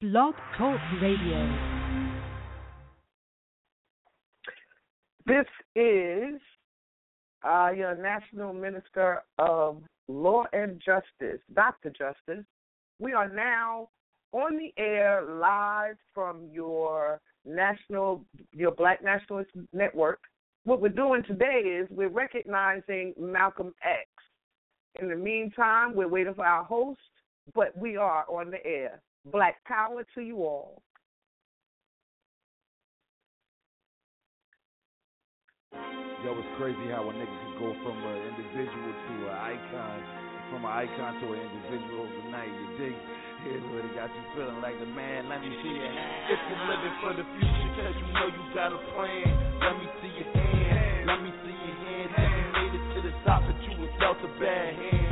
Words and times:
Blog 0.00 0.34
Talk 0.58 0.80
Radio. 1.00 1.56
This 5.24 5.46
is 5.76 6.40
uh, 7.44 7.70
your 7.74 7.94
National 7.94 8.52
Minister 8.52 9.22
of 9.38 9.82
Law 10.08 10.44
and 10.52 10.82
Justice, 10.84 11.40
Dr. 11.54 11.90
Justice. 11.90 12.44
We 12.98 13.12
are 13.12 13.28
now 13.28 13.88
on 14.32 14.58
the 14.58 14.74
air 14.82 15.22
live 15.22 15.96
from 16.12 16.48
your 16.52 17.20
national, 17.46 18.24
your 18.52 18.72
Black 18.72 19.02
Nationalist 19.02 19.52
Network. 19.72 20.18
What 20.64 20.82
we're 20.82 20.88
doing 20.88 21.22
today 21.22 21.62
is 21.64 21.88
we're 21.90 22.08
recognizing 22.08 23.14
Malcolm 23.18 23.72
X. 23.82 24.08
In 25.00 25.08
the 25.08 25.16
meantime, 25.16 25.94
we're 25.94 26.08
waiting 26.08 26.34
for 26.34 26.44
our 26.44 26.64
host, 26.64 27.00
but 27.54 27.76
we 27.78 27.96
are 27.96 28.24
on 28.28 28.50
the 28.50 28.64
air. 28.66 29.00
Black 29.32 29.64
power 29.64 30.04
to 30.14 30.20
you 30.20 30.44
all. 30.44 30.82
Yo, 35.72 36.32
it's 36.36 36.52
crazy 36.56 36.88
how 36.92 37.08
a 37.08 37.12
nigga 37.12 37.24
could 37.24 37.56
go 37.60 37.72
from 37.84 37.96
an 38.04 38.18
individual 38.32 38.92
to 38.92 39.14
an 39.28 39.36
icon, 39.44 39.98
from 40.52 40.64
an 40.64 40.72
icon 40.72 41.20
to 41.20 41.32
an 41.32 41.40
individual 41.40 42.04
overnight. 42.04 42.48
You 42.48 42.68
dig? 42.76 42.96
Here's 43.44 43.64
what 43.72 43.84
it 43.84 43.92
got 43.96 44.08
you 44.12 44.24
feeling 44.36 44.60
like 44.60 44.76
the 44.80 44.88
man. 44.88 45.28
Let 45.28 45.40
me 45.40 45.52
see 45.60 45.72
your 45.72 45.88
hand. 45.88 46.32
If 46.32 46.40
you're 46.48 46.64
living 46.68 46.96
for 47.00 47.12
the 47.16 47.26
future, 47.36 47.70
cause 47.80 47.96
you 47.96 48.08
know 48.12 48.28
you 48.28 48.44
got 48.52 48.72
a 48.72 48.80
plan. 48.92 49.28
Let 49.60 49.74
me 49.80 49.86
see 50.00 50.12
your 50.20 50.30
hand. 50.32 51.08
Let 51.08 51.20
me 51.24 51.30
see 51.44 51.56
your 51.64 51.76
hand. 51.80 52.08
If 52.12 52.28
you 52.28 52.44
made 52.56 52.72
it 52.76 52.84
to 52.92 53.00
the 53.08 53.12
top, 53.24 53.40
but 53.44 53.56
you 53.68 53.72
was 53.84 53.92
dealt 54.00 54.20
a 54.20 54.28
bad 54.40 54.72
hand. 54.80 55.03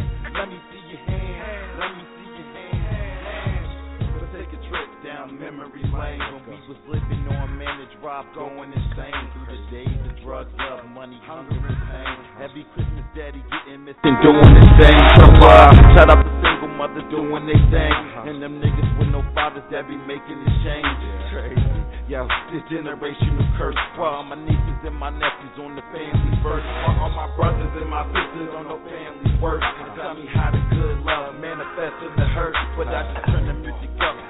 Memory 5.52 5.84
lane 5.92 6.20
when 6.32 6.42
we 6.48 6.56
was 6.64 6.80
living 6.88 7.22
on 7.28 7.52
managed 7.60 7.96
rob, 8.00 8.24
going 8.34 8.72
insane 8.72 9.22
through 9.36 9.48
the 9.52 9.60
days 9.68 10.00
of 10.08 10.12
drugs, 10.24 10.48
love, 10.56 10.88
money, 10.88 11.20
hunger, 11.28 11.52
and 11.52 11.80
pain. 11.92 12.16
Every 12.40 12.64
Christmas, 12.72 13.04
daddy 13.12 13.44
getting 13.52 13.84
missing, 13.84 14.16
doing 14.24 14.52
his 14.56 14.70
thing. 14.80 14.98
So 15.20 15.28
uh, 15.28 15.68
shout 15.92 16.08
out 16.08 16.24
to 16.24 16.32
single 16.40 16.72
mothers 16.72 17.04
doing 17.12 17.44
their 17.44 17.60
thing, 17.68 17.96
and 18.32 18.40
them 18.40 18.64
niggas 18.64 18.90
with 18.96 19.12
no 19.12 19.20
fathers 19.36 19.64
that 19.68 19.84
be 19.84 19.96
making 20.08 20.40
the 20.40 20.52
change. 20.64 21.00
Crazy. 21.28 21.82
Yo, 22.08 22.26
this 22.50 22.64
generational 22.68 23.46
curse 23.56 23.78
for 23.96 24.04
all 24.08 24.24
my 24.24 24.36
nieces 24.36 24.80
and 24.84 24.96
my 24.96 25.08
nephews 25.08 25.56
on 25.60 25.76
the 25.76 25.84
family 25.94 26.32
first. 26.42 26.66
For 26.66 26.92
all 26.98 27.12
my 27.14 27.28
brothers 27.36 27.72
and 27.78 27.88
my 27.88 28.04
sisters 28.10 28.52
on 28.56 28.66
the 28.68 28.78
family 28.88 29.32
work. 29.40 29.62
Tell 29.96 30.16
me 30.16 30.26
how 30.28 30.50
the 30.50 30.60
good 30.76 30.98
love 31.06 31.38
manifests 31.38 32.00
in 32.02 32.12
the 32.16 32.26
hurt. 32.36 32.56
But 32.76 32.88
I 32.88 33.06
just 33.14 33.26
turn 33.32 33.48
the 33.48 33.56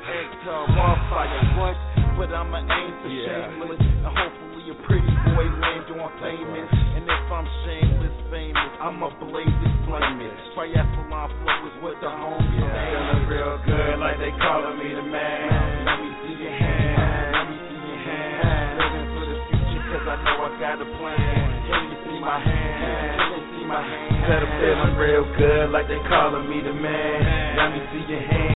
Hector, 0.06 0.66
fire, 1.10 1.58
what? 1.58 1.76
But 2.16 2.32
I'ma 2.32 2.58
aim 2.58 2.92
for 3.02 3.10
shameless. 3.10 3.80
And 3.80 4.06
hopefully 4.06 4.70
a 4.70 4.74
pretty 4.86 5.14
boy 5.34 5.44
land 5.44 5.90
on 6.00 6.10
famous. 6.22 6.70
And 6.96 7.04
if 7.04 7.32
I'm 7.32 7.46
shameless, 7.66 8.16
famous, 8.30 8.72
I'ma 8.80 9.10
blaze 9.20 9.48
it, 9.48 9.74
flame 9.84 10.20
it. 10.20 10.32
Triathlon 10.54 11.28
flow 11.42 11.66
is 11.66 11.76
what 11.82 12.00
the 12.00 12.08
homies 12.08 12.70
say. 12.72 12.86
Feeling 12.94 13.28
real 13.28 13.58
good, 13.66 13.98
like 13.98 14.18
they 14.18 14.32
calling 14.38 14.78
me 14.78 14.94
the 14.94 15.02
man. 15.02 15.84
Let 15.84 16.00
me 16.00 16.08
see 16.22 16.36
your 16.42 16.54
hand, 16.54 17.32
let 17.34 17.44
me 17.50 17.56
see 17.68 17.80
your 17.84 18.00
hand. 18.00 18.78
Living 18.80 19.06
for 19.12 19.24
the 19.26 19.36
future, 19.50 19.84
cause 19.90 20.06
I 20.06 20.16
know 20.24 20.38
I 20.40 20.50
got 20.60 20.80
a 20.80 20.88
plan. 20.96 21.48
Can 21.66 21.80
you 21.90 21.96
see 22.06 22.18
my 22.22 22.38
hand? 22.40 23.20
Can 23.20 23.28
you 23.36 23.44
see 23.58 23.66
my 23.66 23.82
hand? 23.82 24.15
Feeling 24.26 24.96
real 24.96 25.22
good, 25.38 25.70
like 25.70 25.86
they 25.86 25.98
calling 26.08 26.50
me 26.50 26.60
the 26.60 26.72
man. 26.74 27.56
Let 27.56 27.70
me 27.70 27.86
see 27.92 28.12
your 28.12 28.20
hand. 28.22 28.54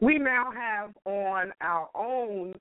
We 0.00 0.16
now 0.16 0.50
have 0.50 0.92
on 1.04 1.52
our 1.60 1.90
own 1.94 2.54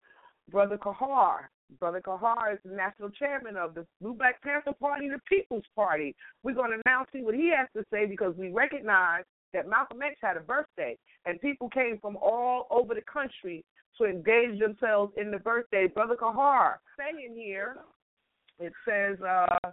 Brother 0.51 0.77
Kahar. 0.77 1.47
Brother 1.79 2.01
Kahar 2.05 2.51
is 2.51 2.59
the 2.65 2.75
national 2.75 3.09
chairman 3.11 3.55
of 3.55 3.73
the 3.73 3.85
Blue 4.01 4.13
Black 4.13 4.41
Panther 4.41 4.73
Party, 4.81 5.07
the 5.07 5.19
People's 5.29 5.63
Party. 5.73 6.13
We're 6.43 6.55
going 6.55 6.71
to 6.71 6.81
now 6.85 7.05
see 7.13 7.21
what 7.21 7.35
he 7.35 7.53
has 7.57 7.69
to 7.77 7.85
say 7.89 8.05
because 8.05 8.35
we 8.35 8.49
recognize 8.49 9.23
that 9.53 9.69
Malcolm 9.69 10.01
X 10.01 10.15
had 10.21 10.35
a 10.35 10.41
birthday, 10.41 10.97
and 11.25 11.39
people 11.39 11.69
came 11.69 11.99
from 12.01 12.17
all 12.17 12.67
over 12.69 12.93
the 12.93 13.01
country 13.01 13.63
to 13.97 14.03
engage 14.03 14.59
themselves 14.59 15.13
in 15.15 15.31
the 15.31 15.39
birthday. 15.39 15.87
Brother 15.87 16.17
Kahar, 16.21 16.79
saying 16.99 17.33
here, 17.33 17.77
it 18.59 18.73
says, 18.85 19.17
uh, 19.21 19.71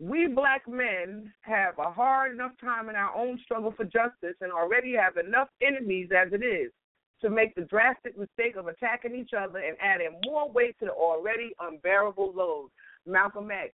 we 0.00 0.28
black 0.28 0.68
men 0.68 1.32
have 1.40 1.78
a 1.78 1.90
hard 1.90 2.32
enough 2.32 2.52
time 2.60 2.88
in 2.88 2.94
our 2.94 3.14
own 3.16 3.38
struggle 3.42 3.72
for 3.76 3.84
justice 3.84 4.36
and 4.40 4.52
already 4.52 4.94
have 4.94 5.16
enough 5.16 5.48
enemies 5.60 6.08
as 6.16 6.32
it 6.32 6.44
is 6.44 6.70
to 7.20 7.30
make 7.30 7.54
the 7.54 7.62
drastic 7.62 8.16
mistake 8.16 8.56
of 8.56 8.68
attacking 8.68 9.14
each 9.14 9.30
other 9.36 9.58
and 9.58 9.76
adding 9.82 10.20
more 10.24 10.50
weight 10.50 10.78
to 10.78 10.84
the 10.84 10.92
already 10.92 11.52
unbearable 11.60 12.32
load. 12.34 12.70
Malcolm 13.06 13.50
X. 13.50 13.70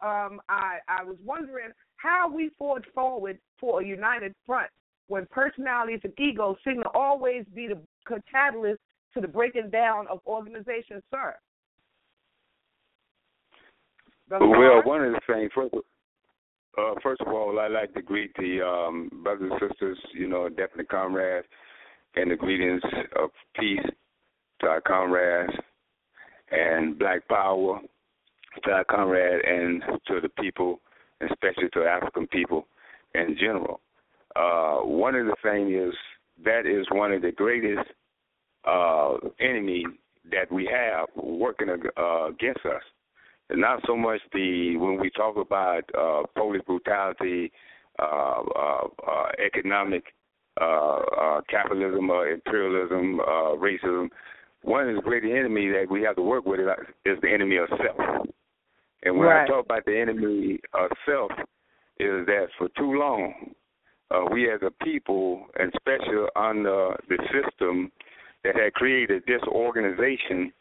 Um, 0.00 0.40
I, 0.48 0.78
I 0.88 1.04
was 1.04 1.16
wondering 1.24 1.70
how 1.96 2.30
we 2.32 2.50
forge 2.58 2.84
forward 2.94 3.38
for 3.60 3.80
a 3.80 3.86
united 3.86 4.34
front 4.46 4.70
when 5.08 5.26
personalities 5.30 6.00
and 6.04 6.12
egos 6.18 6.56
seem 6.64 6.82
to 6.82 6.88
always 6.90 7.44
be 7.54 7.68
the 7.68 7.78
catalyst 8.30 8.80
to 9.14 9.20
the 9.20 9.28
breaking 9.28 9.70
down 9.70 10.06
of 10.08 10.20
organizations, 10.26 11.02
sir. 11.10 11.34
Brother 14.28 14.46
Well, 14.46 14.82
Kahar? 14.82 14.86
one 14.86 15.04
of 15.04 15.12
the 15.12 15.20
things, 15.26 15.50
first, 15.54 15.74
uh, 15.74 16.94
first 17.02 17.20
of 17.22 17.28
all, 17.28 17.58
I'd 17.58 17.72
like 17.72 17.94
to 17.94 18.02
greet 18.02 18.34
the 18.36 18.60
um, 18.62 19.10
brothers 19.22 19.50
and 19.50 19.70
sisters, 19.70 19.98
you 20.12 20.28
know, 20.28 20.48
definitely 20.48 20.84
comrades, 20.84 21.46
and 22.14 22.30
the 22.30 22.36
greetings 22.36 22.82
of 23.16 23.30
peace 23.58 23.84
to 24.60 24.66
our 24.66 24.80
comrades 24.80 25.52
and 26.50 26.98
black 26.98 27.26
power 27.28 27.80
to 28.64 28.70
our 28.70 28.84
comrade 28.84 29.44
and 29.44 29.82
to 30.06 30.20
the 30.20 30.28
people, 30.40 30.80
especially 31.22 31.68
to 31.72 31.84
African 31.84 32.26
people 32.26 32.66
in 33.14 33.36
general. 33.38 33.80
Uh, 34.36 34.78
one 34.78 35.14
of 35.14 35.26
the 35.26 35.36
things 35.42 35.70
is 35.70 35.94
that 36.44 36.66
is 36.66 36.86
one 36.92 37.12
of 37.12 37.22
the 37.22 37.32
greatest 37.32 37.88
uh, 38.64 39.14
enemy 39.40 39.84
that 40.30 40.50
we 40.52 40.68
have 40.70 41.06
working 41.16 41.68
uh, 41.70 42.26
against 42.28 42.64
us. 42.66 42.82
And 43.50 43.60
not 43.60 43.80
so 43.86 43.96
much 43.96 44.20
the 44.32 44.76
when 44.76 45.00
we 45.00 45.10
talk 45.10 45.36
about 45.36 45.82
uh, 45.98 46.22
police 46.36 46.62
brutality, 46.66 47.50
uh, 47.98 48.42
uh, 48.54 48.84
uh, 49.06 49.26
economic 49.44 50.04
uh, 50.60 50.98
uh, 51.20 51.40
capitalism, 51.48 52.10
uh, 52.10 52.22
imperialism, 52.24 53.20
uh, 53.20 53.54
racism. 53.56 54.08
One 54.62 54.88
of 54.88 54.96
the 54.96 55.02
great 55.02 55.24
enemy 55.24 55.68
that 55.68 55.86
we 55.88 56.02
have 56.02 56.16
to 56.16 56.22
work 56.22 56.44
with 56.46 56.60
is 57.04 57.16
the 57.22 57.32
enemy 57.32 57.56
of 57.56 57.68
self. 57.68 58.26
And 59.04 59.16
when 59.16 59.28
Right. 59.28 59.44
I 59.44 59.46
talk 59.46 59.64
about 59.66 59.84
the 59.84 59.96
enemy 59.96 60.58
of 60.74 60.90
self, 61.06 61.30
is 62.00 62.26
that 62.26 62.48
for 62.58 62.68
too 62.76 62.92
long, 62.98 63.54
uh, 64.10 64.24
we 64.32 64.50
as 64.50 64.60
a 64.62 64.72
people, 64.84 65.46
and 65.58 65.72
especially 65.74 66.26
under 66.34 66.96
the 67.08 67.18
system 67.30 67.92
that 68.42 68.56
had 68.56 68.72
created 68.74 69.22
this 69.26 69.42
organization 69.44 70.52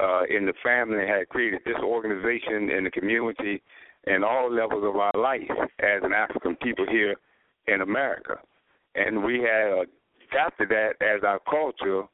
uh, 0.00 0.22
in 0.30 0.46
the 0.46 0.54
family, 0.62 1.06
had 1.06 1.28
created 1.28 1.60
this 1.64 1.76
organization 1.82 2.70
in 2.70 2.84
the 2.84 2.90
community 2.90 3.62
and 4.06 4.24
all 4.24 4.52
levels 4.52 4.84
of 4.84 4.96
our 4.96 5.12
life 5.14 5.50
as 5.80 6.02
an 6.02 6.12
African 6.12 6.56
people 6.56 6.86
here 6.90 7.16
in 7.68 7.82
America. 7.82 8.36
And 8.94 9.22
we 9.22 9.40
had 9.40 9.86
adapted 10.30 10.68
that 10.70 10.92
as 11.00 11.22
our 11.24 11.40
culture 11.48 12.04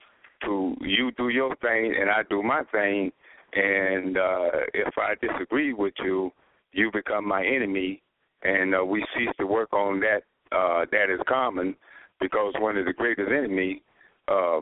to 0.44 0.76
you 0.80 1.10
do 1.12 1.28
your 1.28 1.54
thing 1.56 1.94
and 1.98 2.10
I 2.10 2.22
do 2.28 2.42
my 2.42 2.62
thing. 2.72 3.12
And 3.54 4.18
uh, 4.18 4.50
if 4.74 4.94
I 4.98 5.14
disagree 5.20 5.72
with 5.72 5.94
you, 6.04 6.30
you 6.72 6.90
become 6.92 7.26
my 7.26 7.44
enemy. 7.44 8.02
And 8.42 8.74
uh, 8.74 8.84
we 8.84 9.04
cease 9.16 9.30
to 9.38 9.46
work 9.46 9.72
on 9.72 10.00
that. 10.00 10.22
Uh, 10.52 10.84
that 10.92 11.12
is 11.12 11.18
common 11.28 11.74
because 12.20 12.54
one 12.58 12.76
of 12.76 12.84
the 12.84 12.92
greatest 12.92 13.30
enemy, 13.30 13.82
uh, 14.28 14.60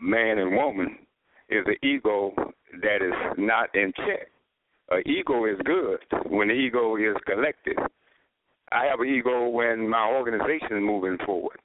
man 0.00 0.38
and 0.38 0.56
woman, 0.56 0.96
is 1.48 1.64
the 1.64 1.86
ego 1.86 2.32
that 2.82 3.02
is 3.02 3.36
not 3.38 3.74
in 3.74 3.92
check. 3.96 4.28
Uh, 4.90 4.96
ego 5.06 5.44
is 5.44 5.58
good 5.64 5.98
when 6.30 6.48
the 6.48 6.54
ego 6.54 6.96
is 6.96 7.16
collected. 7.26 7.76
I 8.70 8.84
have 8.86 9.00
an 9.00 9.08
ego 9.08 9.48
when 9.48 9.88
my 9.88 10.08
organization 10.08 10.76
is 10.76 10.82
moving 10.82 11.18
forward. 11.24 11.58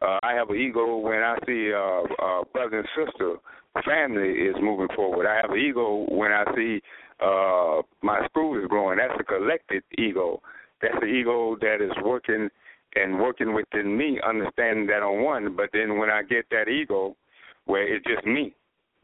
Uh, 0.00 0.18
I 0.22 0.32
have 0.34 0.50
an 0.50 0.56
ego 0.56 0.98
when 0.98 1.20
I 1.22 1.36
see 1.46 1.72
uh, 1.72 2.02
uh, 2.22 2.44
brother 2.52 2.80
and 2.80 2.88
sister 2.94 3.36
family 3.84 4.30
is 4.30 4.54
moving 4.60 4.88
forward. 4.94 5.26
I 5.26 5.36
have 5.36 5.50
an 5.50 5.58
ego 5.58 6.06
when 6.08 6.30
I 6.30 6.44
see 6.54 6.80
uh, 7.20 7.82
my 8.02 8.26
school 8.28 8.58
is 8.58 8.68
growing. 8.68 8.98
That's 8.98 9.18
a 9.18 9.24
collected 9.24 9.82
ego. 9.98 10.40
That's 10.80 10.94
the 11.00 11.06
ego 11.06 11.56
that 11.60 11.80
is 11.80 11.92
working 12.04 12.48
and 12.94 13.18
working 13.18 13.54
within 13.54 13.96
me, 13.96 14.20
understanding 14.26 14.86
that 14.86 15.02
I'm 15.02 15.24
one. 15.24 15.56
But 15.56 15.70
then 15.72 15.98
when 15.98 16.10
I 16.10 16.22
get 16.22 16.46
that 16.50 16.68
ego, 16.68 17.16
where 17.64 17.92
it's 17.92 18.04
just 18.06 18.26
me, 18.26 18.54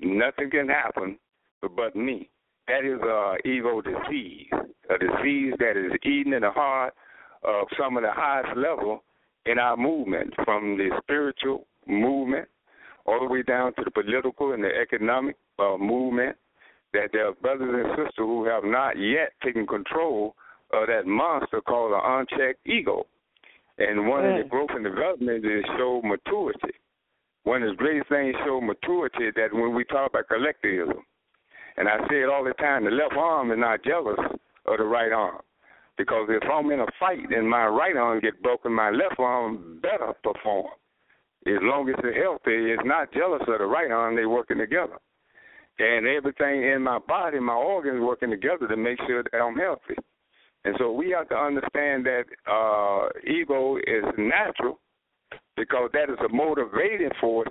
nothing 0.03 0.51
can 0.51 0.69
happen 0.69 1.19
but 1.77 1.95
me. 1.97 2.29
That 2.69 2.85
is 2.85 3.01
a 3.01 3.37
ego 3.49 3.81
disease, 3.81 4.49
a 4.89 4.99
disease 4.99 5.55
that 5.59 5.77
is 5.77 5.93
eating 6.05 6.33
in 6.33 6.43
the 6.43 6.51
heart 6.51 6.95
of 7.43 7.67
some 7.79 7.97
of 7.97 8.03
the 8.03 8.13
highest 8.13 8.57
level 8.57 9.03
in 9.47 9.59
our 9.59 9.77
movement, 9.77 10.35
from 10.45 10.77
the 10.77 10.91
spiritual 11.03 11.67
movement 11.87 12.49
all 13.07 13.19
the 13.19 13.33
way 13.33 13.43
down 13.43 13.75
to 13.75 13.83
the 13.85 13.91
political 13.91 14.53
and 14.53 14.63
the 14.63 14.71
economic 14.81 15.37
uh, 15.59 15.77
movement. 15.79 16.37
That 16.93 17.11
there 17.13 17.29
are 17.29 17.35
brothers 17.35 17.71
and 17.73 17.91
sisters 17.91 18.15
who 18.17 18.45
have 18.47 18.65
not 18.65 18.99
yet 18.99 19.33
taken 19.45 19.67
control 19.67 20.35
of 20.73 20.89
that 20.89 21.07
monster 21.07 21.61
called 21.61 21.93
an 21.93 22.01
unchecked 22.03 22.67
ego. 22.67 23.07
And 23.79 24.09
one 24.09 24.27
of 24.27 24.43
the 24.43 24.49
growth 24.49 24.71
and 24.75 24.85
development 24.85 25.45
is 25.45 25.65
show 25.79 26.03
maturity. 26.05 26.75
One 27.45 27.63
of 27.63 27.71
the 27.71 27.77
greatest 27.77 28.09
things 28.09 28.35
show 28.45 28.61
maturity 28.61 29.31
that 29.35 29.53
when 29.53 29.75
we 29.75 29.85
talk 29.85 30.11
about 30.11 30.29
collectivism, 30.29 31.03
and 31.77 31.89
I 31.89 31.99
say 32.09 32.23
it 32.23 32.29
all 32.29 32.45
the 32.45 32.53
time, 32.55 32.85
the 32.85 32.91
left 32.91 33.15
arm 33.17 33.51
is 33.51 33.59
not 33.59 33.83
jealous 33.85 34.19
of 34.67 34.79
the 34.79 34.85
right 34.85 35.13
arm. 35.13 35.41
Because 35.97 36.29
if 36.31 36.43
I'm 36.51 36.71
in 36.71 36.81
a 36.81 36.87
fight 36.99 37.31
and 37.31 37.49
my 37.49 37.67
right 37.67 37.97
arm 37.97 38.21
get 38.21 38.43
broken, 38.43 38.73
my 38.73 38.91
left 38.91 39.19
arm 39.19 39.81
better 39.83 40.13
perform. 40.23 40.73
As 41.47 41.59
long 41.63 41.89
as 41.89 41.95
it's 42.05 42.19
healthy, 42.23 42.73
it's 42.73 42.83
not 42.85 43.13
jealous 43.13 43.43
of 43.49 43.59
the 43.59 43.65
right 43.65 43.91
arm, 43.91 44.17
they 44.17 44.27
working 44.27 44.59
together. 44.59 44.99
And 45.79 46.07
everything 46.07 46.65
in 46.65 46.83
my 46.83 46.99
body, 46.99 47.41
my 47.41 47.55
organs 47.55 48.03
working 48.03 48.31
together 48.31 48.69
to 48.69 48.77
make 48.77 48.99
sure 49.07 49.23
that 49.23 49.39
I'm 49.39 49.57
healthy. 49.57 49.97
And 50.65 50.75
so 50.79 50.93
we 50.93 51.11
have 51.11 51.29
to 51.31 51.37
understand 51.37 52.05
that 52.05 52.25
uh, 52.47 53.09
ego 53.27 53.77
is 53.77 54.05
natural 54.19 54.79
because 55.61 55.91
that 55.93 56.09
is 56.09 56.19
a 56.25 56.35
motivating 56.35 57.11
force. 57.21 57.49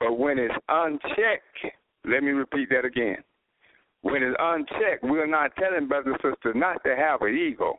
But 0.00 0.18
when 0.18 0.36
it's 0.36 0.54
unchecked, 0.68 1.76
let 2.04 2.24
me 2.24 2.30
repeat 2.30 2.68
that 2.70 2.84
again. 2.84 3.18
When 4.00 4.24
it's 4.24 4.36
unchecked, 4.40 5.04
we're 5.04 5.28
not 5.28 5.54
telling 5.54 5.86
brothers 5.86 6.16
and 6.24 6.34
sisters 6.34 6.56
not 6.56 6.82
to 6.84 6.96
have 6.96 7.22
an 7.22 7.36
ego, 7.36 7.74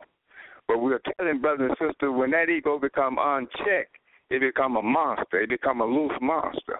but 0.66 0.78
we're 0.78 1.00
telling 1.18 1.42
brothers 1.42 1.70
and 1.78 1.90
sisters 1.90 2.14
when 2.16 2.30
that 2.30 2.48
ego 2.48 2.78
become 2.78 3.18
unchecked, 3.20 3.96
it 4.30 4.40
become 4.40 4.76
a 4.76 4.82
monster. 4.82 5.42
It 5.42 5.50
become 5.50 5.82
a 5.82 5.84
loose 5.84 6.16
monster, 6.22 6.78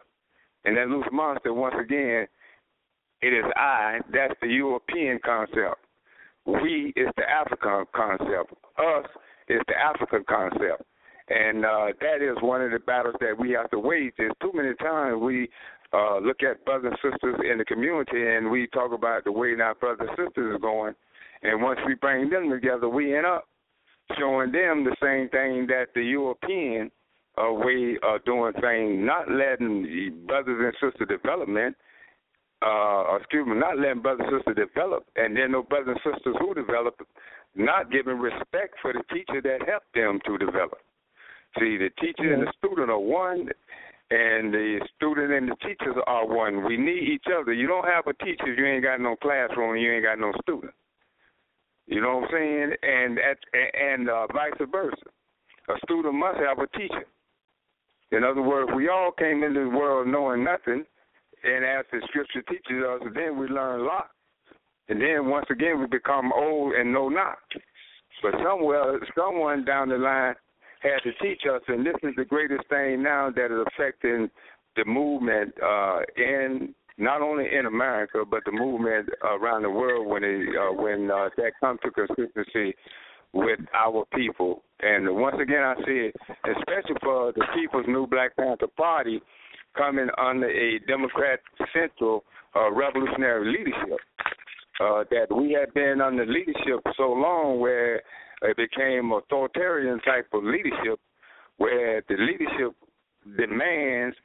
and 0.65 0.75
that 0.79 0.89
loose 0.89 1.05
monster, 1.13 1.53
once 1.53 1.75
again, 1.79 2.27
it 3.21 3.35
is 3.35 3.45
I. 3.55 3.99
That's 4.11 4.33
the 4.41 4.49
European 4.49 5.19
concept. 5.23 5.85
We 6.47 6.95
is 6.97 7.09
the 7.19 7.29
African 7.29 7.85
concept. 7.95 8.55
Us 8.79 9.05
is 9.49 9.61
the 9.69 9.75
African 9.79 10.25
concept. 10.27 10.85
And 11.29 11.65
uh, 11.65 11.87
that 12.01 12.23
is 12.23 12.37
one 12.43 12.61
of 12.61 12.71
the 12.71 12.81
battles 12.81 13.15
that 13.21 13.39
we 13.39 13.53
have 13.53 13.71
to 13.71 13.79
wage. 13.79 14.13
There's 14.19 14.33
too 14.43 14.53
many 14.55 14.75
times 14.75 15.21
we 15.23 15.49
uh, 15.93 16.19
look 16.19 16.43
at 16.43 16.65
brothers 16.65 16.93
and 17.03 17.13
sisters 17.13 17.41
in 17.51 17.59
the 17.59 17.65
community 17.65 18.37
and 18.37 18.51
we 18.51 18.67
talk 18.69 18.93
about 18.93 19.25
the 19.25 19.33
way 19.33 19.55
our 19.61 19.75
brothers 19.75 20.09
and 20.11 20.27
sisters 20.27 20.55
are 20.55 20.59
going. 20.59 20.95
And 21.43 21.63
once 21.63 21.81
we 21.87 21.95
bring 21.95 22.29
them 22.29 22.51
together, 22.51 22.89
we 22.89 23.17
end 23.17 23.27
up 23.27 23.49
showing 24.19 24.53
them 24.53 24.85
the 24.85 24.97
same 25.03 25.29
thing 25.31 25.67
that 25.69 25.87
the 25.95 26.03
European 26.03 26.91
uh, 27.39 27.53
way 27.53 27.97
of 28.03 28.25
doing 28.25 28.53
things, 28.61 29.05
not 29.05 29.31
letting 29.31 30.25
brothers 30.27 30.61
and 30.61 30.75
sisters 30.93 31.09
development, 31.09 31.77
uh, 32.63 33.17
excuse 33.17 33.47
me, 33.47 33.55
not 33.55 33.79
letting 33.79 34.03
brothers 34.03 34.27
and 34.31 34.41
sisters 34.41 34.69
develop, 34.69 35.07
and 35.17 35.37
then 35.37 35.53
no 35.53 35.63
brothers 35.63 35.97
and 36.05 36.15
sisters 36.15 36.37
who 36.39 36.55
develop, 36.55 36.95
not 37.55 37.91
giving 37.91 38.19
respect 38.19 38.75
for 38.81 38.93
the 38.93 39.03
teacher 39.13 39.41
that 39.43 39.67
helped 39.69 39.93
them 39.95 40.21
to 40.27 40.39
develop. 40.39 40.79
See, 41.59 41.77
the 41.77 41.91
teacher 42.01 42.35
and 42.35 42.43
the 42.43 42.53
student 42.59 42.91
are 42.91 42.99
one, 42.99 43.49
and 44.11 44.53
the 44.53 44.81
student 44.97 45.33
and 45.33 45.49
the 45.49 45.57
teachers 45.57 45.97
are 46.07 46.27
one. 46.27 46.65
We 46.65 46.77
need 46.77 47.09
each 47.09 47.27
other. 47.33 47.53
You 47.53 47.69
don't 47.69 47.87
have 47.87 48.07
a 48.07 48.25
teacher 48.25 48.53
if 48.53 48.59
you 48.59 48.67
ain't 48.67 48.83
got 48.83 49.01
no 49.01 49.17
classroom 49.17 49.75
and 49.75 49.83
you 49.83 49.93
ain't 49.93 50.05
got 50.05 50.19
no 50.19 50.33
student. 50.43 50.73
You 51.87 52.01
know 52.01 52.17
what 52.17 52.25
I'm 52.25 52.31
saying? 52.33 52.73
And 52.83 53.19
at, 53.19 53.39
and 53.55 54.09
uh, 54.09 54.27
vice 54.33 54.53
versa. 54.71 54.97
A 55.69 55.75
student 55.85 56.15
must 56.15 56.39
have 56.39 56.59
a 56.59 56.67
teacher. 56.79 57.07
In 58.11 58.25
other 58.25 58.43
words, 58.43 58.71
we 58.75 58.89
all 58.89 59.13
came 59.13 59.43
into 59.43 59.65
the 59.65 59.77
world 59.77 60.09
knowing 60.09 60.45
nothing, 60.45 60.85
and 61.43 61.65
as 61.65 61.85
the 61.91 62.01
scripture 62.09 62.43
teaches 62.43 62.83
us, 62.85 63.01
then 63.15 63.39
we 63.39 63.47
learn 63.47 63.81
a 63.81 63.85
lot. 63.85 64.11
And 64.89 65.01
then 65.01 65.29
once 65.29 65.47
again, 65.51 65.81
we 65.81 65.87
become 65.87 66.33
old 66.33 66.75
and 66.75 66.93
know 66.93 67.09
not. 67.09 67.39
But 68.23 68.35
somewhere, 68.43 69.01
someone 69.17 69.65
down 69.65 69.89
the 69.89 69.99
line 69.99 70.35
had 70.85 71.03
to 71.03 71.13
teach 71.23 71.43
us, 71.51 71.63
and 71.69 71.85
this 71.85 71.95
is 72.03 72.15
the 72.17 72.25
greatest 72.25 72.69
thing 72.69 73.03
now 73.03 73.31
that 73.35 73.47
is 73.47 73.67
affecting 73.75 74.31
the 74.77 74.85
movement 74.85 75.55
uh, 75.63 76.01
in 76.17 76.75
not 76.97 77.23
only 77.23 77.45
in 77.53 77.67
America 77.67 78.23
but 78.29 78.41
the 78.45 78.53
movement 78.53 79.09
around 79.25 79.63
the 79.63 79.71
world 79.71 80.07
when 80.07 80.23
it 80.23 80.47
uh, 80.57 80.73
when 80.73 81.11
uh, 81.11 81.29
that 81.37 81.53
comes 81.61 81.81
to 81.83 81.91
consistency 81.91 82.75
with 83.33 83.59
our 83.75 84.05
people. 84.15 84.63
And 84.81 85.17
once 85.17 85.37
again, 85.43 85.63
I 85.63 85.75
say, 85.85 86.13
especially 86.57 86.97
for 87.03 87.33
the 87.33 87.45
People's 87.55 87.87
New 87.89 88.07
Black 88.07 88.37
Panther 88.37 88.69
Party 88.77 89.21
coming 89.77 90.09
under 90.19 90.49
a 90.49 90.79
Democrat 90.87 91.41
Central 91.73 92.25
uh, 92.55 92.71
revolutionary 92.71 93.51
leadership, 93.51 93.99
uh, 94.81 95.03
that 95.11 95.27
we 95.35 95.53
have 95.53 95.75
been 95.75 96.01
under 96.01 96.25
leadership 96.27 96.81
so 96.97 97.13
long 97.13 97.59
where 97.59 98.03
it 98.45 98.57
became 98.57 99.13
authoritarian 99.13 100.01
type 100.01 100.27
of 100.33 100.45
leadership 100.45 101.01
where 101.57 102.03
the 102.09 102.17
leadership 102.17 102.75
demands 103.39 104.17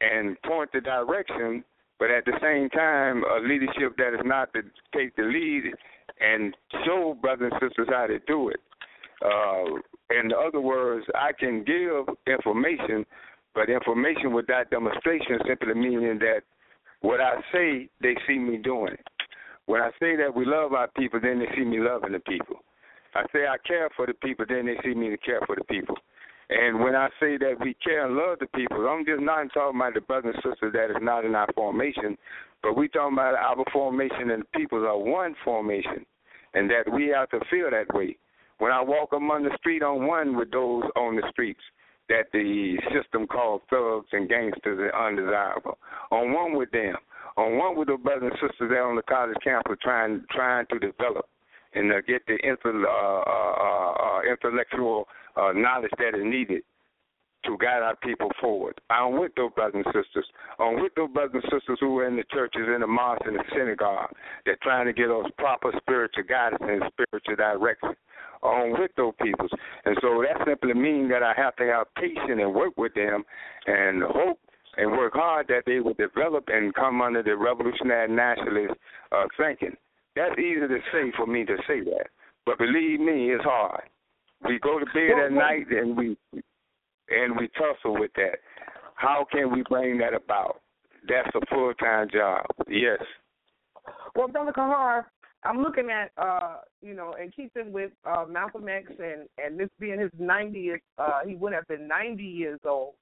and 0.00 0.40
point 0.42 0.70
the 0.72 0.80
direction, 0.80 1.64
but 1.98 2.10
at 2.10 2.24
the 2.24 2.38
same 2.42 2.68
time, 2.70 3.22
a 3.24 3.40
leadership 3.40 3.96
that 3.96 4.14
is 4.14 4.20
not 4.24 4.52
to 4.52 4.62
take 4.94 5.14
the 5.16 5.22
lead 5.22 5.72
and 6.20 6.54
show 6.84 7.16
brothers 7.20 7.52
and 7.52 7.68
sisters 7.68 7.88
how 7.90 8.06
to 8.06 8.18
do 8.26 8.48
it. 8.48 8.60
Uh, 9.24 9.80
in 10.10 10.32
other 10.32 10.60
words, 10.60 11.06
I 11.14 11.32
can 11.32 11.64
give 11.64 12.14
information, 12.26 13.06
but 13.54 13.70
information 13.70 14.32
without 14.34 14.70
demonstration 14.70 15.38
simply 15.46 15.74
meaning 15.74 16.18
that 16.18 16.40
what 17.00 17.20
I 17.20 17.36
say, 17.52 17.88
they 18.02 18.16
see 18.26 18.38
me 18.38 18.58
doing 18.58 18.94
it. 18.94 19.06
When 19.66 19.80
I 19.80 19.90
say 20.00 20.16
that 20.16 20.34
we 20.34 20.44
love 20.44 20.72
our 20.74 20.88
people, 20.88 21.20
then 21.22 21.38
they 21.38 21.46
see 21.56 21.64
me 21.64 21.78
loving 21.80 22.12
the 22.12 22.18
people. 22.20 22.56
I 23.14 23.22
say 23.32 23.46
I 23.46 23.56
care 23.66 23.88
for 23.96 24.06
the 24.06 24.14
people, 24.14 24.44
then 24.48 24.66
they 24.66 24.76
see 24.82 24.94
me 24.94 25.10
to 25.10 25.16
care 25.16 25.40
for 25.46 25.54
the 25.56 25.64
people. 25.64 25.96
And 26.50 26.80
when 26.80 26.94
I 26.94 27.08
say 27.20 27.38
that 27.38 27.54
we 27.60 27.74
care 27.82 28.06
and 28.06 28.16
love 28.16 28.38
the 28.40 28.46
people, 28.48 28.86
I'm 28.88 29.06
just 29.06 29.22
not 29.22 29.46
talking 29.54 29.80
about 29.80 29.94
the 29.94 30.00
brothers 30.02 30.34
and 30.34 30.52
sisters 30.52 30.72
that 30.74 30.90
is 30.90 31.02
not 31.02 31.24
in 31.24 31.34
our 31.34 31.48
formation, 31.54 32.18
but 32.62 32.76
we 32.76 32.88
talking 32.88 33.14
about 33.14 33.34
our 33.34 33.64
formation 33.72 34.30
and 34.30 34.42
the 34.42 34.58
peoples 34.58 34.84
are 34.86 34.98
one 34.98 35.34
formation, 35.44 36.04
and 36.54 36.68
that 36.70 36.92
we 36.92 37.08
have 37.08 37.30
to 37.30 37.40
feel 37.50 37.70
that 37.70 37.94
way. 37.94 38.18
When 38.58 38.72
I 38.72 38.82
walk 38.82 39.12
among 39.12 39.44
the 39.44 39.56
street, 39.58 39.82
I'm 39.82 40.06
one 40.06 40.36
with 40.36 40.50
those 40.50 40.84
on 40.96 41.16
the 41.16 41.22
streets 41.30 41.62
that 42.08 42.26
the 42.32 42.76
system 42.94 43.26
called 43.26 43.62
thugs 43.70 44.08
and 44.12 44.28
gangsters 44.28 44.78
are 44.78 45.08
undesirable. 45.08 45.78
On 46.10 46.32
one 46.32 46.56
with 46.56 46.70
them. 46.70 46.94
On 47.36 47.58
one 47.58 47.76
with 47.76 47.88
the 47.88 47.96
brothers 47.96 48.32
and 48.32 48.50
sisters 48.50 48.70
there 48.70 48.86
on 48.86 48.96
the 48.96 49.02
college 49.02 49.36
campus 49.42 49.76
trying 49.82 50.22
trying 50.30 50.66
to 50.70 50.78
develop 50.78 51.26
and 51.74 51.92
uh, 51.92 52.00
get 52.06 52.22
the 52.26 52.38
intel, 52.44 52.84
uh, 52.84 53.30
uh, 53.30 54.18
uh, 54.18 54.20
intellectual 54.30 55.06
uh, 55.36 55.52
knowledge 55.52 55.90
that 55.98 56.14
is 56.14 56.24
needed 56.24 56.62
to 57.44 57.56
guide 57.58 57.82
our 57.82 57.96
people 57.96 58.30
forward. 58.40 58.80
I'm 58.90 59.20
with 59.20 59.32
those 59.36 59.52
brothers 59.52 59.84
and 59.84 59.86
sisters. 59.86 60.26
I'm 60.58 60.80
with 60.80 60.94
those 60.96 61.10
brothers 61.10 61.42
and 61.42 61.60
sisters 61.60 61.78
who 61.80 61.98
are 61.98 62.08
in 62.08 62.16
the 62.16 62.24
churches, 62.32 62.62
in 62.74 62.80
the 62.80 62.86
mosques, 62.86 63.26
in 63.28 63.34
the 63.34 63.44
synagogue. 63.52 64.10
They're 64.44 64.58
trying 64.62 64.86
to 64.86 64.92
get 64.92 65.10
us 65.10 65.26
proper 65.38 65.72
spiritual 65.76 66.24
guidance 66.24 66.62
and 66.62 66.82
spiritual 66.92 67.36
direction. 67.36 67.94
I'm 68.42 68.72
with 68.72 68.90
those 68.96 69.14
people. 69.22 69.48
And 69.84 69.96
so 70.00 70.22
that 70.22 70.46
simply 70.46 70.74
means 70.74 71.10
that 71.10 71.22
I 71.22 71.32
have 71.36 71.56
to 71.56 71.64
have 71.64 71.94
patience 71.96 72.40
and 72.40 72.54
work 72.54 72.76
with 72.76 72.94
them 72.94 73.24
and 73.66 74.02
hope 74.02 74.38
and 74.76 74.90
work 74.92 75.14
hard 75.14 75.46
that 75.48 75.62
they 75.66 75.80
will 75.80 75.94
develop 75.94 76.44
and 76.48 76.74
come 76.74 77.00
under 77.00 77.22
the 77.22 77.36
revolutionary 77.36 78.08
nationalist 78.08 78.74
uh, 79.12 79.24
thinking. 79.38 79.76
That's 80.16 80.38
easy 80.38 80.60
to 80.60 80.78
say 80.92 81.12
for 81.16 81.26
me 81.26 81.44
to 81.44 81.56
say 81.66 81.80
that, 81.80 82.06
but 82.46 82.58
believe 82.58 83.00
me, 83.00 83.30
it's 83.32 83.44
hard. 83.44 83.82
We 84.46 84.58
go 84.58 84.78
to 84.78 84.86
bed 84.86 85.18
at 85.24 85.32
night 85.32 85.66
and 85.70 85.96
we 85.96 86.16
and 87.08 87.36
we 87.38 87.48
tussle 87.48 87.98
with 87.98 88.12
that. 88.16 88.38
How 88.94 89.26
can 89.30 89.52
we 89.52 89.62
bring 89.68 89.98
that 89.98 90.14
about? 90.14 90.60
That's 91.08 91.28
a 91.34 91.46
full 91.46 91.74
time 91.74 92.08
job. 92.12 92.46
Yes. 92.68 93.00
Well, 94.14 94.28
Brother 94.28 94.52
Kahar, 94.52 95.04
I'm 95.44 95.62
looking 95.62 95.90
at 95.90 96.10
uh, 96.16 96.58
you 96.80 96.94
know, 96.94 97.14
and 97.20 97.34
keeping 97.34 97.72
with 97.72 97.90
uh 98.04 98.24
Malcolm 98.28 98.68
X 98.68 98.92
and 98.98 99.28
and 99.42 99.58
this 99.58 99.70
being 99.80 99.98
his 100.00 100.10
90th, 100.20 100.80
uh, 100.98 101.20
he 101.26 101.34
would 101.34 101.52
have 101.52 101.66
been 101.66 101.88
90 101.88 102.22
years 102.22 102.60
old. 102.64 102.94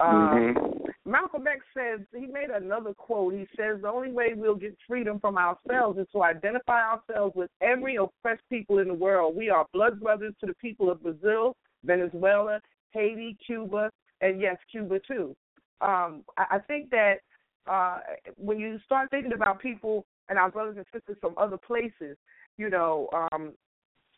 Um, 0.00 0.54
mm-hmm. 0.54 0.90
Malcolm 1.08 1.46
X 1.46 1.64
says 1.74 2.00
he 2.12 2.26
made 2.26 2.50
another 2.50 2.92
quote. 2.92 3.32
He 3.32 3.46
says 3.56 3.80
the 3.80 3.88
only 3.88 4.12
way 4.12 4.34
we'll 4.34 4.54
get 4.54 4.76
freedom 4.86 5.18
from 5.18 5.38
ourselves 5.38 5.98
is 5.98 6.06
to 6.12 6.22
identify 6.22 6.82
ourselves 6.82 7.34
with 7.34 7.50
every 7.62 7.96
oppressed 7.96 8.42
people 8.50 8.78
in 8.78 8.88
the 8.88 8.94
world. 8.94 9.34
We 9.34 9.48
are 9.48 9.66
blood 9.72 10.00
brothers 10.00 10.34
to 10.40 10.46
the 10.46 10.54
people 10.54 10.90
of 10.90 11.02
Brazil, 11.02 11.56
Venezuela, 11.82 12.60
Haiti, 12.90 13.38
Cuba, 13.46 13.90
and 14.20 14.38
yes, 14.38 14.56
Cuba 14.70 15.00
too. 15.00 15.34
Um, 15.80 16.24
I, 16.36 16.56
I 16.56 16.58
think 16.66 16.90
that 16.90 17.20
uh, 17.66 18.00
when 18.36 18.58
you 18.58 18.78
start 18.84 19.10
thinking 19.10 19.32
about 19.32 19.60
people 19.60 20.04
and 20.28 20.38
our 20.38 20.50
brothers 20.50 20.76
and 20.76 20.86
sisters 20.92 21.16
from 21.22 21.34
other 21.38 21.56
places, 21.56 22.18
you 22.58 22.68
know, 22.68 23.08
um, 23.14 23.52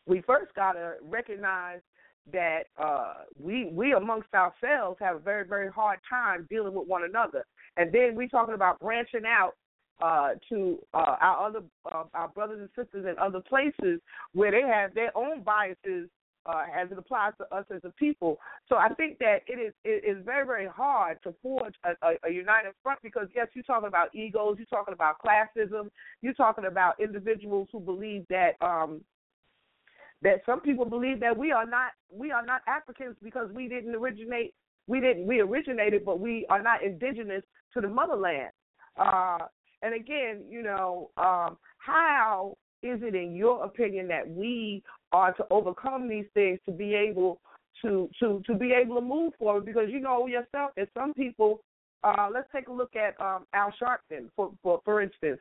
we 0.07 0.21
first 0.21 0.53
got 0.55 0.73
to 0.73 0.95
recognize 1.03 1.79
that 2.31 2.63
uh, 2.77 3.13
we 3.39 3.69
we 3.73 3.93
amongst 3.93 4.33
ourselves 4.33 4.97
have 4.99 5.15
a 5.15 5.19
very 5.19 5.45
very 5.45 5.69
hard 5.69 5.99
time 6.09 6.47
dealing 6.49 6.73
with 6.73 6.87
one 6.87 7.03
another, 7.03 7.45
and 7.77 7.91
then 7.91 8.15
we 8.15 8.27
talking 8.27 8.53
about 8.53 8.79
branching 8.79 9.25
out 9.25 9.53
uh, 10.01 10.29
to 10.49 10.79
uh, 10.93 11.15
our 11.19 11.47
other 11.47 11.61
uh, 11.91 12.03
our 12.13 12.27
brothers 12.29 12.59
and 12.59 12.69
sisters 12.85 13.05
in 13.05 13.17
other 13.19 13.39
places 13.39 13.99
where 14.33 14.51
they 14.51 14.61
have 14.61 14.93
their 14.93 15.15
own 15.17 15.41
biases 15.43 16.09
uh, 16.45 16.63
as 16.75 16.91
it 16.91 16.97
applies 16.97 17.33
to 17.37 17.55
us 17.55 17.65
as 17.73 17.81
a 17.83 17.89
people. 17.91 18.39
So 18.67 18.75
I 18.75 18.89
think 18.95 19.19
that 19.19 19.41
it 19.47 19.59
is 19.59 19.73
it 19.83 20.03
is 20.05 20.23
very 20.25 20.45
very 20.45 20.67
hard 20.67 21.19
to 21.23 21.33
forge 21.41 21.75
a, 21.83 21.91
a, 22.05 22.15
a 22.27 22.31
united 22.31 22.73
front 22.81 22.99
because 23.03 23.27
yes, 23.35 23.47
you're 23.53 23.63
talking 23.63 23.87
about 23.87 24.13
egos, 24.15 24.55
you're 24.57 24.65
talking 24.65 24.93
about 24.93 25.17
classism, 25.23 25.89
you're 26.21 26.33
talking 26.33 26.65
about 26.65 26.99
individuals 26.99 27.67
who 27.71 27.79
believe 27.79 28.25
that 28.29 28.53
um, 28.61 29.01
that 30.21 30.41
some 30.45 30.61
people 30.61 30.85
believe 30.85 31.19
that 31.19 31.37
we 31.37 31.51
are 31.51 31.65
not 31.65 31.91
we 32.11 32.31
are 32.31 32.45
not 32.45 32.61
Africans 32.67 33.15
because 33.23 33.49
we 33.53 33.67
didn't 33.67 33.95
originate 33.95 34.53
we 34.87 34.99
didn't 34.99 35.25
we 35.25 35.39
originated 35.39 36.05
but 36.05 36.19
we 36.19 36.45
are 36.49 36.61
not 36.61 36.83
indigenous 36.83 37.43
to 37.73 37.81
the 37.81 37.87
motherland. 37.87 38.49
Uh, 38.97 39.37
and 39.81 39.95
again, 39.95 40.43
you 40.49 40.61
know, 40.61 41.09
um, 41.17 41.57
how 41.77 42.55
is 42.83 42.99
it 43.01 43.15
in 43.15 43.35
your 43.35 43.63
opinion 43.63 44.07
that 44.07 44.29
we 44.29 44.83
are 45.11 45.33
to 45.33 45.45
overcome 45.49 46.07
these 46.07 46.25
things 46.33 46.59
to 46.65 46.71
be 46.71 46.93
able 46.93 47.39
to 47.81 48.09
to 48.19 48.41
to 48.45 48.53
be 48.55 48.73
able 48.73 48.95
to 48.95 49.01
move 49.01 49.33
forward? 49.39 49.65
Because 49.65 49.89
you 49.89 49.99
know 49.99 50.27
yourself 50.27 50.71
that 50.77 50.89
some 50.93 51.13
people 51.13 51.61
uh, 52.03 52.27
let's 52.33 52.47
take 52.53 52.67
a 52.67 52.73
look 52.73 52.95
at 52.95 53.19
um, 53.23 53.45
Al 53.53 53.73
Sharpton, 53.81 54.29
for, 54.35 54.51
for 54.61 54.81
for 54.83 55.01
instance 55.01 55.39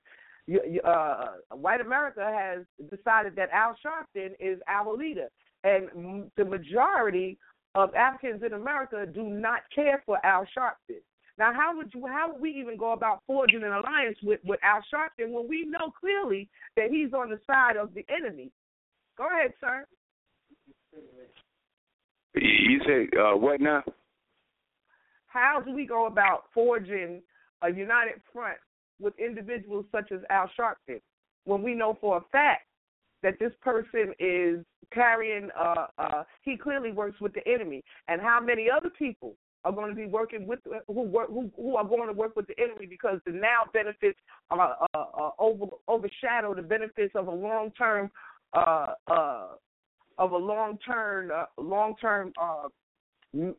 uh, 0.84 1.26
white 1.50 1.80
America 1.80 2.24
has 2.24 2.64
decided 2.90 3.36
that 3.36 3.50
Al 3.52 3.76
Sharpton 3.84 4.32
is 4.40 4.58
our 4.68 4.96
leader, 4.96 5.28
and 5.64 6.30
the 6.36 6.44
majority 6.44 7.38
of 7.74 7.94
Africans 7.94 8.42
in 8.44 8.54
America 8.54 9.06
do 9.06 9.22
not 9.22 9.60
care 9.74 10.02
for 10.06 10.24
Al 10.24 10.46
Sharpton. 10.56 11.00
Now, 11.38 11.52
how 11.54 11.76
would 11.76 11.92
you? 11.94 12.06
How 12.06 12.32
would 12.32 12.40
we 12.40 12.50
even 12.50 12.76
go 12.76 12.92
about 12.92 13.22
forging 13.26 13.62
an 13.62 13.72
alliance 13.72 14.18
with 14.22 14.40
with 14.44 14.60
Al 14.62 14.82
Sharpton 14.92 15.30
when 15.30 15.48
we 15.48 15.64
know 15.64 15.92
clearly 15.98 16.48
that 16.76 16.90
he's 16.90 17.12
on 17.14 17.30
the 17.30 17.40
side 17.46 17.76
of 17.76 17.94
the 17.94 18.04
enemy? 18.14 18.50
Go 19.16 19.26
ahead, 19.26 19.52
sir. 19.60 19.86
You 22.34 22.80
say 22.86 23.08
uh, 23.18 23.36
what 23.36 23.60
now? 23.60 23.82
How 25.26 25.62
do 25.64 25.72
we 25.72 25.86
go 25.86 26.06
about 26.06 26.44
forging 26.52 27.22
a 27.62 27.70
united 27.70 28.20
front 28.32 28.58
with 29.00 29.18
individuals 29.18 29.86
such 29.92 30.12
as 30.12 30.20
Al 30.30 30.50
Sharpton 30.58 31.00
when 31.44 31.62
we 31.62 31.74
know 31.74 31.96
for 32.00 32.18
a 32.18 32.20
fact 32.32 32.66
that 33.22 33.38
this 33.38 33.52
person 33.62 34.14
is 34.18 34.64
carrying 34.92 35.48
uh 35.58 35.86
uh 35.98 36.24
he 36.42 36.56
clearly 36.56 36.92
works 36.92 37.20
with 37.20 37.32
the 37.34 37.46
enemy. 37.46 37.82
And 38.08 38.20
how 38.20 38.40
many 38.40 38.68
other 38.70 38.90
people 38.90 39.34
are 39.64 39.72
going 39.72 39.90
to 39.90 39.94
be 39.94 40.06
working 40.06 40.46
with 40.46 40.60
who 40.86 41.02
work 41.02 41.28
who, 41.28 41.50
who 41.56 41.76
are 41.76 41.84
going 41.84 42.06
to 42.06 42.12
work 42.12 42.34
with 42.36 42.46
the 42.46 42.58
enemy 42.58 42.86
because 42.86 43.18
the 43.26 43.32
now 43.32 43.62
benefits 43.72 44.18
are 44.50 44.76
uh, 44.94 44.98
uh, 44.98 45.30
over 45.38 45.66
overshadow 45.86 46.54
the 46.54 46.62
benefits 46.62 47.14
of 47.14 47.28
a 47.28 47.30
long 47.30 47.70
term 47.76 48.10
uh 48.54 48.94
uh 49.06 49.48
of 50.18 50.32
a 50.32 50.36
long 50.36 50.78
term 50.78 51.30
uh, 51.34 51.44
long 51.58 51.94
term 52.00 52.32
uh 52.40 52.68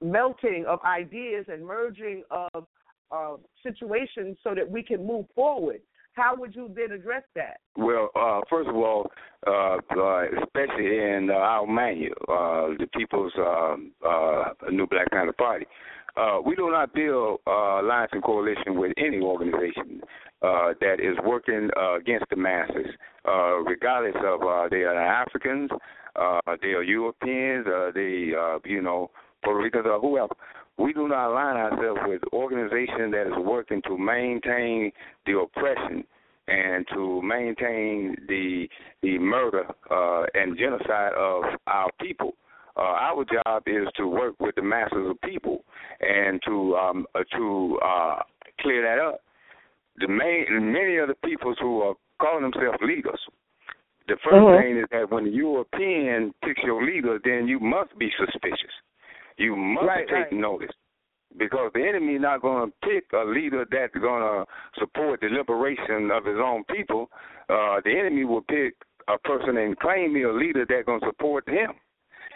melting 0.02 0.66
of 0.68 0.80
ideas 0.84 1.46
and 1.48 1.66
merging 1.66 2.24
of 2.32 2.66
uh, 3.12 3.36
situation 3.64 4.38
so 4.44 4.54
that 4.56 4.70
we 4.70 4.84
can 4.84 5.06
move 5.06 5.26
forward. 5.36 5.82
How 6.14 6.36
would 6.36 6.54
you 6.54 6.70
then 6.76 6.92
address 6.92 7.24
that? 7.36 7.58
Well, 7.78 8.10
uh, 8.16 8.42
first 8.50 8.68
of 8.68 8.76
all, 8.76 9.10
uh, 9.48 9.78
uh, 9.98 10.24
especially 10.44 11.00
in 11.00 11.30
uh, 11.32 11.36
our 11.36 11.66
manual, 11.66 12.14
uh, 12.28 12.76
the 12.78 12.88
People's 12.94 13.32
uh, 13.38 13.76
uh, 14.06 14.50
New 14.72 14.88
Black 14.88 15.10
Panther 15.10 15.34
Party, 15.34 15.66
uh, 16.18 16.40
we 16.46 16.56
do 16.56 16.70
not 16.70 16.94
build 16.94 17.40
uh, 17.48 17.80
alliance 17.80 18.12
and 18.12 18.24
coalition 18.24 18.78
with 18.78 18.92
any 18.98 19.22
organization 19.22 20.02
uh, 20.42 20.74
that 20.82 21.00
is 21.00 21.16
working 21.24 21.70
uh, 21.78 21.96
against 21.96 22.26
the 22.30 22.36
masses, 22.36 22.88
uh, 23.26 23.56
regardless 23.60 24.16
of 24.26 24.42
uh, 24.42 24.68
they 24.70 24.84
are 24.84 24.98
Africans, 24.98 25.70
uh, 26.20 26.42
they 26.62 26.70
are 26.70 26.84
Europeans, 26.84 27.66
uh, 27.68 27.92
they, 27.96 28.32
uh, 28.38 28.60
you 28.66 28.82
know, 28.82 29.10
Puerto 29.44 29.62
Ricans, 29.64 29.86
or 29.86 30.00
whoever 30.02 30.34
we 30.78 30.94
do 30.94 31.08
not 31.08 31.32
align 31.32 31.58
ourselves 31.58 32.02
with 32.06 32.22
organizations 32.34 33.12
that 33.12 33.28
is 33.28 33.46
working 33.46 33.82
to 33.88 33.98
maintain 33.98 34.92
the 35.26 35.38
oppression 35.40 36.04
and 36.48 36.86
to 36.94 37.22
maintain 37.22 38.16
the 38.28 38.68
the 39.02 39.18
murder 39.20 39.66
uh, 39.90 40.26
and 40.34 40.58
genocide 40.58 41.14
of 41.14 41.44
our 41.68 41.90
people. 42.00 42.34
Uh, 42.78 42.82
our 42.82 43.26
job 43.26 43.64
is 43.68 43.88
to 43.96 44.08
work 44.08 44.34
with 44.40 44.56
the 44.56 44.62
masses 44.62 45.10
of 45.10 45.20
people 45.22 45.64
and 46.00 46.42
to 46.46 46.76
um, 46.76 47.06
uh, 47.16 47.20
to 47.38 47.78
uh, 47.84 48.20
clear 48.62 48.82
that 48.82 49.02
up. 49.02 49.22
The 49.98 50.08
main 50.08 50.46
many 50.72 50.98
of 50.98 51.08
the 51.10 51.16
peoples 51.24 51.58
who 51.60 51.82
are 51.82 51.96
calling 52.20 52.44
themselves 52.44 52.78
leaders. 52.82 53.20
The 54.08 54.16
1st 54.18 54.44
Mhm. 54.44 54.62
thing 54.62 54.78
is 54.78 54.86
that 54.92 55.12
when 55.12 55.26
the 55.26 55.30
European 55.30 56.34
picks 56.44 56.64
your 56.64 56.84
leader, 56.84 57.20
then 57.24 57.48
you 57.48 57.60
must 57.60 57.98
be 57.98 58.12
suspicious. 58.18 58.74
You 59.38 59.56
must 59.56 59.88
Right, 59.88 60.08
take 60.08 60.16
right. 60.16 60.34
notice 60.34 60.72
because 61.38 61.72
the 61.74 61.88
enemy 61.88 62.16
is 62.16 62.22
not 62.22 62.42
going 62.42 62.70
to 62.72 62.88
pick 62.88 63.06
a 63.14 63.24
leader 63.26 63.66
that's 63.72 63.94
going 63.96 64.22
to 64.22 64.46
support 64.80 65.22
the 65.22 65.28
liberation 65.28 66.12
of 66.12 66.26
his 66.26 66.38
own 66.38 66.64
people. 66.66 67.10
Uh, 67.50 67.80
the 67.86 67.98
enemy 67.98 68.26
will 68.26 68.42
pick 68.42 68.76
a 69.08 69.18
person 69.20 69.58
and 69.58 69.78
claim 69.80 70.14
me 70.14 70.24
a 70.24 70.32
leader 70.32 70.66
that's 70.68 70.86
going 70.86 71.00
to 71.00 71.06
support 71.08 71.48
him. 71.48 71.72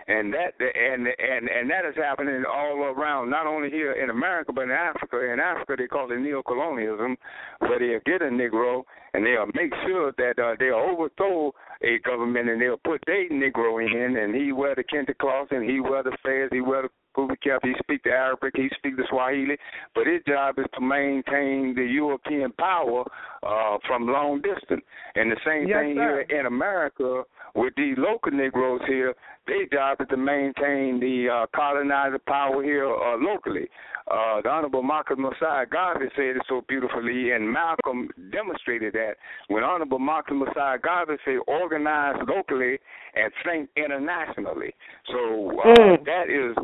And 0.08 0.34
that 0.34 0.54
and 0.60 1.08
and 1.08 1.50
and 1.50 1.70
that 1.70 1.86
is 1.86 1.96
happening 1.96 2.44
all 2.46 2.78
around, 2.84 3.32
not 3.32 3.48
only 3.48 3.72
here 3.72 3.94
in 3.94 4.12
America 4.12 4.54
but 4.54 4.66
in 4.66 4.72
Africa. 4.72 5.32
In 5.34 5.40
Africa, 5.40 5.76
they 5.78 5.88
call 5.88 6.12
it 6.12 6.20
neocolonialism, 6.20 7.16
where 7.60 7.80
they'll 7.80 8.00
get 8.06 8.22
a 8.22 8.30
Negro 8.30 8.84
and 9.16 9.26
they'll 9.26 9.48
make 9.56 9.74
sure 9.88 10.12
that 10.18 10.38
uh, 10.38 10.56
they'll 10.60 10.76
overthrow 10.76 11.52
a 11.82 11.98
government 12.00 12.50
and 12.50 12.62
they'll 12.62 12.78
put 12.78 13.02
their 13.08 13.28
Negro 13.30 13.82
in, 13.82 14.18
and 14.18 14.36
he 14.36 14.52
wear 14.52 14.76
the 14.76 14.84
kente 14.84 15.18
cloth 15.18 15.48
and 15.52 15.68
he 15.68 15.80
wear 15.80 16.04
the 16.04 16.16
fez, 16.24 16.50
he 16.52 16.62
wear 16.62 16.84
the 16.84 16.90
Kufi 17.16 17.40
cap, 17.42 17.62
he 17.64 17.74
speak 17.80 18.04
the 18.04 18.12
Arabic, 18.12 18.54
he 18.56 18.70
speak 18.78 18.98
the 18.98 19.06
Swahili, 19.10 19.58
but 19.94 20.06
his 20.08 20.22
job 20.28 20.60
is 20.60 20.66
to 20.76 20.82
maintain 20.82 21.74
the 21.76 21.86
European 21.86 22.52
power 22.54 23.04
uh, 23.44 23.78
from 23.88 24.08
long 24.08 24.42
distance. 24.42 24.84
And 25.16 25.32
the 25.32 25.38
same 25.46 25.68
Yes, 25.68 25.80
thing 25.82 25.96
sir. 25.96 26.26
here 26.28 26.40
in 26.40 26.46
America 26.46 27.24
with 27.56 27.74
these 27.78 27.96
local 27.98 28.32
Negroes 28.32 28.82
here, 28.88 29.14
their 29.48 29.66
job 29.72 30.02
is 30.02 30.08
to 30.10 30.18
maintain 30.18 31.00
the 31.00 31.30
uh, 31.32 31.46
colonizer 31.56 32.20
power 32.20 32.64
here 32.64 32.90
uh, 32.92 33.16
locally. 33.18 33.70
Uh, 34.12 34.42
the 34.42 34.50
Honorable 34.50 34.84
Marcus 34.84 35.18
Mosiah 35.18 35.66
Garvey 35.66 36.06
said 36.16 36.36
it 36.38 36.44
so 36.48 36.62
beautifully, 36.68 37.32
and 37.32 37.50
Malcolm 37.52 38.10
demonstrated 38.32 38.94
that 38.94 39.14
when 39.48 39.64
Honorable 39.64 39.98
Marcus 40.00 40.36
Mosiah 40.36 40.78
Garvey 40.78 41.16
said 41.26 41.38
organize 41.48 42.16
locally 42.28 42.78
and 43.16 43.32
think 43.44 43.70
internationally. 43.76 44.74
So 45.12 45.52
uh, 45.60 45.66
Mm. 45.76 46.06
that 46.06 46.30
is 46.30 46.56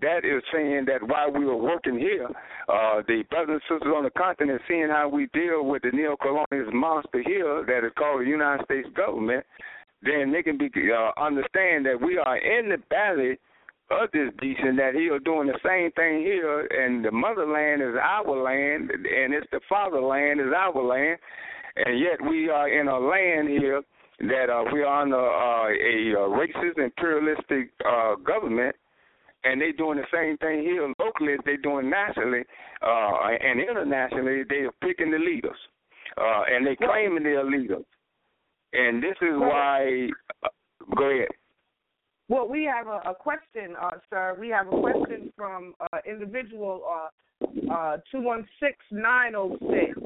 that 0.00 0.24
is 0.24 0.42
saying 0.52 0.84
that 0.86 1.02
while 1.02 1.32
we 1.32 1.44
were 1.44 1.56
working 1.56 1.98
here, 1.98 2.28
uh, 2.68 3.02
the 3.08 3.24
brothers 3.28 3.60
and 3.68 3.78
sisters 3.78 3.92
on 3.94 4.04
the 4.04 4.10
continent 4.10 4.60
seeing 4.68 4.88
how 4.88 5.08
we 5.08 5.26
deal 5.32 5.64
with 5.64 5.82
the 5.82 5.90
neo-colonialist 5.90 6.72
monster 6.72 7.22
here 7.26 7.64
that 7.66 7.84
is 7.84 7.92
called 7.98 8.22
the 8.22 8.30
United 8.30 8.64
States 8.64 8.88
government, 8.96 9.44
then 10.02 10.32
they 10.32 10.42
can 10.42 10.56
be 10.56 10.70
uh, 10.90 11.10
understand 11.20 11.84
that 11.86 12.00
we 12.00 12.18
are 12.18 12.38
in 12.38 12.68
the 12.70 12.78
valley 12.88 13.38
of 13.90 14.08
this 14.12 14.30
beast 14.40 14.60
and 14.62 14.78
that 14.78 14.94
he 14.94 15.10
is 15.10 15.20
doing 15.24 15.48
the 15.48 15.58
same 15.66 15.90
thing 15.92 16.22
here 16.22 16.66
and 16.66 17.04
the 17.04 17.10
motherland 17.10 17.82
is 17.82 17.98
our 18.00 18.42
land 18.42 18.90
and 18.90 19.34
it's 19.34 19.46
the 19.50 19.60
fatherland 19.68 20.40
is 20.40 20.54
our 20.56 20.82
land. 20.82 21.18
And 21.76 21.98
yet 21.98 22.22
we 22.22 22.48
are 22.48 22.68
in 22.68 22.86
a 22.86 22.98
land 22.98 23.48
here 23.48 23.82
that 24.20 24.50
uh, 24.50 24.64
we 24.72 24.82
are 24.82 25.02
uh, 25.02 25.68
a 25.68 26.14
uh, 26.14 26.28
racist 26.28 26.78
imperialistic 26.78 27.70
uh, 27.84 28.14
government 28.16 28.76
and 29.44 29.60
they're 29.60 29.72
doing 29.72 29.98
the 29.98 30.04
same 30.12 30.36
thing 30.38 30.62
here 30.62 30.86
locally 30.98 31.32
as 31.34 31.40
they 31.44 31.56
doing 31.56 31.88
nationally 31.90 32.42
uh, 32.82 33.10
and 33.42 33.60
internationally 33.60 34.42
they 34.48 34.66
are 34.66 34.72
picking 34.82 35.10
the 35.10 35.18
leaders 35.18 35.56
uh, 36.18 36.42
and 36.52 36.66
they're 36.66 36.76
claiming 36.76 37.22
they're 37.22 37.44
leaders 37.44 37.84
and 38.72 39.02
this 39.02 39.16
is 39.22 39.32
Well- 39.38 39.48
why 39.50 40.08
uh, 40.44 40.48
go 40.96 41.04
ahead 41.10 41.28
Well, 42.28 42.48
we 42.48 42.62
have 42.64 42.86
a, 42.86 43.00
a 43.10 43.14
question, 43.14 43.74
uh, 43.80 43.98
sir. 44.08 44.36
We 44.38 44.48
have 44.50 44.68
a 44.68 44.80
question 44.80 45.32
from 45.36 45.74
uh, 45.80 45.98
individual 46.06 46.82
uh, 46.86 47.08
uh, 47.72 47.96
two 48.10 48.20
one 48.22 48.46
six 48.60 48.76
nine 48.92 49.32
zero 49.32 49.58
six. 49.70 49.98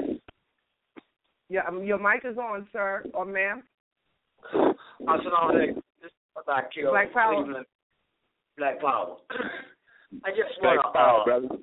Yeah, 1.50 1.68
um, 1.68 1.84
your 1.84 1.98
mic 1.98 2.24
is 2.24 2.38
on, 2.38 2.66
sir 2.72 3.04
or 3.12 3.26
ma'am. 3.26 3.62
Assalamu 4.54 5.52
alaikum. 5.52 5.82
This 6.00 6.08
is 6.08 6.42
about 6.42 6.72
Kill 6.72 6.90
Black 6.92 7.12
Power. 7.12 7.44
Cleveland. 7.44 7.66
Black 8.56 8.80
Power. 8.80 9.16
I 10.24 10.30
just 10.30 10.60
want 10.62 10.80
to, 10.80 11.00
uh, 11.00 11.24
brother. 11.24 11.62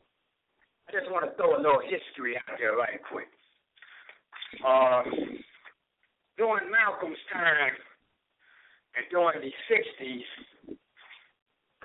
I 0.88 0.92
just 0.92 1.10
want 1.10 1.30
to 1.30 1.36
throw 1.38 1.56
a 1.56 1.62
little 1.62 1.82
history 1.82 2.36
out 2.36 2.58
there 2.60 2.76
right 2.76 3.00
quick. 3.10 3.28
Uh, 4.60 5.04
during 6.38 6.70
Malcolm's 6.70 7.18
time 7.32 7.72
and 8.96 9.06
during 9.10 9.40
the 9.40 9.54
'60s, 9.72 10.76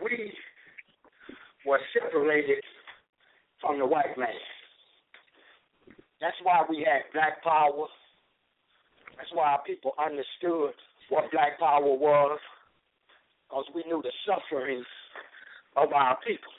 we 0.03 0.33
were 1.65 1.79
separated 1.95 2.63
from 3.61 3.79
the 3.79 3.87
white 3.87 4.19
man. 4.19 4.29
That's 6.21 6.37
why 6.43 6.65
we 6.69 6.79
had 6.79 7.03
Black 7.13 7.43
Power. 7.45 7.87
That's 9.17 9.31
why 9.33 9.53
our 9.53 9.63
people 9.65 9.93
understood 9.99 10.75
what 11.11 11.31
Black 11.31 11.59
Power 11.59 11.95
was, 11.95 12.41
because 13.57 13.73
we 13.75 13.85
knew 13.91 14.03
the 14.03 14.13
suffering 14.27 14.83
of 15.77 15.93
our 15.93 16.19
people. 16.27 16.53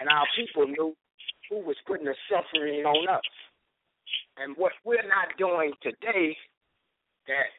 And 0.00 0.08
our 0.08 0.26
people 0.36 0.66
knew 0.66 0.94
who 1.50 1.60
was 1.64 1.76
putting 1.86 2.06
the 2.06 2.14
suffering 2.30 2.84
on 2.84 3.08
us. 3.08 3.22
And 4.38 4.56
what 4.56 4.72
we're 4.84 5.06
not 5.06 5.36
doing 5.38 5.72
today 5.82 6.36
that 7.26 7.50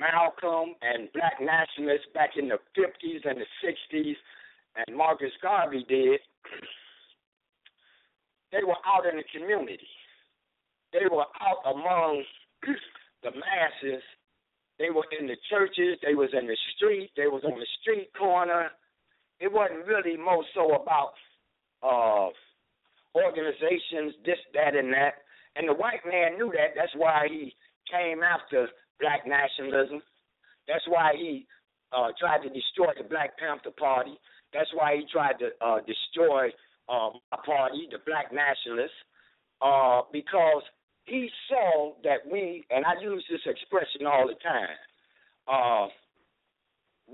Malcolm 0.00 0.74
and 0.82 1.08
black 1.12 1.34
nationalists 1.40 2.08
back 2.14 2.30
in 2.36 2.48
the 2.48 2.58
50s 2.76 3.28
and 3.28 3.40
the 3.40 3.46
60s 3.62 4.16
and 4.76 4.96
Marcus 4.96 5.32
Garvey 5.42 5.84
did, 5.88 6.20
they 8.50 8.64
were 8.66 8.80
out 8.86 9.06
in 9.06 9.16
the 9.16 9.24
community. 9.32 9.86
They 10.92 11.06
were 11.10 11.26
out 11.40 11.74
among 11.74 12.24
the 13.22 13.30
masses. 13.30 14.02
They 14.82 14.90
were 14.90 15.06
in 15.14 15.28
the 15.28 15.38
churches. 15.48 16.02
They 16.02 16.18
was 16.18 16.30
in 16.34 16.48
the 16.48 16.58
street. 16.74 17.10
They 17.16 17.30
was 17.30 17.44
on 17.44 17.54
the 17.54 17.70
street 17.80 18.10
corner. 18.18 18.74
It 19.38 19.52
wasn't 19.52 19.86
really 19.86 20.16
more 20.18 20.42
so 20.58 20.74
about 20.74 21.14
uh, 21.86 22.34
organizations, 23.14 24.18
this, 24.26 24.42
that, 24.54 24.74
and 24.74 24.92
that. 24.92 25.22
And 25.54 25.68
the 25.68 25.78
white 25.78 26.02
man 26.02 26.34
knew 26.36 26.50
that. 26.58 26.74
That's 26.74 26.90
why 26.96 27.28
he 27.30 27.54
came 27.86 28.26
after 28.26 28.66
black 28.98 29.22
nationalism. 29.22 30.02
That's 30.66 30.86
why 30.88 31.12
he 31.14 31.46
uh, 31.94 32.10
tried 32.18 32.42
to 32.42 32.50
destroy 32.50 32.90
the 32.98 33.06
Black 33.06 33.38
Panther 33.38 33.70
Party. 33.78 34.18
That's 34.52 34.70
why 34.74 34.96
he 34.96 35.06
tried 35.12 35.38
to 35.38 35.50
uh, 35.62 35.78
destroy 35.86 36.50
uh, 36.88 37.10
my 37.30 37.38
party, 37.46 37.86
the 37.90 37.98
Black 38.04 38.34
Nationalists, 38.34 38.98
uh, 39.62 40.02
because 40.10 40.62
he 41.04 41.28
saw 41.48 41.92
that 42.04 42.18
we, 42.30 42.64
and 42.70 42.84
I 42.84 43.00
use 43.02 43.24
this 43.30 43.40
expression 43.46 44.06
all 44.06 44.26
the 44.26 44.34
time, 44.42 44.76
uh, 45.48 45.88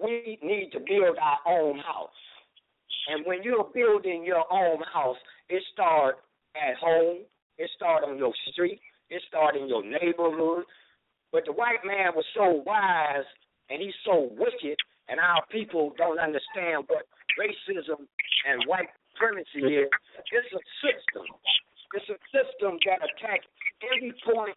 we 0.00 0.38
need 0.42 0.70
to 0.72 0.80
build 0.80 1.16
our 1.18 1.38
own 1.46 1.78
house. 1.78 2.10
And 3.08 3.24
when 3.26 3.42
you're 3.42 3.68
building 3.74 4.24
your 4.24 4.44
own 4.52 4.80
house, 4.92 5.16
it 5.48 5.62
starts 5.72 6.18
at 6.54 6.76
home, 6.76 7.24
it 7.56 7.70
starts 7.74 8.04
on 8.06 8.18
your 8.18 8.32
street, 8.52 8.80
it 9.10 9.22
starts 9.28 9.56
in 9.60 9.68
your 9.68 9.82
neighborhood. 9.82 10.64
But 11.32 11.44
the 11.46 11.52
white 11.52 11.84
man 11.84 12.12
was 12.14 12.24
so 12.34 12.62
wise 12.64 13.24
and 13.70 13.82
he's 13.82 13.96
so 14.04 14.28
wicked, 14.32 14.76
and 15.08 15.20
our 15.20 15.44
people 15.50 15.92
don't 15.96 16.18
understand 16.18 16.84
what 16.88 17.04
racism 17.40 18.04
and 18.48 18.64
white 18.66 18.88
supremacy 19.12 19.84
is. 19.84 19.88
It's 20.32 20.52
a 20.52 20.62
system. 20.80 21.26
It's 21.94 22.08
a 22.08 22.18
system 22.30 22.78
that 22.86 23.00
attacks 23.00 23.46
every 23.82 24.12
point 24.24 24.56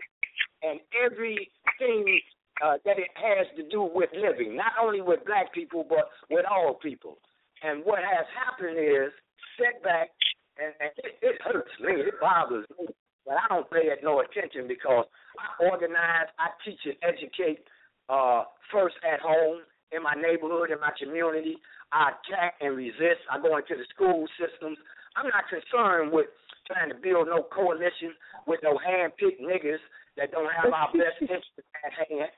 and 0.63 0.79
everything 0.93 2.19
uh, 2.61 2.77
that 2.85 2.99
it 2.99 3.09
has 3.15 3.47
to 3.57 3.63
do 3.69 3.81
with 3.81 4.09
living, 4.13 4.55
not 4.55 4.73
only 4.81 5.01
with 5.01 5.25
black 5.25 5.53
people, 5.53 5.85
but 5.87 6.09
with 6.29 6.45
all 6.45 6.75
people. 6.75 7.17
And 7.63 7.83
what 7.85 7.99
has 7.99 8.25
happened 8.33 8.77
is 8.77 9.09
setback, 9.57 10.09
and, 10.57 10.73
and 10.79 10.91
it, 10.97 11.17
it 11.21 11.41
hurts 11.41 11.71
me, 11.79 12.01
it 12.01 12.19
bothers 12.19 12.65
me, 12.77 12.87
but 13.25 13.35
I 13.37 13.45
don't 13.49 13.69
pay 13.71 13.89
it 13.89 13.99
no 14.03 14.21
attention 14.21 14.67
because 14.67 15.05
I 15.39 15.65
organize, 15.65 16.29
I 16.37 16.53
teach 16.65 16.79
and 16.85 16.97
educate 17.01 17.63
uh, 18.09 18.43
first 18.71 18.95
at 19.05 19.21
home, 19.21 19.61
in 19.91 20.03
my 20.03 20.15
neighborhood, 20.15 20.71
in 20.71 20.79
my 20.79 20.91
community. 20.95 21.57
I 21.91 22.15
attack 22.15 22.55
and 22.61 22.75
resist. 22.75 23.27
I 23.29 23.39
go 23.41 23.57
into 23.57 23.75
the 23.75 23.85
school 23.93 24.25
systems. 24.39 24.77
I'm 25.15 25.27
not 25.27 25.43
concerned 25.51 26.11
with 26.11 26.27
trying 26.67 26.89
to 26.89 26.95
build 26.95 27.27
no 27.27 27.43
coalition 27.43 28.13
with 28.47 28.59
no 28.63 28.77
hand-picked 28.77 29.41
niggas 29.41 29.81
that 30.17 30.31
don't 30.31 30.51
have 30.51 30.73
our 30.73 30.91
best 30.93 31.21
interest 31.21 31.49
at 31.57 31.93
hand. 31.93 32.31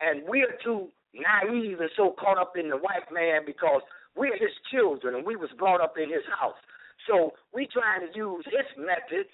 And 0.00 0.22
we're 0.26 0.56
too 0.62 0.88
naive 1.14 1.80
and 1.80 1.90
so 1.96 2.14
caught 2.18 2.38
up 2.38 2.54
in 2.56 2.68
the 2.70 2.76
white 2.76 3.08
man 3.12 3.42
because 3.46 3.82
we're 4.14 4.36
his 4.38 4.54
children 4.70 5.14
and 5.14 5.26
we 5.26 5.36
was 5.36 5.50
brought 5.58 5.80
up 5.80 5.94
in 5.96 6.08
his 6.10 6.24
house. 6.38 6.58
So 7.06 7.32
we 7.54 7.68
trying 7.70 8.06
to 8.06 8.10
use 8.16 8.44
his 8.46 8.68
methods 8.76 9.30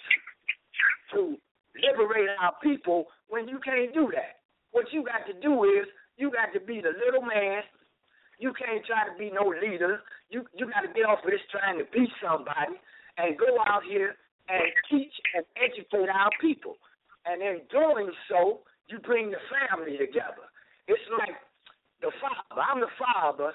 to 1.13 1.37
liberate 1.75 2.31
our 2.41 2.55
people 2.63 3.07
when 3.29 3.49
you 3.49 3.59
can't 3.65 3.93
do 3.93 4.11
that. 4.15 4.45
What 4.73 4.87
you 4.93 5.05
got 5.05 5.27
to 5.27 5.35
do 5.41 5.65
is 5.65 5.87
you 6.17 6.31
got 6.31 6.53
to 6.53 6.61
be 6.61 6.81
the 6.81 6.95
little 6.95 7.23
man. 7.23 7.63
You 8.39 8.53
can't 8.53 8.85
try 8.87 9.07
to 9.07 9.15
be 9.19 9.31
no 9.31 9.51
leader. 9.51 10.03
You 10.31 10.45
you 10.55 10.67
got 10.71 10.83
to 10.83 10.93
get 10.93 11.07
off 11.07 11.23
of 11.25 11.31
this 11.31 11.43
trying 11.51 11.79
to 11.79 11.87
be 11.91 12.07
somebody 12.23 12.79
and 13.19 13.39
go 13.39 13.63
out 13.67 13.83
here 13.87 14.19
and 14.49 14.63
teach 14.91 15.15
and 15.35 15.45
educate 15.57 16.09
our 16.09 16.31
people. 16.41 16.77
And 17.27 17.41
in 17.41 17.65
doing 17.73 18.13
so, 18.29 18.61
you 18.89 18.99
bring 19.01 19.31
the 19.31 19.41
family 19.49 19.97
together. 19.97 20.45
It's 20.89 21.09
like 21.17 21.37
the 22.05 22.13
father. 22.21 22.61
I'm 22.61 22.81
the 22.81 22.93
father, 23.01 23.53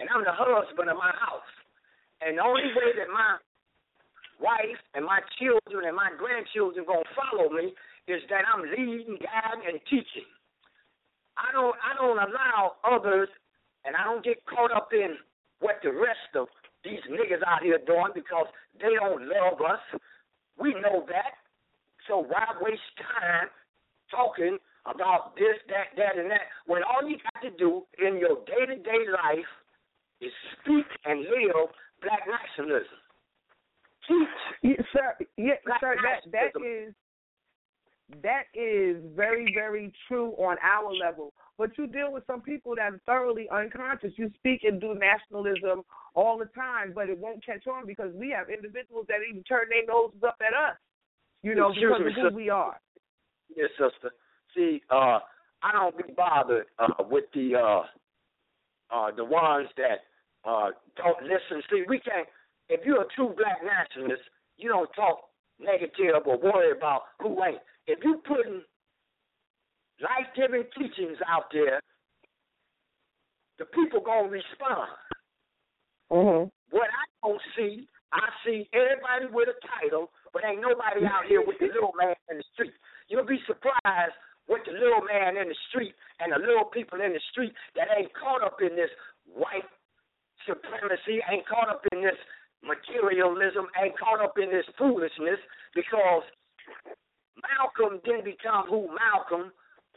and 0.00 0.08
I'm 0.08 0.24
the 0.24 0.32
husband 0.32 0.88
of 0.88 0.96
my 0.96 1.12
house. 1.12 1.52
And 2.24 2.38
the 2.38 2.42
only 2.42 2.72
way 2.72 2.96
that 2.96 3.12
my 3.12 3.36
wife 4.40 4.80
and 4.96 5.04
my 5.04 5.20
children 5.36 5.84
and 5.84 5.96
my 5.96 6.10
grandchildren 6.16 6.88
gonna 6.88 7.04
follow 7.12 7.52
me 7.52 7.76
is 8.08 8.24
that 8.32 8.48
I'm 8.48 8.64
leading, 8.64 9.20
guiding, 9.20 9.68
and 9.68 9.78
teaching. 9.86 10.26
I 11.36 11.52
don't 11.52 11.76
I 11.78 11.92
don't 12.00 12.18
allow 12.18 12.80
others, 12.80 13.28
and 13.84 13.94
I 13.96 14.04
don't 14.04 14.24
get 14.24 14.40
caught 14.46 14.72
up 14.72 14.90
in 14.92 15.20
what 15.60 15.84
the 15.84 15.92
rest 15.92 16.32
of 16.34 16.48
these 16.84 17.00
niggas 17.06 17.44
out 17.46 17.62
here 17.62 17.78
doing 17.86 18.10
because 18.14 18.46
they 18.80 18.94
don't 18.98 19.28
love 19.28 19.60
us. 19.62 19.84
We 20.58 20.74
know 20.74 21.04
that. 21.08 21.38
So 22.08 22.18
why 22.18 22.44
waste 22.60 22.80
time 22.98 23.48
talking 24.10 24.58
about 24.86 25.34
this, 25.36 25.56
that, 25.68 25.94
that, 25.96 26.18
and 26.18 26.30
that 26.30 26.50
when 26.66 26.82
all 26.82 27.08
you 27.08 27.16
got 27.32 27.40
to 27.42 27.50
do 27.56 27.82
in 27.98 28.18
your 28.18 28.42
day 28.44 28.66
to 28.66 28.76
day 28.76 29.02
life 29.10 29.50
is 30.20 30.32
speak 30.58 30.86
and 31.04 31.20
live 31.20 31.70
black 32.02 32.26
nationalism. 32.26 32.98
Teach. 34.08 34.28
Yeah, 34.62 34.82
sir, 34.92 35.26
yeah, 35.36 35.62
Black 35.64 35.80
sir, 35.80 35.94
that 36.02 36.26
that 36.34 36.50
is 36.58 36.94
that 38.22 38.44
is 38.54 38.96
very, 39.16 39.52
very 39.54 39.92
true 40.08 40.32
on 40.32 40.56
our 40.62 40.92
level. 40.92 41.32
But 41.58 41.70
you 41.78 41.86
deal 41.86 42.12
with 42.12 42.24
some 42.26 42.40
people 42.40 42.74
that 42.76 42.92
are 42.92 43.00
thoroughly 43.06 43.48
unconscious. 43.50 44.12
You 44.16 44.30
speak 44.36 44.64
and 44.64 44.80
do 44.80 44.94
nationalism 44.94 45.82
all 46.14 46.38
the 46.38 46.46
time, 46.46 46.92
but 46.94 47.08
it 47.08 47.18
won't 47.18 47.44
catch 47.44 47.66
on 47.66 47.86
because 47.86 48.12
we 48.14 48.30
have 48.30 48.50
individuals 48.50 49.06
that 49.08 49.18
even 49.28 49.42
turn 49.44 49.66
their 49.70 49.86
noses 49.86 50.22
up 50.26 50.36
at 50.40 50.54
us. 50.54 50.76
You 51.42 51.54
know, 51.54 51.70
Excuse 51.70 51.92
because 51.98 52.04
me, 52.04 52.10
of 52.10 52.14
who 52.14 52.30
sir. 52.30 52.36
we 52.36 52.50
are. 52.50 52.80
Yes, 53.56 53.70
sister. 53.72 54.14
See, 54.54 54.82
uh, 54.90 55.18
I 55.62 55.72
don't 55.72 55.96
be 55.96 56.12
bothered 56.16 56.66
uh, 56.78 57.02
with 57.08 57.24
the 57.34 57.54
uh, 57.56 57.82
uh, 58.94 59.10
the 59.16 59.24
ones 59.24 59.68
that 59.76 60.04
uh, 60.44 60.70
don't 60.96 61.22
listen. 61.22 61.62
See, 61.70 61.82
we 61.88 61.98
can't. 61.98 62.28
If 62.68 62.80
you're 62.84 63.02
a 63.02 63.08
true 63.14 63.34
black 63.36 63.58
nationalist, 63.64 64.22
you 64.56 64.68
don't 64.68 64.90
talk 64.94 65.18
negative 65.58 66.26
or 66.26 66.38
worry 66.38 66.72
about 66.76 67.02
who 67.20 67.42
ain't. 67.44 67.58
If 67.86 67.98
you 68.04 68.22
putting 68.26 68.62
life-giving 70.00 70.64
teachings 70.78 71.18
out 71.28 71.46
there, 71.52 71.80
the 73.58 73.66
people 73.66 74.00
gonna 74.00 74.28
respond. 74.28 74.90
Mm-hmm. 76.10 76.48
What 76.70 76.88
I 76.88 77.04
don't 77.22 77.40
see, 77.56 77.86
I 78.12 78.26
see 78.44 78.68
everybody 78.72 79.30
with 79.32 79.48
a 79.48 79.58
title, 79.80 80.10
but 80.32 80.44
ain't 80.44 80.60
nobody 80.60 81.06
out 81.06 81.26
here 81.28 81.42
with 81.44 81.58
the 81.60 81.66
little 81.66 81.92
man 81.98 82.14
in 82.30 82.38
the 82.38 82.44
street. 82.54 82.72
You'll 83.08 83.26
be 83.26 83.40
surprised 83.46 84.16
with 84.48 84.62
the 84.66 84.72
little 84.72 85.04
man 85.04 85.36
in 85.36 85.48
the 85.48 85.58
street 85.70 85.94
and 86.20 86.32
the 86.32 86.40
little 86.40 86.66
people 86.66 87.00
in 87.00 87.12
the 87.12 87.22
street 87.30 87.52
that 87.76 87.88
ain't 87.96 88.12
caught 88.14 88.42
up 88.42 88.58
in 88.60 88.74
this 88.74 88.90
white 89.28 89.68
supremacy, 90.46 91.22
ain't 91.30 91.46
caught 91.46 91.68
up 91.68 91.86
in 91.92 92.02
this 92.02 92.18
materialism, 92.64 93.70
ain't 93.78 93.98
caught 93.98 94.20
up 94.20 94.34
in 94.38 94.50
this 94.50 94.66
foolishness 94.78 95.38
because 95.74 96.26
Malcolm 97.40 98.00
didn't 98.04 98.24
become 98.24 98.66
who 98.68 98.88
Malcolm, 98.92 99.52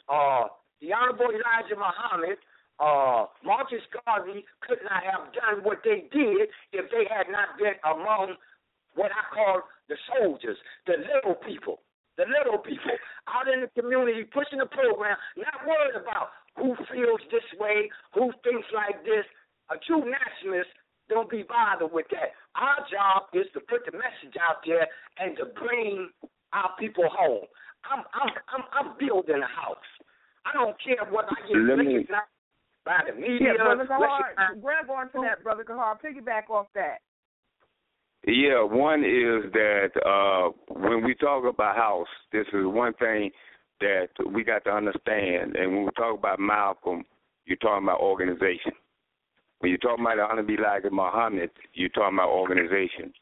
uh, 0.07 0.47
the 0.81 0.93
Honorable 0.93 1.31
Elijah 1.31 1.75
Muhammad, 1.75 2.37
uh, 2.79 3.31
Marcus 3.43 3.83
Garvey 4.03 4.43
could 4.61 4.79
not 4.83 5.03
have 5.03 5.31
done 5.31 5.63
what 5.63 5.79
they 5.83 6.07
did 6.11 6.51
if 6.75 6.91
they 6.91 7.07
had 7.07 7.31
not 7.31 7.55
been 7.57 7.79
among 7.87 8.35
what 8.95 9.11
I 9.11 9.23
call 9.31 9.63
the 9.87 9.95
soldiers, 10.11 10.57
the 10.87 10.99
little 10.99 11.35
people, 11.39 11.83
the 12.17 12.25
little 12.27 12.59
people 12.59 12.95
out 13.27 13.47
in 13.47 13.63
the 13.63 13.71
community 13.79 14.23
pushing 14.27 14.59
the 14.59 14.67
program, 14.67 15.15
not 15.35 15.67
worried 15.67 15.95
about 15.95 16.35
who 16.55 16.75
feels 16.91 17.19
this 17.31 17.47
way, 17.59 17.91
who 18.13 18.31
thinks 18.43 18.67
like 18.71 19.03
this. 19.03 19.27
A 19.71 19.79
true 19.81 20.03
nationalist 20.03 20.71
don't 21.09 21.29
be 21.29 21.43
bothered 21.43 21.91
with 21.91 22.05
that. 22.11 22.35
Our 22.55 22.85
job 22.87 23.29
is 23.33 23.45
to 23.53 23.59
put 23.59 23.85
the 23.85 23.91
message 23.97 24.35
out 24.39 24.63
there 24.65 24.87
and 25.19 25.35
to 25.37 25.45
bring 25.57 26.09
our 26.53 26.71
people 26.79 27.05
home. 27.11 27.45
I'm 27.89 28.03
I'm 28.13 28.29
I'm, 28.53 28.63
I'm 28.73 28.97
building 28.99 29.41
a 29.41 29.47
house. 29.61 29.77
I 30.45 30.53
don't 30.53 30.75
care 30.83 31.05
what 31.11 31.25
I 31.25 31.47
get 31.47 31.57
Let 31.57 31.77
me- 31.79 31.97
recognized 31.97 32.29
by 32.85 32.99
the 33.07 33.13
media. 33.19 33.53
Yeah, 33.57 33.63
brother 33.63 33.87
recognized- 33.89 34.37
Kahar, 34.37 34.61
grab 34.61 34.89
onto 34.89 35.21
that, 35.21 35.43
brother 35.43 35.63
Kahar. 35.63 35.97
Piggyback 36.01 36.49
off 36.49 36.67
that. 36.75 36.97
Yeah, 38.27 38.63
one 38.63 39.01
is 39.03 39.51
that 39.53 39.91
uh 40.05 40.49
when 40.73 41.03
we 41.03 41.13
talk 41.15 41.45
about 41.45 41.75
house, 41.75 42.07
this 42.31 42.47
is 42.53 42.65
one 42.65 42.93
thing 42.93 43.29
that 43.81 44.07
we 44.31 44.43
got 44.43 44.63
to 44.65 44.71
understand. 44.71 45.55
And 45.55 45.75
when 45.75 45.83
we 45.85 45.91
talk 45.97 46.17
about 46.17 46.39
Malcolm, 46.39 47.03
you're 47.45 47.57
talking 47.57 47.83
about 47.85 47.99
organization. 47.99 48.71
When 49.59 49.71
you 49.71 49.77
talk 49.77 49.99
about 49.99 50.19
Honorable 50.19 50.53
Elijah 50.55 50.89
Muhammad, 50.91 51.49
you're 51.73 51.89
talking 51.89 52.17
about 52.17 52.29
organization. 52.29 53.13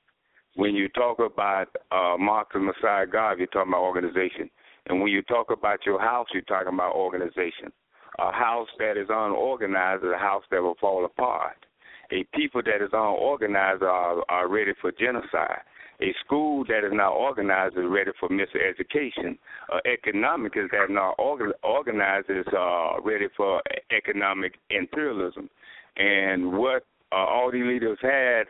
When 0.56 0.76
you 0.76 0.88
talk 0.90 1.20
about 1.20 1.68
uh 1.92 2.18
Marcus 2.18 2.62
Mosiah 2.62 3.08
God, 3.08 3.38
you're 3.40 3.48
talking 3.48 3.72
about 3.72 3.82
organization. 3.82 4.50
And 4.88 5.02
when 5.02 5.12
you 5.12 5.22
talk 5.24 5.50
about 5.50 5.86
your 5.86 6.00
house, 6.00 6.28
you're 6.34 6.44
talking 6.44 6.74
about 6.74 6.96
organization. 6.96 7.72
A 8.20 8.32
house 8.32 8.68
that 8.80 8.98
is 8.98 9.08
unorganized 9.10 10.04
is 10.04 10.12
a 10.14 10.20
house 10.20 10.44
that 10.52 10.62
will 10.62 10.76
fall 10.80 11.06
apart. 11.06 11.66
A 12.12 12.24
people 12.36 12.62
that 12.64 12.84
is 12.84 12.92
unorganized 12.94 13.82
are, 13.82 14.24
are 14.30 14.48
ready 14.48 14.72
for 14.82 14.92
genocide. 14.92 15.62
A 16.02 16.14
school 16.24 16.66
that 16.66 16.86
is 16.86 16.92
not 16.92 17.14
organized 17.14 17.78
is 17.78 17.86
ready 17.88 18.12
for 18.20 18.30
miseducation. 18.30 19.38
Uh, 19.72 19.80
economic 19.92 20.54
is 20.58 20.70
that 20.72 20.90
not 20.90 21.18
orga- 21.18 21.54
organized 21.64 22.30
is 22.30 22.46
uh, 22.56 23.00
ready 23.02 23.28
for 23.38 23.62
economic 23.96 24.56
imperialism. 24.70 25.50
And 25.96 26.54
what 26.54 26.86
uh, 27.12 27.16
all 27.16 27.52
these 27.52 27.66
leaders 27.66 27.98
had 28.02 28.44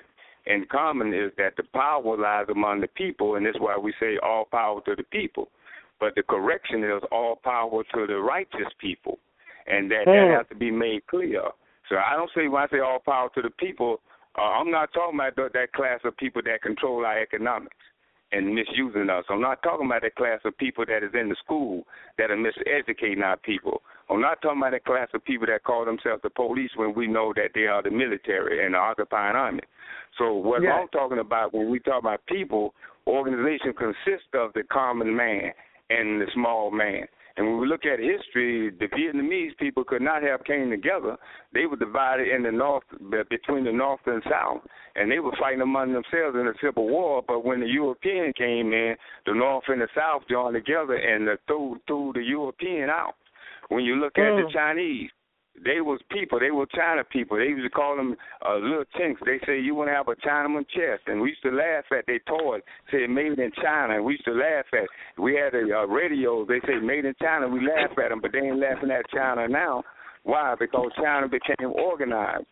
in 0.46 0.66
common 0.72 1.14
is 1.14 1.32
that 1.38 1.56
the 1.56 1.64
power 1.64 2.18
lies 2.18 2.48
among 2.50 2.82
the 2.82 2.88
people, 2.88 3.36
and 3.36 3.46
that's 3.46 3.60
why 3.60 3.78
we 3.78 3.94
say 4.00 4.18
all 4.22 4.46
power 4.46 4.82
to 4.86 4.96
the 4.96 5.04
people. 5.04 5.50
But 6.00 6.16
the 6.16 6.24
correction 6.24 6.84
is 6.84 7.02
all 7.12 7.38
power 7.38 7.84
to 7.94 8.08
the 8.08 8.18
righteous 8.18 8.72
people, 8.80 9.20
and 9.68 9.90
that 9.92 10.06
that 10.06 10.38
has 10.38 10.48
to 10.50 10.56
be 10.56 10.72
made 10.72 11.08
clear. 11.08 11.44
So 11.90 11.96
I 11.96 12.16
don't 12.16 12.32
say 12.36 12.48
when 12.48 12.64
I 12.64 12.68
say 12.68 12.80
all 12.80 13.00
power 13.00 13.30
to 13.36 13.42
the 13.42 13.52
people, 13.52 14.02
uh, 14.38 14.42
I'm 14.42 14.72
not 14.72 14.92
talking 14.94 15.16
about 15.16 15.36
th- 15.36 15.54
that 15.54 15.74
class 15.74 16.00
of 16.04 16.18
people 16.18 16.42
that 16.46 16.62
control 16.62 17.06
our 17.06 17.22
economics 17.22 17.76
and 18.32 18.54
misusing 18.54 19.10
us. 19.10 19.24
I'm 19.30 19.42
not 19.42 19.62
talking 19.62 19.86
about 19.86 20.02
that 20.02 20.16
class 20.16 20.40
of 20.44 20.58
people 20.58 20.86
that 20.88 21.04
is 21.04 21.12
in 21.14 21.30
the 21.30 21.36
school 21.44 21.86
that 22.18 22.32
are 22.32 22.38
miseducating 22.38 23.22
our 23.22 23.38
people. 23.38 23.84
I'm 24.10 24.22
not 24.22 24.42
talking 24.42 24.58
about 24.58 24.72
that 24.72 24.86
class 24.86 25.08
of 25.14 25.24
people 25.24 25.48
that 25.48 25.64
call 25.64 25.86
themselves 25.86 26.24
the 26.24 26.32
police 26.32 26.72
when 26.76 26.94
we 26.96 27.08
know 27.08 27.32
that 27.36 27.52
they 27.54 27.68
are 27.68 27.84
the 27.84 27.92
military 27.92 28.66
and 28.66 28.74
the 28.74 28.80
occupying 28.80 29.36
army. 29.36 29.62
So 30.18 30.34
what. 30.34 30.62
I'm 30.68 30.88
talking 30.90 31.20
about 31.20 31.54
when 31.54 31.70
we 31.70 31.80
talk 31.80 32.00
about 32.00 32.26
people, 32.28 32.74
organization 33.08 33.74
consists 33.78 34.30
of 34.34 34.54
the 34.54 34.64
common 34.72 35.16
man 35.16 35.52
and 35.90 36.22
the 36.22 36.28
small 36.34 36.72
man. 36.72 37.06
And 37.36 37.48
when 37.48 37.60
we 37.60 37.68
look 37.68 37.84
at 37.86 37.98
history, 37.98 38.70
the 38.70 38.86
Vietnamese 38.88 39.58
people 39.58 39.84
could 39.84 40.04
not 40.04 40.22
have 40.22 40.44
came 40.44 40.70
together. 40.70 41.18
They 41.52 41.66
were 41.66 41.78
divided 41.78 42.28
in 42.28 42.44
the 42.44 42.52
north 42.52 42.84
between 43.28 43.64
the 43.64 43.72
north 43.72 44.02
and 44.06 44.22
south, 44.30 44.62
and 44.96 45.12
they 45.12 45.18
were 45.18 45.36
fighting 45.40 45.62
among 45.62 45.94
themselves 45.94 46.36
in 46.40 46.48
a 46.48 46.54
civil 46.62 46.88
war. 46.88 47.24
But 47.28 47.44
when 47.44 47.62
the 47.62 47.68
European 47.68 48.34
came 48.34 48.72
in, 48.72 48.96
the 49.26 49.34
north 49.34 49.64
and 49.68 49.82
the 49.82 49.88
south 49.96 50.24
joined 50.30 50.54
together 50.54 50.94
and 50.96 51.28
threw 51.48 51.80
threw 51.88 52.12
the 52.14 52.22
European 52.22 52.92
out. 52.92 53.16
When 53.70 53.84
you 53.84 53.96
look 53.96 54.18
at 54.20 54.36
the 54.36 54.48
mm. 54.48 54.54
Chinese, 54.54 55.10
they 55.64 55.82
was 55.82 56.00
people. 56.10 56.40
They 56.40 56.52
were 56.52 56.66
China 56.66 57.04
people. 57.04 57.38
They 57.38 57.46
used 57.46 57.64
to 57.64 57.70
call 57.70 57.96
them 57.96 58.16
uh, 58.48 58.56
little 58.56 58.86
chinks. 58.98 59.22
They 59.26 59.40
say 59.46 59.60
you 59.60 59.76
want 59.76 59.90
to 59.90 59.94
have 59.94 60.08
a 60.08 60.16
Chinaman 60.16 60.66
chest, 60.70 61.04
and 61.08 61.22
we 61.22 61.30
used 61.30 61.44
to 61.44 61.52
laugh 61.52 61.86
at 61.98 62.06
their 62.08 62.20
toys. 62.20 62.62
Say 62.92 63.06
made 63.08 63.38
in 63.38 63.52
China. 63.62 63.96
And 63.96 64.06
we 64.06 64.14
used 64.14 64.26
to 64.26 64.34
laugh 64.34 64.66
at. 64.74 64.88
We 65.22 65.36
had 65.36 65.54
a 65.54 65.82
uh, 65.82 65.86
radios. 65.86 66.48
They 66.48 66.60
say 66.68 66.80
made 66.82 67.06
in 67.06 67.14
China. 67.22 67.48
We 67.48 67.60
laugh 67.62 67.98
at 68.04 68.10
them, 68.10 68.20
but 68.22 68.32
they 68.32 68.40
ain't 68.40 68.60
laughing 68.60 68.92
at 68.92 69.10
China 69.10 69.48
now. 69.48 69.84
Why? 70.24 70.56
Because 70.60 70.92
China 70.96 71.28
became 71.28 71.72
organized. 71.72 72.46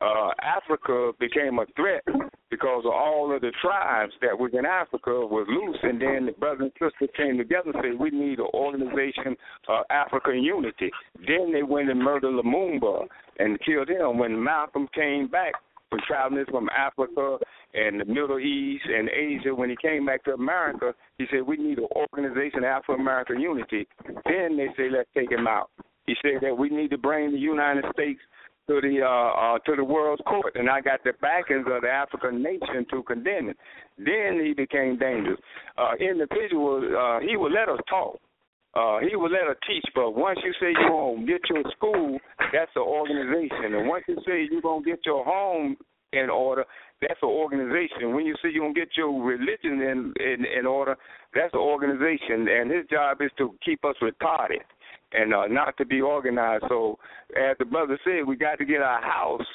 Uh, 0.00 0.30
Africa 0.42 1.12
became 1.20 1.58
a 1.58 1.66
threat 1.76 2.02
because 2.50 2.84
of 2.84 2.92
all 2.92 3.34
of 3.34 3.40
the 3.40 3.52
tribes 3.60 4.12
that 4.20 4.38
was 4.38 4.50
in 4.56 4.66
Africa 4.66 5.10
was 5.10 5.46
loose, 5.48 5.78
and 5.82 6.00
then 6.00 6.26
the 6.26 6.32
brothers 6.32 6.70
and 6.70 6.90
sisters 6.90 7.10
came 7.16 7.38
together 7.38 7.70
and 7.72 7.82
said 7.82 7.98
we 7.98 8.10
need 8.10 8.38
an 8.38 8.48
organization, 8.54 9.36
uh, 9.68 9.82
African 9.90 10.42
unity. 10.42 10.90
Then 11.26 11.52
they 11.52 11.62
went 11.62 11.90
and 11.90 12.00
murdered 12.00 12.32
Lumumba 12.32 13.06
and 13.38 13.58
killed 13.64 13.88
him. 13.88 14.18
When 14.18 14.42
Malcolm 14.42 14.88
came 14.94 15.28
back 15.28 15.54
from 15.90 16.00
traveling 16.06 16.44
from 16.50 16.68
Africa 16.76 17.38
and 17.74 18.00
the 18.00 18.04
Middle 18.04 18.38
East 18.38 18.84
and 18.86 19.08
Asia, 19.08 19.54
when 19.54 19.70
he 19.70 19.76
came 19.80 20.06
back 20.06 20.24
to 20.24 20.32
America, 20.34 20.94
he 21.18 21.26
said 21.30 21.42
we 21.46 21.56
need 21.56 21.78
an 21.78 21.88
organization, 21.96 22.64
Afro 22.64 22.96
American 22.96 23.40
unity. 23.40 23.86
Then 24.24 24.56
they 24.56 24.68
say 24.76 24.90
let's 24.90 25.08
take 25.16 25.30
him 25.30 25.46
out. 25.46 25.70
He 26.06 26.14
said 26.20 26.42
that 26.42 26.56
we 26.56 26.68
need 26.68 26.90
to 26.90 26.98
bring 26.98 27.32
the 27.32 27.38
United 27.38 27.84
States 27.92 28.20
to 28.66 28.80
the 28.80 29.02
uh, 29.02 29.54
uh, 29.54 29.58
to 29.66 29.76
the 29.76 29.84
world's 29.84 30.22
court, 30.26 30.56
and 30.56 30.70
I 30.70 30.80
got 30.80 31.04
the 31.04 31.12
backings 31.20 31.66
of 31.70 31.82
the 31.82 31.88
African 31.88 32.42
nation 32.42 32.86
to 32.90 33.02
condemn 33.02 33.50
it. 33.50 33.56
Then 33.98 34.40
he 34.44 34.54
became 34.54 34.98
dangerous. 34.98 35.38
Uh, 35.76 35.92
individual, 36.00 36.80
uh, 36.80 37.20
he 37.20 37.36
would 37.36 37.52
let 37.52 37.68
us 37.68 37.80
talk. 37.88 38.18
Uh, 38.74 38.98
he 39.08 39.14
would 39.14 39.30
let 39.30 39.48
us 39.48 39.56
teach, 39.68 39.84
but 39.94 40.12
once 40.12 40.38
you 40.42 40.52
say 40.60 40.72
you're 40.72 40.90
gonna 40.90 41.26
get 41.26 41.40
your 41.48 41.62
school, 41.76 42.18
that's 42.52 42.72
an 42.74 42.82
organization, 42.82 43.74
and 43.74 43.88
once 43.88 44.04
you 44.08 44.16
say 44.26 44.48
you're 44.50 44.62
gonna 44.62 44.84
get 44.84 44.98
your 45.04 45.24
home 45.24 45.76
in 46.12 46.28
order, 46.28 46.64
that's 47.00 47.20
an 47.22 47.28
organization. 47.28 48.14
When 48.14 48.26
you 48.26 48.34
say 48.42 48.48
you're 48.50 48.64
gonna 48.64 48.74
get 48.74 48.96
your 48.96 49.22
religion 49.22 49.80
in 49.82 50.12
in, 50.18 50.44
in 50.58 50.66
order, 50.66 50.96
that's 51.34 51.52
an 51.52 51.60
organization, 51.60 52.48
and 52.48 52.70
his 52.70 52.86
job 52.90 53.20
is 53.20 53.30
to 53.38 53.54
keep 53.64 53.84
us 53.84 53.94
retarded 54.02 54.64
and 55.14 55.32
uh, 55.32 55.46
not 55.46 55.76
to 55.78 55.84
be 55.84 56.00
organized. 56.00 56.64
So, 56.68 56.98
as 57.36 57.56
the 57.58 57.64
brother 57.64 57.98
said, 58.04 58.26
we 58.26 58.36
got 58.36 58.58
to 58.58 58.64
get 58.64 58.82
our 58.82 59.02
house 59.02 59.46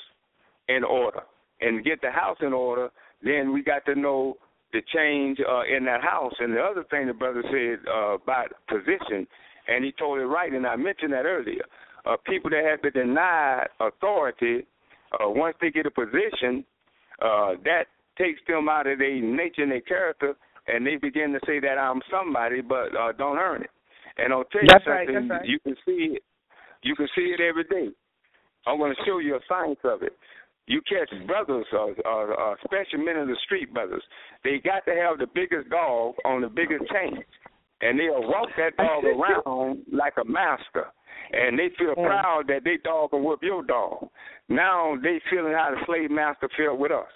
in 0.68 0.84
order, 0.84 1.22
and 1.62 1.84
get 1.84 2.02
the 2.02 2.12
house 2.12 2.38
in 2.42 2.54
order. 2.54 2.90
Then 3.24 3.54
we 3.54 3.64
got 3.64 3.86
to 3.86 3.96
know 3.96 4.38
the 4.72 4.82
change 4.94 5.40
uh, 5.40 5.64
in 5.64 5.86
that 5.86 6.02
house. 6.02 6.34
And 6.40 6.54
the 6.54 6.62
other 6.62 6.84
thing 6.90 7.08
the 7.08 7.14
brother 7.14 7.44
said 7.44 7.88
uh, 7.90 8.14
about 8.14 8.54
position, 8.68 9.28
and 9.68 9.84
he 9.84 9.92
told 9.92 10.20
it 10.20 10.26
right, 10.26 10.52
and 10.52 10.66
I 10.66 10.76
mentioned 10.76 11.14
that 11.14 11.26
earlier. 11.26 11.64
Uh, 12.06 12.16
people 12.26 12.50
that 12.50 12.64
have 12.64 12.82
been 12.82 13.08
denied 13.08 13.68
authority, 13.80 14.66
uh, 15.14 15.30
once 15.30 15.56
they 15.60 15.70
get 15.70 15.86
a 15.86 15.92
position, 15.92 16.64
uh, 17.22 17.54
that 17.66 17.86
takes 18.18 18.40
them 18.48 18.70
out 18.70 18.88
of 18.88 19.00
their 19.00 19.22
nature 19.22 19.64
and 19.64 19.72
their 19.72 19.82
character, 19.82 20.36
and 20.68 20.86
they 20.86 20.96
begin 20.96 21.34
to 21.34 21.40
say 21.46 21.60
that 21.60 21.78
I'm 21.78 22.02
somebody, 22.12 22.62
but 22.62 22.96
uh, 22.96 23.12
don't 23.18 23.38
earn 23.38 23.64
it. 23.64 23.70
And 24.24 24.34
I'll 24.34 24.44
tell 24.46 24.62
you 24.62 24.68
That's 24.70 24.86
something. 24.86 25.14
that's 25.14 25.30
right. 25.30 25.48
You 25.48 25.60
can 25.60 25.76
see 25.86 26.16
it. 26.18 26.24
You 26.84 26.96
can 26.96 27.08
see 27.16 27.34
it 27.34 27.40
every 27.40 27.64
day. 27.66 27.90
I'm 28.68 28.78
going 28.78 28.94
to 28.94 29.02
show 29.06 29.20
you 29.20 29.36
a 29.36 29.40
science 29.48 29.80
of 29.84 30.04
it. 30.04 30.14
You 30.68 30.82
catch 30.82 31.10
brothers, 31.26 31.66
uh, 31.74 31.88
uh, 32.06 32.26
uh, 32.32 32.56
special 32.64 33.04
men 33.04 33.18
of 33.18 33.28
the 33.28 33.36
street 33.46 33.74
brothers. 33.74 34.04
They 34.44 34.62
got 34.64 34.86
to 34.86 34.94
have 34.94 35.18
the 35.18 35.26
biggest 35.34 35.70
dog 35.70 36.14
on 36.26 36.42
the 36.42 36.48
biggest 36.48 36.84
chain, 36.92 37.24
and 37.82 38.00
they'll 38.00 38.22
walk 38.22 38.50
that 38.58 38.78
dog 38.78 39.04
around 39.04 39.80
like 39.92 40.14
a 40.22 40.26
master. 40.26 40.86
And 41.32 41.58
they 41.58 41.70
feel 41.78 41.96
proud 41.96 42.44
that 42.48 42.64
they 42.64 42.78
dog 42.84 43.12
can 43.12 43.24
whip 43.24 43.40
your 43.42 43.64
dog. 43.64 44.10
Now 44.48 44.96
they 45.02 45.20
feeling 45.30 45.54
how 45.54 45.72
the 45.72 45.82
slave 45.86 46.12
master 46.12 46.50
felt 46.58 46.80
with 46.80 46.92
us. 46.92 47.10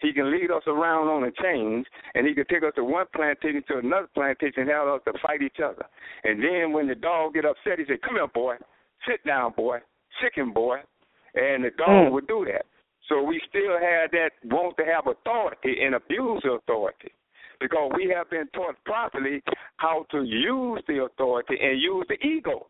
He 0.00 0.12
can 0.12 0.30
lead 0.30 0.50
us 0.50 0.62
around 0.66 1.08
on 1.08 1.24
a 1.24 1.32
chains, 1.42 1.86
and 2.14 2.26
he 2.26 2.34
can 2.34 2.46
take 2.46 2.62
us 2.62 2.72
to 2.76 2.84
one 2.84 3.06
plantation 3.14 3.62
to 3.68 3.78
another 3.78 4.08
plantation 4.14 4.62
and 4.62 4.70
have 4.70 4.88
us 4.88 5.00
to 5.06 5.12
fight 5.20 5.42
each 5.42 5.60
other. 5.64 5.86
And 6.24 6.42
then 6.42 6.72
when 6.72 6.86
the 6.86 6.94
dog 6.94 7.34
get 7.34 7.44
upset, 7.44 7.78
he 7.78 7.84
say, 7.86 7.98
"Come 7.98 8.16
here, 8.16 8.26
boy. 8.28 8.56
Sit 9.06 9.24
down, 9.24 9.52
boy. 9.52 9.80
Chicken, 10.20 10.52
boy." 10.52 10.82
And 11.34 11.64
the 11.64 11.70
dog 11.70 12.08
hmm. 12.08 12.12
would 12.14 12.26
do 12.26 12.44
that. 12.46 12.66
So 13.08 13.22
we 13.22 13.40
still 13.48 13.78
have 13.78 14.10
that 14.12 14.30
want 14.44 14.76
to 14.78 14.84
have 14.84 15.06
authority 15.06 15.82
and 15.82 15.94
abuse 15.94 16.44
authority 16.44 17.12
because 17.60 17.92
we 17.94 18.12
have 18.14 18.28
been 18.30 18.48
taught 18.52 18.76
properly 18.84 19.42
how 19.76 20.06
to 20.10 20.22
use 20.24 20.82
the 20.88 21.04
authority 21.04 21.56
and 21.60 21.80
use 21.80 22.04
the 22.08 22.16
ego. 22.26 22.66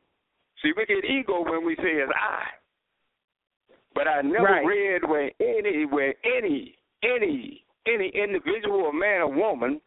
See, 0.62 0.72
we 0.76 0.86
get 0.86 1.04
ego 1.04 1.42
when 1.42 1.64
we 1.64 1.74
say 1.76 2.02
it's 2.02 2.12
I. 2.14 2.44
But 3.94 4.08
I 4.08 4.20
never 4.22 4.44
Right. 4.44 4.66
read 4.66 5.04
where 5.04 5.30
any 5.40 5.86
where 5.86 6.14
any 6.22 6.75
any 7.02 7.64
any 7.86 8.08
individual 8.14 8.80
or 8.80 8.92
man 8.92 9.20
or 9.22 9.32
woman 9.32 9.80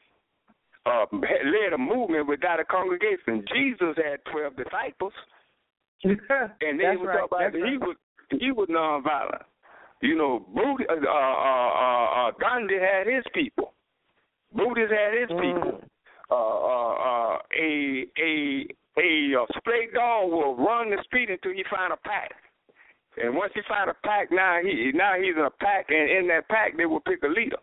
uh, 0.85 1.05
led 1.11 1.73
a 1.73 1.77
movement 1.77 2.27
without 2.27 2.59
a 2.59 2.65
congregation. 2.65 3.43
Jesus 3.53 3.95
had 3.97 4.19
twelve 4.31 4.55
disciples, 4.55 5.13
and 6.03 6.79
they 6.79 6.95
would 6.97 7.07
right, 7.07 7.25
about 7.25 7.53
he 7.53 7.61
right. 7.61 7.79
was 7.79 7.95
he 8.31 8.51
was 8.51 8.67
nonviolent. 8.69 9.43
You 10.01 10.15
know, 10.17 10.45
Buddha, 10.53 10.85
uh, 10.89 10.95
uh, 10.95 11.09
uh, 11.09 12.27
uh, 12.27 12.31
Gandhi 12.39 12.75
had 12.79 13.05
his 13.05 13.23
people. 13.33 13.73
Buddhists 14.55 14.93
had 14.93 15.19
his 15.19 15.29
Mm. 15.29 15.41
people. 15.41 15.83
Uh, 16.31 16.35
uh, 16.35 16.93
uh, 16.93 17.37
a 17.59 18.05
a 18.17 18.67
a 18.97 19.41
uh, 19.41 19.45
stray 19.59 19.87
dog 19.93 20.31
will 20.31 20.55
run 20.55 20.89
the 20.89 21.03
street 21.03 21.29
until 21.29 21.51
he 21.51 21.63
find 21.69 21.91
a 21.91 21.97
pack. 21.97 22.31
And 23.21 23.35
once 23.35 23.51
he 23.53 23.61
find 23.67 23.89
a 23.89 23.95
pack, 24.05 24.29
now 24.31 24.59
he 24.63 24.91
now 24.93 25.13
he's 25.19 25.35
in 25.35 25.43
a 25.43 25.49
pack, 25.49 25.87
and 25.89 26.09
in 26.09 26.27
that 26.29 26.47
pack 26.49 26.77
they 26.77 26.85
will 26.85 27.01
pick 27.01 27.21
a 27.23 27.27
leader. 27.27 27.57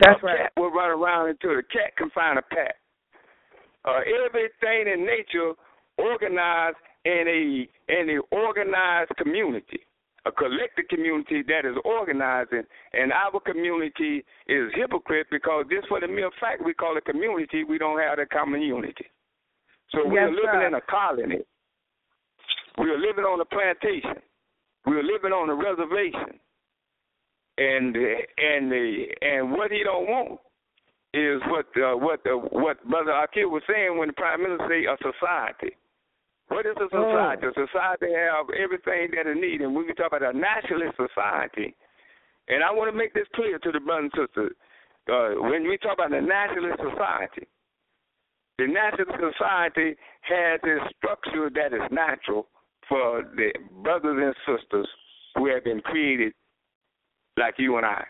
That's 0.00 0.22
a 0.22 0.26
right. 0.26 0.38
cat 0.38 0.52
will 0.56 0.70
run 0.70 0.90
around 0.90 1.30
until 1.30 1.56
the 1.56 1.62
cat 1.62 1.96
can 1.96 2.10
find 2.10 2.38
a 2.38 2.42
pack. 2.42 2.76
Uh, 3.84 4.00
everything 4.26 4.92
in 4.92 5.06
nature 5.06 5.52
organized 5.98 6.76
in 7.04 7.24
a 7.28 7.92
in 7.92 8.10
a 8.10 8.34
organized 8.34 9.12
community, 9.16 9.80
a 10.26 10.32
collective 10.32 10.88
community 10.88 11.42
that 11.46 11.64
is 11.64 11.76
organizing, 11.84 12.62
and 12.92 13.12
our 13.12 13.38
community 13.40 14.24
is 14.48 14.70
hypocrite 14.74 15.26
because 15.30 15.64
just 15.70 15.86
for 15.88 16.00
the 16.00 16.08
mere 16.08 16.30
fact 16.40 16.64
we 16.64 16.74
call 16.74 16.96
it 16.96 17.04
community, 17.04 17.64
we 17.64 17.78
don't 17.78 18.00
have 18.00 18.18
a 18.18 18.26
common 18.26 18.60
unity. 18.62 19.06
So 19.92 20.04
we 20.04 20.16
Yes, 20.16 20.28
are 20.28 20.30
living 20.30 20.60
sir. 20.60 20.66
in 20.66 20.74
a 20.74 20.80
colony. 20.80 21.42
We 22.78 22.90
are 22.90 22.98
living 22.98 23.24
on 23.24 23.40
a 23.40 23.44
plantation. 23.44 24.20
We 24.86 24.96
are 24.96 25.02
living 25.02 25.32
on 25.32 25.50
a 25.50 25.54
reservation. 25.54 26.38
And 27.58 27.96
and 27.96 28.70
the 28.70 29.04
and 29.22 29.52
what 29.52 29.70
he 29.70 29.82
don't 29.82 30.06
want 30.06 30.40
is 31.14 31.40
what 31.48 31.66
uh, 31.76 31.96
what 31.96 32.20
uh, 32.26 32.36
what 32.52 32.76
Brother 32.88 33.12
Akil 33.12 33.48
was 33.48 33.62
saying 33.66 33.96
when 33.98 34.08
the 34.08 34.14
Prime 34.14 34.42
Minister 34.42 34.68
say 34.68 34.84
a 34.84 34.96
society. 35.00 35.74
What 36.48 36.66
is 36.66 36.76
a 36.76 36.88
society? 36.92 37.46
A 37.48 37.52
society 37.56 38.12
have 38.12 38.46
everything 38.52 39.10
that 39.16 39.26
it 39.26 39.40
needs. 39.40 39.64
And 39.64 39.74
when 39.74 39.86
we 39.86 39.94
talk 39.94 40.12
about 40.12 40.22
a 40.22 40.36
nationalist 40.36 40.94
society, 41.00 41.74
and 42.48 42.62
I 42.62 42.70
want 42.70 42.92
to 42.92 42.96
make 42.96 43.14
this 43.14 43.26
clear 43.34 43.58
to 43.58 43.72
the 43.72 43.80
brothers 43.80 44.12
and 44.14 44.28
sisters, 44.28 44.54
uh, 45.10 45.40
when 45.42 45.66
we 45.66 45.78
talk 45.78 45.98
about 45.98 46.12
the 46.12 46.20
nationalist 46.20 46.78
society, 46.78 47.48
the 48.58 48.68
nationalist 48.68 49.18
society 49.32 49.96
has 50.28 50.60
a 50.62 50.76
structure 50.94 51.50
that 51.50 51.72
is 51.72 51.82
natural 51.90 52.46
for 52.88 53.22
the 53.36 53.50
brothers 53.82 54.34
and 54.46 54.58
sisters 54.58 54.88
who 55.34 55.46
have 55.46 55.64
been 55.64 55.80
created 55.80 56.32
like 57.36 57.54
you 57.58 57.76
and 57.76 57.86
I. 57.86 58.04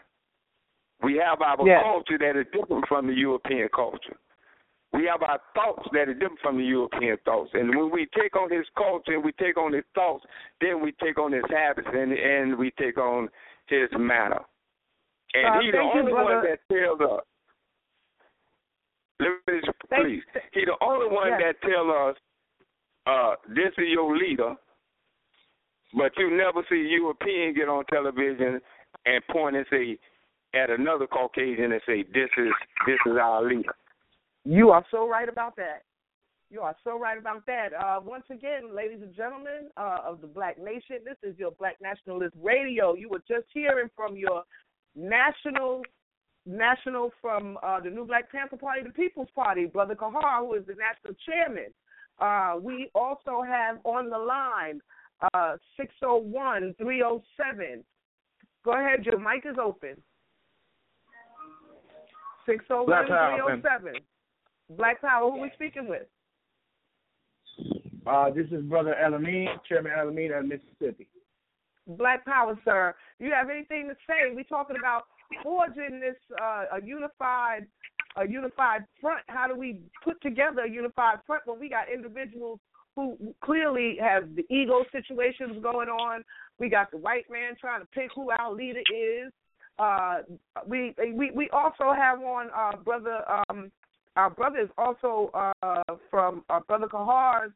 We 1.02 1.16
have 1.16 1.42
our 1.42 1.56
Yes. 1.66 1.82
culture 1.82 2.18
that 2.18 2.36
is 2.36 2.46
different 2.52 2.86
from 2.88 3.06
the 3.06 3.14
European 3.14 3.68
culture. 3.74 4.16
We 4.92 5.04
have 5.06 5.22
our 5.22 5.40
thoughts 5.54 5.86
that 5.92 6.08
are 6.08 6.14
different 6.14 6.40
from 6.40 6.56
the 6.56 6.64
European 6.64 7.18
thoughts. 7.24 7.50
And 7.52 7.74
when 7.76 7.90
we 7.90 8.06
take 8.06 8.34
on 8.36 8.50
his 8.50 8.66
culture 8.78 9.12
and 9.12 9.24
we 9.24 9.32
take 9.32 9.58
on 9.58 9.72
his 9.72 9.84
thoughts, 9.94 10.24
then 10.60 10.80
we 10.80 10.92
take 10.92 11.18
on 11.18 11.32
his 11.32 11.44
habits 11.50 11.88
and 11.92 12.12
and 12.12 12.56
we 12.56 12.70
take 12.78 12.96
on 12.96 13.28
his 13.66 13.90
manner. 13.98 14.42
And 15.34 15.46
Uh, 15.46 15.60
he's 15.60 15.72
the 15.72 15.78
thank 15.78 15.94
you, 15.94 16.00
only 16.00 16.12
one 16.12 16.42
that 16.44 16.60
tells 16.68 17.00
us. 17.00 17.24
Let 19.18 19.46
me 19.46 19.60
just- 19.60 19.78
please. 19.90 20.24
He's 20.52 20.66
the 20.66 20.76
only 20.82 21.08
one 21.08 21.28
Yes. 21.28 21.40
that 21.40 21.60
tell 21.62 21.90
us, 21.90 22.16
uh, 23.06 23.36
this 23.48 23.76
is 23.78 23.88
your 23.88 24.16
leader, 24.16 24.56
but 25.96 26.12
you 26.18 26.30
never 26.30 26.62
see 26.68 26.76
a 26.76 26.98
European 27.00 27.54
get 27.54 27.68
on 27.68 27.84
television 27.86 28.60
and 29.06 29.26
point 29.28 29.56
and 29.56 29.66
say 29.70 29.98
at 30.54 30.70
another 30.70 31.06
Caucasian 31.06 31.72
and 31.72 31.80
say, 31.86 32.02
This 32.02 32.28
is 32.36 32.52
this 32.86 32.98
is 33.06 33.16
our 33.20 33.42
leader. 33.42 33.74
You 34.44 34.70
are 34.70 34.84
so 34.90 35.08
right 35.08 35.28
about 35.28 35.56
that. 35.56 35.82
You 36.50 36.60
are 36.60 36.76
so 36.84 36.98
right 36.98 37.18
about 37.18 37.44
that. 37.46 37.70
Uh, 37.72 37.98
once 38.04 38.24
again, 38.30 38.74
ladies 38.74 39.00
and 39.02 39.14
gentlemen 39.16 39.70
uh, 39.76 39.98
of 40.06 40.20
the 40.20 40.28
Black 40.28 40.58
Nation, 40.58 40.98
this 41.04 41.16
is 41.22 41.36
your 41.38 41.50
Black 41.52 41.76
Nationalist 41.82 42.36
Radio. 42.40 42.94
You 42.94 43.08
were 43.08 43.22
just 43.26 43.46
hearing 43.52 43.90
from 43.96 44.16
your 44.16 44.44
national, 44.94 45.82
national 46.46 47.10
from 47.20 47.58
uh, 47.64 47.80
the 47.80 47.90
New 47.90 48.06
Black 48.06 48.30
Panther 48.30 48.56
Party, 48.56 48.82
the 48.84 48.90
People's 48.90 49.28
Party, 49.34 49.66
Brother 49.66 49.96
Kahar, 49.96 50.46
who 50.46 50.54
is 50.54 50.64
the 50.66 50.74
national 50.74 51.18
chairman. 51.26 51.74
Uh, 52.20 52.60
we 52.60 52.90
also 52.94 53.42
have 53.42 53.78
on 53.84 54.08
the 54.08 54.18
line 54.18 54.80
uh, 55.34 55.56
601 55.76 56.74
307. 56.78 57.84
Go 58.64 58.72
ahead, 58.72 59.04
your 59.04 59.18
mic 59.18 59.44
is 59.44 59.56
open. 59.62 59.96
601 62.46 62.86
Black 62.86 63.08
Power, 63.08 63.60
307. 63.62 63.94
Black 64.70 65.00
Power, 65.00 65.30
who 65.30 65.40
we 65.40 65.50
speaking 65.54 65.88
with? 65.88 66.02
Uh, 68.06 68.30
this 68.30 68.46
is 68.52 68.62
Brother 68.64 68.94
Elamine, 69.02 69.48
Chairman 69.68 69.92
Elamine 69.96 70.38
of 70.38 70.46
Mississippi. 70.46 71.08
Black 71.86 72.24
Power, 72.24 72.58
sir. 72.64 72.94
You 73.18 73.32
have 73.32 73.50
anything 73.50 73.88
to 73.88 73.94
say? 74.06 74.34
We're 74.34 74.44
talking 74.44 74.76
about 74.78 75.04
forging 75.42 76.00
this 76.00 76.16
uh, 76.40 76.64
a 76.76 76.84
unified 76.84 77.66
a 78.16 78.26
unified 78.26 78.84
front. 79.00 79.22
How 79.28 79.46
do 79.46 79.56
we 79.56 79.80
put 80.02 80.20
together 80.22 80.62
a 80.62 80.70
unified 80.70 81.18
front 81.26 81.42
when 81.46 81.60
we 81.60 81.68
got 81.68 81.92
individuals 81.92 82.60
who 82.96 83.16
clearly 83.44 83.98
have 84.00 84.34
the 84.34 84.44
ego 84.50 84.82
situations 84.90 85.62
going 85.62 85.88
on? 85.88 86.24
We 86.58 86.68
got 86.68 86.90
the 86.90 86.96
white 86.96 87.26
man 87.30 87.54
trying 87.60 87.82
to 87.82 87.86
pick 87.86 88.10
who 88.14 88.30
our 88.30 88.52
leader 88.52 88.80
is. 88.80 89.32
Uh, 89.78 90.22
we 90.66 90.94
we 91.14 91.30
we 91.32 91.50
also 91.50 91.92
have 91.94 92.20
on 92.20 92.50
our 92.50 92.76
brother. 92.78 93.20
Um, 93.50 93.70
our 94.16 94.30
brother 94.30 94.60
is 94.60 94.70
also 94.78 95.30
uh, 95.34 95.82
from 96.10 96.42
our 96.48 96.62
brother 96.62 96.86
Kahar's 96.88 97.52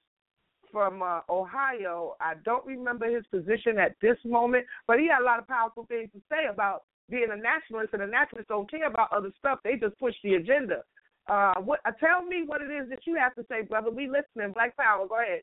from 0.70 1.02
uh, 1.02 1.20
Ohio. 1.28 2.14
I 2.20 2.34
don't 2.44 2.64
remember 2.66 3.10
his 3.10 3.24
position 3.30 3.78
at 3.78 3.96
this 4.02 4.16
moment, 4.24 4.66
but 4.86 4.98
he 4.98 5.08
had 5.08 5.22
a 5.22 5.24
lot 5.24 5.38
of 5.38 5.48
powerful 5.48 5.86
things 5.86 6.10
to 6.12 6.20
say 6.28 6.46
about 6.52 6.84
being 7.08 7.28
a 7.32 7.36
nationalist, 7.36 7.92
and 7.92 8.02
the 8.02 8.06
nationalists 8.06 8.48
don't 8.48 8.70
care 8.70 8.86
about 8.86 9.12
other 9.12 9.32
stuff. 9.38 9.58
They 9.64 9.76
just 9.76 9.98
push 9.98 10.14
the 10.22 10.34
agenda. 10.34 10.82
Uh, 11.28 11.54
what? 11.60 11.80
Uh, 11.84 11.92
tell 12.00 12.24
me 12.24 12.42
what 12.46 12.60
it 12.60 12.70
is 12.70 12.88
that 12.90 13.06
you 13.06 13.16
have 13.16 13.34
to 13.36 13.44
say, 13.48 13.62
brother. 13.62 13.90
We 13.90 14.08
listening. 14.08 14.52
Black 14.52 14.76
Power. 14.76 15.06
Go 15.06 15.20
ahead. 15.20 15.42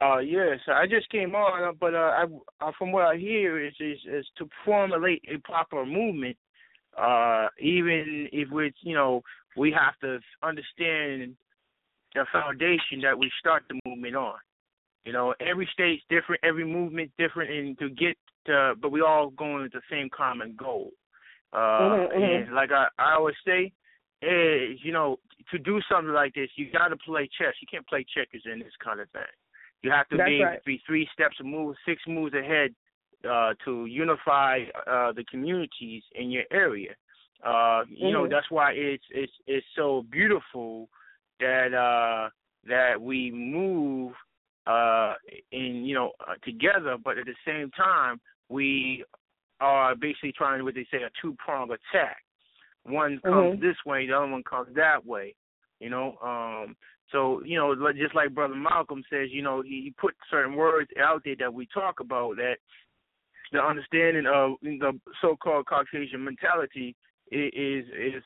Uh, 0.00 0.18
yes, 0.18 0.58
I 0.68 0.86
just 0.86 1.08
came 1.08 1.34
on, 1.34 1.64
uh, 1.64 1.72
but 1.80 1.94
uh, 1.94 1.98
I, 1.98 2.24
uh, 2.60 2.70
from 2.78 2.92
what 2.92 3.04
I 3.04 3.16
hear 3.16 3.64
is, 3.64 3.72
is 3.80 3.98
is 4.06 4.26
to 4.36 4.46
formulate 4.64 5.24
a 5.32 5.38
proper 5.38 5.86
movement. 5.86 6.36
Uh, 6.96 7.48
even 7.60 8.28
if 8.32 8.50
we, 8.50 8.72
you 8.82 8.94
know, 8.94 9.22
we 9.56 9.70
have 9.70 9.98
to 10.00 10.18
understand 10.42 11.34
the 12.14 12.26
foundation 12.32 13.00
that 13.02 13.18
we 13.18 13.30
start 13.38 13.64
the 13.68 13.80
movement 13.86 14.16
on. 14.16 14.34
You 15.04 15.12
know, 15.12 15.34
every 15.40 15.68
state's 15.72 16.02
different, 16.10 16.42
every 16.42 16.64
movement's 16.64 17.12
different, 17.18 17.50
and 17.50 17.78
to 17.78 17.90
get, 17.90 18.16
to, 18.46 18.74
but 18.80 18.90
we 18.90 19.00
all 19.00 19.30
going 19.30 19.62
with 19.62 19.72
the 19.72 19.82
same 19.90 20.08
common 20.14 20.56
goal. 20.58 20.90
Uh, 21.52 21.58
Mhm, 21.58 22.12
mhm. 22.12 22.42
and 22.46 22.54
like 22.54 22.72
I, 22.72 22.88
I 22.98 23.14
always 23.14 23.36
say, 23.46 23.72
is 24.22 24.78
you 24.82 24.92
know, 24.92 25.18
to 25.50 25.58
do 25.58 25.80
something 25.90 26.12
like 26.12 26.34
this, 26.34 26.48
you 26.56 26.70
got 26.72 26.88
to 26.88 26.96
play 26.96 27.28
chess. 27.38 27.54
You 27.60 27.68
can't 27.70 27.86
play 27.86 28.04
checkers 28.14 28.42
in 28.50 28.58
this 28.58 28.72
kind 28.82 29.00
of 29.00 29.10
thing. 29.10 29.22
You 29.82 29.90
have 29.90 30.08
to 30.08 30.16
That's 30.16 30.28
be, 30.28 30.42
right. 30.42 30.64
be 30.64 30.82
three 30.86 31.08
steps 31.12 31.36
move, 31.42 31.76
six 31.86 32.02
moves 32.08 32.34
ahead 32.34 32.74
uh, 33.28 33.54
to 33.64 33.86
unify 33.86 34.64
uh, 34.86 35.12
the 35.12 35.24
communities 35.30 36.02
in 36.14 36.30
your 36.30 36.44
area. 36.50 36.94
Uh, 37.44 37.84
you 37.88 38.12
know 38.12 38.24
Mhm. 38.24 38.30
that's 38.30 38.50
why 38.50 38.72
it's 38.72 39.04
it's 39.10 39.32
it's 39.46 39.66
so 39.76 40.02
beautiful 40.10 40.88
that 41.38 41.74
uh, 41.74 42.30
that 42.64 43.00
we 43.00 43.30
move 43.30 44.14
uh, 44.66 45.14
in 45.52 45.84
you 45.84 45.94
know 45.94 46.12
uh, 46.26 46.34
together, 46.42 46.96
but 47.02 47.18
at 47.18 47.26
the 47.26 47.36
same 47.44 47.70
time 47.72 48.20
we 48.48 49.04
are 49.60 49.94
basically 49.94 50.32
trying 50.32 50.64
what 50.64 50.74
they 50.74 50.86
say 50.90 51.02
a 51.02 51.10
two 51.20 51.34
prong 51.38 51.70
attack. 51.70 52.24
One 52.86 53.20
comes 53.20 53.58
Mhm. 53.58 53.60
this 53.60 53.84
way, 53.84 54.06
the 54.06 54.16
other 54.16 54.26
one 54.26 54.44
comes 54.44 54.72
that 54.74 55.04
way. 55.04 55.34
You 55.80 55.90
know, 55.90 56.16
um, 56.22 56.76
so 57.10 57.42
you 57.44 57.56
know, 57.56 57.74
just 57.92 58.14
like 58.14 58.34
Brother 58.34 58.54
Malcolm 58.54 59.04
says, 59.10 59.30
you 59.30 59.42
know, 59.42 59.60
he, 59.60 59.92
put 59.98 60.16
certain 60.30 60.54
words 60.54 60.90
out 60.98 61.22
there 61.24 61.36
that 61.36 61.52
we 61.52 61.66
talk 61.66 62.00
about 62.00 62.36
that 62.36 62.58
the 63.52 63.62
understanding 63.62 64.26
of 64.26 64.56
the 64.62 64.98
so-called 65.20 65.66
Caucasian 65.66 66.24
mentality 66.24 66.96
is 67.30 67.86
is 67.88 68.22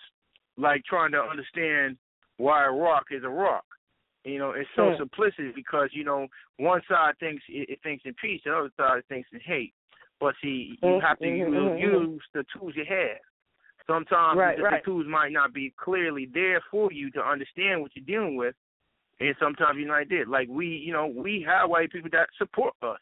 like 0.56 0.84
trying 0.84 1.12
to 1.12 1.22
understand 1.22 1.96
why 2.36 2.64
a 2.64 2.70
rock 2.70 3.06
is 3.10 3.24
a 3.24 3.28
rock. 3.28 3.64
You 4.24 4.38
know, 4.38 4.50
it's 4.50 4.68
so 4.76 4.90
Hmm. 4.90 5.02
simplistic 5.02 5.54
because 5.54 5.90
you 5.92 6.04
know 6.04 6.28
one 6.58 6.82
side 6.88 7.18
thinks 7.18 7.42
it, 7.48 7.68
it 7.70 7.82
thinks 7.82 8.04
in 8.04 8.14
peace, 8.14 8.42
the 8.44 8.54
other 8.54 8.70
side 8.76 9.06
thinks 9.08 9.28
in 9.32 9.40
hate. 9.40 9.74
But 10.20 10.34
see, 10.42 10.78
you 10.82 10.94
Mhm, 10.94 11.00
have 11.00 11.18
to 11.18 11.24
mhm, 11.24 11.38
use, 11.38 11.54
mhm, 11.54 11.80
use 11.80 12.28
the 12.34 12.44
tools 12.52 12.76
you 12.76 12.84
have. 12.84 13.18
Sometimes 13.90 14.38
Right, 14.38 14.56
the, 14.56 14.62
right. 14.62 14.84
tools 14.84 15.06
might 15.08 15.32
not 15.32 15.52
be 15.52 15.74
clearly 15.76 16.28
there 16.32 16.60
for 16.70 16.92
you 16.92 17.10
to 17.10 17.20
understand 17.20 17.82
what 17.82 17.90
you're 17.94 18.04
dealing 18.04 18.36
with, 18.36 18.54
and 19.18 19.34
sometimes 19.40 19.78
you're 19.78 19.88
not 19.88 20.08
there. 20.08 20.26
Like 20.26 20.48
we, 20.48 20.66
you 20.66 20.92
know, 20.92 21.06
we 21.08 21.44
have 21.48 21.68
white 21.68 21.90
people 21.90 22.10
that 22.12 22.28
support 22.38 22.74
us 22.82 22.98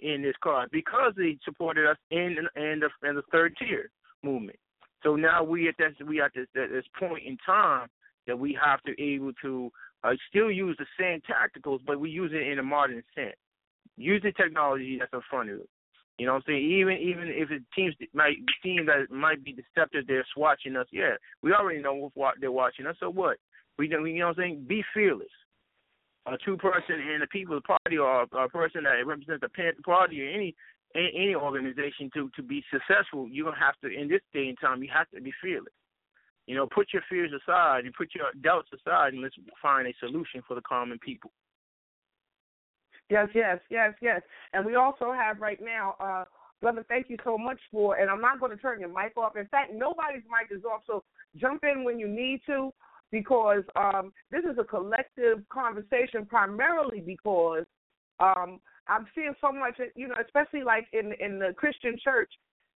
in 0.00 0.20
this 0.22 0.34
cause 0.42 0.68
because 0.70 1.14
they 1.16 1.38
supported 1.44 1.88
us 1.88 1.96
in 2.10 2.36
in 2.56 2.80
the 2.80 3.08
in 3.08 3.16
the 3.16 3.22
third 3.32 3.56
tier 3.58 3.90
movement. 4.22 4.58
So 5.02 5.16
now 5.16 5.42
we 5.42 5.68
at 5.68 5.76
this 5.78 5.94
we 6.06 6.20
at 6.20 6.32
this 6.34 6.46
at 6.56 6.70
this 6.70 6.84
point 6.98 7.24
in 7.26 7.38
time 7.46 7.88
that 8.26 8.38
we 8.38 8.58
have 8.62 8.82
to 8.82 9.00
able 9.02 9.32
to 9.42 9.70
uh, 10.04 10.12
still 10.28 10.50
use 10.50 10.76
the 10.78 10.86
same 11.00 11.20
tacticals, 11.22 11.80
but 11.86 11.98
we 11.98 12.10
use 12.10 12.32
it 12.34 12.46
in 12.46 12.58
a 12.58 12.62
modern 12.62 13.02
sense. 13.14 13.34
use 13.96 14.22
the 14.22 14.32
technology 14.32 14.98
that's 14.98 15.12
in 15.12 15.20
front 15.30 15.48
of 15.48 15.56
you. 15.56 15.68
You 16.18 16.26
know 16.26 16.32
what 16.32 16.38
I'm 16.38 16.44
saying? 16.48 16.70
Even 16.70 16.96
even 16.98 17.28
if 17.28 17.50
it 17.52 17.62
seems 17.76 17.94
might 18.12 18.36
seem 18.62 18.86
that 18.86 19.10
might 19.10 19.44
be 19.44 19.52
deceptive, 19.52 20.06
they're 20.06 20.24
watching 20.36 20.74
us. 20.74 20.86
Yeah, 20.90 21.14
we 21.42 21.52
already 21.52 21.80
know 21.80 22.10
what 22.14 22.34
they're 22.40 22.50
watching 22.50 22.86
us. 22.86 22.96
So 22.98 23.08
what? 23.08 23.36
We 23.78 23.88
you 23.88 24.18
know 24.18 24.26
what 24.26 24.38
I'm 24.38 24.42
saying? 24.42 24.64
Be 24.68 24.82
fearless. 24.92 25.28
A 26.26 26.36
true 26.36 26.56
person 26.56 26.96
in 26.96 27.20
the 27.20 27.26
People's 27.28 27.62
Party 27.66 27.96
or 27.96 28.22
a 28.22 28.48
person 28.48 28.82
that 28.82 29.06
represents 29.06 29.40
the 29.40 29.82
Party 29.84 30.22
or 30.22 30.28
any 30.28 30.54
any 30.94 31.34
organization 31.36 32.10
to 32.14 32.30
to 32.34 32.42
be 32.42 32.64
successful, 32.72 33.28
you're 33.30 33.44
gonna 33.44 33.64
have 33.64 33.78
to 33.84 33.88
in 33.88 34.08
this 34.08 34.22
day 34.32 34.48
and 34.48 34.58
time 34.60 34.82
you 34.82 34.90
have 34.92 35.08
to 35.10 35.20
be 35.20 35.32
fearless. 35.40 35.72
You 36.46 36.56
know, 36.56 36.66
put 36.66 36.88
your 36.92 37.02
fears 37.08 37.30
aside 37.30 37.84
and 37.84 37.94
put 37.94 38.08
your 38.14 38.26
doubts 38.42 38.68
aside, 38.72 39.12
and 39.12 39.22
let's 39.22 39.36
find 39.62 39.86
a 39.86 39.94
solution 40.00 40.42
for 40.48 40.54
the 40.54 40.62
common 40.62 40.98
people. 40.98 41.30
Yes, 43.10 43.28
yes, 43.34 43.58
yes, 43.70 43.94
yes. 44.02 44.20
And 44.52 44.66
we 44.66 44.74
also 44.74 45.12
have 45.12 45.40
right 45.40 45.58
now, 45.62 45.94
uh, 46.00 46.24
brother, 46.60 46.84
thank 46.88 47.08
you 47.08 47.16
so 47.24 47.38
much 47.38 47.58
for, 47.72 47.96
and 47.96 48.10
I'm 48.10 48.20
not 48.20 48.40
going 48.40 48.52
to 48.52 48.58
turn 48.58 48.80
your 48.80 48.90
mic 48.90 49.16
off. 49.16 49.36
In 49.36 49.46
fact, 49.46 49.72
nobody's 49.72 50.24
mic 50.24 50.56
is 50.56 50.64
off, 50.64 50.82
so 50.86 51.02
jump 51.36 51.64
in 51.64 51.84
when 51.84 51.98
you 51.98 52.08
need 52.08 52.40
to 52.46 52.72
because 53.10 53.62
um, 53.76 54.12
this 54.30 54.44
is 54.44 54.58
a 54.58 54.64
collective 54.64 55.38
conversation 55.48 56.26
primarily 56.26 57.00
because 57.00 57.64
um, 58.20 58.60
I'm 58.88 59.06
seeing 59.14 59.34
so 59.40 59.52
much, 59.52 59.78
you 59.94 60.08
know, 60.08 60.14
especially 60.24 60.62
like 60.62 60.86
in 60.92 61.12
in 61.20 61.38
the 61.38 61.54
Christian 61.56 61.96
church, 62.02 62.30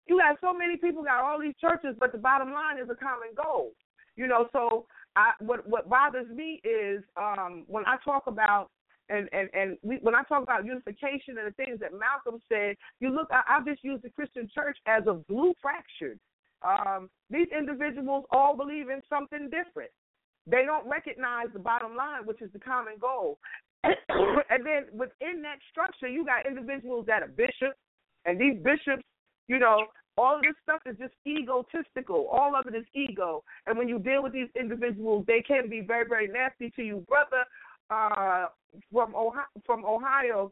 you 0.08 0.20
have 0.20 0.38
so 0.42 0.54
many 0.54 0.78
people 0.78 1.04
got 1.04 1.24
all 1.24 1.40
these 1.40 1.56
churches, 1.60 1.96
but 2.00 2.12
the 2.12 2.18
bottom 2.18 2.52
line 2.52 2.78
is 2.78 2.90
a 2.90 2.96
common 2.96 3.30
goal, 3.36 3.72
you 4.16 4.28
know. 4.28 4.48
So 4.52 4.86
I, 5.16 5.32
what 5.40 5.68
what 5.68 5.90
bothers 5.90 6.30
me 6.30 6.62
is 6.64 7.04
um, 7.18 7.64
when 7.68 7.86
I 7.86 7.98
talk 8.04 8.28
about 8.28 8.70
and 9.10 9.30
and 9.32 9.50
and 9.54 9.78
we, 9.82 9.98
when 10.02 10.16
I 10.16 10.24
talk 10.24 10.44
about 10.44 10.66
unification 10.66 11.38
and 11.38 11.48
the 11.48 11.56
things 11.58 11.80
that 11.80 11.92
Malcolm 11.94 12.42
said, 12.50 12.76
you 13.00 13.10
look. 13.10 13.28
I, 13.32 13.42
I've 13.48 13.66
just 13.66 13.84
used 13.84 14.04
the 14.04 14.10
Christian 14.10 14.50
church 14.54 14.78
as 14.86 15.04
a 15.08 15.14
blue 15.14 15.54
fractured. 15.62 16.20
Um, 16.62 17.10
these 17.30 17.48
individuals 17.58 18.26
all 18.32 18.56
believe 18.56 18.90
in 18.90 19.02
something 19.10 19.50
different. 19.50 19.92
They 20.46 20.64
don't 20.66 20.88
recognize 20.90 21.48
the 21.54 21.60
bottom 21.60 21.96
line, 21.96 22.26
which 22.26 22.42
is 22.42 22.52
the 22.52 22.60
common 22.60 22.94
goal. 23.00 23.40
and 23.84 24.66
then 24.66 24.86
within 24.92 25.42
that 25.44 25.60
structure, 25.72 26.08
you 26.08 26.26
got 26.26 26.46
individuals 26.46 27.06
that 27.08 27.24
are 27.24 27.28
bishops, 27.28 27.80
and 28.26 28.40
these 28.40 28.58
bishops, 28.62 29.04
you 29.48 29.60
know, 29.60 29.86
all 30.18 30.36
of 30.36 30.42
this 30.42 30.56
stuff 30.62 30.82
is 30.86 30.98
just 30.98 31.14
egotistical. 31.26 32.28
All 32.28 32.54
of 32.54 32.66
it 32.68 32.76
is 32.76 32.86
ego. 32.94 33.42
And 33.66 33.78
when 33.78 33.88
you 33.88 34.00
deal 34.00 34.22
with 34.22 34.34
these 34.34 34.50
individuals, 34.60 35.24
they 35.28 35.42
can 35.42 35.70
be 35.70 35.80
very, 35.80 36.06
very 36.08 36.28
nasty 36.28 36.72
to 36.76 36.84
you, 36.84 37.06
brother 37.08 37.46
uh, 37.90 38.48
from 38.92 39.16
Ohio, 39.16 39.46
from 39.66 39.86
Ohio, 39.86 40.52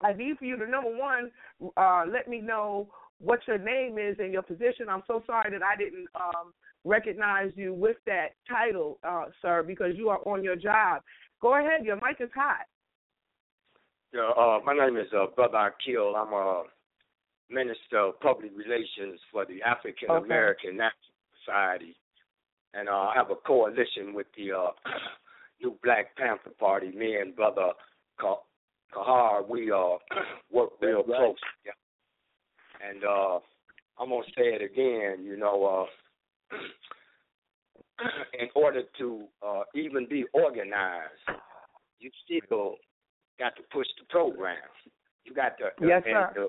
I 0.00 0.12
need 0.12 0.38
for 0.38 0.44
you 0.44 0.56
to 0.56 0.66
number 0.68 0.96
one, 0.96 1.30
uh, 1.76 2.04
let 2.10 2.28
me 2.28 2.40
know 2.40 2.88
what 3.18 3.40
your 3.46 3.58
name 3.58 3.98
is 3.98 4.16
and 4.18 4.32
your 4.32 4.42
position. 4.42 4.88
I'm 4.88 5.02
so 5.06 5.22
sorry 5.26 5.50
that 5.50 5.62
I 5.62 5.76
didn't 5.76 6.08
um, 6.14 6.52
recognize 6.84 7.52
you 7.54 7.72
with 7.72 7.96
that 8.06 8.34
title, 8.48 8.98
uh, 9.04 9.26
sir, 9.40 9.62
because 9.62 9.92
you 9.96 10.08
are 10.08 10.18
on 10.26 10.42
your 10.42 10.56
job. 10.56 11.02
Go 11.40 11.58
ahead, 11.58 11.84
your 11.84 11.96
mic 11.96 12.16
is 12.20 12.30
hot. 12.34 12.66
Yeah, 14.12 14.30
uh, 14.36 14.60
my 14.64 14.74
name 14.74 14.96
is 14.96 15.06
uh, 15.16 15.26
Brother 15.34 15.72
Akil. 15.72 16.14
I'm 16.16 16.32
a 16.32 16.64
minister 17.48 17.98
of 17.98 18.20
public 18.20 18.50
relations 18.56 19.20
for 19.30 19.46
the 19.46 19.62
African 19.62 20.10
American 20.10 20.70
okay. 20.70 20.76
National 20.78 21.12
Society, 21.44 21.96
and 22.74 22.88
uh, 22.88 22.92
I 22.92 23.14
have 23.16 23.30
a 23.30 23.36
coalition 23.36 24.12
with 24.12 24.26
the 24.36 24.52
uh, 24.52 24.70
New 25.62 25.76
Black 25.82 26.16
Panther 26.16 26.50
Party, 26.58 26.90
me 26.92 27.16
and 27.16 27.34
brother 27.34 27.72
Kahar, 28.20 29.48
we 29.48 29.70
uh 29.70 29.96
work 30.52 30.70
real 30.80 30.98
right. 30.98 31.06
close. 31.06 31.36
Yeah. 31.64 32.88
And 32.88 33.04
uh 33.04 33.38
I'm 33.98 34.08
gonna 34.10 34.22
say 34.36 34.54
it 34.54 34.62
again, 34.62 35.24
you 35.24 35.36
know, 35.36 35.86
uh 36.52 36.56
in 38.40 38.48
order 38.54 38.82
to 38.98 39.24
uh 39.46 39.62
even 39.74 40.06
be 40.08 40.24
organized, 40.32 41.12
you 41.98 42.10
still 42.24 42.76
got 43.38 43.54
to 43.56 43.62
push 43.72 43.86
the 43.98 44.04
program. 44.10 44.56
You 45.24 45.34
got 45.34 45.56
to 45.58 45.70
yes, 45.86 46.02
sir. 46.04 46.32
The, 46.34 46.48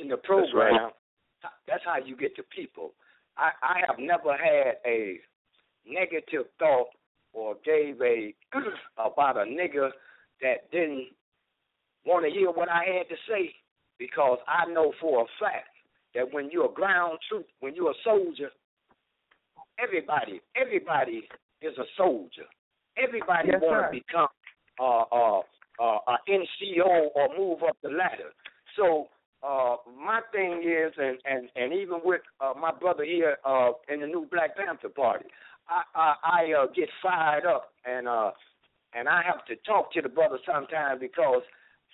in 0.00 0.08
the 0.08 0.16
program 0.18 0.52
that's, 0.52 1.44
right. 1.44 1.52
that's 1.68 1.84
how 1.84 1.96
you 2.04 2.16
get 2.16 2.36
to 2.36 2.42
people. 2.54 2.94
I, 3.36 3.50
I 3.62 3.80
have 3.86 3.98
never 3.98 4.36
had 4.36 4.76
a 4.86 5.18
negative 5.86 6.46
thought 6.58 6.88
or 7.34 7.56
gave 7.64 8.00
a 8.00 8.34
about 8.98 9.36
a 9.36 9.44
nigger 9.44 9.90
that 10.40 10.70
didn't 10.70 11.08
want 12.06 12.24
to 12.24 12.30
hear 12.30 12.50
what 12.50 12.68
I 12.68 12.84
had 12.84 13.08
to 13.08 13.16
say 13.28 13.54
because 13.98 14.38
I 14.48 14.70
know 14.70 14.92
for 15.00 15.22
a 15.22 15.26
fact 15.40 15.68
that 16.14 16.32
when 16.32 16.50
you're 16.50 16.70
a 16.70 16.72
ground 16.72 17.18
troop, 17.28 17.46
when 17.60 17.74
you're 17.74 17.90
a 17.90 18.02
soldier, 18.04 18.50
everybody, 19.78 20.40
everybody 20.56 21.28
is 21.60 21.76
a 21.78 21.84
soldier. 21.96 22.46
Everybody 22.96 23.48
yes, 23.52 23.60
want 23.60 23.92
to 23.92 24.00
become 24.00 24.28
uh, 24.78 25.04
uh, 25.10 25.40
uh, 25.80 25.98
a 26.06 26.16
NCO 26.30 27.08
or 27.14 27.28
move 27.36 27.62
up 27.68 27.76
the 27.82 27.88
ladder. 27.88 28.30
So 28.76 29.08
uh, 29.42 29.76
my 29.98 30.20
thing 30.32 30.62
is, 30.64 30.92
and 30.96 31.18
and 31.24 31.48
and 31.56 31.72
even 31.72 32.00
with 32.04 32.20
uh, 32.40 32.52
my 32.58 32.72
brother 32.72 33.04
here 33.04 33.38
uh, 33.44 33.72
in 33.92 34.00
the 34.00 34.06
new 34.06 34.28
Black 34.30 34.56
Panther 34.56 34.88
Party, 34.88 35.26
I 35.68 35.82
I, 35.94 36.14
I 36.24 36.62
uh, 36.62 36.66
get 36.74 36.88
fired 37.02 37.46
up 37.46 37.72
and 37.84 38.08
uh 38.08 38.30
and 38.94 39.08
I 39.08 39.22
have 39.26 39.44
to 39.46 39.56
talk 39.66 39.92
to 39.92 40.02
the 40.02 40.08
brother 40.08 40.38
sometimes 40.46 41.00
because 41.00 41.42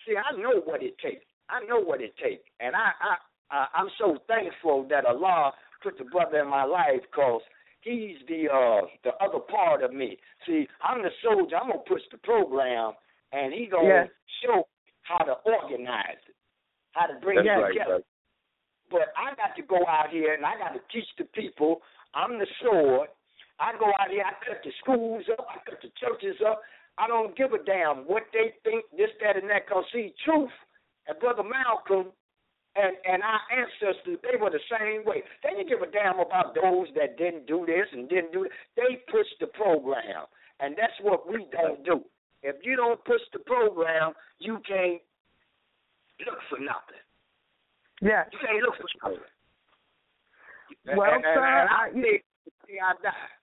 see 0.07 0.15
I 0.17 0.37
know 0.37 0.61
what 0.65 0.83
it 0.83 0.97
takes. 0.99 1.25
I 1.49 1.65
know 1.67 1.81
what 1.81 2.01
it 2.01 2.15
takes, 2.23 2.45
and 2.61 2.75
I 2.77 2.91
I, 3.01 3.57
I 3.57 3.67
I'm 3.75 3.89
so 3.99 4.19
thankful 4.29 4.87
that 4.91 5.07
Allah 5.07 5.53
put 5.83 5.99
the 5.99 6.05
brother 6.05 6.41
in 6.41 6.49
my 6.49 6.65
life 6.65 7.01
because 7.11 7.43
he's 7.81 8.17
the 8.29 8.47
uh 8.53 8.87
the 9.05 9.13
other 9.25 9.41
part 9.41 9.83
of 9.83 9.93
me. 9.93 10.19
See, 10.47 10.67
I'm 10.83 11.03
the 11.03 11.11
soldier. 11.23 11.57
I'm 11.57 11.71
gonna 11.71 11.83
push 11.89 12.03
the 12.13 12.19
program, 12.19 12.93
and 13.33 13.53
he 13.53 13.67
gonna 13.67 13.89
yeah. 13.89 14.05
show 14.45 14.67
how 15.03 15.25
to 15.25 15.35
organize 15.45 16.21
it, 16.29 16.35
how 16.93 17.07
to 17.07 17.19
bring 17.21 17.39
That's 17.39 17.49
it 17.49 17.61
right, 17.61 17.73
together. 17.73 17.93
Right. 17.95 18.05
But 18.91 19.15
I 19.17 19.35
got 19.37 19.55
to 19.57 19.63
go 19.63 19.87
out 19.87 20.11
here 20.11 20.35
and 20.35 20.45
I 20.45 20.59
got 20.59 20.75
to 20.75 20.81
teach 20.93 21.07
the 21.17 21.25
people. 21.25 21.81
I'm 22.15 22.39
the 22.39 22.47
sword, 22.61 23.09
I 23.61 23.77
go 23.79 23.93
out 24.01 24.09
here, 24.09 24.25
I 24.25 24.33
cut 24.41 24.65
the 24.65 24.73
schools 24.81 25.25
up, 25.31 25.47
I 25.47 25.61
cut 25.69 25.79
the 25.85 25.93
churches 26.01 26.41
up. 26.41 26.63
I 26.97 27.07
don't 27.07 27.37
give 27.37 27.53
a 27.53 27.63
damn 27.63 28.09
what 28.09 28.25
they 28.33 28.57
think, 28.65 28.85
this, 28.97 29.13
that, 29.21 29.37
and 29.37 29.49
that. 29.49 29.69
Cause 29.69 29.85
see, 29.93 30.13
truth 30.25 30.51
and 31.07 31.19
Brother 31.21 31.45
Malcolm 31.45 32.13
and 32.77 32.97
and 33.05 33.23
our 33.23 33.41
ancestors, 33.53 34.19
they 34.23 34.41
were 34.41 34.51
the 34.51 34.65
same 34.71 35.05
way. 35.05 35.23
They 35.43 35.51
didn't 35.51 35.69
give 35.69 35.83
a 35.83 35.91
damn 35.91 36.21
about 36.21 36.55
those 36.55 36.89
that 36.97 37.19
didn't 37.19 37.47
do 37.47 37.65
this 37.67 37.87
and 37.93 38.09
didn't 38.09 38.33
do 38.33 38.45
it. 38.45 38.53
They 38.77 39.03
pushed 39.11 39.37
the 39.41 39.49
program, 39.49 40.25
and 40.61 40.77
that's 40.77 40.95
what 41.03 41.29
we 41.29 41.47
don't 41.53 41.85
do. 41.85 42.01
If 42.43 42.57
you 42.63 42.77
don't 42.77 43.03
push 43.05 43.21
the 43.33 43.41
program, 43.41 44.13
you 44.39 44.61
can't 44.67 45.03
look 46.25 46.39
for 46.49 46.59
nothing. 46.59 47.03
Yeah. 48.01 48.25
You 48.33 48.39
can't 48.41 48.63
look 48.63 48.77
for 48.77 48.89
nothing. 49.09 49.25
Well, 50.97 51.11
and, 51.13 51.25
and, 51.25 51.35
sir, 51.35 51.45
and 51.45 51.69
I, 51.69 51.85
I, 51.91 52.89
I 52.89 52.93
die. 53.03 53.40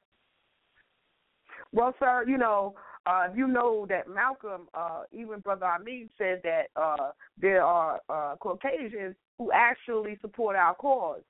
Well, 1.73 1.93
sir, 1.99 2.25
you 2.27 2.37
know, 2.37 2.75
uh, 3.05 3.27
you 3.35 3.47
know 3.47 3.85
that 3.89 4.09
Malcolm, 4.09 4.67
uh, 4.73 5.03
even 5.11 5.39
Brother 5.39 5.65
Amin 5.65 6.09
said 6.17 6.41
that 6.43 6.67
uh, 6.75 7.11
there 7.39 7.63
are 7.63 7.99
uh, 8.09 8.35
Caucasians 8.39 9.15
who 9.37 9.51
actually 9.53 10.17
support 10.21 10.55
our 10.55 10.75
cause. 10.75 11.21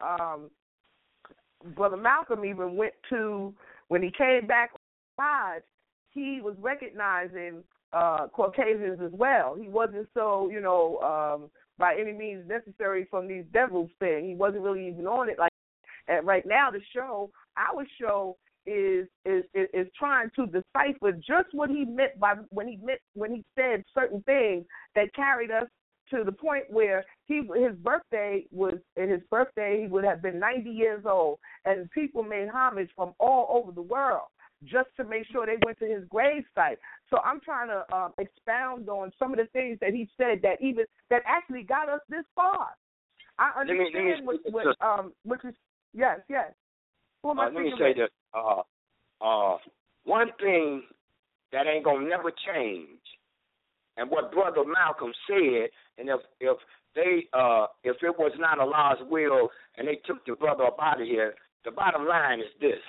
Um, 0.00 0.50
Brother 1.74 1.96
Malcolm 1.96 2.44
even 2.44 2.76
went 2.76 2.94
to 3.10 3.54
when 3.88 4.02
he 4.02 4.10
came 4.16 4.46
back 4.46 4.70
he 6.16 6.40
was 6.40 6.54
recognizing 6.58 7.62
uh, 7.92 8.26
Caucasians 8.32 8.98
as 9.04 9.12
well. 9.12 9.54
He 9.54 9.68
wasn't 9.68 10.08
so, 10.14 10.48
you 10.50 10.60
know, 10.60 10.98
um, 11.00 11.50
by 11.78 11.94
any 12.00 12.12
means 12.12 12.48
necessary 12.48 13.06
from 13.10 13.28
these 13.28 13.44
devils 13.52 13.90
thing. 14.00 14.26
He 14.28 14.34
wasn't 14.34 14.62
really 14.62 14.88
even 14.88 15.06
on 15.06 15.28
it 15.28 15.38
like. 15.38 15.52
And 16.08 16.26
right 16.26 16.44
now, 16.46 16.70
the 16.70 16.80
show, 16.94 17.30
our 17.56 17.84
show, 18.00 18.36
is 18.66 19.06
is 19.24 19.44
is 19.54 19.86
trying 19.98 20.30
to 20.36 20.46
decipher 20.46 21.12
just 21.12 21.48
what 21.52 21.70
he 21.70 21.84
meant 21.84 22.18
by 22.18 22.34
when 22.50 22.68
he 22.68 22.78
meant 22.82 23.00
when 23.14 23.32
he 23.34 23.44
said 23.54 23.84
certain 23.94 24.22
things 24.22 24.64
that 24.94 25.14
carried 25.14 25.50
us 25.50 25.66
to 26.10 26.22
the 26.24 26.32
point 26.32 26.64
where 26.70 27.04
he 27.26 27.42
his 27.56 27.76
birthday 27.82 28.44
was 28.50 28.74
in 28.96 29.08
his 29.08 29.22
birthday 29.30 29.82
he 29.82 29.88
would 29.88 30.04
have 30.04 30.22
been 30.22 30.38
90 30.38 30.70
years 30.70 31.04
old 31.04 31.38
and 31.64 31.90
people 31.90 32.22
made 32.22 32.48
homage 32.48 32.90
from 32.94 33.12
all 33.18 33.48
over 33.50 33.72
the 33.72 33.82
world 33.82 34.26
just 34.64 34.88
to 34.96 35.04
make 35.04 35.26
sure 35.30 35.46
they 35.46 35.58
went 35.64 35.78
to 35.78 35.86
his 35.86 36.04
grave 36.08 36.44
site. 36.54 36.78
So 37.10 37.18
I'm 37.24 37.40
trying 37.40 37.68
to 37.68 37.84
um, 37.94 38.12
expound 38.18 38.88
on 38.88 39.12
some 39.18 39.32
of 39.32 39.38
the 39.38 39.46
things 39.52 39.78
that 39.80 39.92
he 39.92 40.08
said 40.16 40.40
that 40.42 40.60
even 40.60 40.84
that 41.10 41.22
actually 41.26 41.62
got 41.62 41.88
us 41.88 42.00
this 42.08 42.24
far. 42.34 42.68
I 43.38 43.60
understand 43.60 43.90
let 43.94 44.02
me, 44.02 44.24
let 44.24 44.42
me, 44.44 44.50
what, 44.50 44.66
what 44.66 44.86
um 44.86 45.12
which 45.24 45.44
is 45.44 45.54
yes 45.92 46.20
yes 46.28 46.52
uh, 47.30 47.44
let 47.44 47.54
me 47.54 47.72
say 47.78 47.94
this. 47.94 48.10
uh, 48.34 48.62
uh, 49.20 49.58
one 50.04 50.28
thing 50.40 50.82
that 51.52 51.66
ain't 51.66 51.84
gonna 51.84 52.08
never 52.08 52.30
change 52.52 53.00
and 53.96 54.10
what 54.10 54.32
Brother 54.32 54.62
Malcolm 54.64 55.12
said, 55.28 55.68
and 55.98 56.08
if 56.08 56.20
if 56.40 56.56
they 56.94 57.26
uh 57.32 57.66
if 57.84 57.96
it 58.02 58.18
was 58.18 58.32
not 58.38 58.58
Allah's 58.58 58.98
will 59.10 59.48
and 59.76 59.88
they 59.88 59.96
took 60.06 60.24
the 60.26 60.34
brother 60.36 60.64
up 60.64 60.76
out 60.80 61.00
of 61.00 61.06
here, 61.06 61.34
the 61.64 61.70
bottom 61.70 62.06
line 62.06 62.40
is 62.40 62.52
this. 62.60 62.80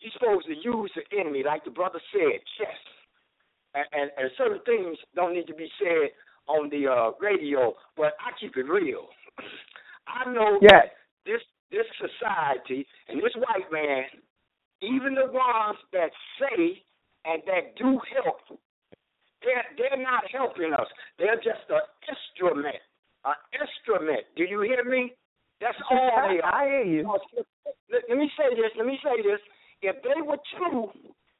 You're 0.00 0.12
supposed 0.12 0.46
to 0.46 0.54
use 0.54 0.90
the 0.96 1.04
enemy, 1.18 1.42
like 1.44 1.64
the 1.64 1.70
brother 1.70 2.00
said, 2.12 2.40
chess. 2.58 2.80
And, 3.74 3.86
and, 3.92 4.10
and 4.18 4.30
certain 4.36 4.60
things 4.66 4.98
don't 5.14 5.34
need 5.34 5.46
to 5.46 5.54
be 5.54 5.68
said 5.78 6.10
on 6.46 6.68
the 6.70 6.86
uh, 6.88 7.10
radio, 7.20 7.74
but 7.96 8.12
I 8.20 8.32
keep 8.38 8.56
it 8.56 8.68
real. 8.68 9.06
I 10.08 10.30
know 10.30 10.58
yes. 10.60 10.70
that 10.72 10.84
this 11.26 11.40
this 11.70 11.86
society 11.96 12.86
and 13.08 13.18
this 13.18 13.34
white 13.36 13.70
man, 13.72 14.04
even 14.82 15.14
the 15.14 15.30
ones 15.32 15.78
that 15.92 16.10
say 16.38 16.82
and 17.24 17.42
that 17.46 17.76
do 17.76 18.00
help, 18.12 18.60
they're 19.42 19.64
they're 19.76 20.02
not 20.02 20.24
helping 20.32 20.72
us. 20.72 20.88
They're 21.18 21.36
just 21.36 21.68
an 21.68 21.84
instrument. 22.08 22.80
An 23.24 23.36
instrument. 23.52 24.24
Do 24.36 24.44
you 24.44 24.60
hear 24.60 24.84
me? 24.84 25.12
That's 25.60 25.78
all 25.90 26.28
they 26.28 26.40
are. 26.40 26.54
I 26.54 26.68
hear 26.68 26.84
you. 26.84 27.08
Let, 27.90 28.02
let 28.08 28.18
me 28.18 28.30
say 28.36 28.54
this. 28.56 28.72
Let 28.76 28.86
me 28.86 28.98
say 29.04 29.22
this. 29.22 29.40
If 29.82 29.96
they 30.02 30.20
were 30.20 30.40
true 30.56 30.90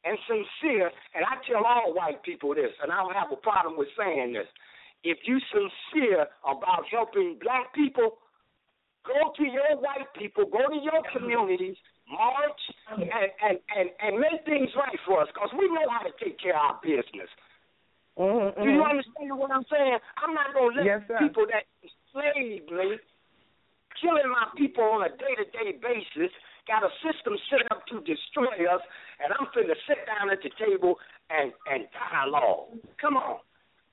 and 0.05 0.19
sincere, 0.29 0.93
and 1.15 1.25
I 1.25 1.41
tell 1.49 1.65
all 1.65 1.95
white 1.95 2.23
people 2.23 2.55
this, 2.55 2.73
and 2.83 2.93
I 2.93 3.01
don't 3.01 3.17
have 3.17 3.33
a 3.33 3.41
problem 3.41 3.77
with 3.77 3.89
saying 3.97 4.33
this. 4.33 4.49
If 5.03 5.19
you 5.25 5.39
sincere 5.53 6.27
about 6.45 6.85
helping 6.91 7.39
black 7.41 7.75
people, 7.75 8.17
go 9.05 9.33
to 9.37 9.45
your 9.45 9.77
white 9.79 10.09
people, 10.19 10.45
go 10.49 10.65
to 10.69 10.81
your 10.81 11.01
communities, 11.13 11.77
march, 12.09 12.63
and 12.91 13.05
and 13.05 13.57
and, 13.77 13.87
and 14.01 14.13
make 14.19 14.45
things 14.45 14.73
right 14.77 14.99
for 15.07 15.23
us, 15.23 15.29
because 15.33 15.53
we 15.53 15.69
know 15.69 15.87
how 15.93 16.03
to 16.03 16.13
take 16.19 16.41
care 16.41 16.57
of 16.57 16.61
our 16.61 16.77
business. 16.83 17.31
Mm-hmm. 18.19 18.63
Do 18.63 18.69
you 18.71 18.83
understand 18.83 19.37
what 19.37 19.51
I'm 19.51 19.67
saying? 19.71 19.99
I'm 20.23 20.35
not 20.35 20.55
gonna 20.55 20.77
let 20.77 20.87
Yes, 20.87 21.03
people 21.19 21.47
that 21.51 21.67
enslaved 21.83 22.71
me, 22.71 22.97
killing 24.01 24.31
my 24.31 24.49
people 24.57 24.85
on 24.85 25.03
a 25.03 25.11
day-to-day 25.11 25.83
basis, 25.83 26.31
got 26.71 26.87
a 26.87 26.93
system 27.03 27.35
set 27.51 27.67
up 27.75 27.85
to 27.91 28.01
destroy 28.07 28.55
us, 28.71 28.81
and 29.21 29.35
I'm 29.35 29.51
finna 29.53 29.77
sit 29.85 30.01
down 30.07 30.31
at 30.31 30.41
the 30.41 30.51
table 30.57 30.97
and 31.29 31.53
and 31.69 31.85
dialogue. 31.93 32.79
Come 33.01 33.17
on, 33.19 33.43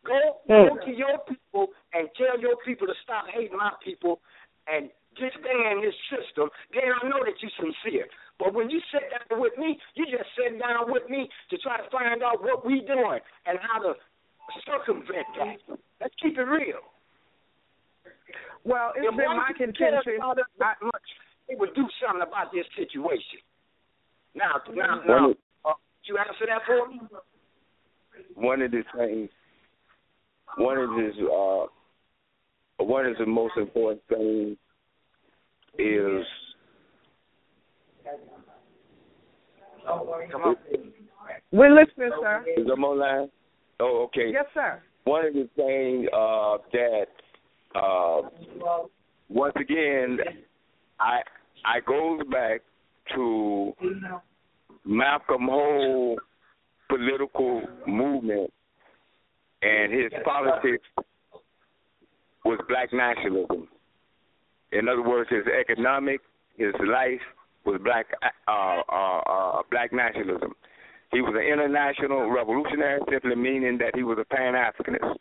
go 0.05 0.39
go 0.47 0.77
Mm. 0.77 0.85
to 0.85 0.91
your 0.93 1.17
people 1.25 1.73
and 1.93 2.07
tell 2.15 2.39
your 2.39 2.55
people 2.63 2.87
to 2.87 2.95
stop 3.03 3.25
hating 3.27 3.57
my 3.57 3.73
people 3.83 4.21
and 4.67 4.91
disband 5.21 5.85
this 5.85 5.93
system. 6.09 6.49
Then 6.73 6.89
I 6.89 7.05
know 7.07 7.21
that 7.21 7.37
you're 7.37 7.53
sincere. 7.61 8.09
But 8.41 8.57
when 8.57 8.69
you 8.73 8.81
sit 8.89 9.05
down 9.13 9.37
with 9.39 9.53
me, 9.61 9.77
you 9.93 10.05
just 10.09 10.25
sit 10.33 10.57
down 10.57 10.89
with 10.89 11.05
me 11.09 11.29
to 11.53 11.55
try 11.61 11.77
to 11.77 11.85
find 11.93 12.23
out 12.25 12.41
what 12.41 12.65
we 12.65 12.81
doing 12.81 13.21
and 13.45 13.59
how 13.61 13.79
to 13.85 13.93
circumvent 14.65 15.29
that. 15.37 15.57
Let's 16.01 16.15
keep 16.21 16.37
it 16.37 16.41
real. 16.49 16.81
Well, 18.65 18.93
it's 18.95 19.05
If 19.05 19.17
been 19.17 19.37
my 19.37 19.53
contention. 19.57 20.17
about 20.17 20.39
us 20.39 20.45
that 20.59 20.77
much, 20.81 21.07
they 21.47 21.55
would 21.55 21.73
do 21.75 21.85
something 22.01 22.21
about 22.25 22.51
this 22.51 22.65
situation. 22.75 23.39
Now, 24.33 24.61
now, 24.73 25.01
now, 25.07 25.29
of- 25.31 25.37
uh, 25.65 25.73
you 26.05 26.17
answer 26.17 26.45
that 26.47 26.61
for 26.65 26.87
me? 26.87 26.99
one 28.35 28.61
of 28.61 28.71
the 28.71 28.83
things, 28.95 29.29
one 30.57 30.77
of 30.77 30.89
his, 30.97 31.13
uh, 31.19 31.65
one 32.83 33.05
of 33.05 33.17
the 33.17 33.25
most 33.25 33.57
important 33.57 34.01
things 34.07 34.57
is 35.77 36.25
Come 40.31 40.41
on. 40.43 40.55
We're 41.51 41.73
listening, 41.73 42.11
sir. 42.21 42.45
is 42.57 42.67
I'm 42.71 42.83
online. 42.83 43.29
Oh, 43.79 44.05
okay. 44.07 44.31
Yes, 44.31 44.45
sir. 44.53 44.81
One 45.05 45.25
of 45.25 45.33
the 45.33 45.49
things 45.55 46.07
uh, 46.13 46.57
that 46.71 47.07
uh, 47.75 48.29
once 49.29 49.53
again 49.59 50.19
I 50.99 51.21
I 51.65 51.79
goes 51.85 52.21
back 52.31 52.61
to 53.15 53.73
Malcolm 54.85 55.47
whole 55.49 56.17
political 56.89 57.63
movement 57.87 58.51
and 59.61 59.93
his 59.93 60.11
politics 60.23 60.85
was 62.45 62.59
black 62.67 62.91
nationalism. 62.93 63.67
In 64.71 64.87
other 64.87 65.01
words, 65.01 65.29
his 65.29 65.45
economic, 65.47 66.21
his 66.57 66.73
life 66.79 67.21
was 67.65 67.79
black 67.83 68.07
uh, 68.47 68.51
uh, 68.51 69.19
uh, 69.19 69.61
black 69.69 69.91
nationalism. 69.93 70.53
He 71.11 71.21
was 71.21 71.35
an 71.35 71.43
international 71.43 72.29
revolutionary, 72.31 73.01
simply 73.11 73.35
meaning 73.35 73.77
that 73.79 73.95
he 73.95 74.03
was 74.03 74.17
a 74.19 74.25
Pan 74.25 74.53
Africanist. 74.53 75.17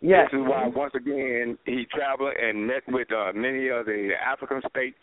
Yes. 0.00 0.28
This 0.32 0.40
is 0.40 0.46
why, 0.48 0.66
once 0.66 0.94
again, 0.96 1.58
he 1.64 1.86
traveled 1.94 2.32
and 2.36 2.66
met 2.66 2.82
with 2.88 3.12
uh, 3.12 3.32
many 3.34 3.68
of 3.68 3.86
the 3.86 4.10
African 4.18 4.60
states 4.68 4.98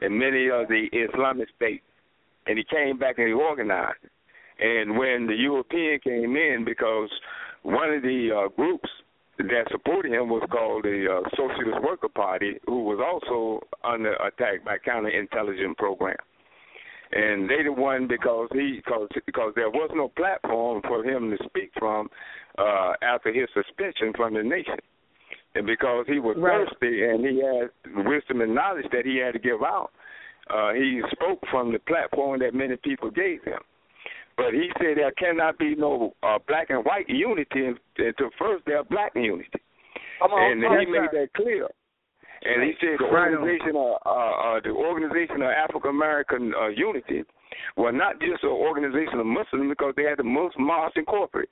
and 0.00 0.16
many 0.16 0.48
of 0.50 0.68
the 0.68 0.86
Islamic 0.92 1.48
states, 1.56 1.82
and 2.46 2.58
he 2.58 2.64
came 2.64 2.98
back 2.98 3.18
and 3.18 3.26
he 3.26 3.32
organized. 3.32 4.04
And 4.60 4.96
when 4.96 5.26
the 5.26 5.34
European 5.34 5.98
came 6.00 6.36
in, 6.36 6.64
because 6.64 7.10
one 7.62 7.92
of 7.92 8.02
the 8.02 8.30
uh, 8.30 8.48
groups 8.54 8.88
that 9.38 9.64
supported 9.70 10.12
him 10.12 10.28
was 10.28 10.46
called 10.50 10.84
the 10.84 11.06
uh, 11.10 11.28
Socialist 11.36 11.82
Worker 11.82 12.08
Party, 12.08 12.58
who 12.66 12.84
was 12.84 12.98
also 13.04 13.64
under 13.84 14.14
attack 14.14 14.64
by 14.64 14.76
counterintelligence 14.78 15.76
program. 15.76 16.16
And 17.12 17.48
they 17.48 17.62
the 17.62 17.72
one 17.72 18.08
because 18.08 18.48
he 18.52 18.80
because 18.84 19.08
because 19.26 19.52
there 19.54 19.70
was 19.70 19.90
no 19.94 20.08
platform 20.08 20.82
for 20.88 21.04
him 21.04 21.30
to 21.30 21.36
speak 21.44 21.70
from 21.78 22.08
uh, 22.58 22.94
after 23.00 23.32
his 23.32 23.48
suspension 23.54 24.12
from 24.16 24.34
the 24.34 24.42
nation, 24.42 24.78
and 25.54 25.66
because 25.66 26.06
he 26.08 26.18
was 26.18 26.36
Right. 26.36 26.66
thirsty 26.68 27.04
and 27.04 27.24
he 27.24 27.40
had 27.44 28.06
wisdom 28.06 28.40
and 28.40 28.54
knowledge 28.54 28.86
that 28.90 29.06
he 29.06 29.18
had 29.18 29.34
to 29.34 29.38
give 29.38 29.62
out, 29.62 29.92
uh, 30.50 30.72
he 30.72 31.00
spoke 31.12 31.38
from 31.48 31.72
the 31.72 31.78
platform 31.78 32.40
that 32.40 32.54
many 32.54 32.76
people 32.76 33.10
gave 33.10 33.42
him. 33.44 33.60
But 34.36 34.52
he 34.52 34.68
said 34.78 34.98
there 34.98 35.12
cannot 35.12 35.58
be 35.58 35.74
no 35.74 36.14
uh, 36.22 36.38
black 36.46 36.68
and 36.68 36.84
white 36.84 37.08
unity 37.08 37.72
until 37.96 38.30
first 38.38 38.64
there 38.66 38.84
black 38.84 39.12
unity, 39.14 39.48
on. 40.20 40.52
and 40.52 40.60
Yes, 40.60 40.72
he 40.80 40.86
made 40.92 41.10
that 41.12 41.32
clear. 41.34 41.68
And 42.44 42.62
he 42.62 42.76
said 42.80 43.00
the 43.00 43.08
organization 43.08 43.74
of 43.76 43.96
uh, 44.04 44.10
uh, 44.12 44.60
the 44.60 44.70
organization 44.70 45.40
of 45.40 45.48
African 45.48 45.90
American 45.90 46.52
uh, 46.52 46.68
Unity 46.68 47.24
was 47.76 47.94
not 47.96 48.20
just 48.20 48.44
an 48.44 48.52
organization 48.52 49.18
of 49.18 49.26
Muslims 49.26 49.72
because 49.72 49.94
they 49.96 50.04
had 50.04 50.18
the 50.18 50.28
Muslim 50.28 50.68
Mosque 50.68 50.96
Incorporated, 50.96 51.50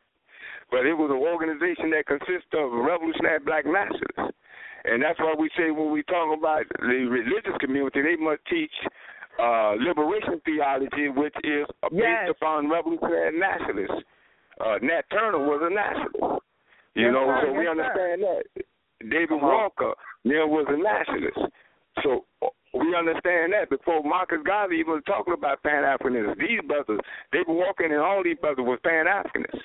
but 0.71 0.85
it 0.85 0.93
was 0.93 1.09
an 1.09 1.25
organization 1.25 1.89
that 1.97 2.05
consists 2.05 2.53
of 2.53 2.69
revolutionary 2.71 3.41
black 3.41 3.65
nationalists. 3.65 4.37
And 4.85 5.01
that's 5.01 5.19
why 5.19 5.33
we 5.33 5.49
say 5.57 5.73
when 5.73 5.91
we 5.91 6.03
talk 6.05 6.37
about 6.37 6.69
the 6.79 7.09
religious 7.09 7.57
community, 7.61 8.03
they 8.05 8.21
must 8.21 8.45
teach 8.45 8.73
uh, 9.41 9.75
liberation 9.79 10.41
theology, 10.45 11.09
which 11.09 11.35
is 11.45 11.67
based 11.91 11.95
Yes. 11.95 12.31
upon 12.31 12.71
revolutionary 12.71 13.39
nationalists. 13.39 14.05
Uh, 14.61 14.79
Nat 14.83 15.03
Turner 15.11 15.39
was 15.39 15.61
a 15.63 15.71
nationalist. 15.75 16.43
You 16.95 17.07
Yes, 17.07 17.13
know, 17.13 17.27
sir. 17.27 17.47
so 17.47 17.53
we 17.53 17.65
Yes, 17.65 17.75
sir. 17.77 17.83
understand 17.83 18.23
that. 18.23 18.65
David 19.11 19.33
on. 19.33 19.43
Walker 19.43 19.93
there 20.25 20.47
was 20.47 20.65
a 20.69 20.77
nationalist. 20.77 21.53
So 22.03 22.25
uh, 22.43 22.49
we 22.73 22.95
understand 22.97 23.53
that 23.53 23.69
before 23.71 24.03
Marcus 24.03 24.39
Garvey 24.45 24.77
even 24.77 24.95
was 24.95 25.03
talking 25.07 25.35
about 25.35 25.63
Pan 25.63 25.83
Africanism. 25.85 26.39
These 26.39 26.61
brothers, 26.67 27.01
they 27.33 27.41
were 27.47 27.55
walking, 27.55 27.93
and 27.93 28.01
all 28.01 28.23
these 28.25 28.39
brothers 28.39 28.65
were 28.65 28.79
Pan 28.79 29.07
Africanists, 29.07 29.61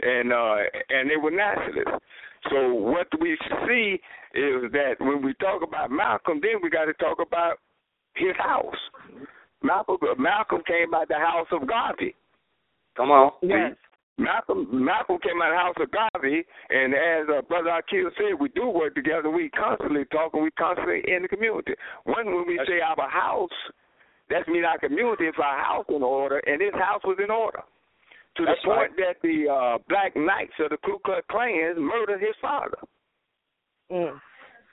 and 0.00 0.32
uh, 0.32 0.56
and 0.88 1.10
they 1.10 1.16
were 1.16 1.30
nationalists. 1.30 2.02
So 2.50 2.72
what 2.72 3.08
we 3.20 3.36
see 3.66 4.00
is 4.34 4.70
that 4.72 4.94
when 5.00 5.22
we 5.22 5.34
talk 5.34 5.62
about 5.62 5.90
Malcolm, 5.90 6.40
then 6.40 6.60
we 6.62 6.70
got 6.70 6.86
to 6.86 6.94
talk 6.94 7.18
about 7.20 7.58
his 8.18 8.36
house. 8.36 8.76
Malcolm 9.62 9.96
Malcolm 10.18 10.62
came 10.66 10.94
out 10.94 11.08
the 11.08 11.14
house 11.18 11.48
of 11.52 11.66
Garvey. 11.66 12.14
Come 12.96 13.10
on. 13.10 13.32
Yes. 13.42 13.74
Malcolm 14.18 14.66
Malcolm 14.72 15.18
came 15.22 15.40
out 15.42 15.50
of 15.50 15.54
the 15.54 15.62
house 15.62 15.78
of 15.80 15.90
Garvey, 15.90 16.44
and 16.70 16.94
as 16.94 17.26
uh, 17.30 17.42
Brother 17.42 17.70
Akil 17.70 18.10
said, 18.16 18.38
we 18.38 18.48
do 18.50 18.68
work 18.68 18.94
together. 18.94 19.30
We 19.30 19.48
constantly 19.50 20.04
talk, 20.06 20.34
and 20.34 20.42
we 20.42 20.50
constantly 20.52 21.02
in 21.06 21.22
the 21.22 21.28
community. 21.28 21.74
When 22.04 22.26
when 22.26 22.46
we 22.46 22.60
say 22.66 22.80
our 22.80 23.08
house, 23.08 23.54
that 24.30 24.48
means 24.48 24.66
our 24.66 24.78
community 24.78 25.24
is 25.24 25.34
our 25.38 25.58
house 25.58 25.86
in 25.88 26.02
order, 26.02 26.38
and 26.38 26.60
his 26.60 26.74
house 26.74 27.02
was 27.04 27.18
in 27.22 27.30
order. 27.30 27.62
To 28.36 28.44
That's 28.44 28.58
the 28.62 28.68
point 28.68 28.92
that 28.96 29.16
the 29.22 29.50
uh, 29.50 29.78
Black 29.88 30.14
Knights 30.14 30.52
of 30.60 30.70
the 30.70 30.76
Ku 30.84 30.98
Klux 31.04 31.22
Klan 31.30 31.74
murdered 31.78 32.20
his 32.20 32.34
father. 32.40 32.78
Mm. 33.90 34.20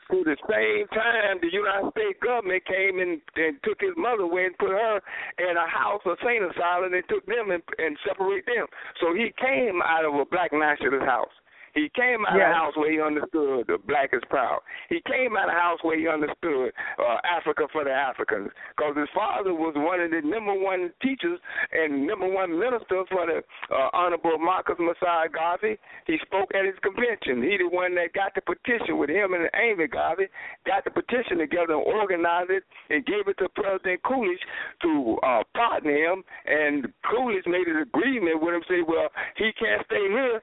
Through 0.08 0.26
the 0.26 0.38
same 0.46 0.88
time, 0.94 1.42
the 1.42 1.52
United 1.52 1.90
States 1.92 2.20
government 2.22 2.64
came 2.66 3.00
and, 3.00 3.22
and 3.36 3.58
took 3.64 3.82
his 3.82 3.98
mother 3.98 4.24
away 4.24 4.46
and 4.46 4.58
put 4.58 4.70
her 4.70 5.02
in 5.40 5.58
a 5.58 5.68
house, 5.68 6.02
a 6.06 6.16
sane 6.24 6.46
asylum, 6.46 6.94
and 6.94 7.04
took 7.10 7.26
them 7.26 7.50
and, 7.50 7.64
and 7.80 7.98
separate 8.06 8.46
them. 8.46 8.68
So 9.02 9.16
he 9.16 9.34
came 9.42 9.82
out 9.82 10.06
of 10.06 10.14
a 10.14 10.26
black 10.26 10.54
nationalist 10.54 11.06
house. 11.06 11.34
He 11.76 11.92
came 11.94 12.26
out 12.26 12.40
Yes. 12.40 12.48
of 12.48 12.52
a 12.52 12.56
house 12.56 12.76
where 12.78 12.92
he 12.92 13.02
understood 13.02 13.68
the 13.68 13.78
black 13.78 14.12
is 14.14 14.24
proud. 14.30 14.62
He 14.88 15.02
came 15.06 15.36
out 15.36 15.50
of 15.52 15.56
a 15.56 15.60
house 15.60 15.80
where 15.84 16.00
he 16.00 16.08
understood 16.08 16.72
uh, 16.98 17.18
Africa 17.28 17.68
for 17.72 17.84
the 17.84 17.92
Africans, 17.92 18.50
because 18.72 18.96
his 18.96 19.10
father 19.14 19.54
was 19.54 19.76
one 19.76 20.00
of 20.00 20.10
the 20.12 20.22
number 20.24 20.54
one 20.56 20.92
teachers 21.04 21.38
and 21.76 22.08
number 22.08 22.28
one 22.32 22.58
minister 22.58 23.04
for 23.12 23.28
the 23.28 23.44
uh, 23.76 23.90
Honorable 23.92 24.40
Marcus 24.40 24.76
Mosiah 24.80 25.28
Garvey. 25.28 25.78
He 26.08 26.18
spoke 26.26 26.50
at 26.56 26.64
his 26.64 26.80
convention. 26.82 27.44
He 27.44 27.58
the 27.58 27.68
one 27.68 27.94
that 27.96 28.14
got 28.14 28.32
the 28.36 28.42
petition 28.42 28.98
with 28.98 29.10
him 29.10 29.34
and 29.34 29.50
Amy 29.56 29.88
Garvey, 29.88 30.28
got 30.66 30.84
the 30.84 30.92
petition 30.92 31.38
together 31.40 31.74
and 31.76 31.84
organized 31.84 32.52
it 32.52 32.64
and 32.90 33.06
gave 33.06 33.28
it 33.28 33.38
to 33.40 33.50
President 33.50 34.02
Coolidge 34.04 34.40
to 34.82 35.18
uh, 35.24 35.44
partner 35.54 35.92
him. 35.92 36.24
And 36.46 36.88
Coolidge 37.04 37.46
made 37.48 37.68
an 37.68 37.84
agreement 37.84 38.42
with 38.42 38.56
him, 38.56 38.64
say, 38.70 38.82
well, 38.88 39.10
he 39.36 39.52
can't 39.60 39.84
stay 39.86 40.08
here. 40.08 40.42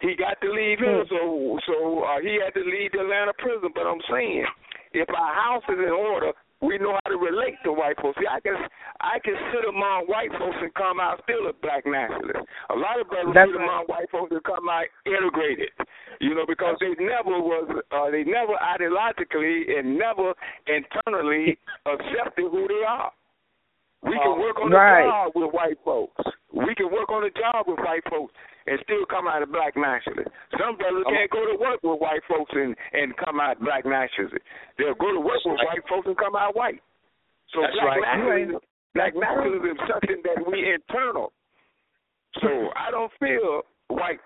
He 0.00 0.14
got 0.14 0.36
to 0.44 0.50
leave 0.52 0.78
here, 0.78 1.04
so 1.08 1.58
so 1.66 2.04
uh, 2.04 2.20
he 2.20 2.36
had 2.42 2.52
to 2.52 2.64
leave 2.64 2.92
the 2.92 3.00
Atlanta 3.00 3.32
prison. 3.38 3.70
But 3.74 3.86
I'm 3.88 4.00
saying, 4.10 4.44
if 4.92 5.08
our 5.08 5.32
house 5.34 5.64
is 5.72 5.80
in 5.80 5.88
order, 5.88 6.32
we 6.60 6.76
know 6.76 6.96
how 7.00 7.10
to 7.10 7.16
relate 7.16 7.56
to 7.64 7.72
white 7.72 7.96
folks. 8.00 8.20
See, 8.20 8.28
I 8.28 8.40
can 8.40 8.56
I 9.00 9.16
can 9.24 9.32
sit 9.52 9.64
among 9.68 10.04
white 10.04 10.28
folks 10.36 10.56
and 10.60 10.72
come 10.74 11.00
out 11.00 11.20
still 11.24 11.48
a 11.48 11.52
black 11.64 11.84
nationalist. 11.88 12.44
A 12.68 12.76
lot 12.76 13.00
of 13.00 13.08
brothers 13.08 13.32
That's 13.32 13.48
sit 13.48 13.56
right. 13.56 13.64
among 13.64 13.82
white 13.88 14.10
folks 14.12 14.32
and 14.36 14.44
come 14.44 14.68
out 14.68 14.84
integrated. 15.08 15.72
You 16.20 16.36
know, 16.36 16.44
because 16.48 16.76
they 16.80 16.92
never 17.00 17.40
was 17.40 17.64
uh, 17.88 18.08
they 18.12 18.24
never 18.24 18.52
ideologically 18.60 19.80
and 19.80 19.96
never 19.96 20.36
internally 20.68 21.56
accepted 21.88 22.52
who 22.52 22.68
they 22.68 22.84
are. 22.86 23.12
We 24.04 24.12
can 24.20 24.38
work 24.38 24.60
on 24.60 24.70
Right. 24.70 25.04
the 25.04 25.08
job 25.08 25.32
with 25.34 25.50
white 25.56 25.78
folks. 25.84 26.20
We 26.52 26.74
can 26.76 26.92
work 26.92 27.08
on 27.10 27.24
the 27.24 27.32
job 27.32 27.64
with 27.66 27.78
white 27.80 28.04
folks 28.08 28.32
and 28.66 28.78
still 28.82 29.06
come 29.06 29.26
out 29.26 29.42
a 29.42 29.46
black 29.46 29.76
nationalist. 29.76 30.30
Some 30.58 30.76
brothers 30.76 31.06
can't 31.06 31.30
go 31.30 31.46
to 31.46 31.56
work 31.58 31.80
with 31.82 32.00
white 32.00 32.22
folks 32.28 32.50
and 32.54 32.74
and 32.92 33.16
come 33.16 33.40
out 33.40 33.60
black 33.60 33.86
nationalist. 33.86 34.42
They'll 34.78 34.98
go 34.98 35.12
to 35.14 35.20
work 35.20 35.42
with 35.44 35.58
white 35.62 35.84
folks 35.88 36.06
and 36.06 36.16
come 36.18 36.34
out 36.34 36.56
white. 36.56 36.82
So 37.54 37.62
That's 37.62 37.78
black 37.78 38.02
right. 38.02 38.18
nationalism, 38.18 38.60
black 38.94 39.12
nationalism 39.14 39.70
is 39.70 39.82
something 39.86 40.20
that 40.26 40.38
we 40.42 40.58
internal. 40.66 41.32
So 42.42 42.50
I 42.76 42.90
don't 42.90 43.12
feel 43.18 43.62
white 43.88 44.20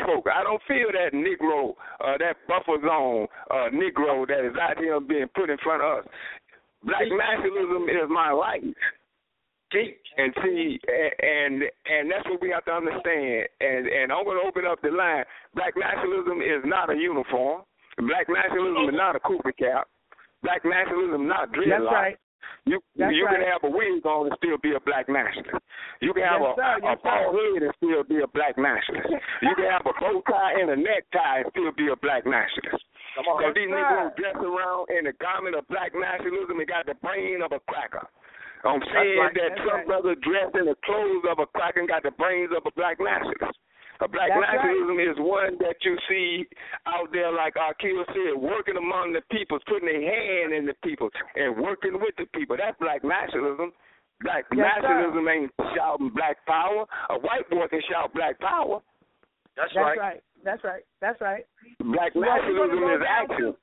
folk. 0.00 0.24
I 0.26 0.42
don't 0.42 0.62
feel 0.66 0.88
that 0.92 1.12
Negro, 1.12 1.76
uh, 2.00 2.16
that 2.18 2.40
buffer 2.48 2.80
zone 2.80 3.28
uh, 3.50 3.68
Negro 3.70 4.26
that 4.26 4.46
is 4.46 4.56
out 4.60 4.78
here 4.78 4.98
being 5.00 5.28
put 5.34 5.50
in 5.50 5.58
front 5.62 5.82
of 5.82 6.04
us. 6.04 6.04
Black 6.84 7.06
nationalism 7.06 7.84
is 7.88 8.08
my 8.08 8.32
life. 8.32 8.64
And 10.16 10.32
see, 10.44 10.78
and 10.86 11.62
and 11.88 12.10
that's 12.10 12.28
what 12.28 12.40
we 12.40 12.50
have 12.50 12.64
to 12.66 12.72
understand. 12.72 13.48
And 13.60 13.86
and 13.88 14.12
I'm 14.12 14.24
going 14.24 14.36
to 14.40 14.46
open 14.46 14.64
up 14.68 14.80
the 14.82 14.90
line. 14.92 15.24
Black 15.54 15.72
nationalism 15.76 16.40
is 16.42 16.60
not 16.64 16.90
a 16.92 16.96
uniform. 16.96 17.62
Black 17.96 18.28
nationalism 18.28 18.88
is 18.92 18.96
not 18.96 19.16
a 19.16 19.20
Kufi 19.20 19.56
cap. 19.56 19.88
Black 20.42 20.64
nationalism 20.64 21.22
is 21.24 21.28
not 21.28 21.52
dreadlock. 21.52 21.88
That's 21.88 21.92
right. 21.92 22.18
You 22.64 22.78
That's 22.94 23.10
you 23.14 23.26
right. 23.26 23.40
can 23.40 23.44
have 23.48 23.62
a 23.66 23.72
wig 23.74 24.04
on 24.06 24.26
and 24.30 24.36
still 24.38 24.54
be 24.62 24.74
a 24.76 24.80
black 24.86 25.08
nationalist. 25.08 25.58
You 26.00 26.12
can 26.14 26.22
have 26.22 26.38
Yes, 26.42 26.54
a, 26.54 26.60
sir. 26.60 26.74
a 26.78 26.94
Yes, 26.94 26.98
bald 27.02 27.34
head 27.34 27.62
and 27.66 27.74
still 27.82 28.02
be 28.06 28.18
a 28.22 28.28
black 28.30 28.54
nationalist. 28.54 29.10
You 29.42 29.54
can 29.58 29.66
have 29.66 29.82
a 29.82 29.94
bow 29.98 30.22
tie 30.30 30.60
and 30.62 30.70
a 30.70 30.76
necktie 30.78 31.42
and 31.42 31.50
still 31.50 31.72
be 31.74 31.88
a 31.90 31.96
black 31.98 32.22
nationalist. 32.22 32.84
Come 33.18 33.26
on. 33.28 33.42
Because 33.42 33.54
these 33.58 33.66
niggas 33.66 34.14
dress 34.14 34.38
around 34.38 34.88
in 34.94 35.04
the 35.10 35.14
garment 35.18 35.58
of 35.58 35.66
black 35.68 35.90
nationalism 35.96 36.60
and 36.62 36.68
got 36.70 36.86
the 36.86 36.94
brain 37.02 37.42
of 37.42 37.50
a 37.50 37.58
cracker. 37.66 38.06
I'm 38.64 38.82
saying 38.94 39.18
right. 39.18 39.34
that 39.34 39.50
That's 39.58 39.64
some 39.66 39.78
right. 39.82 39.86
brother 39.86 40.14
dressed 40.22 40.54
in 40.54 40.66
the 40.70 40.78
clothes 40.86 41.24
of 41.30 41.38
a 41.42 41.46
crack 41.50 41.76
and 41.76 41.88
got 41.88 42.02
the 42.02 42.14
brains 42.14 42.50
of 42.56 42.62
a 42.66 42.72
black 42.78 42.98
nationalist. 43.02 43.58
A 44.00 44.08
black 44.08 44.30
That's 44.30 44.42
right. 44.42 44.58
nationalism 44.58 44.98
is 44.98 45.16
one 45.22 45.54
that 45.62 45.78
you 45.86 45.94
see 46.10 46.46
out 46.86 47.10
there, 47.12 47.30
like 47.30 47.54
Akil 47.54 48.02
said, 48.10 48.34
working 48.34 48.74
among 48.76 49.12
the 49.14 49.22
people, 49.30 49.58
putting 49.66 49.86
a 49.90 49.98
hand 50.02 50.50
in 50.54 50.66
the 50.66 50.74
people, 50.82 51.10
and 51.36 51.54
working 51.58 51.94
with 51.98 52.14
the 52.18 52.26
people. 52.34 52.56
That's 52.58 52.74
black 52.78 53.04
nationalism. 53.04 53.70
Black 54.22 54.46
Yes, 54.54 54.66
sir. 54.82 54.86
nationalism 54.86 55.28
ain't 55.28 55.50
shouting 55.74 56.10
black 56.14 56.38
power. 56.46 56.86
A 57.10 57.18
white 57.18 57.46
boy 57.50 57.66
can 57.70 57.82
shout 57.90 58.14
black 58.14 58.38
power. 58.38 58.78
That's, 59.56 59.70
That's 59.74 59.84
right. 59.84 59.98
right. 59.98 60.22
That's 60.44 60.64
right. 60.64 60.82
That's 61.00 61.20
right. 61.20 61.44
Black 61.82 62.14
Well, 62.14 62.24
nationalism 62.30 62.82
is 62.82 63.00
down 63.02 63.06
action. 63.06 63.46
to- 63.54 63.56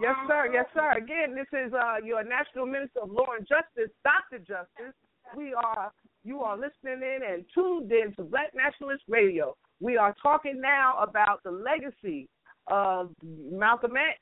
Yes, 0.00 0.16
sir. 0.26 0.50
Yes, 0.52 0.66
sir. 0.72 0.92
Again, 0.96 1.34
this 1.34 1.46
is 1.52 1.72
uh, 1.74 1.96
your 2.04 2.24
National 2.24 2.66
Minister 2.66 3.00
of 3.02 3.10
Law 3.10 3.26
and 3.36 3.46
Justice, 3.46 3.92
Dr. 4.02 4.38
Justice. 4.38 4.94
We 5.36 5.52
are 5.54 5.92
you 6.24 6.40
are 6.40 6.56
listening 6.56 7.02
in 7.02 7.20
and 7.28 7.44
tuned 7.54 7.92
in 7.92 8.14
to 8.16 8.24
Black 8.24 8.52
Nationalist 8.54 9.04
Radio. 9.08 9.56
We 9.80 9.96
are 9.96 10.14
talking 10.22 10.60
now 10.60 10.96
about 11.00 11.42
the 11.44 11.50
legacy 11.50 12.28
of 12.66 13.10
Malcolm 13.22 13.92
X, 13.96 14.18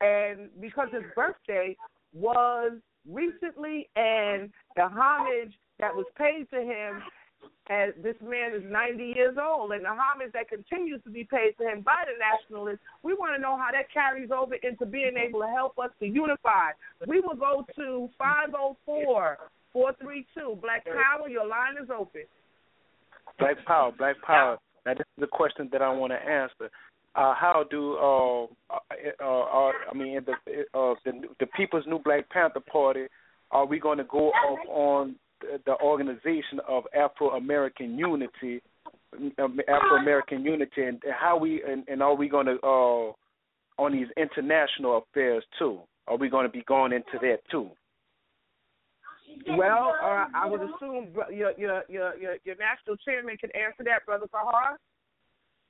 and 0.00 0.48
because 0.60 0.88
his 0.92 1.02
birthday 1.14 1.76
was 2.12 2.72
recently, 3.08 3.88
and 3.96 4.50
the 4.76 4.88
homage 4.88 5.54
that 5.78 5.94
was 5.94 6.06
paid 6.16 6.48
to 6.50 6.60
him 6.60 7.02
as 7.70 7.94
this 8.02 8.16
man 8.22 8.54
is 8.54 8.62
90 8.64 9.12
years 9.16 9.36
old, 9.40 9.72
and 9.72 9.84
the 9.84 9.88
homage 9.88 10.32
that 10.32 10.48
continues 10.48 11.02
to 11.04 11.10
be 11.10 11.24
paid 11.24 11.54
to 11.58 11.64
him 11.64 11.80
by 11.80 12.04
the 12.04 12.12
nationalists, 12.18 12.80
we 13.02 13.14
want 13.14 13.34
to 13.34 13.40
know 13.40 13.56
how 13.56 13.68
that 13.72 13.92
carries 13.92 14.30
over 14.30 14.54
into 14.54 14.84
being 14.84 15.16
able 15.16 15.40
to 15.40 15.48
help 15.48 15.78
us 15.78 15.90
to 16.00 16.06
unify. 16.06 16.70
We 17.06 17.20
will 17.20 17.36
go 17.36 17.64
to 17.76 18.10
504 18.18 19.38
432. 19.72 20.58
Black 20.60 20.84
Power, 20.84 21.28
your 21.28 21.46
line 21.46 21.74
is 21.82 21.88
open. 21.90 22.22
Black 23.38 23.56
Power, 23.66 23.92
Black 23.96 24.16
Power. 24.22 24.58
Now 24.86 24.94
this 24.94 25.06
is 25.16 25.24
a 25.24 25.26
question 25.26 25.68
that 25.72 25.82
I 25.82 25.90
want 25.90 26.12
to 26.12 26.18
answer. 26.18 26.70
Uh, 27.16 27.32
how 27.34 27.64
do 27.70 27.94
uh, 27.94 28.44
uh, 28.74 29.24
uh, 29.24 29.72
I 29.90 29.94
mean 29.94 30.20
the 30.26 30.32
uh, 30.78 30.94
the 31.04 31.12
the 31.40 31.46
People's 31.56 31.84
New 31.86 32.00
Black 32.00 32.28
Panther 32.30 32.60
Party? 32.60 33.06
Are 33.50 33.66
we 33.66 33.78
going 33.78 33.98
to 33.98 34.04
go 34.04 34.30
off 34.30 34.58
on 34.68 35.14
the, 35.40 35.60
the 35.66 35.76
organization 35.82 36.60
of 36.68 36.84
Afro 36.94 37.30
American 37.30 37.98
Unity, 37.98 38.62
Afro 39.38 39.96
American 40.00 40.44
Unity, 40.44 40.82
and 40.82 41.02
how 41.18 41.38
we 41.38 41.62
and, 41.62 41.84
and 41.88 42.02
are 42.02 42.14
we 42.14 42.28
going 42.28 42.46
to 42.46 42.58
uh, 42.62 43.12
on 43.78 43.92
these 43.92 44.08
international 44.16 44.98
affairs 44.98 45.44
too? 45.58 45.80
Are 46.06 46.16
we 46.16 46.28
going 46.28 46.46
to 46.46 46.52
be 46.52 46.62
going 46.66 46.92
into 46.92 47.18
that 47.20 47.38
too? 47.50 47.70
Well, 49.48 49.94
uh, 50.02 50.26
I 50.34 50.46
would 50.46 50.60
assume 50.60 51.08
your 51.32 51.52
your 51.58 51.82
your 51.88 52.16
your, 52.16 52.36
your 52.44 52.56
national 52.56 52.96
chairman 53.04 53.36
can 53.36 53.50
answer 53.54 53.84
that, 53.84 54.06
Brother 54.06 54.26
Kahar. 54.32 54.76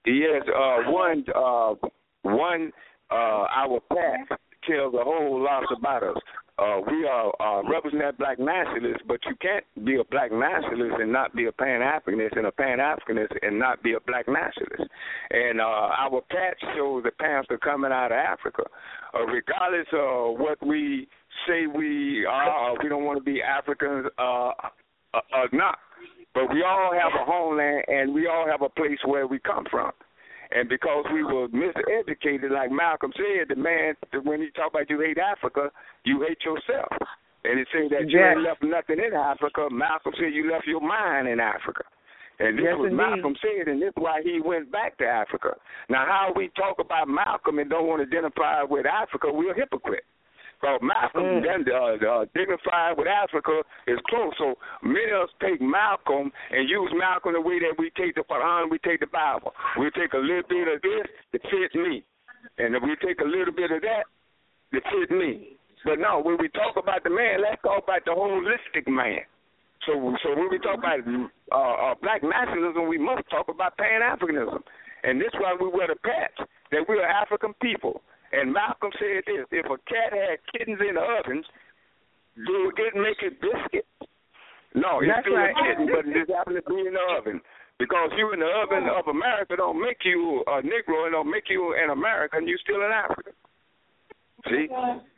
Yes, 0.06 0.42
uh, 0.54 0.90
one, 0.90 1.24
uh, 1.34 1.74
one, 2.22 2.72
uh, 3.10 3.14
our 3.14 3.80
path 3.88 4.38
tells 4.68 4.92
a 4.94 5.02
whole 5.02 5.42
lot 5.42 5.64
about 5.74 6.02
us. 6.02 6.16
Uh, 6.56 6.78
we 6.86 7.04
are 7.04 7.32
uh, 7.40 7.68
represent 7.68 8.16
black 8.16 8.38
nationalists, 8.38 9.02
but 9.08 9.18
you 9.26 9.34
can't 9.42 9.64
be 9.84 9.96
a 9.96 10.04
black 10.04 10.30
nationalist 10.30 10.94
and 11.00 11.12
not 11.12 11.34
be 11.34 11.46
a 11.46 11.52
Pan 11.52 11.80
Africanist, 11.80 12.36
and 12.36 12.46
a 12.46 12.52
Pan 12.52 12.78
Africanist 12.78 13.34
and 13.42 13.58
not 13.58 13.82
be 13.82 13.94
a 13.94 14.00
black 14.06 14.28
nationalist. 14.28 14.88
And 15.30 15.60
uh, 15.60 15.64
our 15.64 16.20
patch 16.30 16.60
shows 16.76 17.02
the 17.02 17.10
Panther 17.10 17.58
coming 17.58 17.90
out 17.90 18.12
of 18.12 18.18
Africa. 18.18 18.62
Uh, 19.12 19.26
regardless 19.26 19.88
of 19.92 20.38
what 20.38 20.64
we 20.64 21.08
say 21.48 21.66
we 21.66 22.24
are, 22.24 22.76
we 22.80 22.88
don't 22.88 23.04
want 23.04 23.18
to 23.18 23.24
be 23.24 23.42
Africans 23.42 24.06
uh, 24.16 24.50
uh, 24.50 24.50
uh, 25.12 25.46
not. 25.52 25.78
But 26.34 26.52
we 26.52 26.62
all 26.62 26.92
have 26.92 27.12
a 27.20 27.24
homeland 27.24 27.84
and 27.88 28.14
we 28.14 28.28
all 28.28 28.46
have 28.46 28.62
a 28.62 28.68
place 28.68 28.98
where 29.04 29.26
we 29.26 29.40
come 29.40 29.64
from. 29.70 29.90
And 30.54 30.68
because 30.68 31.04
we 31.12 31.24
were 31.24 31.48
miseducated, 31.48 32.50
like 32.50 32.70
Malcolm 32.70 33.12
said, 33.16 33.48
the 33.48 33.56
man, 33.56 33.94
when 34.22 34.40
he 34.40 34.50
talked 34.50 34.74
about 34.74 34.88
you 34.88 35.00
hate 35.00 35.18
Africa, 35.18 35.70
you 36.04 36.24
hate 36.26 36.38
yourself. 36.44 36.92
And 37.42 37.58
he 37.58 37.64
said 37.72 37.90
that 37.90 38.08
you 38.08 38.20
Yes. 38.20 38.36
ain't 38.36 38.46
left 38.46 38.62
nothing 38.62 39.00
in 39.04 39.14
Africa. 39.14 39.68
Malcolm 39.70 40.14
said 40.16 40.32
you 40.32 40.50
left 40.50 40.66
your 40.66 40.80
mind 40.80 41.28
in 41.28 41.40
Africa. 41.40 41.82
And 42.38 42.58
this 42.58 42.64
Yes, 42.64 42.78
was. 42.78 42.92
Malcolm 42.92 43.36
said, 43.42 43.68
and 43.68 43.82
this 43.82 43.88
is 43.90 43.96
why 43.96 44.22
he 44.22 44.40
went 44.40 44.70
back 44.70 44.96
to 44.98 45.06
Africa. 45.06 45.56
Now, 45.88 46.06
how 46.06 46.32
we 46.34 46.48
talk 46.50 46.78
about 46.78 47.08
Malcolm 47.08 47.58
and 47.58 47.68
don't 47.68 47.86
want 47.86 48.00
to 48.02 48.06
identify 48.06 48.62
with 48.62 48.86
Africa, 48.86 49.30
we're 49.32 49.52
a 49.52 49.54
hypocrite. 49.54 50.04
Because 50.64 50.80
Malcolm 50.80 51.24
Mm. 51.24 51.42
then 51.44 51.60
uh, 51.68 52.00
uh, 52.00 52.24
dignified 52.32 52.96
with 52.96 53.06
Africa 53.06 53.60
is 53.86 53.98
close. 54.08 54.32
So 54.38 54.56
many 54.80 55.10
of 55.12 55.28
us 55.28 55.30
take 55.44 55.60
Malcolm 55.60 56.32
and 56.50 56.68
use 56.70 56.90
Malcolm 56.96 57.34
the 57.34 57.40
way 57.40 57.58
that 57.60 57.76
we 57.76 57.90
take 57.90 58.14
the 58.14 58.22
Quran, 58.24 58.70
we 58.70 58.78
take 58.78 59.00
the 59.00 59.06
Bible. 59.12 59.52
We 59.78 59.90
take 59.90 60.14
a 60.14 60.18
little 60.24 60.48
bit 60.48 60.64
of 60.68 60.80
this 60.80 61.06
to 61.32 61.38
fit 61.52 61.74
me, 61.76 62.02
and 62.56 62.74
if 62.74 62.82
we 62.82 62.96
take 63.04 63.20
a 63.20 63.28
little 63.28 63.52
bit 63.52 63.72
of 63.72 63.82
that 63.82 64.04
to 64.72 64.80
fit 64.88 65.10
me. 65.10 65.58
But 65.84 65.98
no, 65.98 66.20
when 66.24 66.38
we 66.40 66.48
talk 66.48 66.76
about 66.80 67.04
the 67.04 67.10
man, 67.10 67.42
let's 67.44 67.60
talk 67.60 67.84
about 67.84 68.06
the 68.06 68.12
holistic 68.16 68.88
man. 68.88 69.20
So, 69.84 69.92
so 70.24 70.30
when 70.32 70.48
we 70.48 70.58
talk 70.60 70.78
about 70.78 71.00
uh, 71.52 71.92
uh, 71.92 71.94
black 72.00 72.22
nationalism, 72.22 72.88
we 72.88 72.96
must 72.96 73.28
talk 73.28 73.48
about 73.52 73.76
Pan 73.76 74.00
Africanism, 74.00 74.62
and 75.02 75.20
this 75.20 75.28
is 75.28 75.40
why 75.40 75.52
we 75.60 75.68
wear 75.68 75.88
the 75.88 75.96
patch 76.00 76.48
that 76.72 76.88
we're 76.88 77.04
African 77.04 77.52
people. 77.60 78.00
And 78.34 78.52
Malcolm 78.52 78.90
said 78.98 79.22
this: 79.26 79.46
if 79.50 79.66
a 79.66 79.78
cat 79.86 80.10
had 80.10 80.42
kittens 80.50 80.80
in 80.82 80.94
the 80.94 81.04
ovens, 81.04 81.46
do 82.34 82.72
it 82.74 82.94
make 82.98 83.22
it 83.22 83.38
biscuit? 83.40 83.86
No, 84.74 84.98
it's 84.98 85.06
That's 85.06 85.22
still 85.22 85.38
right. 85.38 85.54
a 85.54 85.62
kitten, 85.62 85.86
but 85.86 86.02
it 86.02 86.12
just 86.18 86.34
happened 86.34 86.58
to 86.58 86.66
be 86.66 86.82
in 86.82 86.94
the 86.98 87.06
oven. 87.14 87.40
Because 87.78 88.10
you 88.18 88.30
in 88.32 88.38
the 88.38 88.46
urban 88.46 88.86
of 88.86 89.06
America 89.10 89.56
don't 89.56 89.80
make 89.82 89.98
you 90.04 90.42
a 90.46 90.62
Negro 90.62 91.06
and 91.06 91.12
don't 91.14 91.30
make 91.30 91.50
you 91.50 91.74
an 91.78 91.90
American. 91.90 92.46
You 92.46 92.58
still 92.62 92.82
an 92.82 92.94
African. 92.94 93.34
See, 94.46 94.68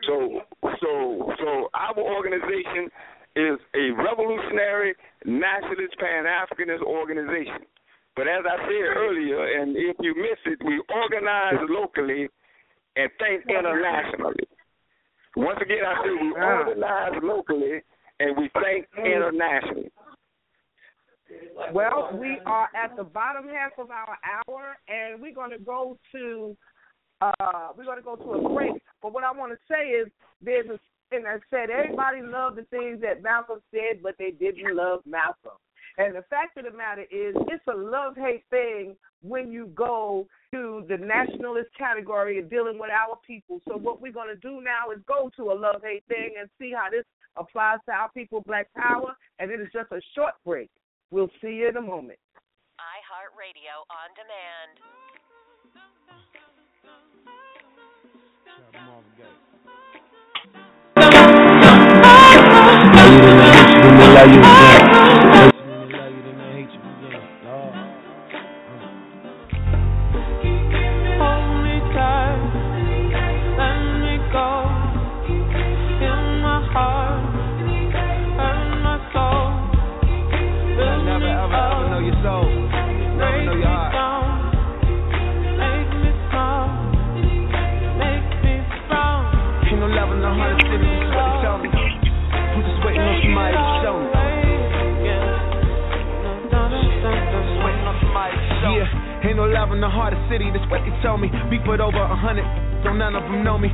so 0.08 0.40
so 0.80 1.32
so 1.36 1.68
our 1.74 1.98
organization 1.98 2.88
is 3.36 3.60
a 3.76 3.92
revolutionary 3.92 4.94
nationalist 5.24 5.98
pan 6.00 6.24
Africanist 6.24 6.80
organization. 6.80 7.68
But 8.14 8.28
as 8.28 8.44
I 8.48 8.56
said 8.64 8.88
earlier, 8.96 9.60
and 9.60 9.76
if 9.76 9.96
you 10.00 10.16
miss 10.16 10.40
it, 10.46 10.58
we 10.64 10.80
organize 10.88 11.60
locally 11.68 12.28
and 12.97 13.11
think 13.18 13.44
internationally. 13.49 14.49
Once 15.36 15.59
again, 15.61 15.84
I 15.86 16.03
say 16.03 16.11
we 16.20 16.32
organize 16.32 17.22
locally 17.22 17.82
and 18.20 18.36
we 18.36 18.51
think 18.61 18.86
internationally. 18.97 19.90
Well, 21.72 22.11
we 22.14 22.38
are 22.47 22.68
at 22.74 22.97
the 22.97 23.05
bottom 23.05 23.47
half 23.49 23.72
of 23.78 23.90
our 23.90 24.16
hour, 24.24 24.76
and 24.88 25.20
we're 25.20 25.34
going 25.34 25.51
to 25.51 25.59
go 25.59 25.99
to 26.12 26.57
uh, 27.20 27.68
we're 27.76 27.84
going 27.84 27.99
to 27.99 28.05
go 28.05 28.16
to 28.16 28.32
a 28.32 28.55
break. 28.55 28.80
But 29.03 29.12
what 29.12 29.24
I 29.24 29.32
want 29.32 29.53
to 29.53 29.59
say 29.68 29.88
is, 29.88 30.09
there's 30.42 30.66
a 30.68 30.78
and 31.12 31.26
I 31.26 31.36
said 31.51 31.70
everybody 31.70 32.20
loved 32.20 32.57
the 32.57 32.64
things 32.64 33.01
that 33.03 33.22
Malcolm 33.22 33.61
said, 33.70 34.03
but 34.03 34.16
they 34.18 34.32
didn't 34.32 34.74
love 34.74 35.01
Malcolm. 35.07 35.59
And 35.99 36.14
the 36.14 36.24
fact 36.28 36.59
of 36.59 36.64
the 36.64 36.76
matter 36.76 37.03
is, 37.03 37.34
it's 37.49 37.66
a 37.68 37.76
love 37.76 38.16
hate 38.16 38.44
thing 38.51 38.97
when 39.22 39.51
you 39.51 39.68
go 39.74 40.26
to 40.53 40.84
the 40.88 40.97
nationalist 40.99 41.70
category 41.76 42.38
of 42.38 42.51
dealing 42.51 42.78
with 42.78 42.90
our 42.90 43.18
people. 43.26 43.61
So, 43.66 43.78
what 43.78 44.03
we're 44.03 44.12
going 44.12 44.28
to 44.28 44.36
do 44.36 44.61
now 44.61 44.90
is 44.94 45.01
go 45.09 45.30
to 45.36 45.53
a 45.53 45.55
love 45.55 45.82
hate 45.82 46.05
thing 46.09 46.34
and 46.38 46.51
see 46.59 46.72
how 46.76 46.90
this 46.90 47.05
applies 47.36 47.78
to 47.86 47.92
our 47.92 48.11
people, 48.12 48.42
Black 48.47 48.68
Power. 48.74 49.16
And 49.38 49.51
it 49.51 49.61
is 49.61 49.68
just 49.72 49.90
a 49.90 50.01
short 50.14 50.34
break. 50.44 50.70
We'll 51.11 51.30
see 51.40 51.55
you 51.55 51.68
in 51.68 51.76
a 51.76 51.82
moment. 51.82 52.18
iHeartRadio 52.76 53.86
on 53.88 54.12
demand. 54.16 54.80
Love 66.09 67.74
you 68.74 69.05
again. 99.27 99.72
in 99.72 99.81
the 99.81 99.89
heart 99.91 100.12
of 100.12 100.20
city, 100.31 100.51
that's 100.55 100.68
what 100.70 100.81
they 100.87 100.95
told 101.03 101.20
me. 101.20 101.29
With 101.66 101.81
over 101.81 101.99
a 101.99 102.16
hundred, 102.16 102.47
so 102.85 102.93
none 102.93 103.14
of 103.14 103.22
them 103.24 103.43
know 103.43 103.59
me. 103.59 103.68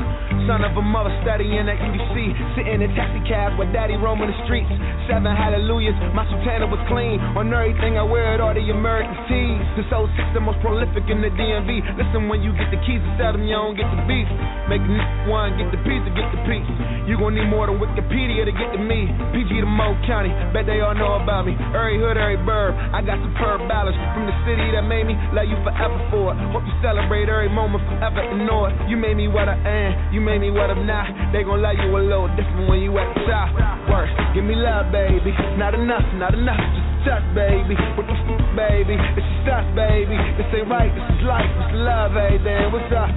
Son 0.47 0.65
of 0.67 0.75
a 0.75 0.83
mother 0.83 1.13
studying 1.23 1.67
at 1.71 1.79
UDC, 1.79 2.15
sitting 2.59 2.83
in 2.83 2.91
taxi 2.99 3.23
cabs 3.29 3.55
with 3.59 3.71
daddy 3.71 3.95
roaming 3.95 4.31
the 4.31 4.39
streets. 4.45 4.71
Seven 5.07 5.35
hallelujahs, 5.35 5.95
my 6.15 6.27
sultana 6.27 6.67
was 6.67 6.81
clean. 6.91 7.21
On 7.39 7.47
everything 7.53 7.99
I 7.99 8.05
wear 8.07 8.35
it, 8.35 8.41
all 8.41 8.55
the 8.55 8.67
American 8.71 9.15
tees. 9.31 9.63
Old 9.93 10.09
six 10.17 10.25
the 10.33 10.41
most 10.41 10.57
prolific 10.65 11.05
in 11.13 11.21
the 11.21 11.29
DMV. 11.29 11.85
Listen, 12.01 12.25
when 12.33 12.41
you 12.41 12.57
get 12.57 12.73
the 12.73 12.81
keys 12.81 12.97
to 12.97 13.11
sell 13.21 13.37
them, 13.37 13.45
you 13.45 13.53
don't 13.53 13.77
get 13.77 13.85
the 13.93 14.01
beef. 14.09 14.25
Make 14.73 14.81
the 14.89 14.97
one, 15.29 15.53
get 15.61 15.69
the 15.69 15.77
piece 15.85 16.01
to 16.09 16.13
get 16.17 16.33
the 16.33 16.41
piece. 16.49 16.65
You 17.05 17.21
gon' 17.21 17.37
need 17.37 17.45
more 17.53 17.69
than 17.69 17.77
Wikipedia 17.77 18.49
to 18.49 18.55
get 18.57 18.73
to 18.73 18.81
me. 18.81 19.13
PG 19.37 19.53
to 19.53 19.69
Mo 19.69 19.93
County, 20.09 20.33
bet 20.57 20.65
they 20.65 20.81
all 20.81 20.97
know 20.97 21.21
about 21.21 21.45
me. 21.45 21.53
Every 21.77 22.01
hood, 22.01 22.17
every 22.17 22.41
burb, 22.41 22.73
I 22.73 23.05
got 23.05 23.21
superb 23.21 23.69
balance 23.69 23.93
from 24.17 24.25
the 24.25 24.33
city 24.49 24.73
that 24.73 24.89
made 24.89 25.05
me 25.05 25.13
love 25.37 25.45
you 25.45 25.61
forever 25.61 26.01
for 26.09 26.33
it. 26.33 26.41
Hope 26.57 26.65
you 26.65 26.73
celebrate 26.81 27.29
every 27.29 27.53
moment 27.53 27.85
forever 27.85 28.25
and 28.25 28.49
know 28.49 28.73
it. 28.73 28.75
You 28.89 28.97
made 28.97 29.21
me 29.21 29.29
what 29.29 29.53
I 29.53 29.61
am, 29.61 29.93
you 30.09 30.25
made 30.25 30.32
what 30.33 30.73
I'm 30.73 30.89
not. 30.89 31.13
They 31.29 31.45
gon' 31.45 31.61
love 31.61 31.77
you 31.77 31.93
a 31.93 32.01
little 32.01 32.29
different 32.33 32.65
when 32.65 32.81
you 32.81 32.97
at 32.97 33.05
the 33.13 33.21
top. 33.29 33.53
Worse, 33.85 34.09
give 34.33 34.45
me 34.49 34.57
love, 34.57 34.89
baby. 34.89 35.29
Not 35.61 35.77
enough, 35.77 36.09
not 36.17 36.33
enough. 36.33 36.57
Just 36.57 37.05
touch, 37.05 37.27
baby. 37.37 37.77
What 38.01 38.09
the 38.09 38.17
fuck, 38.25 38.41
baby? 38.57 38.97
It's 38.97 39.29
just 39.29 39.53
us, 39.53 39.69
baby. 39.77 40.17
This 40.41 40.49
ain't 40.57 40.73
right, 40.73 40.89
this 40.89 41.05
is 41.05 41.21
life, 41.29 41.45
this 41.45 41.77
is 41.77 41.85
love, 41.85 42.17
hey, 42.17 42.41
then 42.41 42.73
what's 42.73 42.89
up? 42.97 43.13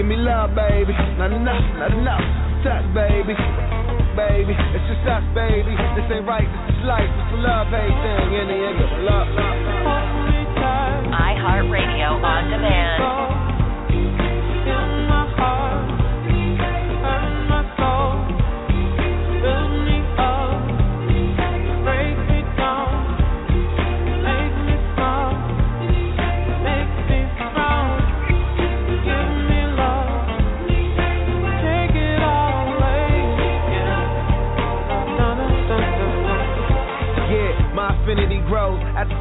Give 0.00 0.08
me 0.08 0.16
love, 0.16 0.56
baby. 0.56 0.96
Not 1.20 1.36
enough, 1.36 1.66
not 1.76 1.92
enough. 1.92 2.24
Touch, 2.64 2.86
baby. 2.96 3.36
Baby, 4.16 4.56
it's 4.56 4.86
just 4.88 5.04
us, 5.04 5.24
baby. 5.36 5.76
This 6.00 6.08
ain't 6.16 6.24
right, 6.24 6.48
this 6.48 6.80
is 6.80 6.84
life, 6.88 7.12
this 7.12 7.28
is 7.28 7.40
love, 7.44 7.68
hey, 7.68 7.92
thing. 7.92 8.28
In 8.40 8.46
the 8.48 8.56
end, 8.56 8.80
love. 9.04 9.28
iHeartRadio 11.12 12.24
on 12.24 12.42
demand. 12.48 13.31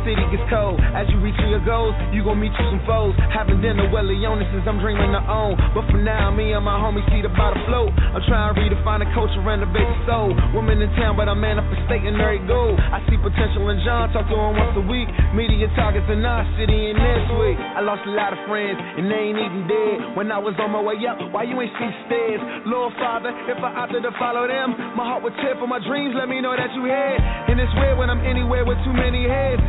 City 0.03 0.23
gets 0.33 0.45
cold. 0.49 0.79
As 0.93 1.07
you 1.09 1.17
reach 1.21 1.37
for 1.37 1.49
your 1.49 1.63
goals, 1.63 1.93
you 2.11 2.25
gon' 2.25 2.39
meet 2.41 2.53
you 2.53 2.65
some 2.69 2.83
foes. 2.85 3.13
Having 3.31 3.61
dinner 3.61 3.87
with 3.89 4.05
Leona 4.05 4.45
since 4.51 4.65
I'm 4.65 4.81
dreaming 4.81 5.13
to 5.13 5.23
own. 5.25 5.57
But 5.73 5.87
for 5.89 6.01
now, 6.01 6.29
me 6.31 6.53
and 6.53 6.65
my 6.65 6.77
homies 6.77 7.05
see 7.09 7.21
the 7.21 7.31
bottom 7.33 7.61
float. 7.69 7.93
I'm 7.95 8.23
trying 8.27 8.53
to 8.53 8.55
redefine 8.57 9.01
the 9.05 9.09
culture, 9.13 9.41
renovate 9.41 9.85
the 9.85 9.99
soul. 10.09 10.33
Women 10.53 10.81
in 10.81 10.89
town, 10.97 11.15
but 11.15 11.29
I'm 11.29 11.39
manifesting 11.39 12.07
every 12.11 12.41
goal. 12.45 12.75
I 12.77 12.99
see 13.07 13.17
potential 13.17 13.69
in 13.69 13.79
John, 13.85 14.11
talk 14.11 14.27
to 14.27 14.35
him 14.35 14.53
once 14.57 14.75
a 14.77 14.85
week. 14.85 15.07
Media 15.33 15.69
targets 15.77 16.07
in 16.09 16.25
our 16.25 16.43
city 16.57 16.91
and 16.91 16.97
this 16.99 17.25
week. 17.39 17.57
I 17.57 17.81
lost 17.81 18.03
a 18.05 18.13
lot 18.13 18.33
of 18.33 18.39
friends, 18.49 18.77
and 18.77 19.07
they 19.07 19.31
ain't 19.31 19.39
even 19.39 19.63
dead. 19.69 20.17
When 20.17 20.31
I 20.31 20.39
was 20.41 20.57
on 20.59 20.71
my 20.71 20.81
way 20.81 20.97
up, 21.07 21.21
why 21.31 21.43
you 21.47 21.55
ain't 21.61 21.73
see 21.77 21.91
stairs? 22.09 22.41
Lord 22.65 22.93
Father, 22.97 23.31
if 23.47 23.59
I 23.61 23.69
opted 23.85 24.03
to 24.03 24.11
follow 24.17 24.47
them, 24.47 24.75
my 24.97 25.05
heart 25.05 25.23
would 25.23 25.35
tear 25.39 25.55
for 25.55 25.67
my 25.67 25.79
dreams. 25.79 26.15
Let 26.17 26.27
me 26.27 26.41
know 26.41 26.55
that 26.55 26.73
you 26.73 26.85
had. 26.89 27.17
And 27.49 27.59
it's 27.59 27.71
weird 27.77 27.97
when 27.97 28.09
I'm 28.09 28.23
anywhere 28.25 28.65
with 28.65 28.77
too 28.83 28.93
many 28.93 29.27
heads. 29.27 29.61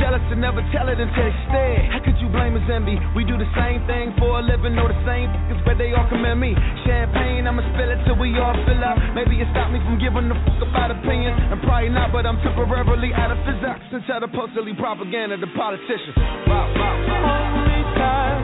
Jealous 0.00 0.24
and 0.32 0.40
never 0.40 0.64
tell 0.72 0.88
it 0.88 0.96
until 0.96 1.28
it's 1.28 1.44
dead. 1.52 1.92
How 1.92 2.00
could 2.00 2.16
you 2.24 2.32
blame 2.32 2.56
us 2.56 2.64
envy? 2.72 2.96
We 3.12 3.28
do 3.28 3.36
the 3.36 3.52
same 3.52 3.84
thing 3.84 4.16
for 4.16 4.40
a 4.40 4.42
living, 4.42 4.72
know 4.72 4.88
the 4.88 4.96
same 5.04 5.28
things, 5.28 5.60
but 5.68 5.76
they 5.76 5.92
all 5.92 6.08
commend 6.08 6.40
me. 6.40 6.56
Champagne, 6.88 7.44
I'ma 7.44 7.60
spill 7.76 7.92
it 7.92 8.00
till 8.08 8.16
we 8.16 8.32
all 8.40 8.56
fill 8.64 8.80
up. 8.80 8.96
Maybe 9.12 9.36
it 9.36 9.48
stopped 9.52 9.76
me 9.76 9.80
from 9.84 10.00
giving 10.00 10.32
a 10.32 10.36
fuck 10.40 10.64
about 10.64 10.90
opinions, 10.90 11.36
and 11.52 11.60
probably 11.68 11.92
not, 11.92 12.16
but 12.16 12.24
I'm 12.24 12.40
temporarily 12.40 13.12
out 13.12 13.28
of 13.28 13.44
physics 13.44 13.84
and 13.92 14.00
tell 14.08 14.24
the 14.24 14.32
postally 14.32 14.72
propaganda 14.72 15.36
to 15.36 15.48
politicians. 15.52 16.16
Wow, 16.48 16.72
wow, 16.80 16.96
wow. 17.04 17.60
Only 17.60 17.84
time, 18.00 18.40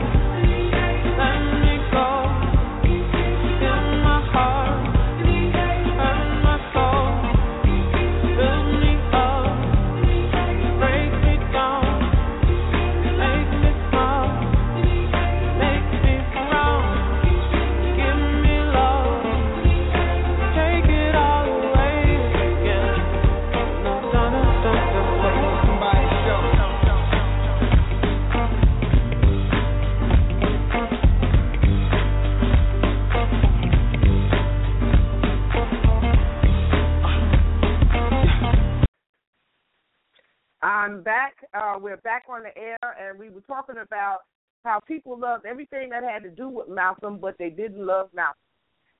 I'm 40.87 41.03
back. 41.03 41.35
Uh, 41.53 41.73
we're 41.81 41.97
back 41.97 42.23
on 42.29 42.43
the 42.43 42.57
air, 42.57 42.77
and 42.81 43.19
we 43.19 43.29
were 43.29 43.41
talking 43.41 43.75
about 43.83 44.19
how 44.63 44.79
people 44.79 45.19
loved 45.19 45.45
everything 45.45 45.89
that 45.89 46.01
had 46.01 46.23
to 46.23 46.29
do 46.29 46.47
with 46.47 46.69
Malcolm, 46.69 47.17
but 47.19 47.37
they 47.37 47.49
didn't 47.49 47.85
love 47.85 48.07
Malcolm. 48.15 48.39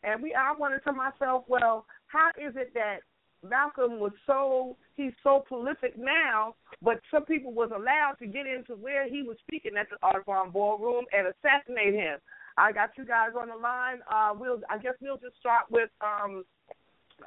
And 0.03 0.21
we, 0.21 0.33
I 0.33 0.53
wondered 0.59 0.83
to 0.83 0.91
myself, 0.91 1.45
well, 1.47 1.85
how 2.07 2.31
is 2.37 2.57
it 2.57 2.73
that 2.73 2.97
Malcolm 3.41 4.01
was 4.01 4.11
so 4.25 4.75
he's 4.97 5.13
so 5.23 5.45
prolific 5.47 5.97
now, 5.97 6.55
but 6.81 6.99
some 7.09 7.23
people 7.23 7.53
was 7.53 7.71
allowed 7.73 8.15
to 8.19 8.27
get 8.27 8.47
into 8.47 8.73
where 8.73 9.09
he 9.09 9.23
was 9.23 9.37
speaking 9.47 9.77
at 9.79 9.87
the 9.89 9.95
Audubon 10.05 10.51
Ballroom 10.51 11.05
and 11.13 11.27
assassinate 11.27 11.93
him. 11.93 12.17
I 12.57 12.73
got 12.73 12.89
you 12.97 13.05
guys 13.05 13.29
on 13.39 13.47
the 13.47 13.55
line. 13.55 13.99
Uh, 14.11 14.33
we'll 14.37 14.59
I 14.69 14.77
guess 14.77 14.95
we'll 14.99 15.19
just 15.19 15.37
start 15.39 15.67
with 15.71 15.89
um, 16.01 16.43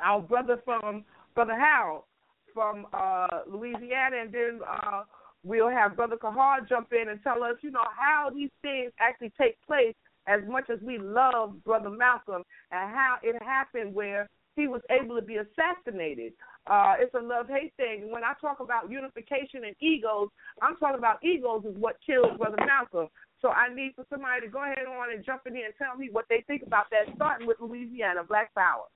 our 0.04 0.20
brother 0.20 0.60
from 0.66 1.06
Brother 1.34 1.58
Harold 1.58 2.02
from 2.52 2.86
uh, 2.92 3.40
Louisiana, 3.48 4.16
and 4.22 4.32
then 4.32 4.60
uh, 4.68 5.02
we'll 5.44 5.70
have 5.70 5.96
Brother 5.96 6.16
Kahar 6.16 6.68
jump 6.68 6.92
in 6.92 7.08
and 7.08 7.22
tell 7.22 7.42
us, 7.42 7.56
you 7.62 7.70
know, 7.70 7.86
how 7.96 8.30
these 8.34 8.50
things 8.62 8.92
actually 9.00 9.32
take 9.40 9.56
place. 9.66 9.94
As 10.26 10.40
much 10.46 10.68
as 10.70 10.78
we 10.82 10.98
love 10.98 11.64
Brother 11.64 11.90
Malcolm 11.90 12.42
and 12.70 12.94
how 12.94 13.16
it 13.22 13.42
happened 13.42 13.94
where 13.94 14.28
he 14.54 14.68
was 14.68 14.82
able 14.90 15.16
to 15.16 15.22
be 15.22 15.38
assassinated. 15.38 16.34
Uh, 16.66 16.94
it's 16.98 17.14
a 17.14 17.18
love 17.18 17.48
hate 17.48 17.72
thing. 17.76 18.10
When 18.12 18.22
I 18.22 18.34
talk 18.40 18.60
about 18.60 18.90
unification 18.90 19.64
and 19.64 19.74
egos, 19.80 20.28
I'm 20.60 20.76
talking 20.76 20.98
about 20.98 21.24
egos 21.24 21.64
is 21.64 21.76
what 21.78 21.96
killed 22.04 22.38
Brother 22.38 22.58
Malcolm. 22.66 23.08
So 23.40 23.48
I 23.48 23.74
need 23.74 23.92
for 23.96 24.04
somebody 24.10 24.42
to 24.42 24.48
go 24.48 24.62
ahead 24.62 24.86
on 24.86 25.12
and 25.12 25.24
jump 25.24 25.42
in 25.46 25.54
here 25.54 25.66
and 25.66 25.74
tell 25.78 25.96
me 25.96 26.10
what 26.12 26.26
they 26.28 26.44
think 26.46 26.62
about 26.62 26.86
that, 26.90 27.14
starting 27.16 27.46
with 27.46 27.56
Louisiana, 27.60 28.22
Black 28.22 28.54
Power. 28.54 28.86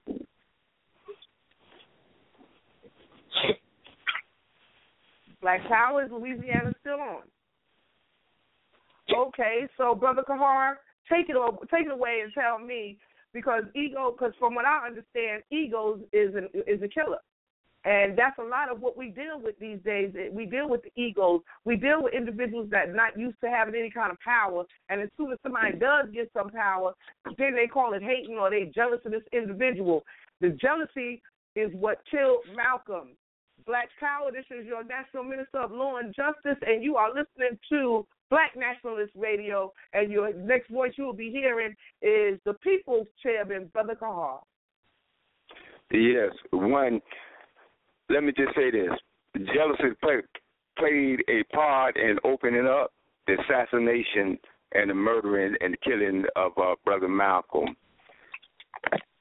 Black 5.40 5.66
Power 5.68 6.04
is 6.04 6.10
Louisiana 6.10 6.72
still 6.80 7.00
on? 7.00 7.22
Okay, 9.14 9.68
so 9.76 9.94
Brother 9.94 10.22
Kahar, 10.26 10.76
take 11.12 11.28
it 11.28 11.36
take 11.70 11.86
it 11.86 11.92
away 11.92 12.20
and 12.22 12.32
tell 12.32 12.58
me 12.58 12.96
because 13.34 13.64
ego, 13.74 14.12
because 14.12 14.32
from 14.38 14.54
what 14.54 14.64
I 14.64 14.86
understand, 14.86 15.42
ego 15.50 15.98
is 16.12 16.34
an, 16.34 16.48
is 16.66 16.80
a 16.82 16.88
killer. 16.88 17.18
And 17.84 18.16
that's 18.16 18.38
a 18.38 18.42
lot 18.42 18.70
of 18.72 18.80
what 18.80 18.96
we 18.96 19.08
deal 19.08 19.38
with 19.38 19.58
these 19.58 19.78
days. 19.84 20.14
We 20.32 20.46
deal 20.46 20.70
with 20.70 20.80
the 20.84 20.92
egos. 20.96 21.42
We 21.66 21.76
deal 21.76 22.02
with 22.02 22.14
individuals 22.14 22.70
that 22.70 22.88
are 22.88 22.94
not 22.94 23.18
used 23.18 23.36
to 23.44 23.50
having 23.50 23.74
any 23.74 23.90
kind 23.90 24.10
of 24.10 24.18
power. 24.20 24.64
And 24.88 25.02
as 25.02 25.10
soon 25.18 25.32
as 25.32 25.38
somebody 25.42 25.76
does 25.76 26.06
get 26.14 26.30
some 26.32 26.48
power, 26.48 26.94
then 27.36 27.54
they 27.54 27.66
call 27.66 27.92
it 27.92 28.02
hating 28.02 28.38
or 28.38 28.48
they 28.48 28.72
jealous 28.74 29.00
of 29.04 29.12
this 29.12 29.20
individual. 29.34 30.02
The 30.40 30.56
jealousy 30.58 31.20
is 31.56 31.70
what 31.74 31.98
killed 32.10 32.44
Malcolm. 32.56 33.10
Black 33.66 33.88
Power, 33.98 34.30
this 34.30 34.44
is 34.50 34.66
your 34.66 34.84
National 34.84 35.24
Minister 35.24 35.60
of 35.60 35.70
Law 35.70 35.96
and 35.96 36.14
Justice, 36.14 36.58
and 36.66 36.82
you 36.82 36.96
are 36.96 37.08
listening 37.08 37.58
to 37.70 38.06
Black 38.30 38.52
Nationalist 38.56 39.12
Radio, 39.16 39.72
and 39.92 40.10
your 40.10 40.34
next 40.34 40.70
voice 40.70 40.92
you 40.96 41.04
will 41.04 41.14
be 41.14 41.30
hearing 41.30 41.74
is 42.02 42.38
the 42.44 42.54
People's 42.62 43.06
Chairman, 43.22 43.70
Brother 43.72 43.96
Kahar. 44.00 44.40
Yes, 45.90 46.32
one. 46.50 47.00
Let 48.10 48.24
me 48.24 48.32
just 48.36 48.54
say 48.54 48.70
this: 48.70 48.90
jealousy 49.54 49.94
play, 50.02 50.16
played 50.78 51.20
a 51.28 51.42
part 51.54 51.96
in 51.96 52.18
opening 52.24 52.66
up 52.66 52.92
the 53.26 53.36
assassination 53.40 54.38
and 54.72 54.90
the 54.90 54.94
murdering 54.94 55.54
and 55.60 55.74
the 55.74 55.78
killing 55.78 56.24
of 56.36 56.52
uh, 56.58 56.74
Brother 56.84 57.08
Malcolm. 57.08 57.76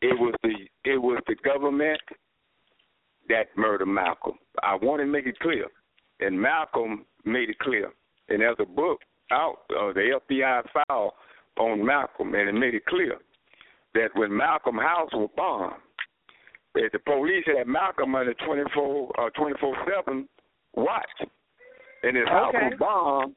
It 0.02 0.20
was 0.20 0.34
the 0.44 0.54
it 0.84 0.98
was 0.98 1.22
the 1.28 1.36
government 1.46 2.02
that 3.30 3.46
murdered 3.58 3.88
Malcolm. 3.88 4.38
I 4.62 4.76
want 4.76 5.02
to 5.02 5.06
make 5.06 5.26
it 5.26 5.40
clear, 5.40 5.66
and 6.20 6.40
Malcolm 6.40 7.06
made 7.26 7.50
it 7.50 7.60
clear. 7.60 7.92
And 8.30 8.42
there's 8.42 8.58
a 8.60 8.66
book 8.66 9.00
out, 9.32 9.60
uh, 9.72 9.94
the 9.94 10.20
FBI 10.30 10.62
file 10.88 11.16
on 11.60 11.86
Malcolm, 11.86 12.34
and 12.36 12.50
it 12.50 12.54
made 12.54 12.74
it 12.76 12.86
clear 12.86 13.18
that 13.94 14.10
when 14.16 14.36
Malcolm 14.36 14.78
house 14.78 15.10
was 15.14 15.30
bombed, 15.38 15.76
that 16.76 16.90
the 16.92 17.00
police 17.00 17.46
had 17.46 17.68
Malcolm 17.68 18.16
under 18.16 18.34
24 18.34 19.12
uh, 19.20 19.30
24/7 19.38 20.28
watch, 20.76 21.06
and 22.04 22.18
his 22.18 22.28
house 22.28 22.54
Okay. 22.56 22.68
was 22.70 22.80
bombed. 22.80 23.36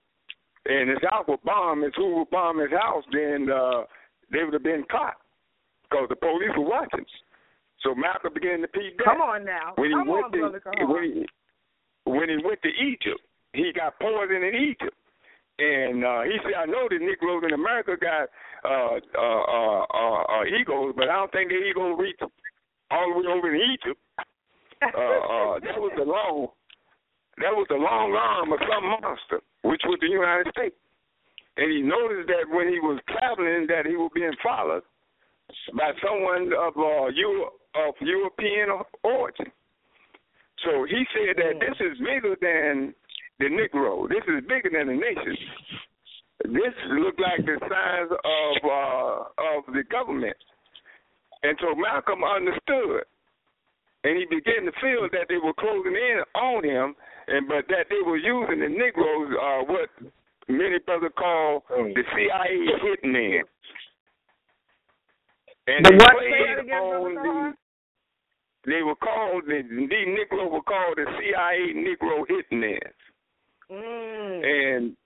And 0.68 0.91
his 0.91 0.99
house 1.09 1.24
was 1.28 1.39
bombed. 1.45 1.84
If 1.84 1.95
who 1.95 2.16
would 2.16 2.30
bomb 2.30 2.59
his 2.59 2.72
house, 2.72 3.05
then 3.12 3.49
uh, 3.49 3.84
they 4.32 4.43
would 4.43 4.53
have 4.53 4.64
been 4.64 4.82
caught 4.91 5.14
because 5.89 6.09
the 6.09 6.16
police 6.16 6.51
were 6.59 6.64
watching. 6.64 7.07
So 7.82 7.94
Malcolm 7.94 8.32
began 8.34 8.60
to 8.62 8.68
peep 8.68 8.98
back. 8.98 9.06
Come 9.06 9.20
on 9.20 9.44
now. 9.44 9.74
When 9.76 9.90
he 9.90 9.94
Come 9.94 10.08
went 10.08 10.24
on, 10.26 10.32
to 10.32 10.38
Brother 10.38 10.62
when 10.88 11.04
he, 11.04 11.26
when 12.04 12.28
he 12.28 12.36
went 12.44 12.62
to 12.62 12.68
Egypt, 12.68 13.20
he 13.52 13.72
got 13.74 13.98
poisoned 14.00 14.44
in 14.44 14.54
Egypt. 14.54 14.96
And 15.58 16.04
uh, 16.04 16.22
he 16.22 16.36
said, 16.44 16.52
I 16.56 16.66
know 16.66 16.88
the 16.88 16.98
Negroes 16.98 17.44
in 17.46 17.54
America 17.54 17.96
got 17.96 18.28
uh, 18.64 19.00
uh, 19.16 19.42
uh, 19.48 19.84
uh, 19.88 20.22
uh, 20.24 20.44
egos, 20.44 20.92
but 20.96 21.08
I 21.08 21.16
don't 21.16 21.32
think 21.32 21.48
the 21.48 21.56
egos 21.56 21.96
reach 21.98 22.20
all 22.90 23.12
the 23.12 23.20
way 23.20 23.26
over 23.32 23.54
in 23.54 23.60
Egypt. 23.72 24.00
Uh, 24.82 24.86
uh, 24.88 25.54
that 25.64 25.80
was 25.80 25.92
the 25.96 26.04
long, 26.04 26.48
that 27.40 27.52
was 27.56 27.66
the 27.70 27.76
long 27.76 28.12
arm 28.12 28.52
of 28.52 28.60
some 28.68 28.84
monster, 29.00 29.40
which 29.62 29.80
was 29.86 29.96
the 30.02 30.08
United 30.08 30.52
States. 30.52 30.76
And 31.56 31.72
he 31.72 31.80
noticed 31.80 32.28
that 32.28 32.44
when 32.52 32.68
he 32.68 32.78
was 32.78 33.00
traveling, 33.08 33.66
that 33.68 33.86
he 33.86 33.96
was 33.96 34.10
being 34.14 34.36
followed 34.42 34.82
by 35.72 35.92
someone 36.04 36.52
of 36.52 36.76
uh, 36.76 37.08
Euro, 37.16 37.56
of 37.76 37.94
European 38.00 38.68
origin. 39.04 39.52
So 40.64 40.84
he 40.88 41.04
said 41.14 41.36
that 41.36 41.60
this 41.60 41.76
is 41.80 41.98
bigger 41.98 42.36
than 42.40 42.94
the 43.38 43.46
Negro. 43.46 44.08
This 44.08 44.24
is 44.28 44.42
bigger 44.48 44.70
than 44.72 44.88
the 44.88 44.94
nation. 44.98 45.36
This 46.44 46.74
looked 46.90 47.20
like 47.20 47.44
the 47.44 47.58
size 47.60 48.10
of 48.12 48.56
uh, 48.64 49.56
of 49.56 49.74
the 49.74 49.84
government. 49.90 50.36
And 51.42 51.56
so 51.60 51.74
Malcolm 51.74 52.24
understood, 52.24 53.04
and 54.04 54.18
he 54.18 54.24
began 54.26 54.64
to 54.66 54.72
feel 54.80 55.08
that 55.12 55.26
they 55.28 55.36
were 55.38 55.54
closing 55.54 55.94
in 55.94 56.22
on 56.34 56.64
him, 56.64 56.94
and 57.28 57.48
but 57.48 57.66
that 57.68 57.86
they 57.90 58.02
were 58.04 58.16
using 58.18 58.60
the 58.60 58.68
Negroes, 58.68 59.32
uh, 59.40 59.62
what 59.64 59.90
many 60.48 60.78
brothers 60.86 61.12
call 61.18 61.64
the 61.68 62.02
CIA 62.14 62.56
hitmen. 62.82 63.42
And 65.68 65.84
The 65.84 65.90
they 65.90 65.96
what? 65.96 66.12
played 66.12 66.32
Say 66.32 66.54
that 66.56 66.60
again, 66.62 66.82
on 66.82 67.14
the 67.14 67.20
Kahar? 67.20 67.54
They 68.66 68.82
were 68.82 68.96
called 68.96 69.44
the 69.46 69.62
these 69.62 70.08
Negro 70.08 70.50
were 70.50 70.62
called 70.62 70.96
the 70.96 71.06
CIA 71.18 71.72
Negro 71.74 72.24
hitmen. 72.28 72.78
Mm. 73.70 74.44
And 74.44 74.96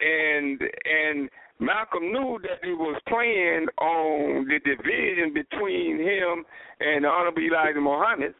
and 0.00 0.60
and 0.60 1.30
Malcolm 1.60 2.12
knew 2.12 2.38
that 2.42 2.62
he 2.62 2.72
was 2.72 3.00
playing 3.08 3.66
on 3.78 4.46
the 4.46 4.60
division 4.64 5.34
between 5.34 5.98
him 5.98 6.44
and 6.80 7.04
the 7.04 7.08
Honorable 7.08 7.42
Elijah 7.42 7.80
Muhammad, 7.80 8.34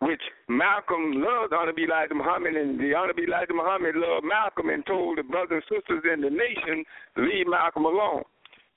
which 0.00 0.20
Malcolm 0.48 1.12
loved 1.16 1.54
Honorable 1.54 1.82
Elijah 1.82 2.14
Muhammad, 2.14 2.56
and 2.56 2.78
the 2.78 2.92
Honorable 2.94 3.24
Elijah 3.24 3.54
Muhammad 3.54 3.96
loved 3.96 4.26
Malcolm 4.26 4.68
and 4.68 4.84
told 4.84 5.16
the 5.16 5.22
brothers 5.22 5.64
and 5.70 5.80
sisters 5.80 6.04
in 6.12 6.20
the 6.20 6.30
nation, 6.30 6.84
leave 7.16 7.48
Malcolm 7.48 7.86
alone. 7.86 8.24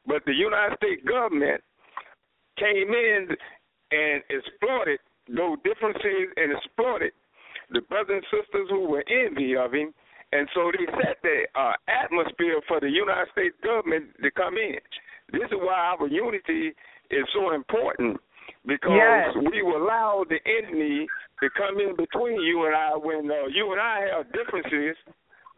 But 0.07 0.23
the 0.25 0.33
United 0.33 0.77
States 0.77 1.03
government 1.05 1.61
came 2.57 2.93
in 2.93 3.27
and 3.91 4.23
exploited 4.29 4.99
those 5.27 5.57
differences 5.63 6.31
and 6.35 6.51
exploited 6.51 7.11
the 7.71 7.81
brothers 7.87 8.23
and 8.23 8.41
sisters 8.43 8.67
who 8.69 8.87
were 8.89 9.03
envy 9.07 9.55
of 9.55 9.73
him. 9.73 9.93
And 10.33 10.47
so 10.55 10.71
they 10.71 10.85
set 11.03 11.19
the 11.23 11.43
uh, 11.59 11.73
atmosphere 11.87 12.59
for 12.67 12.79
the 12.79 12.89
United 12.89 13.27
States 13.31 13.55
government 13.63 14.15
to 14.23 14.31
come 14.31 14.55
in. 14.57 14.79
This 15.31 15.47
is 15.51 15.59
why 15.59 15.95
our 15.95 16.07
unity 16.07 16.71
is 17.11 17.25
so 17.33 17.53
important 17.53 18.19
because 18.65 18.91
Yes. 18.95 19.35
we 19.51 19.61
will 19.61 19.83
allow 19.83 20.23
the 20.27 20.39
enemy 20.47 21.07
to 21.43 21.49
come 21.57 21.79
in 21.79 21.95
between 21.95 22.39
you 22.41 22.65
and 22.65 22.75
I 22.75 22.95
when 22.95 23.29
uh, 23.31 23.47
you 23.51 23.71
and 23.71 23.81
I 23.81 24.07
have 24.15 24.31
differences, 24.31 24.95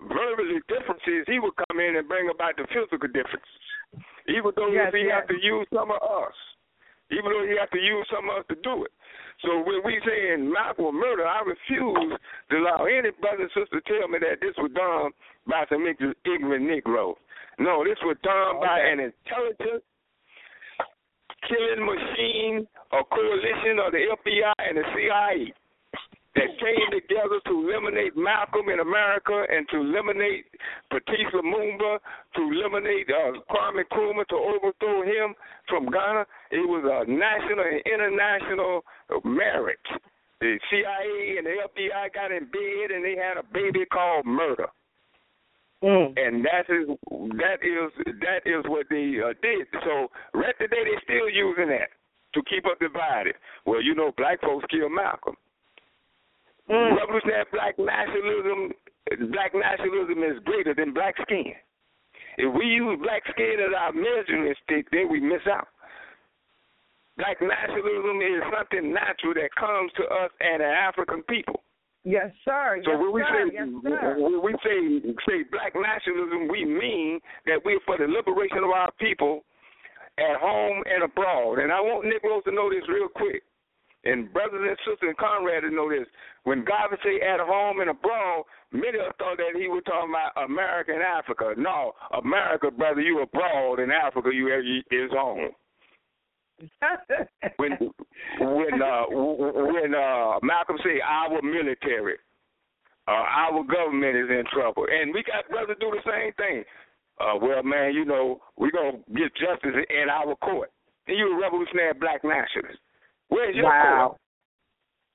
verbally 0.02 0.58
differences. 0.68 1.26
He 1.28 1.38
will 1.40 1.54
come 1.70 1.80
in 1.80 1.98
and 1.98 2.08
bring 2.08 2.30
about 2.34 2.56
the 2.58 2.66
physical 2.74 3.10
differences, 3.10 3.62
even 4.28 4.52
though 4.56 4.72
Yes, 4.72 4.94
he 4.94 5.06
yes. 5.06 5.22
have 5.22 5.28
to 5.30 5.38
use 5.42 5.68
some 5.74 5.92
of 5.92 6.02
us 6.02 6.34
even 7.14 7.30
though 7.30 7.46
he 7.46 7.56
have 7.60 7.70
to 7.72 7.80
use 7.80 8.06
some 8.10 8.30
of 8.30 8.42
us 8.42 8.46
to 8.50 8.58
do 8.66 8.84
it. 8.84 8.92
So 9.46 9.62
when 9.62 9.82
we 9.86 10.02
saying 10.06 10.50
Malcolm 10.50 10.98
murder, 10.98 11.26
I 11.26 11.42
refuse 11.46 12.18
to 12.50 12.56
allow 12.58 12.86
any 12.86 13.12
brother 13.22 13.46
and 13.46 13.54
sister 13.54 13.82
to 13.82 13.86
tell 13.86 14.08
me 14.08 14.20
that 14.20 14.42
this 14.42 14.56
was 14.58 14.72
done 14.74 15.12
by 15.48 15.66
some 15.70 15.86
ignorant 15.86 16.66
Negroes. 16.66 17.18
No, 17.60 17.84
this 17.84 18.00
was 18.02 18.18
done 18.24 18.62
by 18.62 18.80
an 18.80 19.00
intelligent 19.00 19.84
killing 21.50 21.86
machine, 21.86 22.68
a 22.92 23.04
coalition 23.04 23.78
of 23.84 23.92
the 23.92 24.04
FBI 24.16 24.54
and 24.58 24.78
the 24.78 24.86
CIA 24.96 25.54
that 26.36 26.50
came 26.58 26.90
together 26.90 27.38
to 27.46 27.54
eliminate 27.54 28.18
Malcolm 28.18 28.70
in 28.70 28.80
America 28.80 29.46
and 29.50 29.68
to 29.70 29.78
eliminate 29.78 30.46
Patrice 30.90 31.30
Lumumba, 31.34 32.00
to 32.36 32.42
eliminate 32.42 33.08
uh, 33.10 33.38
Kwame 33.54 33.84
Nkrumah, 33.86 34.28
to 34.30 34.36
overthrow 34.36 35.04
him 35.04 35.36
from 35.70 35.86
Ghana. 35.92 36.26
It 36.54 36.70
was 36.70 36.86
a 36.86 37.10
national 37.10 37.66
and 37.66 37.82
international 37.82 38.86
marriage. 39.26 39.90
The 40.40 40.60
CIA 40.70 41.38
and 41.42 41.48
the 41.50 41.66
FBI 41.66 42.14
got 42.14 42.30
in 42.30 42.46
bed 42.46 42.94
and 42.94 43.02
they 43.04 43.18
had 43.18 43.42
a 43.42 43.46
baby 43.50 43.86
called 43.90 44.26
murder. 44.26 44.68
Mm. 45.82 46.14
And 46.14 46.46
that 46.46 46.70
is 46.70 46.94
that 47.42 47.60
is 47.66 47.90
that 48.22 48.46
is 48.46 48.62
what 48.70 48.86
they 48.90 49.18
uh, 49.18 49.34
did. 49.42 49.66
So 49.84 50.14
right 50.38 50.54
today 50.62 50.86
they're 50.86 51.02
still 51.04 51.28
using 51.28 51.70
that. 51.74 51.90
to 52.36 52.42
keep 52.46 52.66
us 52.66 52.78
divided. 52.80 53.36
Well, 53.66 53.82
you 53.82 53.96
know, 53.96 54.12
black 54.16 54.40
folks 54.42 54.66
killed 54.70 54.92
Malcolm. 54.94 55.36
Mm. 56.70 56.98
Revolutionary 57.02 57.46
black 57.52 57.76
nationalism, 57.80 58.78
black 59.34 59.52
nationalism 59.58 60.22
is 60.24 60.38
greater 60.46 60.74
than 60.74 60.94
black 60.94 61.16
skin. 61.22 61.58
If 62.38 62.54
we 62.54 62.66
use 62.66 62.98
black 63.02 63.24
skin 63.30 63.58
as 63.60 63.74
our 63.74 63.92
measuring 63.92 64.54
stick, 64.64 64.88
then 64.92 65.10
we 65.10 65.20
miss 65.20 65.44
out. 65.50 65.68
Black 67.18 67.38
nationalism 67.42 68.18
is 68.22 68.42
something 68.50 68.94
natural 68.94 69.34
that 69.38 69.54
comes 69.54 69.92
to 69.98 70.04
us 70.04 70.32
and 70.42 70.62
the 70.62 70.66
African 70.66 71.22
people. 71.24 71.62
Yes, 72.04 72.34
sir. 72.44 72.82
So 72.84 72.92
yes, 72.92 73.00
when 73.00 73.14
we 73.14 73.22
sir. 73.22 73.32
say 73.32 73.46
yes, 73.54 73.68
when 74.18 74.42
we 74.44 74.52
say 74.60 74.80
say 75.24 75.40
black 75.52 75.72
nationalism, 75.72 76.50
we 76.50 76.66
mean 76.66 77.20
that 77.46 77.64
we're 77.64 77.80
for 77.86 77.98
the 77.98 78.12
liberation 78.12 78.60
of 78.66 78.72
our 78.76 78.92
people 79.00 79.46
at 80.20 80.36
home 80.42 80.84
and 80.86 81.04
abroad. 81.04 81.60
And 81.60 81.72
I 81.72 81.80
want 81.80 82.06
Negroes 82.06 82.44
to 82.46 82.52
know 82.52 82.70
this 82.70 82.84
real 82.90 83.08
quick. 83.08 83.44
And 84.04 84.34
brothers 84.34 84.60
and 84.60 84.78
sisters 84.84 85.16
and 85.16 85.18
comrades 85.18 85.64
to 85.64 85.72
know 85.72 85.88
this. 85.88 86.08
When 86.44 86.66
God 86.66 86.92
would 86.92 87.00
say 87.08 87.24
at 87.24 87.40
home 87.40 87.80
and 87.80 87.90
abroad, 87.90 88.44
many 88.74 89.00
of 89.00 89.08
us 89.08 89.16
thought 89.18 89.40
that 89.40 89.56
he 89.56 89.72
was 89.72 89.82
talking 89.88 90.12
about 90.12 90.36
America 90.44 90.92
and 90.92 91.02
Africa. 91.02 91.56
No, 91.56 91.94
America, 92.12 92.70
brother, 92.70 93.00
you 93.00 93.22
abroad, 93.22 93.80
and 93.80 93.94
Africa, 93.94 94.28
you 94.34 94.52
is 94.92 95.12
home. 95.16 95.56
When 97.58 97.72
when 98.40 98.82
uh 98.82 99.04
when 99.10 99.96
uh 99.96 100.40
Malcolm 100.42 100.78
say 100.84 101.02
our 101.02 101.42
military, 101.42 102.16
uh, 103.08 103.12
our 103.12 103.64
government 103.64 104.16
is 104.16 104.30
in 104.30 104.44
trouble, 104.54 104.86
and 104.90 105.14
we 105.14 105.24
got 105.24 105.50
brothers 105.50 105.78
do 105.80 105.92
the 105.92 106.10
same 106.10 106.34
thing. 106.34 106.64
Uh, 107.20 107.38
well, 107.42 107.64
man, 107.64 107.94
you 107.94 108.06
know 108.06 108.42
we're 108.58 108.72
gonna 108.72 108.98
get 109.16 109.34
justice 109.36 109.76
in 109.90 110.10
our 110.10 110.36
court. 110.38 110.72
And 111.08 111.18
you 111.18 111.38
a 111.38 111.42
revolutionary 111.42 111.94
black 111.94 112.24
nationalist. 112.24 112.80
Where's 113.28 113.56
your 113.56 113.66
wow. 113.66 114.08
court? 114.08 114.20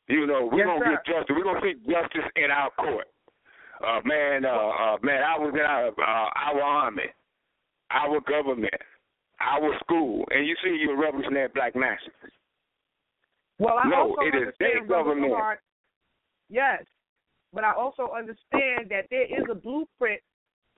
You 0.09 0.27
know 0.27 0.49
we're 0.51 0.59
Yes, 0.59 0.67
gonna 0.67 0.85
sir. 0.85 0.91
get 0.91 1.07
justice. 1.07 1.37
We're 1.37 1.45
gonna 1.45 1.61
seek 1.63 1.87
justice 1.87 2.31
in 2.37 2.51
our 2.51 2.71
court. 2.73 3.07
Uh, 3.81 4.01
man, 4.05 4.45
uh, 4.45 4.49
uh, 4.49 4.97
man, 5.03 5.23
I 5.23 5.39
was 5.39 5.55
in 5.55 5.61
our 5.61 5.89
uh, 5.89 6.31
our 6.35 6.61
army, 6.63 7.09
our 7.91 8.21
government, 8.21 8.75
our 9.41 9.79
school, 9.81 10.25
and 10.31 10.47
you 10.47 10.55
see 10.63 10.77
you're 10.81 10.95
a 10.95 10.99
revolutionary 10.99 11.49
black 11.55 11.75
nationalist. 11.75 12.37
Well, 13.59 13.79
I 13.83 13.89
No, 13.89 14.11
also 14.11 14.23
it 14.23 14.35
is 14.35 14.55
their 14.59 14.85
government. 14.85 15.33
Gerard, 15.33 15.59
yes, 16.49 16.85
but 17.53 17.65
I 17.65 17.73
also 17.73 18.11
understand 18.17 18.91
that 18.91 19.07
there 19.11 19.25
is 19.25 19.45
a 19.51 19.55
blueprint 19.55 20.21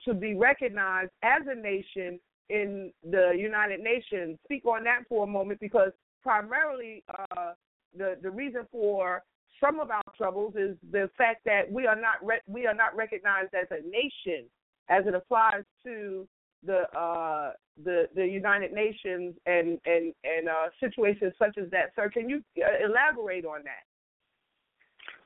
to 0.05 0.13
be 0.13 0.35
recognized 0.35 1.11
as 1.21 1.41
a 1.47 1.55
nation 1.55 2.19
in 2.49 2.91
the 3.03 3.33
United 3.37 3.81
Nations. 3.81 4.37
Speak 4.45 4.65
on 4.65 4.83
that 4.83 5.03
for 5.07 5.23
a 5.23 5.27
moment, 5.27 5.59
because 5.59 5.91
primarily 6.23 7.03
uh, 7.09 7.53
the 7.97 8.17
the 8.21 8.31
reason 8.31 8.67
for 8.71 9.23
some 9.59 9.79
of 9.79 9.91
our 9.91 10.01
troubles 10.17 10.55
is 10.55 10.75
the 10.91 11.09
fact 11.17 11.41
that 11.45 11.71
we 11.71 11.85
are 11.85 11.95
not 11.95 12.23
re- 12.23 12.41
we 12.47 12.65
are 12.65 12.73
not 12.73 12.95
recognized 12.95 13.53
as 13.53 13.67
a 13.71 13.81
nation 13.87 14.45
as 14.89 15.05
it 15.05 15.13
applies 15.13 15.63
to 15.83 16.27
the 16.65 16.83
uh, 16.97 17.51
the 17.83 18.07
the 18.15 18.25
United 18.25 18.71
Nations 18.71 19.35
and 19.45 19.79
and 19.85 20.13
and 20.23 20.49
uh, 20.49 20.69
situations 20.79 21.33
such 21.39 21.57
as 21.57 21.69
that. 21.71 21.91
Sir, 21.95 22.09
can 22.09 22.29
you 22.29 22.43
uh, 22.57 22.85
elaborate 22.85 23.45
on 23.45 23.63
that? 23.63 23.83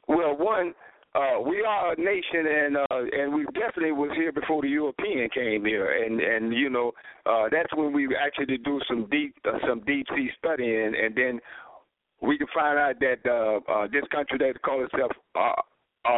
Well, 0.07 0.37
one, 0.37 0.73
uh, 1.15 1.39
we 1.39 1.63
are 1.63 1.93
a 1.93 1.95
nation, 1.97 2.45
and 2.45 2.77
uh, 2.77 2.85
and 2.91 3.33
we 3.33 3.45
definitely 3.53 3.91
was 3.91 4.11
here 4.15 4.31
before 4.31 4.61
the 4.61 4.69
European 4.69 5.29
came 5.33 5.65
here, 5.65 6.03
and 6.03 6.19
and 6.19 6.53
you 6.53 6.69
know 6.69 6.91
uh, 7.25 7.45
that's 7.51 7.73
when 7.75 7.93
we 7.93 8.15
actually 8.15 8.57
do 8.57 8.79
some 8.87 9.07
deep 9.09 9.35
uh, 9.45 9.57
some 9.67 9.81
deep 9.85 10.05
sea 10.15 10.29
studying, 10.37 10.93
and 11.01 11.15
then 11.15 11.39
we 12.21 12.37
can 12.37 12.47
find 12.53 12.77
out 12.77 12.95
that 12.99 13.19
uh, 13.25 13.71
uh, 13.71 13.87
this 13.87 14.03
country 14.11 14.37
that 14.39 14.61
calls 14.61 14.89
itself 14.91 15.11
uh, 15.35 15.61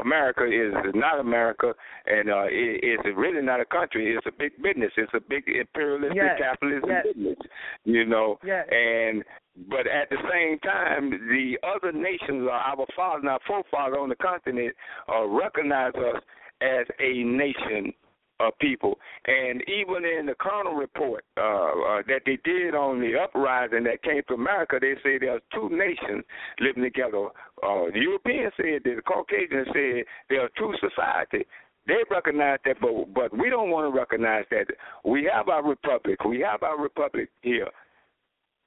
America 0.01 0.43
is 0.45 0.73
not 0.93 1.19
America, 1.19 1.73
and 2.05 2.29
uh, 2.29 2.43
it, 2.45 2.79
it's 2.83 3.03
really 3.17 3.41
not 3.41 3.59
a 3.61 3.65
country. 3.65 4.15
It's 4.15 4.25
a 4.27 4.31
big 4.37 4.51
business. 4.61 4.91
It's 4.97 5.13
a 5.13 5.19
big 5.19 5.43
imperialistic 5.47 6.15
Yes, 6.15 6.39
capitalism 6.39 6.89
yes. 6.89 7.05
business. 7.13 7.37
You 7.85 8.05
know, 8.05 8.39
Yes. 8.45 8.67
and 8.71 9.23
but 9.69 9.87
at 9.87 10.09
the 10.09 10.17
same 10.31 10.59
time, 10.59 11.09
the 11.09 11.57
other 11.65 11.91
nations, 11.91 12.47
uh, 12.47 12.51
our 12.51 12.85
fathers 12.95 13.21
and 13.21 13.29
our 13.29 13.39
forefathers 13.47 13.97
on 13.99 14.09
the 14.09 14.15
continent, 14.15 14.75
uh, 15.09 15.25
recognize 15.25 15.93
us 15.95 16.21
as 16.61 16.85
a 16.99 17.23
nation 17.23 17.93
of 18.39 18.57
people. 18.59 18.97
And 19.25 19.61
even 19.67 20.05
in 20.05 20.25
the 20.25 20.35
Kerner 20.39 20.75
report 20.75 21.23
uh, 21.37 21.41
uh, 21.41 22.01
that 22.07 22.21
they 22.25 22.37
did 22.43 22.75
on 22.75 22.99
the 22.99 23.13
uprising 23.19 23.83
that 23.85 24.03
came 24.03 24.21
to 24.27 24.33
America, 24.33 24.77
they 24.79 24.93
say 25.03 25.17
there's 25.17 25.41
two 25.53 25.69
nations 25.69 26.23
living 26.59 26.83
together. 26.83 27.27
Uh, 27.63 27.89
the 27.93 27.99
Europeans 27.99 28.53
said 28.57 28.81
that 28.83 28.95
the 28.95 29.01
Caucasians 29.01 29.67
said 29.73 30.05
there 30.29 30.41
are 30.41 30.49
two 30.57 30.73
societies. 30.79 31.45
They 31.87 32.03
recognize 32.11 32.59
that, 32.65 32.81
but 32.81 33.13
but 33.13 33.37
we 33.37 33.49
don't 33.49 33.69
want 33.69 33.91
to 33.91 33.97
recognize 33.97 34.43
that. 34.51 34.67
We 35.05 35.29
have 35.33 35.47
our 35.47 35.63
republic. 35.63 36.23
We 36.25 36.41
have 36.41 36.61
our 36.61 36.77
republic 36.77 37.29
here. 37.41 37.69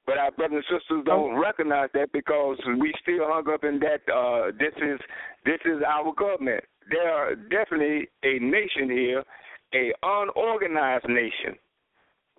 But 0.07 0.17
our 0.17 0.31
brothers 0.31 0.65
and 0.67 0.79
sisters 0.79 1.03
don't 1.05 1.39
recognize 1.39 1.89
that 1.93 2.11
because 2.11 2.57
we 2.79 2.91
still 3.01 3.27
hung 3.27 3.47
up 3.53 3.63
in 3.63 3.79
that 3.79 4.01
uh 4.11 4.51
this 4.57 4.73
is 4.77 4.99
this 5.45 5.59
is 5.65 5.83
our 5.87 6.11
government. 6.13 6.63
There 6.89 7.07
are 7.07 7.35
definitely 7.35 8.09
a 8.23 8.39
nation 8.39 8.89
here, 8.89 9.23
a 9.73 9.93
unorganized 10.03 11.07
nation. 11.09 11.55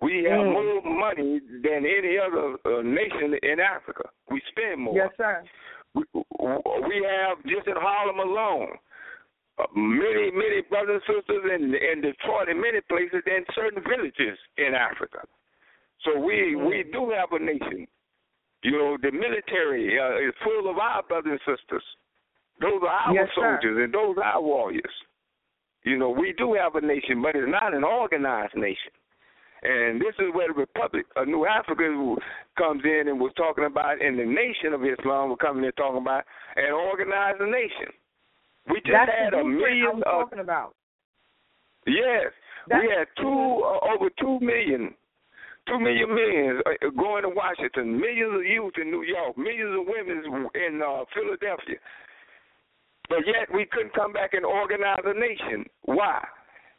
We 0.01 0.23
have 0.25 0.39
Mm. 0.41 0.53
more 0.53 0.81
money 0.81 1.39
than 1.61 1.85
any 1.85 2.17
other 2.17 2.57
uh, 2.65 2.81
nation 2.81 3.35
in 3.41 3.59
Africa. 3.59 4.09
We 4.29 4.41
spend 4.51 4.81
more. 4.81 4.95
Yes, 4.95 5.11
sir. 5.17 5.43
We, 5.95 6.03
we 6.13 7.07
have 7.07 7.37
just 7.45 7.67
in 7.67 7.75
Harlem 7.77 8.19
alone 8.19 8.77
uh, 9.59 9.65
many, 9.75 10.31
many 10.31 10.61
brothers 10.69 11.01
and 11.07 11.15
sisters 11.17 11.43
in, 11.55 11.73
in 11.75 12.01
Detroit 12.01 12.49
and 12.49 12.59
many 12.59 12.81
places 12.89 13.21
and 13.25 13.45
certain 13.53 13.83
villages 13.83 14.37
in 14.57 14.73
Africa. 14.73 15.19
So 16.03 16.19
we 16.19 16.55
we 16.55 16.83
do 16.91 17.11
have 17.11 17.31
a 17.31 17.39
nation. 17.39 17.87
You 18.63 18.71
know, 18.71 18.97
the 19.01 19.11
military 19.11 19.99
uh, 19.99 20.17
is 20.27 20.33
full 20.43 20.69
of 20.69 20.77
our 20.79 21.03
brothers 21.03 21.39
and 21.45 21.57
sisters. 21.57 21.83
Those 22.59 22.81
are 22.81 22.87
our 23.07 23.13
Yes, 23.13 23.29
sir. 23.35 23.59
soldiers 23.61 23.83
and 23.85 23.93
those 23.93 24.17
are 24.17 24.23
our 24.35 24.41
warriors. 24.41 24.95
You 25.83 25.97
know, 25.97 26.09
we 26.09 26.33
do 26.37 26.53
have 26.53 26.75
a 26.75 26.81
nation, 26.85 27.21
but 27.21 27.35
it's 27.35 27.49
not 27.49 27.73
an 27.73 27.83
organized 27.83 28.55
nation. 28.55 28.91
And 29.63 29.99
this 30.01 30.13
is 30.19 30.33
where 30.33 30.47
the 30.49 30.53
Republic 30.53 31.05
of 31.15 31.27
New 31.27 31.45
Africa 31.45 31.83
comes 32.57 32.81
in 32.83 33.07
and 33.07 33.19
was 33.19 33.31
talking 33.37 33.63
about, 33.63 34.01
and 34.03 34.19
the 34.19 34.25
Nation 34.25 34.73
of 34.73 34.83
Islam 34.83 35.29
was 35.29 35.37
coming 35.39 35.63
in 35.63 35.71
talking 35.73 36.01
about 36.01 36.23
an 36.57 36.71
organized 36.73 37.39
nation. 37.39 37.91
We 38.67 38.75
just 38.81 38.91
That's 38.91 39.11
had 39.11 39.33
a 39.33 39.37
I 39.39 39.43
million 39.43 39.99
was 39.99 40.03
of 40.05 40.11
talking 40.27 40.39
about. 40.39 40.75
Yes, 41.87 42.31
That's- 42.67 42.79
we 42.87 42.93
had 42.95 43.07
two 43.19 43.63
uh, 43.63 43.79
over 43.95 44.09
two 44.19 44.39
million, 44.39 44.95
two 45.67 45.79
million 45.79 46.13
millions 46.15 46.61
uh, 46.65 46.89
going 46.95 47.23
to 47.23 47.29
Washington, 47.29 47.99
millions 47.99 48.35
of 48.39 48.45
youth 48.45 48.73
in 48.79 48.91
New 48.91 49.03
York, 49.03 49.37
millions 49.37 49.79
of 49.79 49.87
women 49.87 50.47
in 50.55 50.81
uh, 50.81 51.03
Philadelphia. 51.13 51.75
But 53.09 53.19
yet 53.27 53.53
we 53.53 53.65
couldn't 53.65 53.93
come 53.93 54.13
back 54.13 54.33
and 54.33 54.45
organize 54.45 55.03
a 55.05 55.13
nation. 55.13 55.65
Why? 55.83 56.23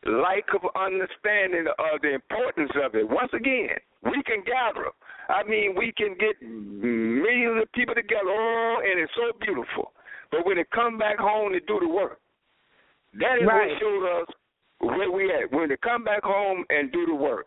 Lack 0.07 0.45
of 0.55 0.68
understanding 0.77 1.66
of 1.68 2.01
the 2.03 2.14
importance 2.14 2.72
of 2.83 2.95
it. 2.95 3.09
Once 3.09 3.33
again, 3.33 3.77
we 4.03 4.22
can 4.25 4.43
gather. 4.45 4.91
I 5.29 5.43
mean, 5.49 5.75
we 5.77 5.93
can 5.97 6.14
get 6.20 6.37
millions 6.43 7.62
of 7.62 7.72
people 7.72 7.95
together, 7.95 8.29
oh, 8.29 8.77
and 8.85 9.01
it's 9.01 9.12
so 9.16 9.33
beautiful. 9.41 9.93
But 10.31 10.45
when 10.45 10.59
it 10.59 10.68
come 10.70 10.99
back 10.99 11.18
home 11.18 11.53
to 11.53 11.61
do 11.61 11.81
the 11.81 11.89
work, 11.89 12.20
that 13.14 13.39
is 13.41 13.47
Right. 13.47 13.70
what 13.70 13.79
showed 13.79 14.20
us 14.20 14.29
where 14.81 15.11
we 15.11 15.33
at. 15.33 15.51
When 15.53 15.68
they 15.68 15.77
come 15.79 16.05
back 16.05 16.22
home 16.22 16.66
and 16.68 16.93
do 16.93 17.07
the 17.07 17.14
work. 17.14 17.47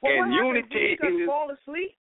Well, 0.00 0.12
and 0.12 0.30
what 0.30 0.30
happens? 0.30 0.72
unity 0.72 0.96
Do 0.96 1.06
we 1.06 1.10
just 1.10 1.20
is 1.20 1.26
fall 1.26 1.50
asleep? 1.50 1.96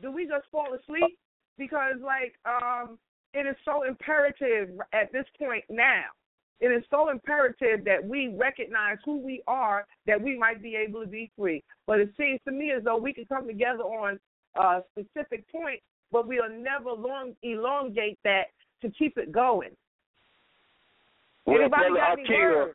Do 0.00 0.10
we 0.10 0.26
just 0.26 0.46
fall 0.50 0.74
asleep? 0.74 1.18
Because 1.56 1.96
like 2.02 2.34
um, 2.44 2.98
it 3.34 3.46
is 3.46 3.56
so 3.64 3.82
imperative 3.84 4.70
at 4.92 5.12
this 5.12 5.24
point 5.38 5.64
now. 5.68 6.04
It 6.60 6.68
is 6.68 6.84
so 6.90 7.10
imperative 7.10 7.84
that 7.84 8.04
we 8.06 8.36
recognize 8.38 8.98
who 9.04 9.18
we 9.18 9.42
are, 9.48 9.84
that 10.06 10.20
we 10.20 10.38
might 10.38 10.62
be 10.62 10.76
able 10.76 11.00
to 11.00 11.08
be 11.08 11.30
free. 11.36 11.62
But 11.88 11.98
it 11.98 12.12
seems 12.16 12.40
to 12.46 12.52
me 12.52 12.70
as 12.70 12.84
though 12.84 12.98
we 12.98 13.12
can 13.12 13.24
come 13.24 13.46
together 13.48 13.82
on 13.82 14.20
a 14.54 14.82
specific 14.92 15.50
point, 15.50 15.80
but 16.12 16.28
we'll 16.28 16.48
never 16.50 16.90
long 16.90 17.32
elongate 17.42 18.18
that 18.22 18.44
to 18.82 18.90
keep 18.90 19.18
it 19.18 19.32
going. 19.32 19.70
well, 21.46 21.56
Anybody 21.56 21.82
brother 21.82 21.96
got 21.96 22.12
any 22.12 22.22
Akil, 22.22 22.36
words? 22.36 22.74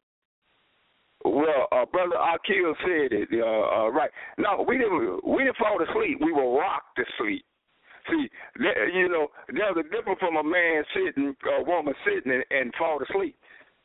Well, 1.24 1.68
uh, 1.72 1.86
brother 1.86 2.16
Akil 2.16 2.76
said 2.82 3.14
it. 3.14 3.30
Uh, 3.32 3.86
uh, 3.86 3.90
right. 3.90 4.12
No, 4.38 4.66
we 4.68 4.78
didn't. 4.78 5.26
We 5.26 5.46
didn't 5.46 5.58
fall 5.58 5.78
asleep. 5.82 6.20
We 6.22 6.34
were 6.34 6.58
rocked 6.58 6.98
to 6.98 7.04
sleep. 7.18 7.46
See, 8.10 8.30
there, 8.60 8.90
you 8.90 9.10
know, 9.10 9.28
there's 9.50 9.78
a 9.78 9.84
difference 9.90 10.20
from 10.20 10.38
a 10.38 10.44
man 10.44 10.84
sitting, 10.96 11.36
a 11.60 11.64
woman 11.64 11.94
sitting, 12.06 12.32
and, 12.32 12.46
and 12.52 12.74
fall 12.78 13.00
asleep. 13.04 13.36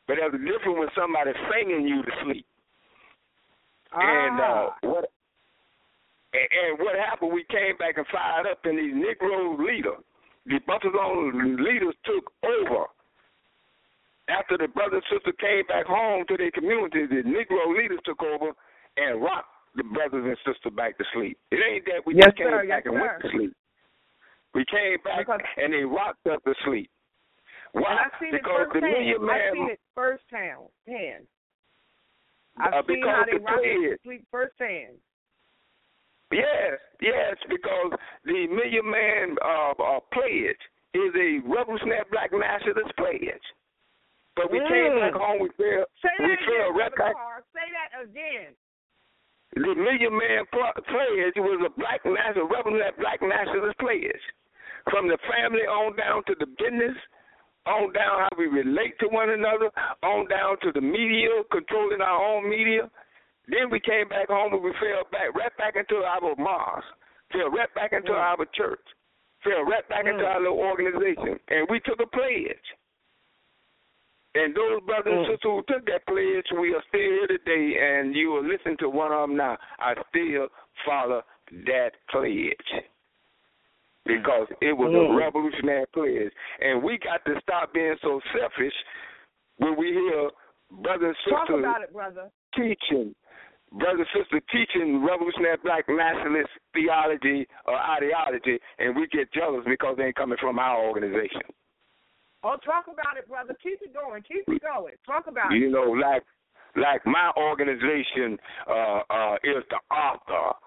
But 0.07 0.17
there's 0.19 0.33
a 0.33 0.37
difference 0.37 0.79
when 0.79 0.89
somebody's 0.95 1.35
singing 1.51 1.87
you 1.87 2.03
to 2.03 2.11
sleep. 2.23 2.45
And 4.01 4.39
uh, 4.39 4.69
Ah. 4.69 4.75
what 4.81 5.05
And, 6.33 6.47
and 6.51 6.79
what 6.79 6.95
happened? 6.95 7.33
We 7.33 7.45
came 7.49 7.77
back 7.77 7.97
and 7.97 8.07
fired 8.11 8.47
up, 8.51 8.59
and 8.65 8.77
these 8.77 8.93
Negro 8.95 9.57
leaders, 9.59 10.01
the 10.45 10.59
Buffalo 10.67 11.29
leaders, 11.33 11.95
took 12.05 12.31
over. 12.43 12.85
After 14.29 14.57
the 14.57 14.67
brother 14.69 14.97
and 14.97 15.05
sister 15.11 15.33
came 15.39 15.65
back 15.67 15.85
home 15.85 16.25
to 16.29 16.37
their 16.37 16.51
community, 16.51 17.05
the 17.07 17.23
Negro 17.27 17.75
leaders 17.77 17.99
took 18.05 18.21
over 18.23 18.51
and 18.97 19.21
rocked 19.21 19.49
the 19.75 19.83
brothers 19.83 20.25
and 20.25 20.37
sisters 20.45 20.73
back 20.75 20.97
to 20.97 21.05
sleep. 21.13 21.37
It 21.51 21.59
ain't 21.63 21.85
that 21.85 22.05
we 22.05 22.15
Yes, 22.15 22.25
just 22.25 22.37
came 22.37 22.47
sir. 22.47 22.65
back 22.67 22.85
Yes, 22.85 22.85
and 22.85 22.95
sir. 22.95 23.01
went 23.01 23.21
to 23.21 23.29
sleep. 23.31 23.53
We 24.53 24.65
came 24.65 24.97
back 25.03 25.19
Because- 25.25 25.41
and 25.57 25.73
they 25.73 25.83
rocked 25.83 26.25
us 26.27 26.39
to 26.45 26.53
sleep. 26.65 26.89
Why? 27.73 27.89
And 27.89 27.99
I've 27.99 28.11
seen 28.19 28.29
it 28.35 28.43
because 28.43 28.67
the 28.73 28.81
million 28.81 29.25
man 29.25 29.41
I've 29.49 29.53
seen 29.53 29.69
it 29.71 29.79
firsthand. 29.95 30.69
Hand. 30.87 31.27
I've 32.57 32.73
Uh, 32.73 32.83
seen 32.87 33.01
how 33.01 33.25
they 33.25 33.31
the 33.37 33.39
rock 33.39 33.61
to 33.63 33.97
sleep 34.03 34.25
firsthand. 34.29 34.99
Yes, 36.31 36.79
yes, 36.99 37.37
because 37.47 37.93
the 38.25 38.47
Million 38.47 38.89
Man 38.89 39.37
uh, 39.43 39.71
uh, 39.77 39.99
pledge 40.11 40.57
is 40.93 41.13
a 41.15 41.39
revolutionary 41.45 42.05
black 42.09 42.31
nationalist 42.31 42.95
pledge. 42.97 43.41
But 44.35 44.49
we 44.49 44.57
came 44.61 44.93
Mm. 44.93 44.99
back 45.01 45.13
home, 45.13 45.39
we 45.41 45.49
fell, 45.49 45.85
Say 46.01 46.09
we 46.19 46.27
that 46.29 46.39
fell 46.39 46.53
again, 46.55 46.73
right 46.75 46.95
back. 46.95 47.15
Say 47.53 47.69
that 47.71 48.01
again. 48.01 48.55
The 49.53 49.75
Million 49.75 50.17
Man 50.17 50.45
pl- 50.47 50.73
pledge 50.89 51.35
was 51.37 51.61
a 51.65 51.69
black 51.69 52.03
national, 52.03 52.47
revolutionary 52.47 52.93
black 52.97 53.21
nationalist 53.21 53.77
pledge. 53.77 54.21
From 54.91 55.07
the 55.07 55.17
family 55.31 55.61
on 55.61 55.95
down 55.95 56.23
to 56.27 56.35
the 56.39 56.45
business, 56.45 56.97
on 57.65 57.93
down 57.93 58.19
how 58.19 58.29
we 58.37 58.47
relate 58.47 58.99
to 58.99 59.07
one 59.07 59.29
another, 59.29 59.71
on 60.03 60.27
down 60.27 60.59
to 60.63 60.71
the 60.73 60.81
media, 60.81 61.29
controlling 61.51 62.01
our 62.01 62.19
own 62.19 62.49
media. 62.49 62.89
Then 63.47 63.69
we 63.71 63.79
came 63.79 64.07
back 64.07 64.27
home 64.27 64.53
and 64.53 64.63
we 64.63 64.71
fell 64.79 65.03
back 65.11 65.33
right 65.35 65.55
back 65.57 65.75
into 65.75 66.03
our 66.03 66.35
mosque, 66.37 66.85
fell 67.31 67.49
right 67.49 67.73
back 67.75 67.93
into 67.93 68.11
Mm. 68.11 68.19
our 68.19 68.45
church, 68.53 68.83
fell 69.43 69.63
right 69.63 69.87
back 69.89 70.05
into 70.05 70.23
Mm. 70.23 70.33
our 70.33 70.39
little 70.39 70.59
organization, 70.59 71.39
and 71.49 71.67
we 71.69 71.79
took 71.81 71.99
a 72.01 72.07
pledge. 72.07 72.75
And 74.35 74.55
those 74.55 74.81
brothers 74.81 75.13
and 75.13 75.25
sisters 75.27 75.43
who 75.43 75.63
took 75.67 75.85
that 75.85 76.05
pledge, 76.07 76.51
we 76.53 76.73
are 76.73 76.81
still 76.87 76.99
here 76.99 77.27
today, 77.27 77.77
and 77.77 78.15
you 78.15 78.31
will 78.31 78.43
listen 78.43 78.75
to 78.77 78.89
one 78.89 79.11
of 79.11 79.29
them 79.29 79.37
now. 79.37 79.57
I 79.79 79.93
still 80.09 80.47
follow 80.85 81.23
that 81.51 81.91
pledge 82.09 82.83
because 84.05 84.47
it 84.61 84.73
was 84.73 84.93
a 84.93 84.97
Mm. 84.97 85.15
revolutionary 85.17 85.85
pledge, 85.87 86.33
and 86.59 86.83
we 86.83 86.97
got 86.97 87.23
to 87.25 87.39
stop 87.41 87.73
being 87.73 87.97
so 88.01 88.19
selfish 88.33 88.73
when 89.57 89.75
we 89.75 89.93
hear 89.93 90.29
brothers 90.71 91.15
and 91.25 91.59
about 91.59 91.81
it, 91.81 91.93
brother. 91.93 92.31
teaching, 92.55 93.15
brother 93.71 93.99
and 94.03 94.07
sister 94.09 94.39
teaching 94.51 95.03
revolutionary 95.03 95.57
black 95.57 95.87
nationalist 95.87 96.49
theology 96.73 97.47
or 97.65 97.75
ideology, 97.75 98.59
and 98.79 98.95
we 98.95 99.07
get 99.07 99.31
jealous 99.31 99.63
because 99.65 99.95
they 99.97 100.05
ain't 100.05 100.15
coming 100.15 100.37
from 100.37 100.59
our 100.59 100.83
organization. 100.83 101.41
Oh, 102.43 102.57
talk 102.57 102.87
about 102.87 103.15
it, 103.17 103.27
brother. 103.27 103.55
Keep 103.63 103.81
it 103.83 103.93
going. 103.93 104.21
Keep 104.23 104.43
it 104.49 104.61
going. 104.61 104.93
Talk 105.05 105.27
about 105.27 105.51
You 105.51 105.57
it. 105.57 105.59
You 105.61 105.69
know, 105.71 105.91
like 105.91 106.23
like 106.75 107.05
my 107.05 107.31
organization 107.37 108.37
uh, 108.67 109.01
uh, 109.09 109.35
is 109.43 109.63
the 109.69 109.79
author 109.95 110.57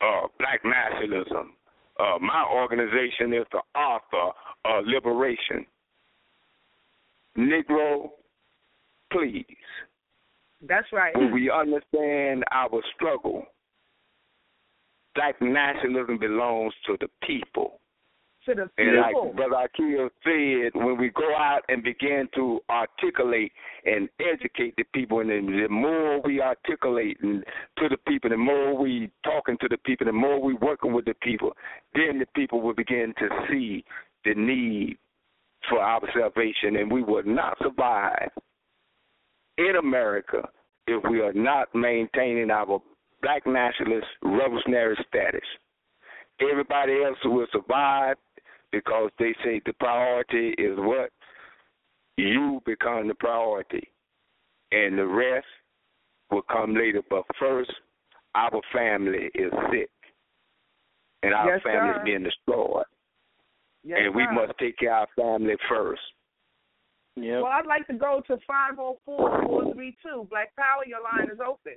of 0.00 0.30
black 0.38 0.60
nationalism. 0.64 1.54
Uh, 1.98 2.18
my 2.20 2.44
organization 2.50 3.34
is 3.34 3.46
the 3.52 3.60
author 3.78 4.32
of 4.64 4.84
liberation. 4.86 5.66
Negro, 7.36 8.10
please, 9.10 9.44
That's 10.66 10.86
right. 10.92 11.16
when 11.16 11.32
we 11.32 11.50
understand 11.50 12.44
our 12.50 12.82
struggle, 12.94 13.44
black 15.14 15.40
nationalism 15.40 16.18
belongs 16.18 16.72
to 16.86 16.96
the 17.00 17.08
people. 17.26 17.80
To 18.46 18.54
the 18.54 18.68
And 18.76 18.96
like. 18.96 19.36
Brother 19.36 19.66
Akil 19.66 20.08
said, 20.24 20.72
when 20.74 20.98
we 20.98 21.10
go 21.10 21.34
out 21.36 21.60
and 21.68 21.82
begin 21.82 22.28
to 22.34 22.60
articulate 22.68 23.52
and 23.84 24.08
educate 24.18 24.74
the 24.76 24.84
people, 24.92 25.20
and 25.20 25.30
then 25.30 25.46
the 25.46 25.68
more 25.68 26.20
we 26.22 26.40
articulate 26.40 27.20
to 27.20 27.88
the 27.88 27.96
people, 28.08 28.30
the 28.30 28.36
more 28.36 28.76
we 28.76 29.12
talking 29.24 29.56
to 29.60 29.68
the 29.68 29.76
people, 29.78 30.06
the 30.06 30.12
more 30.12 30.40
we 30.40 30.54
working 30.54 30.92
with 30.92 31.04
the 31.04 31.14
people, 31.22 31.52
then 31.94 32.18
the 32.18 32.26
people 32.34 32.60
will 32.60 32.74
begin 32.74 33.14
to 33.18 33.28
see 33.48 33.84
the 34.24 34.34
need 34.34 34.98
for 35.68 35.78
our 35.78 36.00
salvation, 36.12 36.76
and 36.76 36.90
we 36.90 37.02
will 37.02 37.22
not 37.24 37.56
survive 37.62 38.30
in 39.58 39.76
America 39.78 40.48
if 40.88 41.00
we 41.08 41.20
are 41.20 41.32
not 41.32 41.68
maintaining 41.74 42.50
our 42.50 42.82
black 43.22 43.46
nationalist 43.46 44.06
revolutionary 44.24 44.96
status. 45.08 45.46
Everybody 46.40 47.04
else 47.04 47.18
will 47.24 47.46
survive 47.52 48.16
because 48.72 49.10
they 49.18 49.34
say 49.44 49.60
the 49.64 49.72
priority 49.74 50.54
is 50.58 50.76
what? 50.78 51.10
You 52.16 52.60
become 52.66 53.08
the 53.08 53.14
priority. 53.14 53.88
And 54.72 54.98
the 54.98 55.06
rest 55.06 55.46
will 56.30 56.42
come 56.42 56.74
later. 56.74 57.02
But 57.08 57.24
first, 57.38 57.70
our 58.34 58.60
family 58.72 59.30
is 59.34 59.52
sick. 59.70 59.90
And 61.22 61.34
our 61.34 61.52
Yes, 61.54 61.62
family 61.62 61.92
sir. 61.92 62.00
is 62.00 62.04
being 62.04 62.22
destroyed. 62.24 62.84
Yes, 63.84 64.00
and 64.02 64.14
we 64.14 64.24
sir. 64.24 64.32
must 64.32 64.58
take 64.58 64.78
care 64.78 64.94
of 64.96 65.08
our 65.18 65.34
family 65.34 65.56
first. 65.68 66.02
Yeah. 67.16 67.42
Well, 67.42 67.52
I'd 67.52 67.66
like 67.66 67.86
to 67.88 67.94
go 67.94 68.22
to 68.26 68.38
504-432. 68.48 70.28
Black 70.30 70.54
Power, 70.56 70.86
your 70.86 71.02
line 71.02 71.28
is 71.30 71.40
open. 71.40 71.74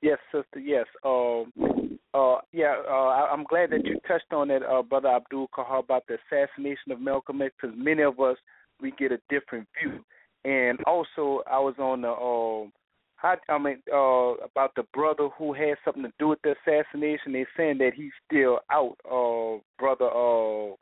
Yes, 0.00 0.18
sister. 0.30 0.60
Yes. 0.60 0.86
Um. 1.04 1.93
Uh. 2.14 2.36
Yeah. 2.52 2.76
Uh. 2.88 2.92
I, 2.92 3.30
I'm 3.32 3.44
glad 3.44 3.70
that 3.70 3.84
you 3.84 3.98
touched 4.06 4.32
on 4.32 4.48
that, 4.48 4.62
uh, 4.62 4.82
brother 4.82 5.08
Abdul 5.08 5.48
Kahar, 5.48 5.80
about 5.80 6.04
the 6.06 6.16
assassination 6.30 6.92
of 6.92 7.00
Malcolm 7.00 7.42
X, 7.42 7.54
because 7.60 7.76
many 7.76 8.02
of 8.02 8.18
us 8.20 8.36
we 8.80 8.92
get 8.92 9.12
a 9.12 9.18
different 9.28 9.66
view. 9.82 10.04
And 10.44 10.78
also, 10.84 11.42
I 11.50 11.58
was 11.58 11.74
on 11.78 12.02
the 12.02 12.12
um. 12.12 12.72
How, 13.16 13.36
I 13.48 13.58
mean, 13.58 13.78
uh, 13.90 14.34
about 14.44 14.74
the 14.76 14.84
brother 14.92 15.28
who 15.38 15.54
had 15.54 15.76
something 15.84 16.02
to 16.02 16.12
do 16.18 16.28
with 16.28 16.40
the 16.42 16.54
assassination. 16.66 17.32
They're 17.32 17.48
saying 17.56 17.78
that 17.78 17.92
he's 17.96 18.12
still 18.26 18.60
out. 18.70 18.96
Uh, 19.04 19.60
brother. 19.78 20.10
Uh, 20.10 20.76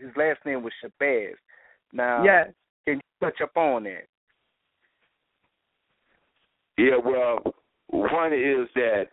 his 0.00 0.16
last 0.16 0.38
name 0.46 0.62
was 0.62 0.72
Shabazz. 0.84 1.32
Now, 1.92 2.22
yes. 2.24 2.50
can 2.86 2.94
you 2.96 3.00
touch 3.20 3.40
up 3.42 3.56
on 3.56 3.84
that? 3.84 4.06
Yeah, 6.78 6.96
well, 7.04 7.40
one 7.88 8.32
is 8.32 8.68
that 8.74 9.06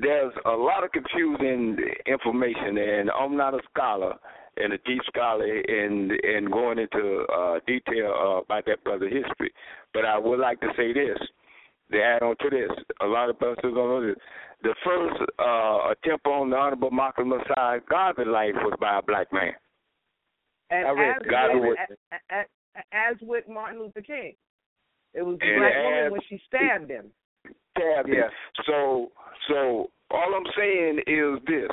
there's 0.00 0.32
a 0.44 0.50
lot 0.50 0.84
of 0.84 0.90
confusing 0.92 1.76
information, 2.06 2.78
and 2.78 3.10
I'm 3.10 3.36
not 3.36 3.54
a 3.54 3.60
scholar 3.70 4.14
and 4.56 4.72
a 4.72 4.78
deep 4.78 5.02
scholar 5.06 5.46
in 5.46 6.10
in 6.22 6.50
going 6.50 6.78
into 6.78 7.24
uh, 7.32 7.60
detail 7.66 8.12
uh, 8.12 8.40
about 8.42 8.66
that 8.66 8.82
brother's 8.84 9.12
history. 9.12 9.52
But 9.94 10.04
I 10.04 10.18
would 10.18 10.38
like 10.38 10.60
to 10.60 10.68
say 10.76 10.92
this 10.92 11.18
to 11.92 12.02
add 12.02 12.22
on 12.22 12.36
to 12.40 12.50
this. 12.50 12.70
A 13.02 13.06
lot 13.06 13.30
of 13.30 13.38
brothers 13.38 13.58
don't 13.62 13.74
know 13.74 14.06
this. 14.06 14.16
The 14.62 14.74
first 14.84 15.20
uh, 15.38 15.90
attempt 15.92 16.26
on 16.26 16.50
the 16.50 16.56
Honorable 16.56 16.90
Malcolm 16.90 17.28
Mosiah 17.30 17.80
Garvey 17.88 18.24
life 18.26 18.54
was 18.56 18.76
by 18.80 18.98
a 18.98 19.02
black 19.02 19.32
man. 19.32 19.52
And 20.70 20.86
I 20.86 20.90
read 20.90 21.16
as, 21.16 21.22
that. 21.22 21.30
Garvey 21.30 21.60
with, 21.60 21.78
was- 21.78 21.98
as, 22.12 22.46
as, 22.76 22.84
as 22.92 23.16
with 23.22 23.44
Martin 23.48 23.80
Luther 23.80 24.02
King. 24.02 24.34
It 25.14 25.22
was 25.22 25.38
the 25.40 25.46
And 25.46 25.58
black 25.58 25.74
woman 25.82 26.12
when 26.12 26.20
she 26.28 26.40
stabbed 26.46 26.90
him. 26.90 27.10
Him. 27.80 28.12
Yes. 28.12 28.30
So 28.66 29.10
so 29.48 29.90
all 30.10 30.34
I'm 30.34 30.46
saying 30.56 31.00
is 31.06 31.40
this. 31.46 31.70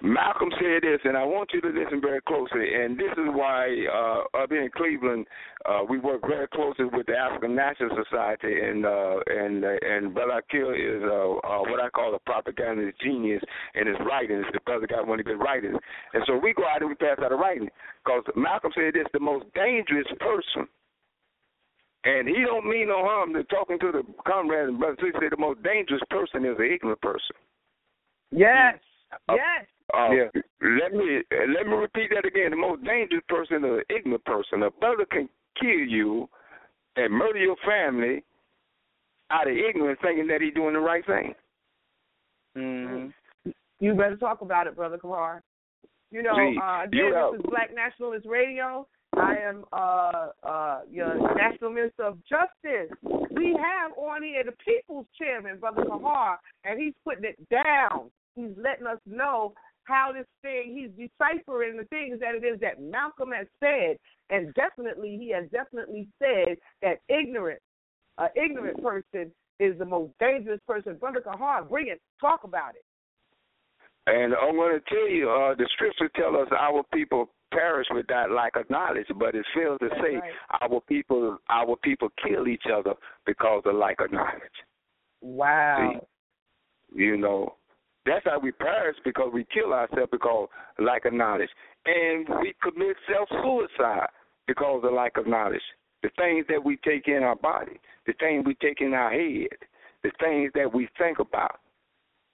Malcolm 0.00 0.50
said 0.60 0.82
this, 0.82 1.00
and 1.02 1.16
I 1.16 1.24
want 1.24 1.50
you 1.52 1.60
to 1.60 1.68
listen 1.68 2.00
very 2.00 2.20
closely. 2.22 2.72
And 2.72 2.96
this 2.96 3.10
is 3.18 3.26
why 3.34 3.66
uh, 3.92 4.42
up 4.42 4.52
in 4.52 4.70
Cleveland, 4.76 5.26
uh, 5.66 5.80
we 5.88 5.98
work 5.98 6.20
very 6.20 6.46
closely 6.48 6.84
with 6.84 7.06
the 7.06 7.16
African 7.16 7.56
National 7.56 7.90
Society, 8.04 8.60
and 8.62 8.86
uh, 8.86 9.16
and 9.26 9.64
uh, 9.64 9.74
and 9.82 10.14
Brother 10.14 10.38
Akil 10.38 10.70
is 10.70 11.02
uh, 11.02 11.42
uh, 11.42 11.62
what 11.66 11.82
I 11.82 11.90
call 11.90 12.14
a 12.14 12.20
propaganda 12.20 12.92
genius 13.02 13.42
in 13.74 13.88
his 13.88 13.96
writings. 14.08 14.44
The 14.52 14.60
brother 14.60 14.86
got 14.86 15.06
one 15.06 15.18
of 15.18 15.26
the 15.26 15.32
good 15.32 15.42
writers, 15.42 15.76
and 16.14 16.22
so 16.28 16.38
we 16.38 16.54
go 16.54 16.62
out 16.62 16.80
and 16.80 16.90
we 16.90 16.94
pass 16.94 17.18
out 17.18 17.32
a 17.32 17.36
writing 17.36 17.68
because 18.04 18.22
Malcolm 18.36 18.70
said 18.76 18.94
this: 18.94 19.06
the 19.12 19.20
most 19.20 19.46
dangerous 19.54 20.06
person 20.20 20.68
and 22.04 22.28
he 22.28 22.42
don't 22.44 22.68
mean 22.68 22.88
no 22.88 23.02
harm 23.02 23.32
to 23.34 23.44
talking 23.44 23.78
to 23.80 23.92
the 23.92 24.02
comrades 24.26 24.68
and 24.68 24.78
brothers. 24.78 24.98
He 25.00 25.10
said 25.12 25.30
the 25.30 25.36
most 25.36 25.62
dangerous 25.62 26.02
person 26.10 26.44
is 26.44 26.56
an 26.58 26.70
ignorant 26.72 27.00
person. 27.00 27.36
Yes. 28.30 28.76
Uh, 29.28 29.34
yes. 29.34 29.66
Uh, 29.94 30.10
Yeah. 30.12 30.40
Let 30.60 30.92
me 30.92 31.22
let 31.54 31.66
me 31.66 31.72
repeat 31.74 32.10
that 32.14 32.26
again. 32.26 32.50
The 32.50 32.56
most 32.56 32.84
dangerous 32.84 33.24
person 33.28 33.64
is 33.64 33.82
an 33.88 33.96
ignorant 33.96 34.24
person. 34.24 34.62
A 34.62 34.70
brother 34.70 35.06
can 35.10 35.28
kill 35.60 35.70
you 35.70 36.28
and 36.96 37.12
murder 37.12 37.38
your 37.38 37.56
family 37.66 38.22
out 39.30 39.48
of 39.48 39.54
ignorance, 39.56 39.98
thinking 40.02 40.26
that 40.28 40.40
he's 40.40 40.54
doing 40.54 40.74
the 40.74 40.80
right 40.80 41.04
thing. 41.06 41.34
Mm-hmm. 42.56 43.50
You 43.80 43.94
better 43.94 44.16
talk 44.16 44.40
about 44.40 44.66
it, 44.66 44.74
Brother 44.76 44.98
Kamar. 44.98 45.42
You 46.10 46.22
know, 46.22 46.34
Gee, 46.34 46.58
uh, 46.62 46.86
you 46.92 47.06
again, 47.08 47.14
have- 47.14 47.32
this 47.32 47.40
is 47.40 47.46
Black 47.50 47.74
Nationalist 47.74 48.26
Radio. 48.26 48.86
I 49.20 49.36
am 49.36 49.64
uh, 49.72 50.28
uh, 50.42 50.80
your 50.90 51.14
National 51.36 51.70
Minister 51.70 52.04
of 52.04 52.18
Justice. 52.26 52.96
We 53.02 53.56
have 53.58 53.92
on 53.96 54.22
here 54.22 54.44
the 54.44 54.52
People's 54.64 55.06
Chairman, 55.18 55.58
Brother 55.58 55.84
Kahar, 55.84 56.36
and 56.64 56.80
he's 56.80 56.94
putting 57.04 57.24
it 57.24 57.36
down. 57.50 58.10
He's 58.34 58.52
letting 58.56 58.86
us 58.86 58.98
know 59.06 59.54
how 59.84 60.12
this 60.12 60.26
thing, 60.42 60.74
he's 60.76 61.08
deciphering 61.18 61.76
the 61.76 61.84
things 61.84 62.20
that 62.20 62.34
it 62.34 62.46
is 62.46 62.60
that 62.60 62.80
Malcolm 62.80 63.30
has 63.32 63.46
said. 63.58 63.96
And 64.30 64.54
definitely, 64.54 65.16
he 65.18 65.32
has 65.32 65.50
definitely 65.50 66.08
said 66.18 66.58
that 66.82 66.98
ignorant, 67.08 67.60
an 68.18 68.28
ignorant 68.36 68.82
person 68.82 69.32
is 69.58 69.78
the 69.78 69.84
most 69.84 70.12
dangerous 70.20 70.60
person. 70.66 70.96
Brother 70.96 71.22
Kahar, 71.26 71.68
bring 71.68 71.88
it. 71.88 72.00
Talk 72.20 72.44
about 72.44 72.74
it. 72.74 72.84
And 74.06 74.34
I'm 74.34 74.56
going 74.56 74.78
to 74.78 74.84
tell 74.88 75.08
you, 75.08 75.28
uh, 75.28 75.54
the 75.54 75.68
scriptures 75.72 76.10
tell 76.16 76.36
us 76.36 76.48
our 76.58 76.82
people 76.94 77.30
perish 77.50 77.86
with 77.90 78.06
that 78.08 78.30
lack 78.30 78.56
of 78.56 78.68
knowledge, 78.70 79.06
but 79.18 79.34
it 79.34 79.44
fails 79.54 79.78
to 79.80 79.88
That's 79.88 80.00
say 80.00 80.14
right. 80.16 80.32
our 80.60 80.80
people 80.82 81.38
our 81.48 81.76
people 81.76 82.08
kill 82.26 82.48
each 82.48 82.64
other 82.72 82.94
because 83.26 83.62
of 83.64 83.74
lack 83.74 84.00
of 84.00 84.12
knowledge. 84.12 84.58
Wow. 85.20 86.00
See, 86.94 87.02
you 87.02 87.16
know, 87.16 87.54
that's 88.06 88.24
how 88.24 88.38
we 88.38 88.52
perish 88.52 88.96
because 89.04 89.30
we 89.32 89.46
kill 89.52 89.72
ourselves 89.72 90.10
because 90.10 90.48
of 90.78 90.84
lack 90.84 91.04
of 91.04 91.12
knowledge, 91.12 91.50
and 91.86 92.26
we 92.40 92.54
commit 92.62 92.96
self 93.12 93.28
suicide 93.42 94.08
because 94.46 94.82
of 94.84 94.92
lack 94.92 95.16
of 95.16 95.26
knowledge. 95.26 95.62
The 96.02 96.10
things 96.16 96.46
that 96.48 96.64
we 96.64 96.78
take 96.84 97.08
in 97.08 97.22
our 97.22 97.36
body, 97.36 97.80
the 98.06 98.14
things 98.20 98.44
we 98.46 98.54
take 98.54 98.80
in 98.80 98.94
our 98.94 99.10
head, 99.10 99.48
the 100.02 100.10
things 100.20 100.52
that 100.54 100.72
we 100.72 100.88
think 100.96 101.18
about. 101.18 101.60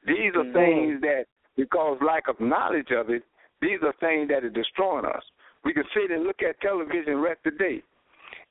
These 0.06 0.34
are 0.34 0.44
Mhm. 0.44 0.52
things 0.52 1.00
that, 1.00 1.26
because 1.56 1.98
lack 2.02 2.28
of 2.28 2.38
knowledge 2.40 2.90
of 2.90 3.08
it, 3.08 3.24
these 3.64 3.80
are 3.82 3.94
things 4.00 4.28
that 4.28 4.44
are 4.44 4.50
destroying 4.50 5.06
us. 5.06 5.22
We 5.64 5.72
can 5.72 5.84
sit 5.94 6.10
and 6.10 6.24
look 6.24 6.42
at 6.46 6.60
television 6.60 7.16
rest 7.16 7.40
of 7.46 7.56
the 7.56 7.58
day 7.58 7.82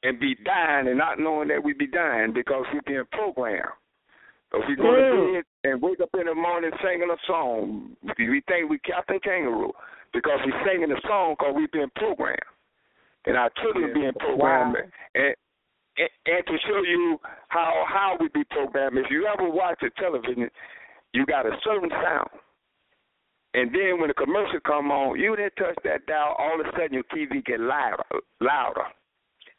and 0.01 0.19
be 0.19 0.35
dying 0.43 0.87
and 0.87 0.97
not 0.97 1.19
knowing 1.19 1.47
that 1.49 1.63
we 1.63 1.73
be 1.73 1.87
dying 1.87 2.33
because 2.33 2.65
we're 2.73 2.81
being 2.85 3.05
programmed. 3.11 3.69
So 4.51 4.61
if 4.61 4.67
we 4.67 4.75
go 4.75 4.83
Mm. 4.83 4.97
to 4.97 5.33
bed 5.33 5.45
and 5.71 5.81
wake 5.81 5.99
up 6.01 6.09
in 6.15 6.25
the 6.25 6.35
morning 6.35 6.71
singing 6.81 7.09
a 7.09 7.17
song, 7.25 7.95
we 8.17 8.41
think 8.47 8.69
we 8.69 8.79
Captain 8.79 9.19
Kangaroo 9.19 9.71
because 10.13 10.39
we're 10.45 10.63
singing 10.65 10.91
a 10.91 11.01
song 11.07 11.35
because 11.37 11.53
we've 11.55 11.71
been 11.71 11.89
programmed. 11.95 12.39
And 13.25 13.37
our 13.37 13.49
children 13.61 13.89
are 13.89 13.93
being 13.93 14.13
programmed. 14.19 14.75
Wow. 14.75 14.81
And, 15.15 15.35
and, 15.97 16.09
and 16.25 16.45
to 16.47 16.57
show 16.67 16.81
you 16.83 17.19
how 17.47 17.85
how 17.87 18.17
we 18.19 18.27
be 18.29 18.43
programmed, 18.49 18.97
if 18.97 19.09
you 19.09 19.25
ever 19.27 19.49
watch 19.49 19.81
a 19.83 19.89
television, 20.01 20.49
you 21.13 21.25
got 21.25 21.45
a 21.45 21.55
certain 21.63 21.89
sound. 21.89 22.29
And 23.53 23.69
then 23.73 23.99
when 23.99 24.07
the 24.07 24.15
commercial 24.15 24.59
come 24.65 24.89
on, 24.89 25.19
you 25.19 25.35
didn't 25.35 25.55
touch 25.57 25.77
that 25.83 26.05
dial, 26.07 26.35
all 26.39 26.59
of 26.59 26.65
a 26.65 26.71
sudden 26.71 26.93
your 26.93 27.03
TV 27.13 27.45
get 27.45 27.59
louder, 27.59 28.03
louder. 28.41 28.85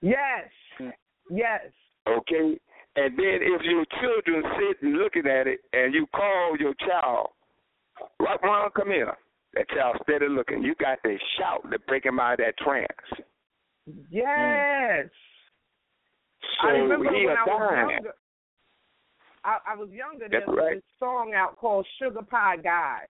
Yes. 0.00 0.50
Mm. 0.80 0.92
Yes. 1.30 1.60
Okay? 2.08 2.58
And 2.96 3.18
then 3.18 3.38
if 3.40 3.62
your 3.62 3.84
children 4.00 4.42
sit 4.58 4.82
and 4.82 4.98
looking 4.98 5.26
at 5.26 5.46
it 5.46 5.60
and 5.72 5.94
you 5.94 6.06
call 6.14 6.56
your 6.58 6.74
child, 6.86 7.28
right 8.20 8.38
mom, 8.42 8.70
come 8.76 8.88
here. 8.88 9.14
That 9.54 9.68
child 9.70 9.96
steady 10.02 10.28
looking. 10.28 10.62
You 10.62 10.74
got 10.74 10.98
to 11.04 11.16
shout 11.38 11.70
to 11.70 11.78
break 11.86 12.04
him 12.04 12.18
out 12.18 12.34
of 12.34 12.38
that 12.38 12.58
trance. 12.58 12.88
Yes. 14.10 15.08
So 16.60 16.68
I 16.68 16.72
remember 16.72 17.12
he 17.14 17.26
when 17.26 17.36
I 17.36 17.44
was 17.46 17.90
younger. 17.92 18.14
I, 19.44 19.58
I 19.72 19.76
was 19.76 19.88
younger. 19.90 20.26
That's 20.30 20.44
there 20.46 20.54
was 20.54 20.58
right. 20.58 20.74
this 20.76 20.82
song 20.98 21.34
out 21.36 21.56
called 21.56 21.86
"Sugar 22.00 22.22
Pie 22.22 22.56
Guy." 22.56 23.00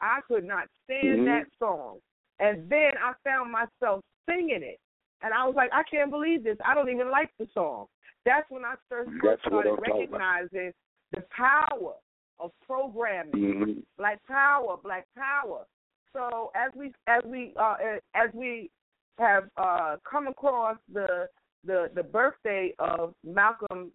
I 0.00 0.20
could 0.26 0.44
not 0.44 0.68
stand 0.84 1.20
Mhm. 1.20 1.24
that 1.26 1.46
song, 1.58 2.00
and 2.38 2.68
then 2.68 2.92
I 2.98 3.14
found 3.24 3.50
myself 3.50 4.04
singing 4.26 4.62
it, 4.62 4.78
and 5.22 5.32
I 5.34 5.44
was 5.46 5.54
like, 5.54 5.72
I 5.72 5.82
can't 5.84 6.10
believe 6.10 6.44
this. 6.44 6.58
I 6.64 6.74
don't 6.74 6.88
even 6.90 7.10
like 7.10 7.30
the 7.38 7.46
song. 7.54 7.88
That's 8.24 8.48
when 8.50 8.64
I 8.64 8.74
first 8.88 9.10
That's 9.22 9.40
started 9.42 9.70
I'm 9.70 9.76
talking 9.76 10.04
about. 10.08 10.20
recognizing 10.20 10.72
the 11.12 11.22
power 11.30 11.94
of 12.38 12.52
programming. 12.60 13.32
Mhm. 13.32 13.84
Black 13.96 14.24
Power, 14.26 14.76
Black 14.76 15.06
Power. 15.14 15.66
So 16.12 16.50
as 16.54 16.72
we 16.74 16.92
as 17.06 17.22
we 17.24 17.52
uh, 17.56 17.98
as 18.14 18.32
we 18.34 18.70
have 19.18 19.50
uh, 19.56 19.96
come 20.04 20.26
across 20.28 20.78
the 20.92 21.28
the 21.64 21.90
the 21.94 22.02
birthday 22.02 22.74
of 22.78 23.14
Malcolm 23.24 23.92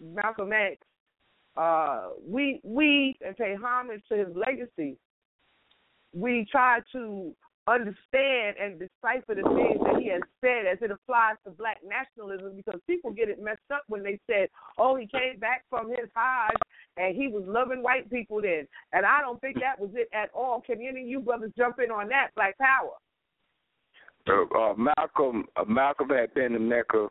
Malcolm 0.00 0.52
X, 0.52 0.78
uh, 1.56 2.10
we 2.26 2.60
we 2.64 3.16
and 3.24 3.36
pay 3.36 3.54
homage 3.54 4.02
to 4.08 4.16
his 4.16 4.34
legacy. 4.34 4.96
We 6.14 6.46
try 6.50 6.80
to 6.92 7.34
understand 7.68 8.56
and 8.60 8.78
decipher 8.78 9.34
the 9.34 9.46
things 9.54 9.78
that 9.84 10.00
he 10.00 10.08
has 10.08 10.22
said 10.40 10.66
as 10.66 10.78
it 10.82 10.90
applies 10.90 11.36
to 11.44 11.50
black 11.50 11.78
nationalism 11.86 12.56
because 12.56 12.80
people 12.88 13.12
get 13.12 13.28
it 13.28 13.40
messed 13.40 13.60
up 13.72 13.82
when 13.88 14.02
they 14.02 14.18
said, 14.28 14.48
Oh, 14.78 14.96
he 14.96 15.06
came 15.06 15.38
back 15.38 15.64
from 15.70 15.88
his 15.88 16.08
Hajj 16.14 16.56
and 16.96 17.14
he 17.14 17.28
was 17.28 17.44
loving 17.46 17.82
white 17.82 18.10
people 18.10 18.42
then. 18.42 18.66
And 18.92 19.06
I 19.06 19.20
don't 19.20 19.40
think 19.40 19.56
that 19.60 19.78
was 19.78 19.90
it 19.94 20.08
at 20.12 20.30
all. 20.34 20.60
Can 20.60 20.80
any 20.80 21.02
of 21.02 21.08
you 21.08 21.20
brothers 21.20 21.52
jump 21.56 21.76
in 21.78 21.90
on 21.90 22.08
that, 22.08 22.30
Black 22.34 22.58
Power? 22.58 22.96
Uh, 24.28 24.42
uh, 24.56 24.74
Malcolm 24.76 25.46
uh, 25.56 25.64
Malcolm 25.66 26.08
had 26.10 26.32
been 26.34 26.54
in 26.54 26.68
Mecca 26.68 27.08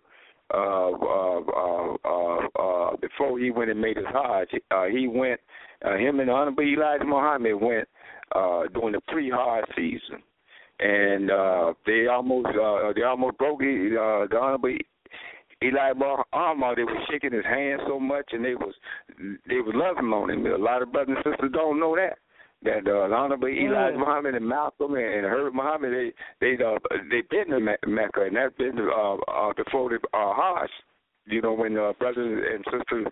uh, 0.53 0.91
uh, 0.91 1.39
uh, 1.39 2.95
before 2.97 3.39
he 3.39 3.51
went 3.51 3.69
and 3.69 3.81
made 3.81 3.97
his 3.97 4.05
Hajj. 4.11 4.49
He 4.91 5.07
went, 5.07 5.39
him 5.81 6.19
and 6.19 6.29
Honorable 6.29 6.63
Elijah 6.63 7.05
Muhammad 7.05 7.55
went 7.55 7.87
uh, 8.35 8.63
during 8.73 8.93
the 8.93 9.01
pre-Hajj 9.07 9.65
season, 9.75 10.21
and 10.79 11.31
uh, 11.31 11.73
they 11.85 12.07
almost 12.07 12.47
uh, 12.47 12.93
they 12.95 13.03
almost 13.03 13.37
broke 13.37 13.61
it. 13.61 13.93
Uh, 13.93 14.27
the 14.29 14.37
Honorable 14.37 14.77
Eli 15.63 15.93
Muhammad, 15.93 16.77
they 16.77 16.83
were 16.83 17.05
shaking 17.09 17.33
his 17.33 17.45
hand 17.45 17.81
so 17.87 17.99
much, 17.99 18.29
and 18.31 18.43
they 18.43 18.55
was 18.55 18.73
they 19.47 19.57
was 19.57 19.73
loving 19.75 20.11
on 20.11 20.29
him. 20.29 20.45
A 20.45 20.57
lot 20.57 20.81
of 20.81 20.91
brothers 20.91 21.17
and 21.23 21.33
sisters 21.33 21.51
don't 21.53 21.79
know 21.79 21.95
that 21.95 22.17
that 22.63 22.79
uh, 22.79 23.07
the 23.07 23.13
Honorable 23.15 23.47
Mm. 23.47 23.97
Muhammad 23.97 24.35
and 24.35 24.47
Malcolm 24.47 24.95
and, 24.95 25.03
and 25.05 25.25
Herb 25.25 25.53
Muhammad, 25.53 25.93
they 25.93 26.13
they 26.39 26.63
uh, 26.63 26.77
they 27.09 27.21
been 27.29 27.49
to 27.49 27.59
Me- 27.59 27.75
Mecca, 27.87 28.23
and 28.23 28.35
that's 28.35 28.55
been 28.55 28.77
uh, 28.79 29.15
uh, 29.15 29.53
before 29.53 29.89
the 29.89 29.99
uh, 30.17 30.33
Hajj. 30.33 30.69
You 31.25 31.41
know 31.41 31.53
when 31.53 31.77
uh, 31.77 31.93
brothers 31.99 32.43
and 32.53 32.65
sisters 32.65 33.07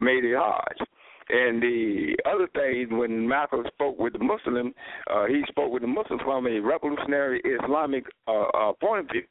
made 0.00 0.24
the 0.24 0.34
Hajj. 0.38 0.88
And 1.28 1.62
the 1.62 2.16
other 2.26 2.48
thing, 2.54 2.98
when 2.98 3.28
Malcolm 3.28 3.64
spoke 3.74 3.98
with 3.98 4.12
the 4.14 4.18
Muslim, 4.18 4.74
uh, 5.08 5.26
he 5.26 5.42
spoke 5.48 5.72
with 5.72 5.82
the 5.82 5.88
Muslim 5.88 6.18
from 6.24 6.46
a 6.46 6.58
revolutionary 6.58 7.40
Islamic 7.40 8.04
uh, 8.26 8.42
uh, 8.42 8.72
point 8.74 9.06
of 9.06 9.10
view. 9.12 9.22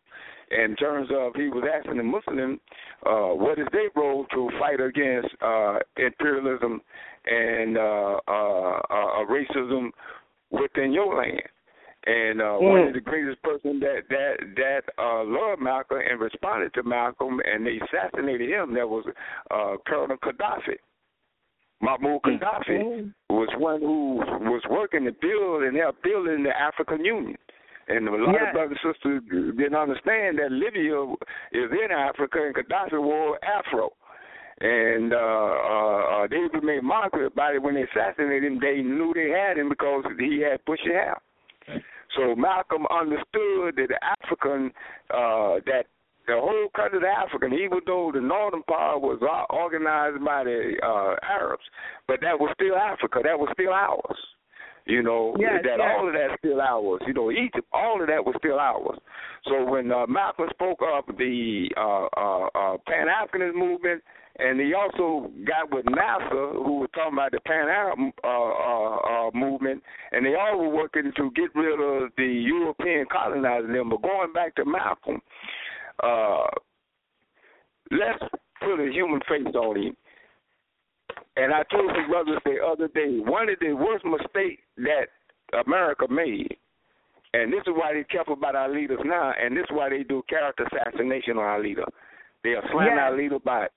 In 0.52 0.76
terms 0.76 1.10
of, 1.14 1.34
he 1.36 1.48
was 1.48 1.64
asking 1.74 1.98
the 1.98 2.04
Muslim, 2.04 2.60
uh, 3.06 3.34
what 3.36 3.58
is 3.58 3.68
their 3.72 3.90
role 3.96 4.26
to 4.34 4.50
fight 4.60 4.82
against 4.82 5.30
uh, 5.42 5.80
imperialism 5.98 6.82
and 7.26 7.78
uh, 7.78 8.20
uh, 8.28 8.80
uh, 8.90 9.26
racism 9.30 9.92
within 10.50 10.92
your 10.92 11.16
land? 11.16 11.42
And 12.06 12.42
uh, 12.42 12.56
one 12.56 12.88
of 12.88 12.94
the 12.94 13.00
greatest 13.00 13.42
person 13.44 13.80
that 13.80 14.10
that 14.10 14.38
that 14.56 14.82
uh, 14.98 15.24
loved 15.24 15.62
Malcolm 15.62 16.00
and 16.10 16.20
responded 16.20 16.74
to 16.74 16.82
Malcolm, 16.84 17.40
and 17.46 17.64
they 17.64 17.80
assassinated 17.80 18.50
him. 18.50 18.74
That 18.74 18.90
was 18.90 19.06
uh, 19.52 19.76
Colonel 19.86 20.18
Gaddafi. 20.18 20.78
Muammar 21.82 22.20
Gaddafi 22.22 23.12
was 23.30 23.50
one 23.58 23.82
who 23.82 24.16
was 24.50 24.62
working 24.70 25.06
to 25.06 25.12
build 25.12 25.64
and 25.64 25.76
help 25.76 26.02
building 26.04 26.44
the 26.44 26.56
African 26.58 27.04
Union. 27.04 27.38
And 27.88 28.08
a 28.08 28.12
lot 28.12 28.34
Yes. 28.34 28.48
of 28.48 28.54
brothers 28.54 28.78
and 28.84 28.94
sisters 28.94 29.22
didn't 29.58 29.76
understand 29.76 30.38
that 30.40 30.52
Libya 30.52 31.04
is 31.52 31.72
in 31.72 31.92
Africa 31.92 32.46
and 32.46 32.56
Gaddafi 32.56 33.02
wore 33.02 33.38
afro. 33.44 33.92
And 34.62 35.12
uh, 35.12 35.18
uh, 35.18 36.24
uh, 36.24 36.28
they 36.28 36.38
even 36.38 36.64
made 36.64 36.84
mockery 36.84 37.26
about 37.26 37.56
it 37.56 37.64
when 37.64 37.74
they 37.74 37.84
assassinated 37.84 38.44
him. 38.44 38.60
They 38.60 38.82
knew 38.84 39.12
they 39.14 39.30
had 39.30 39.58
him 39.58 39.70
because 39.70 40.04
he 40.20 40.42
had 40.42 40.64
bushy 40.66 40.94
hair. 40.94 41.20
So 42.16 42.36
Malcolm 42.36 42.86
understood 42.92 43.76
that 43.78 43.88
the 43.88 44.00
African, 44.04 44.72
uh, 45.10 45.62
that 45.66 45.86
the 46.28 46.34
whole 46.40 46.70
country 46.76 46.98
of 47.00 47.04
Africa, 47.04 47.48
even 47.48 47.80
though 47.86 48.12
the 48.14 48.22
northern 48.22 48.64
part 48.64 49.02
was 49.02 49.20
organized 49.50 50.24
by 50.24 50.44
the 50.44 50.74
uh, 50.84 51.16
Arabs, 51.26 51.64
but 52.08 52.22
that 52.22 52.40
was 52.40 52.52
still 52.56 52.76
Africa. 52.76 53.20
That 53.24 53.40
was 53.40 53.50
still 53.54 53.74
ours. 53.74 54.18
You 54.86 55.04
know 55.04 55.36
Yes, 55.40 55.62
that 55.64 55.78
yes. 55.78 55.96
all 55.98 56.08
of 56.08 56.14
that's 56.14 56.34
still 56.40 56.60
ours. 56.60 57.02
You 57.06 57.14
know 57.14 57.30
Egypt, 57.32 57.68
all 57.72 58.02
of 58.02 58.08
that 58.08 58.26
was 58.26 58.36
still 58.40 58.58
ours. 58.60 58.98
So 59.46 59.64
when 59.64 59.92
uh, 59.92 60.08
Malcolm 60.08 60.48
spoke 60.50 60.80
of 60.82 61.06
the 61.18 61.70
uh, 61.78 62.08
uh, 62.18 62.46
uh, 62.56 62.78
Pan 62.88 63.06
Africanist 63.08 63.54
movement, 63.54 64.02
and 64.40 64.60
he 64.60 64.74
also 64.74 65.30
got 65.46 65.70
with 65.72 65.86
Nasser, 65.86 66.54
who 66.58 66.80
was 66.82 66.90
talking 66.96 67.14
about 67.14 67.32
the 67.32 67.40
Pan 67.42 67.68
Arab 67.68 68.00
uh, 68.24 68.28
uh, 68.28 69.28
uh, 69.28 69.32
movement, 69.36 69.84
and 70.14 70.26
they 70.26 70.34
all 70.34 70.58
were 70.58 70.70
working 70.74 71.12
to 71.16 71.32
get 71.32 71.54
rid 71.54 71.74
of 71.80 72.10
the 72.18 72.26
European 72.26 73.06
colonizing 73.12 73.74
them. 73.74 73.90
But 73.90 74.02
going 74.02 74.34
back 74.34 74.56
to 74.56 74.66
Malcolm, 74.66 75.22
uh, 76.04 76.48
let's 77.92 78.24
put 78.60 78.80
a 78.80 78.92
human 78.92 79.20
face 79.28 79.54
on 79.56 79.78
him. 79.78 79.96
And 81.38 81.54
I 81.54 81.64
told 81.72 81.92
some 81.96 82.10
brothers 82.10 82.40
the 82.44 82.58
other 82.66 82.88
day, 82.90 83.20
one 83.20 83.50
of 83.50 83.56
the 83.60 83.74
worst 83.74 84.04
mistakes 84.06 84.62
that 84.78 85.08
America 85.66 86.06
made, 86.10 86.58
and 87.34 87.52
this 87.52 87.62
is 87.62 87.74
why 87.74 87.94
they 87.94 88.04
careful 88.04 88.34
about 88.34 88.56
our 88.56 88.70
leaders 88.70 89.00
now, 89.06 89.34
and 89.42 89.56
this 89.56 89.64
is 89.64 89.72
why 89.72 89.90
they 89.90 90.04
do 90.04 90.22
character 90.28 90.68
assassination 90.68 91.38
on 91.38 91.44
our 91.46 91.62
leader. 91.62 91.86
They'll 92.44 92.62
slam 92.72 92.88
Yes. 92.96 93.00
our 93.00 93.16
leader 93.16 93.40
by 93.40 93.68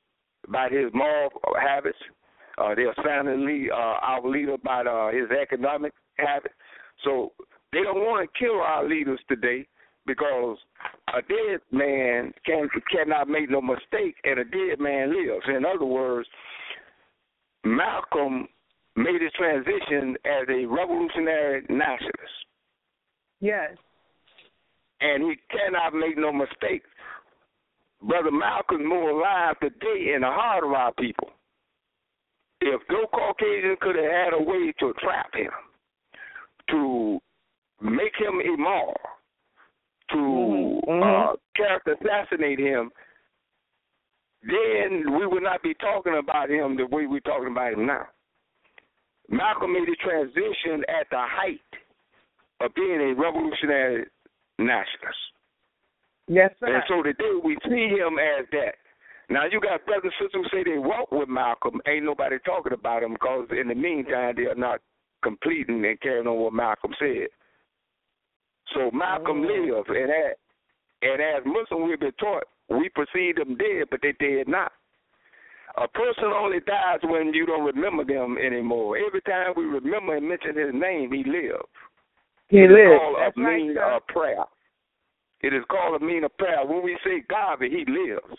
by 0.49 0.69
his 0.69 0.93
moral 0.93 1.31
habits. 1.61 1.99
Uh, 2.59 2.75
they'll 2.75 2.95
slam 3.03 3.27
the 3.27 3.35
lead, 3.35 3.71
uh, 3.71 3.99
our 4.03 4.27
leader 4.29 4.57
by 4.59 4.83
uh, 4.83 5.11
his 5.11 5.31
economic 5.31 5.93
habits. 6.19 6.55
So 7.03 7.33
they 7.73 7.83
don't 7.83 8.05
want 8.05 8.29
to 8.29 8.39
kill 8.39 8.61
our 8.61 8.85
leaders 8.87 9.21
today 9.29 9.67
because 10.07 10.59
a 11.15 11.23
dead 11.23 11.61
man 11.71 12.33
can 12.45 12.69
cannot 12.91 13.29
make 13.29 13.51
no 13.51 13.61
mistake, 13.61 14.17
and 14.25 14.39
a 14.39 14.45
dead 14.45 14.79
man 14.81 15.11
lives. 15.11 15.47
In 15.49 15.65
other 15.65 15.85
words, 15.85 16.29
Malcolm 17.65 18.49
made 18.97 19.21
his 19.23 19.33
transition 19.33 20.17
as 20.25 20.47
a 20.49 20.67
revolutionary 20.67 21.63
nationalist, 21.69 22.47
Yes. 23.41 23.77
and 25.01 25.23
he 25.25 25.37
cannot 25.51 25.95
make 25.95 26.17
no 26.17 26.33
mistake. 26.33 26.83
Brother 28.03 28.31
Malcolm 28.31 28.87
more 28.87 29.11
alive 29.11 29.59
today 29.61 30.13
in 30.15 30.21
the 30.21 30.31
heart 30.31 30.63
of 30.65 30.73
our 30.73 30.93
people. 30.93 31.31
If 32.61 32.81
no 32.91 33.07
Caucasian 33.07 33.77
could 33.81 33.97
have 33.97 34.05
had 34.05 34.33
a 34.35 34.43
way 34.43 34.73
to 34.81 34.93
trap 35.01 35.35
him, 35.35 35.51
to 36.71 37.19
make 37.81 38.13
him 38.19 38.41
immoral, 38.41 38.97
to 40.11 40.17
Mhm, 40.17 40.85
mhm. 40.87 41.33
uh, 41.33 41.37
character 41.57 41.93
assassinate 41.93 42.59
him, 42.59 42.91
then 44.43 45.17
we 45.19 45.27
would 45.27 45.43
not 45.43 45.63
be 45.63 45.75
talking 45.75 46.17
about 46.17 46.51
him 46.51 46.77
the 46.77 46.87
way 46.87 47.07
we're 47.07 47.21
talking 47.21 47.49
about 47.49 47.73
him 47.73 47.87
now. 47.87 48.07
Malcolm 49.29 49.73
made 49.73 49.89
a 49.89 49.97
transition 49.97 50.85
at 50.89 51.09
the 51.11 51.19
height 51.19 51.61
of 52.61 52.75
being 52.75 53.01
a 53.01 53.15
revolutionary 53.15 54.07
nationalist. 54.59 55.19
Yes, 56.29 56.53
sir. 56.61 56.75
And 56.75 56.85
so 56.89 57.03
today 57.03 57.33
we 57.43 57.57
see 57.65 57.89
him 57.89 58.19
as 58.19 58.47
that. 58.53 58.75
Now 59.31 59.47
you 59.47 59.61
got 59.61 59.85
brothers 59.87 60.13
and 60.21 60.27
sisters 60.27 60.45
who 60.53 60.59
say 60.59 60.65
they 60.65 60.79
walk 60.79 61.11
with 61.11 61.29
Malcolm. 61.29 61.81
Ain't 61.87 62.05
nobody 62.05 62.37
talking 62.45 62.73
about 62.73 63.03
him 63.03 63.15
because 63.15 63.49
in 63.59 63.69
the 63.69 63.75
meantime 63.75 64.35
they 64.37 64.45
are 64.45 64.55
not 64.55 64.81
completing 65.23 65.85
and 65.85 66.01
carrying 66.01 66.27
on 66.27 66.37
what 66.37 66.53
Malcolm 66.53 66.95
said. 66.99 67.29
So 68.75 68.91
Malcolm 68.93 69.45
oh. 69.45 69.49
lived, 69.49 69.89
and 69.89 70.11
as, 70.11 70.37
and 71.03 71.21
as 71.23 71.43
Muslims 71.47 71.89
we've 71.89 72.01
been 72.01 72.13
taught, 72.19 72.45
we 72.69 72.89
perceive 72.91 73.37
them 73.37 73.57
dead, 73.57 73.89
but 73.91 74.01
they 74.03 74.13
dead 74.19 74.49
not. 74.49 74.73
A 75.77 75.89
person 75.89 76.25
only 76.25 76.61
dies 76.61 77.01
when 77.03 77.35
you 77.35 77.47
don't 77.47 77.65
remember 77.65 78.05
them 78.05 78.37
anymore. 78.39 78.97
Every 78.97 79.21
time 79.23 79.55
we 79.57 79.65
remember 79.65 80.17
and 80.17 80.29
mention 80.29 80.57
his 80.57 80.73
name, 80.73 81.11
he 81.13 81.25
lives. 81.25 81.67
He 82.49 82.59
It 82.59 82.71
is 82.71 82.71
lives. 82.71 83.01
called 83.01 83.17
That's 83.19 83.37
a 83.37 83.41
right, 83.41 83.57
mean 83.59 83.77
of 83.79 84.07
prayer. 84.07 84.45
It 85.41 85.53
is 85.53 85.65
called 85.69 86.01
a 86.01 86.05
mean 86.05 86.25
of 86.25 86.37
prayer. 86.39 86.65
When 86.65 86.85
we 86.85 86.97
say 87.05 87.25
God, 87.29 87.59
he 87.61 87.85
lives. 87.89 88.39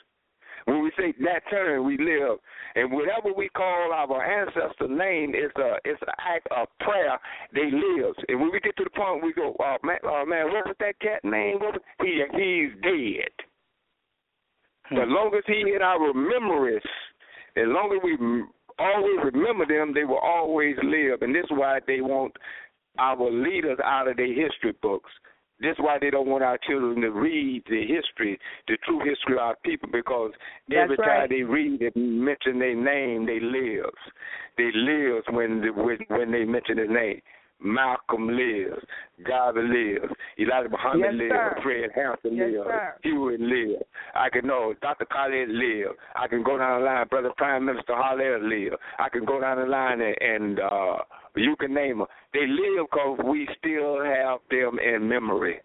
When 0.65 0.81
we 0.83 0.91
say 0.97 1.13
that 1.23 1.43
term, 1.49 1.85
we 1.85 1.97
live. 1.97 2.39
And 2.75 2.91
whatever 2.91 3.31
we 3.35 3.49
call 3.49 3.93
our 3.93 4.23
ancestor 4.23 4.87
name 4.87 5.35
is 5.35 5.51
a 5.57 5.77
it's 5.85 6.01
an 6.01 6.13
act 6.17 6.47
of 6.51 6.67
prayer. 6.79 7.19
They 7.53 7.69
live. 7.71 8.15
And 8.27 8.41
when 8.41 8.51
we 8.51 8.59
get 8.59 8.75
to 8.77 8.83
the 8.83 8.89
point 8.89 9.23
we 9.23 9.33
go, 9.33 9.55
oh 9.59 9.77
man, 9.83 9.99
oh, 10.03 10.25
man 10.25 10.47
what 10.51 10.65
was 10.65 10.75
that 10.79 10.99
cat 10.99 11.23
name? 11.23 11.59
What 11.59 11.73
was, 11.73 11.81
he 12.01 12.23
he's 12.33 12.81
dead. 12.81 13.29
But 14.89 15.03
as 15.03 15.09
long 15.09 15.33
as 15.35 15.43
he 15.47 15.73
in 15.75 15.81
our 15.81 16.13
memories, 16.13 16.83
as 17.55 17.65
long 17.67 17.95
as 17.95 18.01
we 18.03 18.17
always 18.77 19.33
remember 19.33 19.65
them, 19.65 19.93
they 19.93 20.03
will 20.03 20.19
always 20.19 20.75
live. 20.83 21.21
And 21.21 21.33
this 21.33 21.45
is 21.45 21.51
why 21.51 21.79
they 21.87 22.01
want 22.01 22.33
our 22.97 23.29
leaders 23.31 23.77
out 23.83 24.07
of 24.07 24.17
their 24.17 24.27
history 24.27 24.73
books. 24.81 25.11
This 25.61 25.71
is 25.71 25.77
why 25.79 25.97
they 25.99 26.09
don't 26.09 26.27
want 26.27 26.43
our 26.43 26.57
children 26.67 27.01
to 27.01 27.11
read 27.11 27.63
the 27.69 27.81
history, 27.87 28.37
the 28.67 28.77
true 28.85 28.99
history 28.99 29.35
of 29.35 29.39
our 29.39 29.55
people, 29.63 29.89
because 29.91 30.31
That's 30.67 30.81
every 30.83 30.97
time 30.97 31.07
right. 31.07 31.29
they 31.29 31.43
read 31.43 31.81
and 31.81 32.25
mention 32.25 32.59
their 32.59 32.75
name, 32.75 33.25
they 33.25 33.39
live. 33.39 33.93
They 34.57 34.69
live 34.73 35.23
when 35.29 35.61
the, 35.61 35.69
when 35.71 35.97
when 36.09 36.31
they 36.31 36.43
mention 36.43 36.77
his 36.77 36.89
name. 36.89 37.21
Malcolm 37.61 38.27
lives. 38.27 38.83
Garvey 39.25 39.61
lives. 39.61 40.13
Elijah 40.37 40.69
Muhammad 40.69 41.13
Yes, 41.13 41.13
lives. 41.13 41.31
sir. 41.31 41.59
Fred 41.63 41.89
Hampton 41.95 42.35
Yes, 42.35 42.49
lives. 42.51 42.67
sir. 42.67 42.93
Hewitt 43.03 43.39
lives. 43.39 43.83
I 44.13 44.29
can 44.29 44.45
know 44.45 44.73
Dr. 44.81 45.05
Khaled 45.05 45.49
live. 45.49 45.95
I 46.15 46.27
can 46.27 46.43
go 46.43 46.57
down 46.57 46.81
the 46.81 46.85
line. 46.85 47.07
Brother 47.09 47.31
Prime 47.37 47.65
Minister 47.65 47.95
Haller 47.95 48.39
live. 48.39 48.73
I 48.99 49.07
can 49.09 49.23
go 49.25 49.39
down 49.39 49.57
the 49.57 49.65
line 49.67 50.01
and, 50.01 50.15
and 50.21 50.59
uh, 50.59 50.97
you 51.37 51.55
can 51.57 51.73
name 51.73 51.99
them. 51.99 52.07
They 52.33 52.45
live 52.47 52.87
because 52.91 53.19
we 53.25 53.47
still 53.57 54.03
have 54.03 54.14
them 54.49 54.79
in 54.79 55.07
memory. 55.07 55.59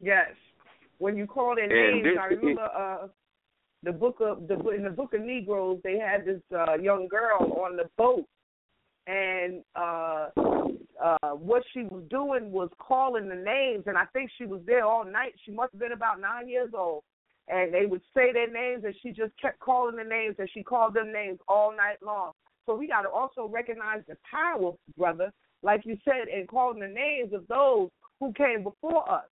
Yes. 0.00 0.30
When 0.98 1.16
you 1.16 1.26
call 1.26 1.54
their 1.54 1.64
And 1.64 2.02
names, 2.02 2.18
I 2.20 2.26
remember 2.26 2.62
uh 2.62 3.08
the 3.82 3.92
book 3.92 4.16
of 4.20 4.48
the 4.48 4.54
in 4.70 4.84
the 4.84 4.90
book 4.90 5.14
of 5.14 5.20
Negroes 5.20 5.80
they 5.84 5.98
had 5.98 6.24
this 6.24 6.40
uh 6.54 6.74
young 6.74 7.08
girl 7.08 7.52
on 7.64 7.76
the 7.76 7.88
boat 7.96 8.24
and 9.06 9.62
uh 9.74 10.28
uh 11.02 11.30
what 11.30 11.62
she 11.72 11.82
was 11.82 12.02
doing 12.10 12.50
was 12.50 12.70
calling 12.78 13.28
the 13.28 13.34
names 13.34 13.84
and 13.86 13.96
I 13.96 14.06
think 14.06 14.30
she 14.36 14.46
was 14.46 14.60
there 14.66 14.84
all 14.84 15.04
night. 15.04 15.34
She 15.44 15.52
must 15.52 15.72
have 15.72 15.80
been 15.80 15.92
about 15.92 16.20
nine 16.20 16.48
years 16.48 16.70
old. 16.74 17.02
And 17.48 17.72
they 17.72 17.86
would 17.86 18.02
say 18.12 18.32
their 18.32 18.50
names 18.50 18.82
and 18.84 18.94
she 19.02 19.10
just 19.10 19.32
kept 19.40 19.60
calling 19.60 19.94
the 19.96 20.02
names 20.02 20.36
and 20.38 20.48
she 20.52 20.64
called 20.64 20.94
them 20.94 21.12
names 21.12 21.38
all 21.46 21.70
night 21.70 22.02
long. 22.04 22.32
So 22.64 22.74
we 22.74 22.88
gotta 22.88 23.08
also 23.08 23.46
recognize 23.46 24.02
the 24.08 24.16
power, 24.28 24.72
brother, 24.98 25.32
like 25.62 25.82
you 25.84 25.96
said, 26.04 26.28
and 26.28 26.48
calling 26.48 26.80
the 26.80 26.88
names 26.88 27.32
of 27.32 27.46
those 27.48 27.90
who 28.20 28.32
came 28.32 28.62
before 28.62 29.10
us 29.10 29.24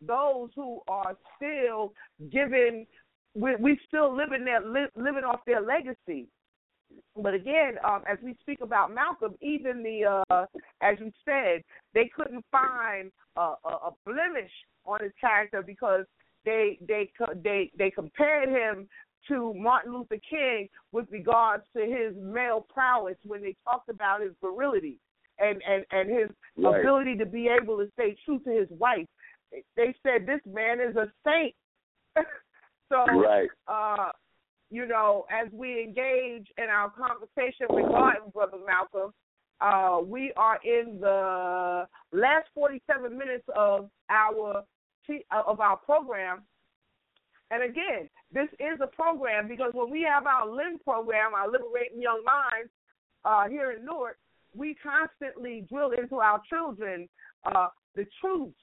those 0.00 0.50
who 0.54 0.80
are 0.88 1.16
still 1.36 1.92
giving 2.30 2.86
we 3.34 3.54
we 3.56 3.78
still 3.86 4.14
living 4.14 4.44
their 4.44 4.60
li, 4.60 4.86
living 4.96 5.24
off 5.24 5.40
their 5.46 5.60
legacy. 5.60 6.28
But 7.16 7.34
again 7.34 7.76
um 7.86 8.02
as 8.10 8.18
we 8.22 8.36
speak 8.40 8.60
about 8.60 8.94
malcolm 8.94 9.34
even 9.40 9.82
the 9.82 10.24
uh 10.30 10.46
as 10.80 10.96
you 10.98 11.10
said 11.24 11.62
they 11.94 12.10
couldn't 12.14 12.44
find 12.50 13.10
a 13.36 13.54
a, 13.64 13.68
a 13.68 13.90
blemish 14.04 14.52
on 14.84 15.00
his 15.02 15.12
character 15.20 15.62
because 15.62 16.04
they 16.44 16.78
they 16.86 17.10
they 17.42 17.70
they 17.76 17.90
compared 17.90 18.48
him 18.48 18.88
to 19.28 19.52
Martin 19.54 19.92
Luther 19.92 20.20
King 20.30 20.68
with 20.92 21.06
regards 21.10 21.64
to 21.76 21.82
his 21.82 22.14
male 22.16 22.64
prowess 22.72 23.16
when 23.24 23.42
they 23.42 23.56
talked 23.64 23.88
about 23.88 24.20
his 24.20 24.30
virility 24.40 25.00
and 25.38 25.62
and 25.68 25.84
and 25.90 26.10
his 26.10 26.30
Right. 26.58 26.80
ability 26.80 27.16
to 27.18 27.26
be 27.26 27.48
able 27.48 27.76
to 27.78 27.90
stay 27.92 28.16
true 28.24 28.38
to 28.40 28.50
his 28.50 28.68
wife 28.70 29.06
they 29.76 29.94
said 30.02 30.26
this 30.26 30.40
man 30.46 30.80
is 30.80 30.96
a 30.96 31.10
saint. 31.24 31.54
so, 32.88 33.04
Right. 33.06 33.48
uh, 33.68 34.12
you 34.70 34.86
know, 34.86 35.26
as 35.30 35.50
we 35.52 35.82
engage 35.82 36.48
in 36.58 36.64
our 36.64 36.90
conversation 36.90 37.66
regarding 37.70 38.30
Brother 38.30 38.58
Malcolm, 38.66 39.12
uh, 39.60 40.00
we 40.04 40.32
are 40.36 40.58
in 40.64 40.98
the 41.00 41.88
last 42.12 42.48
47 42.54 43.16
minutes 43.16 43.44
of 43.54 43.90
our 44.10 44.64
of 45.30 45.60
our 45.60 45.76
program. 45.76 46.42
And 47.52 47.62
again, 47.62 48.10
this 48.32 48.48
is 48.58 48.80
a 48.82 48.88
program 48.88 49.46
because 49.46 49.70
when 49.72 49.88
we 49.88 50.02
have 50.02 50.26
our 50.26 50.48
LIM 50.48 50.80
program, 50.80 51.32
our 51.32 51.48
Liberating 51.48 52.02
Young 52.02 52.24
Minds, 52.24 52.72
uh, 53.24 53.48
here 53.48 53.70
in 53.70 53.84
Newark, 53.84 54.18
we 54.56 54.76
constantly 54.82 55.66
drill 55.68 55.90
into 55.90 56.16
our 56.16 56.40
children 56.48 57.08
uh, 57.44 57.68
the 57.94 58.06
truths 58.20 58.54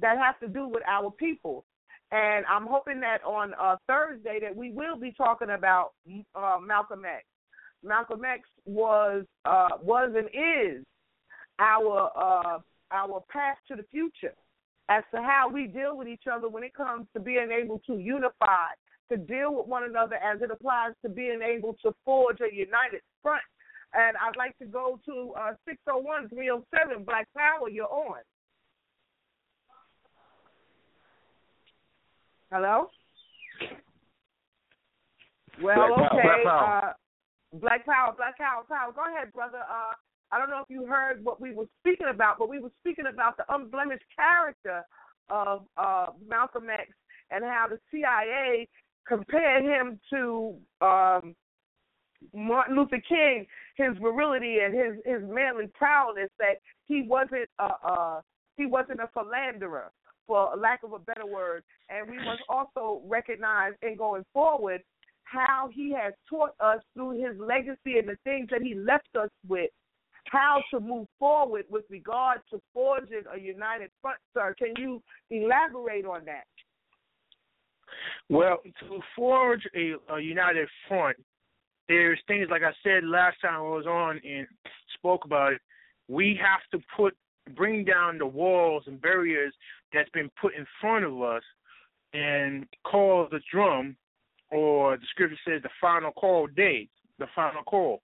that 0.00 0.18
have 0.18 0.38
to 0.40 0.48
do 0.48 0.68
with 0.68 0.82
our 0.86 1.10
people. 1.10 1.64
And 2.10 2.44
I'm 2.46 2.66
hoping 2.66 3.00
that 3.00 3.24
on 3.24 3.54
uh, 3.60 3.76
Thursday 3.86 4.38
that 4.42 4.54
we 4.54 4.70
will 4.70 4.96
be 4.96 5.12
talking 5.12 5.50
about 5.50 5.92
uh, 6.34 6.58
Malcolm 6.64 7.04
X. 7.04 7.24
Malcolm 7.82 8.24
X 8.24 8.42
was 8.64 9.24
uh, 9.44 9.68
was 9.82 10.12
and 10.16 10.28
is 10.28 10.84
our 11.58 12.10
uh, 12.16 12.58
our 12.90 13.24
path 13.30 13.56
to 13.68 13.76
the 13.76 13.84
future 13.90 14.34
as 14.88 15.02
to 15.14 15.20
how 15.20 15.48
we 15.52 15.66
deal 15.66 15.96
with 15.96 16.08
each 16.08 16.24
other 16.30 16.48
when 16.48 16.62
it 16.62 16.74
comes 16.74 17.06
to 17.14 17.20
being 17.20 17.48
able 17.50 17.80
to 17.86 17.98
unify, 17.98 18.68
to 19.10 19.16
deal 19.16 19.54
with 19.54 19.66
one 19.66 19.84
another 19.84 20.16
as 20.16 20.42
it 20.42 20.50
applies 20.50 20.92
to 21.02 21.08
being 21.08 21.40
able 21.42 21.76
to 21.82 21.94
forge 22.04 22.38
a 22.40 22.54
united 22.54 23.00
front. 23.22 23.42
And 23.96 24.16
I'd 24.16 24.36
like 24.36 24.58
to 24.58 24.66
go 24.66 24.98
to 25.06 25.32
uh, 25.38 25.52
601 25.68 26.28
307 26.28 27.04
Black 27.04 27.28
Power. 27.36 27.68
You're 27.70 27.86
on. 27.86 28.18
Hello? 32.50 32.90
Well, 35.62 35.94
Black 35.96 36.10
Power, 36.10 36.12
okay. 36.12 36.22
Black 36.22 36.44
Power. 36.44 36.88
Uh, 36.88 36.92
Black 37.60 37.86
Power, 37.86 38.14
Black 38.16 38.38
Power, 38.38 38.62
Power. 38.68 38.92
Go 38.92 39.14
ahead, 39.14 39.32
brother. 39.32 39.58
Uh, 39.58 39.94
I 40.32 40.38
don't 40.38 40.50
know 40.50 40.60
if 40.60 40.68
you 40.68 40.86
heard 40.86 41.24
what 41.24 41.40
we 41.40 41.54
were 41.54 41.66
speaking 41.80 42.08
about, 42.12 42.38
but 42.38 42.48
we 42.48 42.58
were 42.58 42.72
speaking 42.80 43.06
about 43.06 43.36
the 43.36 43.44
unblemished 43.48 44.04
character 44.16 44.82
of 45.30 45.64
uh, 45.76 46.06
Malcolm 46.28 46.68
X 46.70 46.90
and 47.30 47.44
how 47.44 47.66
the 47.68 47.78
CIA 47.90 48.68
compared 49.06 49.64
him 49.64 50.00
to 50.10 50.56
um, 50.80 51.34
Martin 52.32 52.76
Luther 52.76 53.02
King, 53.08 53.46
his 53.74 53.96
virility 54.00 54.58
and 54.60 54.74
his 54.74 54.94
his 55.04 55.22
manly 55.28 55.66
prowess 55.74 56.30
that 56.38 56.60
he 56.86 57.02
wasn't 57.06 57.48
uh 57.58 58.20
he 58.56 58.66
wasn't 58.66 59.00
a 59.00 59.08
philanderer, 59.12 59.90
for 60.26 60.56
lack 60.56 60.82
of 60.84 60.92
a 60.92 60.98
better 60.98 61.26
word. 61.26 61.62
And 61.88 62.08
we 62.08 62.16
must 62.16 62.42
also 62.48 63.02
recognize 63.06 63.72
in 63.82 63.96
going 63.96 64.24
forward 64.32 64.82
how 65.24 65.68
he 65.72 65.92
has 65.92 66.12
taught 66.28 66.54
us 66.60 66.80
through 66.94 67.22
his 67.22 67.38
legacy 67.38 67.98
and 67.98 68.08
the 68.08 68.16
things 68.24 68.48
that 68.50 68.62
he 68.62 68.74
left 68.74 69.08
us 69.18 69.30
with 69.48 69.70
how 70.26 70.62
to 70.70 70.80
move 70.80 71.06
forward 71.18 71.64
with 71.68 71.84
regard 71.90 72.40
to 72.50 72.60
forging 72.72 73.22
a 73.34 73.38
united 73.38 73.90
front, 74.00 74.18
sir. 74.32 74.54
Can 74.58 74.72
you 74.78 75.02
elaborate 75.30 76.04
on 76.04 76.24
that? 76.24 76.44
Well, 78.30 78.60
to 78.64 79.00
forge 79.14 79.62
a, 79.76 79.94
a 80.12 80.20
united 80.20 80.68
front, 80.88 81.16
there's 81.88 82.18
things 82.26 82.48
like 82.50 82.62
I 82.62 82.72
said 82.82 83.04
last 83.04 83.36
time 83.40 83.54
I 83.54 83.60
was 83.60 83.86
on 83.86 84.20
and 84.24 84.46
spoke 84.94 85.24
about 85.24 85.52
it. 85.52 85.60
We 86.08 86.38
have 86.40 86.60
to 86.72 86.86
put 86.96 87.16
bring 87.54 87.84
down 87.84 88.18
the 88.18 88.26
walls 88.26 88.84
and 88.86 89.00
barriers 89.00 89.52
that's 89.92 90.08
been 90.10 90.30
put 90.40 90.54
in 90.54 90.66
front 90.80 91.04
of 91.04 91.20
us 91.22 91.42
and 92.14 92.66
call 92.84 93.28
the 93.30 93.40
drum 93.52 93.96
or 94.50 94.96
the 94.96 95.06
scripture 95.10 95.36
says 95.46 95.62
the 95.62 95.68
final 95.80 96.12
call 96.12 96.46
day, 96.46 96.88
the 97.18 97.26
final 97.34 97.62
call. 97.62 98.00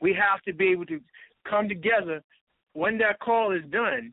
We 0.00 0.14
have 0.14 0.42
to 0.42 0.52
be 0.52 0.68
able 0.68 0.86
to 0.86 1.00
come 1.48 1.68
together 1.68 2.22
when 2.74 2.98
that 2.98 3.18
call 3.18 3.52
is 3.52 3.62
done 3.70 4.12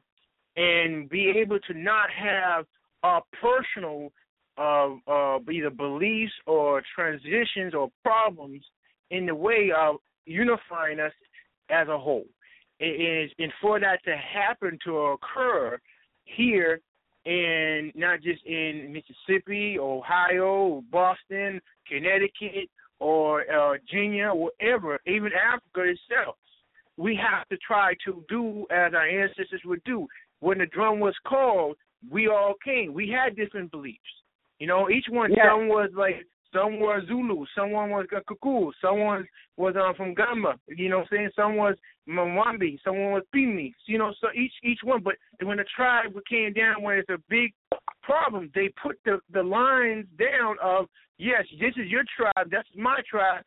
and 0.55 1.09
be 1.09 1.29
able 1.29 1.59
to 1.59 1.73
not 1.73 2.09
have 2.09 2.65
our 3.03 3.21
personal 3.41 4.11
uh, 4.57 4.89
uh, 5.07 5.39
either 5.51 5.69
beliefs 5.69 6.33
or 6.45 6.81
transitions 6.93 7.73
or 7.73 7.89
problems 8.03 8.63
in 9.11 9.25
the 9.25 9.35
way 9.35 9.71
of 9.75 9.97
unifying 10.25 10.99
us 10.99 11.11
as 11.69 11.87
a 11.87 11.97
whole. 11.97 12.25
It 12.79 12.85
is, 12.85 13.31
and 13.39 13.51
for 13.61 13.79
that 13.79 14.03
to 14.05 14.15
happen 14.15 14.77
to 14.85 14.97
occur 14.97 15.77
here 16.25 16.81
in 17.25 17.91
not 17.95 18.21
just 18.21 18.43
in 18.45 18.93
Mississippi, 18.93 19.77
Ohio, 19.79 20.83
Boston, 20.91 21.61
Connecticut, 21.87 22.69
or 22.99 23.41
uh, 23.51 23.71
Virginia, 23.71 24.31
wherever, 24.33 24.99
even 25.05 25.31
Africa 25.33 25.91
itself, 25.91 26.35
we 26.97 27.15
have 27.15 27.47
to 27.49 27.57
try 27.57 27.93
to 28.05 28.23
do 28.29 28.65
as 28.71 28.93
our 28.93 29.07
ancestors 29.07 29.61
would 29.65 29.83
do. 29.83 30.07
When 30.39 30.59
the 30.59 30.65
drum 30.67 30.99
was 30.99 31.15
called, 31.27 31.77
we 32.09 32.27
all 32.27 32.53
came. 32.63 32.93
We 32.93 33.09
had 33.09 33.35
different 33.35 33.71
beliefs. 33.71 33.99
You 34.59 34.67
know, 34.67 34.89
each 34.89 35.05
one. 35.09 35.31
Yeah. 35.31 35.51
Some 35.51 35.67
was 35.67 35.89
like 35.95 36.25
some 36.55 36.79
were 36.79 37.05
Zulu, 37.05 37.45
someone 37.55 37.89
was 37.89 38.05
Kaku, 38.11 38.71
someone 38.81 39.27
was 39.57 39.75
um, 39.75 39.93
from 39.95 40.13
Gama, 40.13 40.55
you 40.69 40.89
know 40.89 40.99
what 40.99 41.07
I'm 41.11 41.17
saying? 41.17 41.29
Some 41.35 41.57
was 41.57 41.75
Mwambi, 42.07 42.77
someone 42.83 43.11
was 43.11 43.23
Pimi, 43.35 43.73
you 43.87 43.97
know, 43.97 44.13
so 44.21 44.27
each 44.33 44.53
each 44.63 44.79
one. 44.83 45.01
But 45.03 45.15
when 45.43 45.57
the 45.57 45.65
tribe 45.75 46.13
came 46.29 46.53
down, 46.53 46.81
when 46.81 46.97
it's 46.97 47.09
a 47.09 47.17
big 47.29 47.53
problem, 48.03 48.51
they 48.55 48.69
put 48.81 48.97
the 49.03 49.19
the 49.33 49.43
lines 49.43 50.05
down 50.17 50.55
of 50.63 50.85
yes, 51.17 51.43
this 51.59 51.73
is 51.75 51.89
your 51.89 52.03
tribe, 52.15 52.49
that's 52.49 52.69
my 52.75 52.99
tribe. 53.09 53.43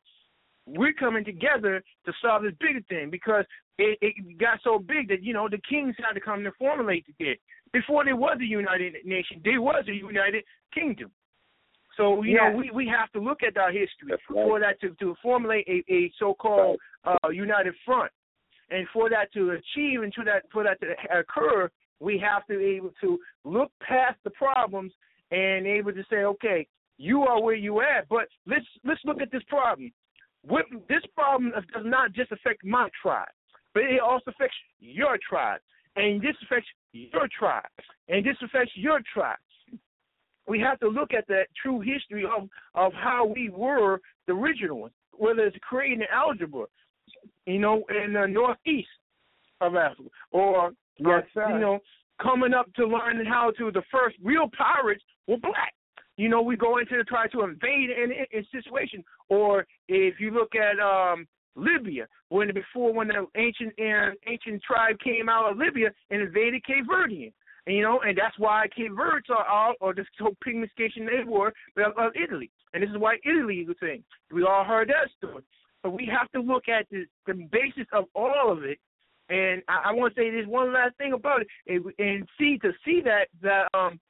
We're 0.66 0.92
coming 0.92 1.24
together 1.24 1.82
to 2.04 2.12
solve 2.20 2.42
this 2.42 2.52
bigger 2.60 2.82
thing 2.90 3.08
because 3.10 3.46
it, 3.78 3.98
it 4.00 4.38
got 4.38 4.58
so 4.62 4.78
big 4.78 5.08
that 5.08 5.22
you 5.22 5.32
know 5.32 5.48
the 5.48 5.60
kings 5.68 5.94
had 5.98 6.14
to 6.14 6.20
come 6.20 6.44
to 6.44 6.52
formulate 6.58 7.06
it. 7.18 7.38
Before 7.72 8.04
there 8.04 8.16
was 8.16 8.38
a 8.40 8.44
united 8.44 8.94
nation, 9.04 9.40
there 9.44 9.60
was 9.60 9.84
a 9.88 9.94
united 9.94 10.44
kingdom. 10.74 11.10
So 11.96 12.22
you 12.22 12.36
know 12.36 12.54
we 12.56 12.70
we 12.72 12.86
have 12.88 13.10
to 13.12 13.20
look 13.20 13.42
at 13.42 13.56
our 13.56 13.70
history 13.70 14.10
right. 14.10 14.20
for 14.26 14.60
that 14.60 14.80
to 14.80 14.94
to 15.00 15.14
formulate 15.22 15.66
a, 15.68 15.92
a 15.92 16.12
so-called 16.18 16.78
uh, 17.04 17.28
united 17.30 17.74
front, 17.84 18.12
and 18.70 18.86
for 18.92 19.08
that 19.10 19.32
to 19.34 19.50
achieve 19.50 20.02
and 20.02 20.12
to 20.14 20.24
that 20.24 20.42
for 20.52 20.64
that 20.64 20.80
to 20.80 21.18
occur, 21.18 21.70
we 22.00 22.18
have 22.18 22.46
to 22.46 22.58
be 22.58 22.76
able 22.76 22.92
to 23.00 23.18
look 23.44 23.70
past 23.80 24.16
the 24.24 24.30
problems 24.30 24.92
and 25.30 25.66
able 25.66 25.92
to 25.92 26.02
say, 26.08 26.18
okay, 26.18 26.66
you 26.96 27.22
are 27.22 27.42
where 27.42 27.54
you 27.54 27.80
at, 27.80 28.08
but 28.08 28.28
let's 28.46 28.66
let's 28.84 29.00
look 29.04 29.20
at 29.20 29.30
this 29.30 29.42
problem. 29.48 29.92
What, 30.42 30.66
this 30.88 31.02
problem 31.14 31.52
does 31.74 31.84
not 31.84 32.12
just 32.12 32.32
affect 32.32 32.64
my 32.64 32.88
tribe, 33.02 33.28
but 33.74 33.84
it 33.84 34.00
also 34.00 34.30
affects 34.30 34.56
your 34.80 35.18
tribe, 35.28 35.60
and 35.96 36.20
this 36.20 36.36
affects 36.42 36.68
your 36.92 37.28
tribe, 37.38 37.64
and 38.08 38.24
this 38.24 38.36
affects 38.42 38.72
your 38.74 39.00
tribe. 39.12 39.38
We 40.46 40.60
have 40.60 40.78
to 40.80 40.88
look 40.88 41.12
at 41.12 41.26
the 41.26 41.42
true 41.62 41.80
history 41.80 42.24
of 42.24 42.48
of 42.74 42.92
how 42.94 43.26
we 43.26 43.50
were 43.50 44.00
the 44.26 44.32
original 44.32 44.80
ones, 44.80 44.94
whether 45.12 45.44
it's 45.46 45.56
creating 45.60 46.06
algebra, 46.12 46.66
you 47.46 47.58
know, 47.58 47.84
in 48.04 48.14
the 48.14 48.26
northeast 48.26 48.88
of 49.60 49.74
Africa, 49.76 50.08
or, 50.30 50.72
yes, 50.98 51.24
you 51.34 51.58
know, 51.58 51.80
coming 52.22 52.54
up 52.54 52.72
to 52.74 52.86
learning 52.86 53.26
how 53.26 53.50
to 53.58 53.70
the 53.70 53.82
first 53.90 54.16
real 54.22 54.48
pirates 54.56 55.02
were 55.26 55.36
black. 55.38 55.74
You 56.16 56.28
know, 56.28 56.42
we 56.42 56.56
go 56.56 56.78
into 56.78 56.96
to 56.96 57.04
try 57.04 57.28
to 57.28 57.42
invade 57.42 57.90
in 57.90 58.12
a 58.32 58.46
situation, 58.50 59.04
or 59.28 59.66
if 59.88 60.18
you 60.18 60.30
look 60.30 60.52
at 60.54 60.80
um 60.80 61.26
Libya, 61.56 62.06
when 62.28 62.52
before 62.54 62.92
when 62.92 63.08
the 63.08 63.26
ancient 63.36 63.72
uh, 63.78 64.10
ancient 64.26 64.62
tribe 64.62 64.96
came 65.02 65.28
out 65.28 65.50
of 65.50 65.58
Libya 65.58 65.90
and 66.10 66.22
invaded 66.22 66.64
Cape 66.64 66.86
Verdean. 66.88 67.32
And, 67.66 67.76
you 67.76 67.82
know, 67.82 68.00
and 68.00 68.16
that's 68.16 68.38
why 68.38 68.66
Cape 68.74 68.92
Verdes 68.96 69.28
are 69.28 69.46
all, 69.46 69.74
or 69.80 69.92
this 69.92 70.06
whole 70.18 70.36
pigmentation 70.42 71.04
they 71.04 71.22
were 71.28 71.52
of, 71.76 72.12
Italy. 72.16 72.50
And 72.72 72.82
this 72.82 72.88
is 72.88 72.96
why 72.96 73.16
Italy 73.26 73.56
is 73.56 73.68
a 73.68 73.74
thing. 73.74 74.02
We 74.32 74.42
all 74.44 74.64
heard 74.64 74.88
that 74.88 75.10
story. 75.18 75.42
But 75.82 75.90
we 75.90 76.06
have 76.06 76.30
to 76.32 76.40
look 76.40 76.68
at 76.68 76.86
the, 76.90 77.04
the 77.26 77.34
basis 77.52 77.86
of 77.92 78.04
all 78.14 78.50
of 78.50 78.64
it. 78.64 78.78
And 79.28 79.62
I, 79.68 79.90
I 79.90 79.92
want 79.92 80.14
to 80.14 80.20
say 80.20 80.30
this 80.30 80.46
one 80.46 80.72
last 80.72 80.96
thing 80.96 81.12
about 81.12 81.42
it, 81.42 81.48
and, 81.66 81.84
and 81.98 82.26
see 82.38 82.56
to 82.62 82.72
see 82.84 83.02
that 83.04 83.28
that 83.42 83.68
um 83.74 84.00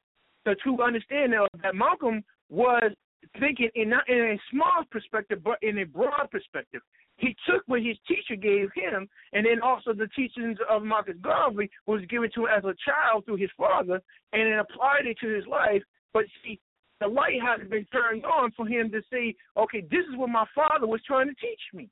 the 0.45 0.55
true 0.63 0.81
understanding 0.81 1.39
of 1.39 1.47
that 1.61 1.75
Malcolm 1.75 2.23
was 2.49 2.91
thinking 3.39 3.69
in 3.75 3.89
not 3.89 4.07
in 4.09 4.17
a 4.17 4.37
small 4.51 4.83
perspective, 4.91 5.39
but 5.43 5.57
in 5.61 5.79
a 5.79 5.85
broad 5.85 6.29
perspective. 6.31 6.81
He 7.17 7.35
took 7.49 7.63
what 7.67 7.81
his 7.81 7.97
teacher 8.07 8.39
gave 8.39 8.69
him, 8.73 9.09
and 9.33 9.45
then 9.45 9.61
also 9.61 9.93
the 9.93 10.07
teachings 10.15 10.57
of 10.69 10.83
Marcus 10.83 11.17
Garvey 11.21 11.69
was 11.85 12.01
given 12.09 12.29
to 12.35 12.45
him 12.45 12.51
as 12.57 12.63
a 12.63 12.73
child 12.85 13.25
through 13.25 13.35
his 13.35 13.49
father, 13.57 14.01
and 14.31 14.51
then 14.51 14.59
applied 14.59 15.05
it 15.05 15.17
to 15.19 15.27
his 15.27 15.45
life. 15.45 15.83
But 16.13 16.25
see, 16.43 16.59
the 17.01 17.07
light 17.07 17.41
hasn't 17.41 17.69
been 17.69 17.85
turned 17.91 18.25
on 18.25 18.51
for 18.55 18.65
him 18.65 18.89
to 18.91 19.01
see, 19.11 19.35
okay, 19.57 19.81
this 19.81 20.05
is 20.09 20.17
what 20.17 20.29
my 20.29 20.45
father 20.55 20.87
was 20.87 21.01
trying 21.05 21.27
to 21.27 21.35
teach 21.35 21.61
me. 21.73 21.89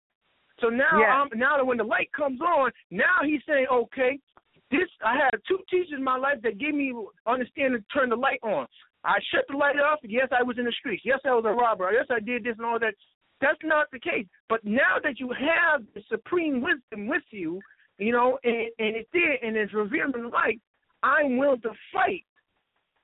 So 0.60 0.70
now, 0.70 1.00
yeah. 1.00 1.22
um, 1.22 1.30
now 1.36 1.58
that 1.58 1.66
when 1.66 1.78
the 1.78 1.84
light 1.84 2.10
comes 2.14 2.42
on, 2.42 2.72
now 2.90 3.20
he's 3.24 3.42
saying, 3.48 3.68
okay, 3.72 4.20
this 4.72 4.90
I 5.06 5.16
had 5.16 5.40
two 5.48 5.60
teachers 5.70 5.94
in 5.96 6.04
my 6.04 6.18
life 6.18 6.40
that 6.44 6.58
gave 6.58 6.74
me 6.74 6.94
understanding 7.26 7.82
to 7.82 8.00
turn 8.00 8.10
the 8.10 8.16
light 8.16 8.40
on. 8.44 8.68
I 9.08 9.20
shut 9.34 9.46
the 9.50 9.56
light 9.56 9.80
off. 9.80 10.00
Yes, 10.04 10.28
I 10.38 10.44
was 10.44 10.58
in 10.60 10.66
the 10.66 10.74
streets. 10.80 11.04
Yes, 11.06 11.20
I 11.26 11.34
was 11.34 11.46
a 11.46 11.50
robber. 11.50 11.90
Yes, 11.94 12.08
I 12.12 12.20
did 12.20 12.44
this 12.44 12.56
and 12.58 12.66
all 12.66 12.78
that. 12.80 12.94
That's 13.40 13.58
not 13.64 13.88
the 13.92 14.00
case. 14.00 14.26
But 14.50 14.66
now 14.66 14.98
that 15.02 15.20
you 15.20 15.30
have 15.30 15.84
the 15.96 16.02
supreme 16.10 16.62
wisdom 16.62 17.08
with 17.08 17.24
you, 17.32 17.62
you 17.98 18.12
know, 18.12 18.38
and, 18.44 18.68
and 18.80 18.96
it's 18.98 19.10
there 19.14 19.38
and 19.42 19.56
it's 19.56 19.74
revealed 19.74 20.16
in 20.16 20.30
light, 20.30 20.60
I'm 21.04 21.38
willing 21.38 21.62
to 21.62 21.72
fight. 21.94 22.26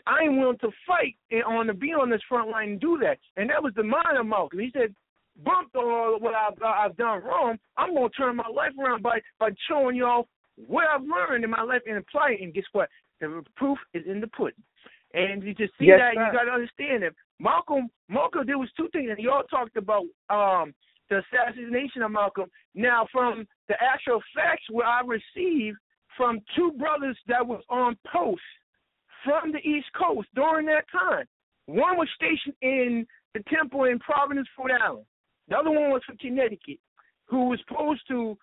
I'm 0.05 0.39
willing 0.39 0.57
to 0.59 0.71
fight 0.85 1.15
and 1.31 1.43
on 1.43 1.67
to 1.67 1.73
be 1.73 1.93
on 1.93 2.09
this 2.09 2.21
front 2.27 2.49
line 2.49 2.71
and 2.71 2.79
do 2.81 2.99
that. 3.01 3.19
And 3.37 3.49
that 3.49 3.63
was 3.63 3.73
the 3.75 3.83
mind 3.83 4.17
of 4.19 4.25
Malcolm. 4.25 4.59
He 4.59 4.71
said, 4.73 4.93
bump 5.45 5.69
all 5.75 6.17
what 6.19 6.33
I've, 6.35 6.61
uh, 6.61 6.65
I've 6.67 6.97
done 6.97 7.23
wrong. 7.23 7.57
I'm 7.77 7.93
going 7.93 8.09
to 8.09 8.15
turn 8.15 8.35
my 8.35 8.49
life 8.53 8.73
around 8.77 9.03
by, 9.03 9.19
by 9.39 9.51
showing 9.69 9.95
y'all 9.95 10.27
what 10.67 10.85
I've 10.93 11.03
learned 11.03 11.45
in 11.45 11.49
my 11.49 11.61
life 11.61 11.81
and 11.87 11.97
apply 11.97 12.35
it. 12.37 12.43
And 12.43 12.53
guess 12.53 12.65
what? 12.73 12.89
The 13.21 13.41
proof 13.55 13.77
is 13.93 14.03
in 14.05 14.19
the 14.19 14.27
pudding. 14.27 14.61
And 15.13 15.43
you 15.43 15.53
just 15.53 15.73
see 15.77 15.85
yes, 15.85 15.99
that, 15.99 16.13
sir. 16.15 16.25
you 16.25 16.31
got 16.31 16.43
to 16.45 16.51
understand 16.51 17.03
that 17.03 17.13
Malcolm, 17.39 17.89
Malcolm, 18.09 18.43
there 18.47 18.57
was 18.57 18.69
two 18.75 18.89
things, 18.91 19.09
and 19.09 19.19
you 19.19 19.29
all 19.29 19.43
talked 19.43 19.77
about 19.77 20.05
um, 20.29 20.73
the 21.09 21.21
assassination 21.21 22.01
of 22.01 22.11
Malcolm. 22.11 22.49
Now, 22.73 23.07
from 23.11 23.45
the 23.67 23.75
actual 23.79 24.21
facts 24.35 24.63
what 24.69 24.85
I 24.85 25.01
received 25.05 25.77
from 26.17 26.39
two 26.55 26.71
brothers 26.77 27.17
that 27.27 27.45
was 27.45 27.61
on 27.69 27.97
post 28.11 28.41
from 29.23 29.51
the 29.51 29.59
East 29.59 29.87
Coast 29.97 30.27
during 30.35 30.65
that 30.67 30.85
time. 30.91 31.25
One 31.65 31.97
was 31.97 32.09
stationed 32.15 32.55
in 32.61 33.05
the 33.33 33.41
temple 33.53 33.85
in 33.85 33.99
Providence, 33.99 34.47
Rhode 34.57 34.71
Island. 34.81 35.05
The 35.47 35.57
other 35.57 35.71
one 35.71 35.91
was 35.91 36.01
from 36.05 36.17
Connecticut, 36.17 36.79
who 37.25 37.49
was 37.49 37.59
supposed 37.67 38.01
to 38.09 38.37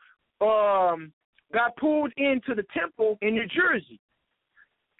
um, 0.44 1.12
got 1.52 1.76
pulled 1.76 2.12
into 2.16 2.54
the 2.54 2.64
temple 2.74 3.18
in 3.20 3.34
New 3.34 3.46
Jersey. 3.46 4.00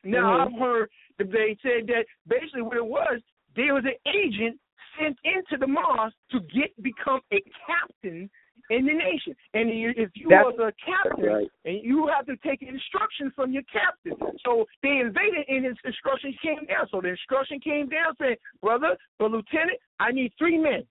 Now 0.05 0.39
mm-hmm. 0.39 0.55
I've 0.55 0.61
heard 0.61 0.91
they 1.25 1.57
said 1.63 1.87
that 1.89 2.05
basically 2.27 2.63
what 2.63 2.77
it 2.77 2.87
was, 2.87 3.21
there 3.57 3.75
was 3.75 3.85
an 3.85 3.99
agent 4.15 4.59
sent 4.99 5.17
into 5.25 5.59
the 5.59 5.67
mosque 5.67 6.15
to 6.31 6.41
get 6.55 6.71
become 6.83 7.21
a 7.33 7.43
captain 7.67 8.31
in 8.71 8.87
the 8.87 8.93
nation. 8.93 9.35
And 9.55 9.69
if 9.69 10.11
you 10.15 10.29
That's, 10.31 10.45
was 10.45 10.59
a 10.59 10.73
captain, 10.85 11.25
right. 11.25 11.49
and 11.65 11.83
you 11.83 12.09
have 12.15 12.27
to 12.27 12.37
take 12.47 12.63
instruction 12.63 13.33
from 13.35 13.53
your 13.53 13.65
captain. 13.71 14.15
So 14.45 14.65
they 14.83 15.01
invaded, 15.03 15.45
and 15.49 15.65
his 15.65 15.77
instructions 15.85 16.37
came 16.43 16.67
down. 16.67 16.87
So 16.91 17.01
the 17.01 17.09
instruction 17.09 17.61
came 17.61 17.89
down 17.89 18.15
saying, 18.21 18.37
"Brother, 18.63 18.97
but 19.19 19.31
lieutenant, 19.31 19.79
I 19.99 20.13
need 20.13 20.33
three 20.39 20.59
men." 20.59 20.87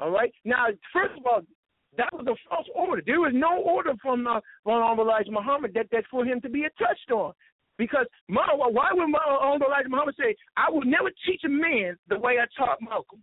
All 0.00 0.10
right. 0.10 0.32
Now, 0.44 0.66
first 0.92 1.18
of 1.18 1.26
all, 1.26 1.40
that 1.96 2.12
was 2.12 2.26
a 2.26 2.36
false 2.48 2.68
order. 2.74 3.02
There 3.04 3.20
was 3.20 3.32
no 3.34 3.58
order 3.62 3.92
from 4.02 4.26
uh, 4.26 4.40
from 4.62 5.00
Elijah 5.00 5.32
Muhammad 5.32 5.72
that 5.74 5.86
that's 5.90 6.06
for 6.10 6.24
him 6.24 6.40
to 6.42 6.48
be 6.48 6.64
a 6.64 6.70
touched 6.78 7.10
on. 7.10 7.32
Because 7.78 8.06
Muhammad, 8.28 8.74
why 8.74 8.90
would 8.92 9.08
Muhammad, 9.08 9.62
Elijah 9.62 9.88
Muhammad 9.88 10.16
say, 10.18 10.34
"I 10.56 10.68
will 10.68 10.84
never 10.84 11.10
teach 11.24 11.44
a 11.44 11.48
man 11.48 11.96
the 12.08 12.18
way 12.18 12.38
I 12.38 12.46
taught 12.58 12.82
Malcolm"? 12.82 13.22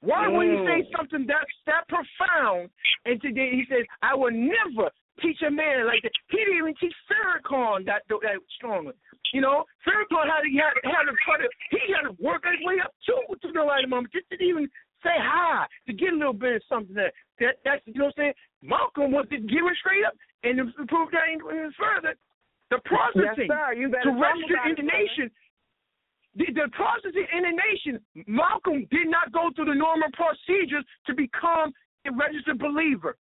Why 0.00 0.26
Mm. 0.26 0.36
would 0.36 0.48
he 0.48 0.58
say 0.66 0.90
something 0.96 1.26
that 1.26 1.46
that 1.66 1.86
profound? 1.88 2.70
And 3.04 3.20
today 3.22 3.54
he 3.54 3.64
says, 3.66 3.86
"I 4.02 4.14
will 4.14 4.32
never 4.32 4.90
teach 5.20 5.40
a 5.42 5.50
man 5.50 5.86
like 5.86 6.02
that." 6.02 6.12
He 6.28 6.38
didn't 6.38 6.56
even 6.56 6.74
teach 6.76 6.94
Farrakhan 7.08 7.84
that 7.84 8.02
that 8.08 8.40
strongly. 8.56 8.94
You 9.32 9.42
know, 9.42 9.66
Farrakhan 9.86 10.26
had 10.26 10.42
to 10.42 10.50
had, 10.50 10.74
had 10.82 11.04
to 11.04 11.14
try 11.24 11.38
to 11.38 11.48
he 11.70 11.92
had 11.92 12.02
to 12.02 12.12
work 12.18 12.44
his 12.44 12.60
way 12.66 12.80
up 12.80 12.94
too 13.06 13.22
to 13.42 13.52
the 13.52 13.60
right 13.60 13.88
moment 13.88 14.12
just 14.12 14.28
to 14.30 14.42
even 14.42 14.68
say 15.02 15.16
hi 15.16 15.66
to 15.86 15.92
get 15.92 16.12
a 16.12 16.16
little 16.16 16.32
bit 16.32 16.56
of 16.56 16.62
something 16.64 16.94
that 16.94 17.12
that 17.38 17.58
that's 17.62 17.86
you 17.86 17.94
know 17.94 18.06
what 18.06 18.18
I'm 18.18 18.22
saying. 18.24 18.34
Malcolm 18.62 19.12
was 19.12 19.28
just 19.28 19.46
giving 19.46 19.74
straight 19.76 20.04
up, 20.04 20.14
and 20.42 20.58
to 20.58 20.86
prove 20.86 21.10
that 21.12 21.28
even 21.28 21.72
further, 21.72 22.14
the 22.70 22.78
processing 22.84 23.50
Yes. 23.50 24.02
To 24.04 24.10
register 24.10 24.58
in 24.66 24.74
the 24.76 24.86
nation. 24.86 25.30
The, 26.36 26.46
the 26.54 26.70
processing 26.72 27.26
in 27.34 27.42
the 27.42 27.54
nation, 27.58 27.98
Malcolm 28.28 28.86
did 28.90 29.08
not 29.10 29.32
go 29.32 29.50
through 29.54 29.66
the 29.66 29.74
normal 29.74 30.08
procedures 30.14 30.84
to 31.06 31.14
become 31.14 31.72
a 32.06 32.12
registered 32.14 32.58
believer. 32.58 33.16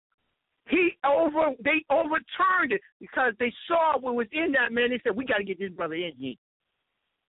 He 0.67 0.91
over 1.05 1.55
they 1.63 1.85
overturned 1.89 2.75
it 2.75 2.81
because 2.99 3.31
they 3.39 3.53
saw 3.67 3.97
what 3.97 4.15
was 4.15 4.27
in 4.33 4.51
that 4.51 4.73
man. 4.73 4.89
They 4.89 4.99
said, 5.03 5.15
"We 5.15 5.23
got 5.23 5.37
to 5.37 5.45
get 5.45 5.57
this 5.57 5.71
brother 5.71 5.95
in 5.95 6.11
here." 6.17 6.35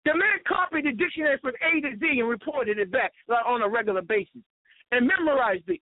The 0.05 0.15
man 0.15 0.43
copied 0.49 0.87
the 0.87 0.93
dictionary 0.93 1.39
from 1.39 1.53
A 1.63 1.81
to 1.83 1.97
Z 1.99 2.19
and 2.19 2.29
reported 2.29 2.79
it 2.79 2.91
back 2.91 3.13
like, 3.29 3.45
on 3.47 3.63
a 3.63 3.69
regular 3.69 4.03
basis 4.03 4.43
and 4.91 5.07
memorized 5.07 5.69
it. 5.69 5.81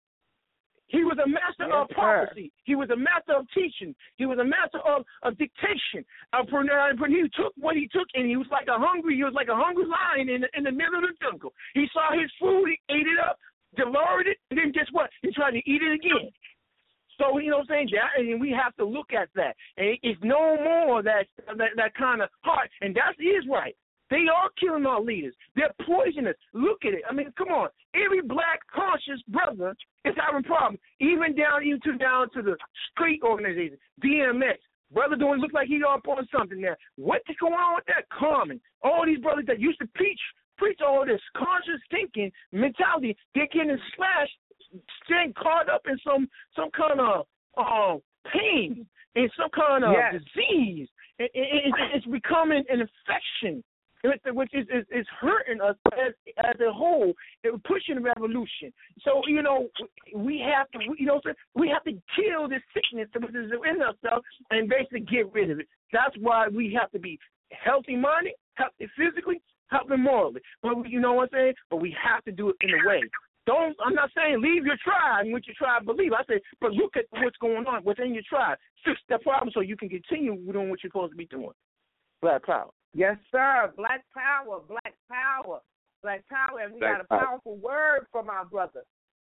He 0.89 1.03
was 1.03 1.19
a 1.19 1.29
master 1.29 1.67
Yes, 1.67 1.75
of 1.75 1.89
prophecy. 1.91 2.53
He 2.65 2.75
was 2.75 2.91
a 2.91 2.97
master 2.97 3.35
of 3.35 3.47
teaching. 3.51 3.95
He 4.17 4.27
was 4.27 4.39
a 4.39 4.45
master 4.45 4.79
of, 4.87 5.05
of 5.23 5.37
dictation. 5.37 6.07
Uh, 6.33 6.43
of, 6.43 6.49
uh, 6.53 6.95
when 6.99 7.11
he 7.11 7.23
took 7.35 7.53
what 7.59 7.75
he 7.77 7.89
took, 7.89 8.07
and 8.15 8.27
he 8.27 8.37
was 8.37 8.47
like 8.51 8.69
a 8.69 8.79
hungry, 8.79 9.17
he 9.17 9.25
was 9.25 9.35
like 9.35 9.49
a 9.49 9.57
hungry 9.57 9.87
lion 9.87 10.29
in 10.29 10.43
the, 10.43 10.49
in 10.55 10.63
the 10.63 10.71
middle 10.71 10.97
of 10.97 11.03
the 11.03 11.15
jungle. 11.21 11.53
He 11.75 11.87
saw 11.93 12.13
his 12.13 12.31
food, 12.39 12.71
he 12.71 12.79
ate 12.95 13.07
it 13.07 13.19
up, 13.19 13.39
devoured 13.77 14.29
it, 14.29 14.39
and 14.51 14.59
then 14.59 14.71
guess 14.71 14.87
what? 14.93 15.11
He 15.23 15.33
tried 15.33 15.53
to 15.53 15.63
eat 15.67 15.83
it 15.83 15.93
again. 15.93 16.31
So 17.19 17.39
you 17.39 17.51
know 17.51 17.59
what 17.59 17.71
I'm 17.73 17.89
saying, 17.89 17.89
Jack? 17.91 18.13
And 18.19 18.41
we 18.41 18.51
have 18.51 18.77
to 18.77 18.85
look 18.85 19.13
at 19.13 19.29
that. 19.35 19.57
And 19.77 19.99
it's 20.03 20.21
no 20.23 20.57
more 20.63 21.03
that 21.03 21.27
that, 21.47 21.71
that 21.77 21.95
kind 21.95 22.21
of 22.21 22.29
heart, 22.43 22.71
and 22.81 22.95
that 22.95 23.17
is 23.19 23.43
his 23.43 23.51
right. 23.51 23.75
They 24.11 24.25
are 24.33 24.51
killing 24.61 24.87
our 24.87 25.01
leaders. 25.01 25.35
They're 25.57 25.75
poisonous. 25.85 26.37
Look 26.53 26.85
at 26.85 26.95
it. 26.95 27.03
I 27.09 27.13
mean, 27.13 27.33
come 27.37 27.49
on. 27.49 27.69
Every 27.95 28.23
black 28.23 28.61
conscious 28.73 29.21
brother 29.29 29.75
is 30.05 30.15
having 30.25 30.45
problems, 30.45 30.79
even 31.01 31.35
down 31.35 31.63
into 31.67 31.99
down 31.99 32.31
to 32.35 32.43
the 32.43 32.57
street 32.93 33.21
organization, 33.23 33.79
DMX. 34.05 34.59
Brother 34.93 35.17
doing 35.17 35.41
look 35.41 35.53
like 35.53 35.67
he 35.67 35.81
up 35.83 36.07
on 36.07 36.29
something 36.33 36.61
there. 36.61 36.77
What's 36.95 37.25
going 37.41 37.55
on 37.55 37.75
with 37.75 37.85
that? 37.89 38.09
Common. 38.17 38.61
All 38.83 39.05
these 39.05 39.19
brothers 39.19 39.45
that 39.49 39.59
used 39.61 39.81
to 39.81 39.87
preach 39.97 40.21
preach 40.59 40.79
all 40.87 41.05
this 41.05 41.21
conscious 41.37 41.81
thinking 41.91 42.31
mentality, 42.53 43.17
they're 43.35 43.49
getting 43.49 43.77
slashed, 43.97 44.39
staying 45.05 45.33
caught 45.37 45.69
up 45.69 45.83
in 45.89 45.99
some 46.05 46.29
some 46.55 46.71
kind 46.71 47.01
of 47.01 47.27
uh, 47.59 47.99
pain, 48.33 48.87
in 49.17 49.29
some 49.37 49.51
kind 49.51 49.85
of 49.85 49.93
Yes. 49.93 50.15
disease. 50.23 50.89
It, 51.19 51.31
it, 51.35 51.65
it, 51.67 51.75
it's 51.95 52.07
becoming 52.07 52.63
an 52.69 52.81
infection 52.81 53.65
which 54.33 54.55
is, 54.55 54.67
is 54.73 54.85
is 54.91 55.07
hurting 55.21 55.61
us 55.61 55.77
as 55.95 56.13
as 56.39 56.57
a 56.61 56.73
whole, 56.73 57.13
and 57.45 57.63
pushing 57.65 58.03
revolution. 58.03 58.73
So 59.03 59.23
you 59.27 59.43
know 59.43 59.69
we 60.15 60.39
have 60.41 60.71
to 60.73 60.79
you 60.99 61.07
know 61.07 61.21
we 61.55 61.69
have 61.69 61.85
to 61.85 61.93
kill 62.15 62.49
this 62.49 62.63
sickness 62.75 63.09
that 63.15 63.25
is 63.25 63.53
in 63.53 63.83
ourselves 63.83 64.25
and 64.51 64.69
basically 64.69 65.01
get 65.01 65.33
rid 65.33 65.51
of 65.51 65.61
it. 65.61 65.69
That's 65.93 66.15
why 66.21 66.49
we 66.49 66.77
have 66.79 66.91
to 66.93 66.99
be 66.99 67.19
healthy 67.53 67.97
minded, 67.97 68.35
healthy 68.55 68.89
physically, 68.97 69.41
healthy 69.69 69.97
morally. 69.97 70.41
But 70.63 70.79
we- 70.79 70.91
you 70.91 71.01
know 71.01 71.13
what 71.15 71.31
I'm 71.33 71.39
saying? 71.39 71.55
But 71.71 71.77
we 71.77 71.97
have 72.03 72.25
to 72.25 72.33
do 72.33 72.51
it 72.51 72.57
in 72.61 72.71
a 72.71 72.89
way. 72.89 73.03
Don't 73.47 73.77
I'm 73.85 73.95
not 73.95 74.11
saying 74.17 74.41
leave 74.43 74.67
your 74.67 74.77
tribe 74.83 75.25
and 75.25 75.33
what 75.33 75.47
your 75.47 75.55
tribe 75.57 75.85
believe. 75.85 76.13
I 76.13 76.25
say, 76.25 76.41
but 76.61 76.73
look 76.73 76.97
at 76.97 77.07
what's 77.11 77.37
going 77.39 77.67
on 77.67 77.85
within 77.85 78.13
your 78.13 78.25
tribe. 78.29 78.59
Fix 78.85 79.01
that 79.09 79.23
problem 79.23 79.51
so 79.55 79.61
you 79.61 79.77
can 79.77 79.89
continue 79.89 80.37
doing 80.53 80.69
what 80.69 80.83
you're 80.83 80.91
supposed 80.91 81.13
to 81.13 81.17
be 81.17 81.27
doing. 81.27 81.53
Black 82.21 82.45
power. 82.45 82.71
Yes, 82.97 83.19
sir. 83.31 83.73
Black 83.77 84.05
power, 84.15 84.61
black 84.67 84.95
power, 85.11 85.61
black 86.03 86.25
power, 86.29 86.61
and 86.65 86.73
we 86.73 86.81
Black 86.81 86.97
got 86.97 87.01
a 87.03 87.09
power. 87.09 87.21
powerful 87.27 87.57
word 87.57 88.07
from 88.11 88.31
our 88.31 88.47
brother. 88.47 88.85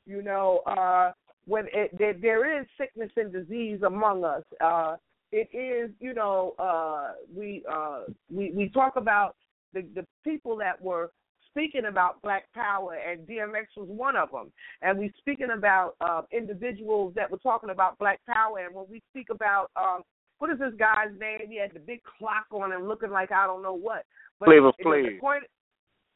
You 0.07 0.23
know, 0.23 0.61
uh, 0.65 1.11
when 1.45 1.65
it, 1.71 1.95
there, 1.97 2.13
there 2.13 2.59
is 2.59 2.65
sickness 2.79 3.11
and 3.15 3.31
disease 3.31 3.81
among 3.85 4.23
us, 4.23 4.43
uh, 4.59 4.95
it 5.31 5.49
is. 5.53 5.91
You 5.99 6.15
know, 6.15 6.55
uh, 6.57 7.11
we 7.35 7.63
uh, 7.71 8.05
we 8.33 8.51
we 8.55 8.69
talk 8.69 8.95
about 8.95 9.35
the 9.73 9.83
the 9.93 10.05
people 10.23 10.57
that 10.57 10.81
were 10.81 11.11
speaking 11.51 11.85
about 11.85 12.21
black 12.23 12.45
power, 12.53 12.95
and 12.95 13.27
DMX 13.27 13.65
was 13.77 13.87
one 13.87 14.15
of 14.15 14.31
them. 14.31 14.51
And 14.81 14.97
we're 14.97 15.13
speaking 15.19 15.49
about 15.55 15.95
uh, 16.01 16.23
individuals 16.31 17.13
that 17.15 17.29
were 17.29 17.37
talking 17.37 17.69
about 17.69 17.99
black 17.99 18.19
power, 18.25 18.59
and 18.65 18.73
when 18.73 18.85
we 18.89 19.01
speak 19.11 19.27
about 19.29 19.69
um, 19.75 20.01
what 20.39 20.49
is 20.49 20.59
this 20.59 20.73
guy's 20.79 21.11
name? 21.19 21.49
He 21.49 21.59
had 21.59 21.73
the 21.73 21.79
big 21.79 22.01
clock 22.03 22.47
on 22.51 22.71
him, 22.71 22.87
looking 22.87 23.11
like 23.11 23.31
I 23.31 23.45
don't 23.45 23.61
know 23.61 23.77
what. 23.77 24.05
But 24.39 24.47
Flavor 24.47 24.71
Flav. 24.83 25.19
point- 25.19 25.43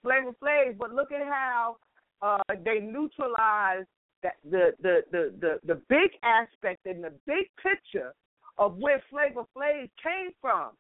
Flavor 0.02 0.32
Flav. 0.42 0.78
But 0.78 0.94
look 0.94 1.12
at 1.12 1.26
how 1.28 1.78
uh, 2.22 2.40
they 2.66 2.80
neutralized 2.80 3.88
that 4.24 4.36
the, 4.50 4.72
the 4.82 5.02
the 5.12 5.34
the 5.40 5.60
the 5.66 5.82
big 5.90 6.12
aspect 6.24 6.86
and 6.86 7.04
the 7.04 7.12
big 7.28 7.48
picture 7.62 8.14
of 8.58 8.78
where 8.78 9.04
Flavor 9.10 9.44
Flav 9.56 9.90
came 10.02 10.32
from. 10.42 10.72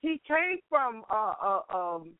He 0.00 0.20
came 0.26 0.58
from 0.68 1.04
uh, 1.10 1.32
uh, 1.42 1.60
um, 1.74 2.12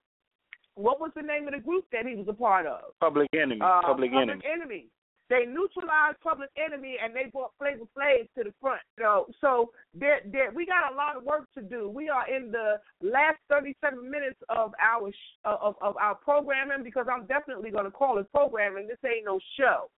what 0.74 1.00
was 1.00 1.10
the 1.16 1.22
name 1.22 1.46
of 1.46 1.54
the 1.54 1.60
group 1.60 1.86
that 1.92 2.06
he 2.06 2.14
was 2.14 2.26
a 2.28 2.32
part 2.32 2.66
of? 2.66 2.80
Public 3.00 3.28
enemy. 3.34 3.60
uh, 3.62 3.80
public, 3.82 4.10
enemy. 4.12 4.42
enemy. 4.52 4.86
They 5.28 5.44
neutralized 5.44 6.20
public 6.22 6.50
enemy 6.56 6.96
and 7.02 7.14
they 7.14 7.30
brought 7.32 7.52
Flavor 7.58 7.84
Flav 7.96 8.28
to 8.38 8.44
the 8.44 8.54
front. 8.60 8.80
So, 8.98 9.26
so 9.40 9.70
there, 9.92 10.20
there, 10.30 10.52
we 10.54 10.66
got 10.66 10.92
a 10.92 10.96
lot 10.96 11.16
of 11.16 11.24
work 11.24 11.48
to 11.54 11.62
do. 11.62 11.88
We 11.88 12.08
are 12.08 12.28
in 12.28 12.52
the 12.52 12.76
last 13.02 13.38
37 13.50 14.08
minutes 14.08 14.38
of 14.48 14.72
our 14.80 15.10
sh- 15.10 15.38
of, 15.44 15.74
of 15.82 15.96
our 15.96 16.14
programming 16.14 16.84
because 16.84 17.06
I'm 17.10 17.26
definitely 17.26 17.70
going 17.70 17.86
to 17.86 17.90
call 17.90 18.18
it 18.18 18.30
programming. 18.32 18.86
This 18.86 18.98
ain't 19.04 19.24
no 19.24 19.40
show, 19.58 19.90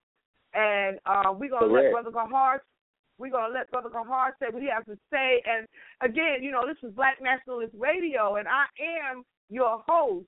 and 0.55 0.99
uh, 1.05 1.33
we're 1.33 1.51
going 1.51 1.69
to 1.69 1.75
let 1.75 1.93
Brother 1.93 2.11
Kahar. 2.11 2.61
We're 3.19 3.33
going 3.33 3.53
to 3.53 3.59
let 3.59 3.71
Brother 3.71 3.91
Kahar 3.91 4.31
say 4.41 4.47
what 4.51 4.63
he 4.63 4.69
has 4.75 4.87
to 4.87 4.97
say. 5.13 5.43
And 5.45 5.67
again, 6.01 6.43
you 6.43 6.53
know, 6.53 6.65
this 6.67 6.79
is 6.89 6.95
Black 6.95 7.19
Nationalist 7.21 7.75
Radio, 7.79 8.37
and 8.37 8.49
I 8.49 8.65
am 9.11 9.25
your 9.51 9.83
host 9.87 10.27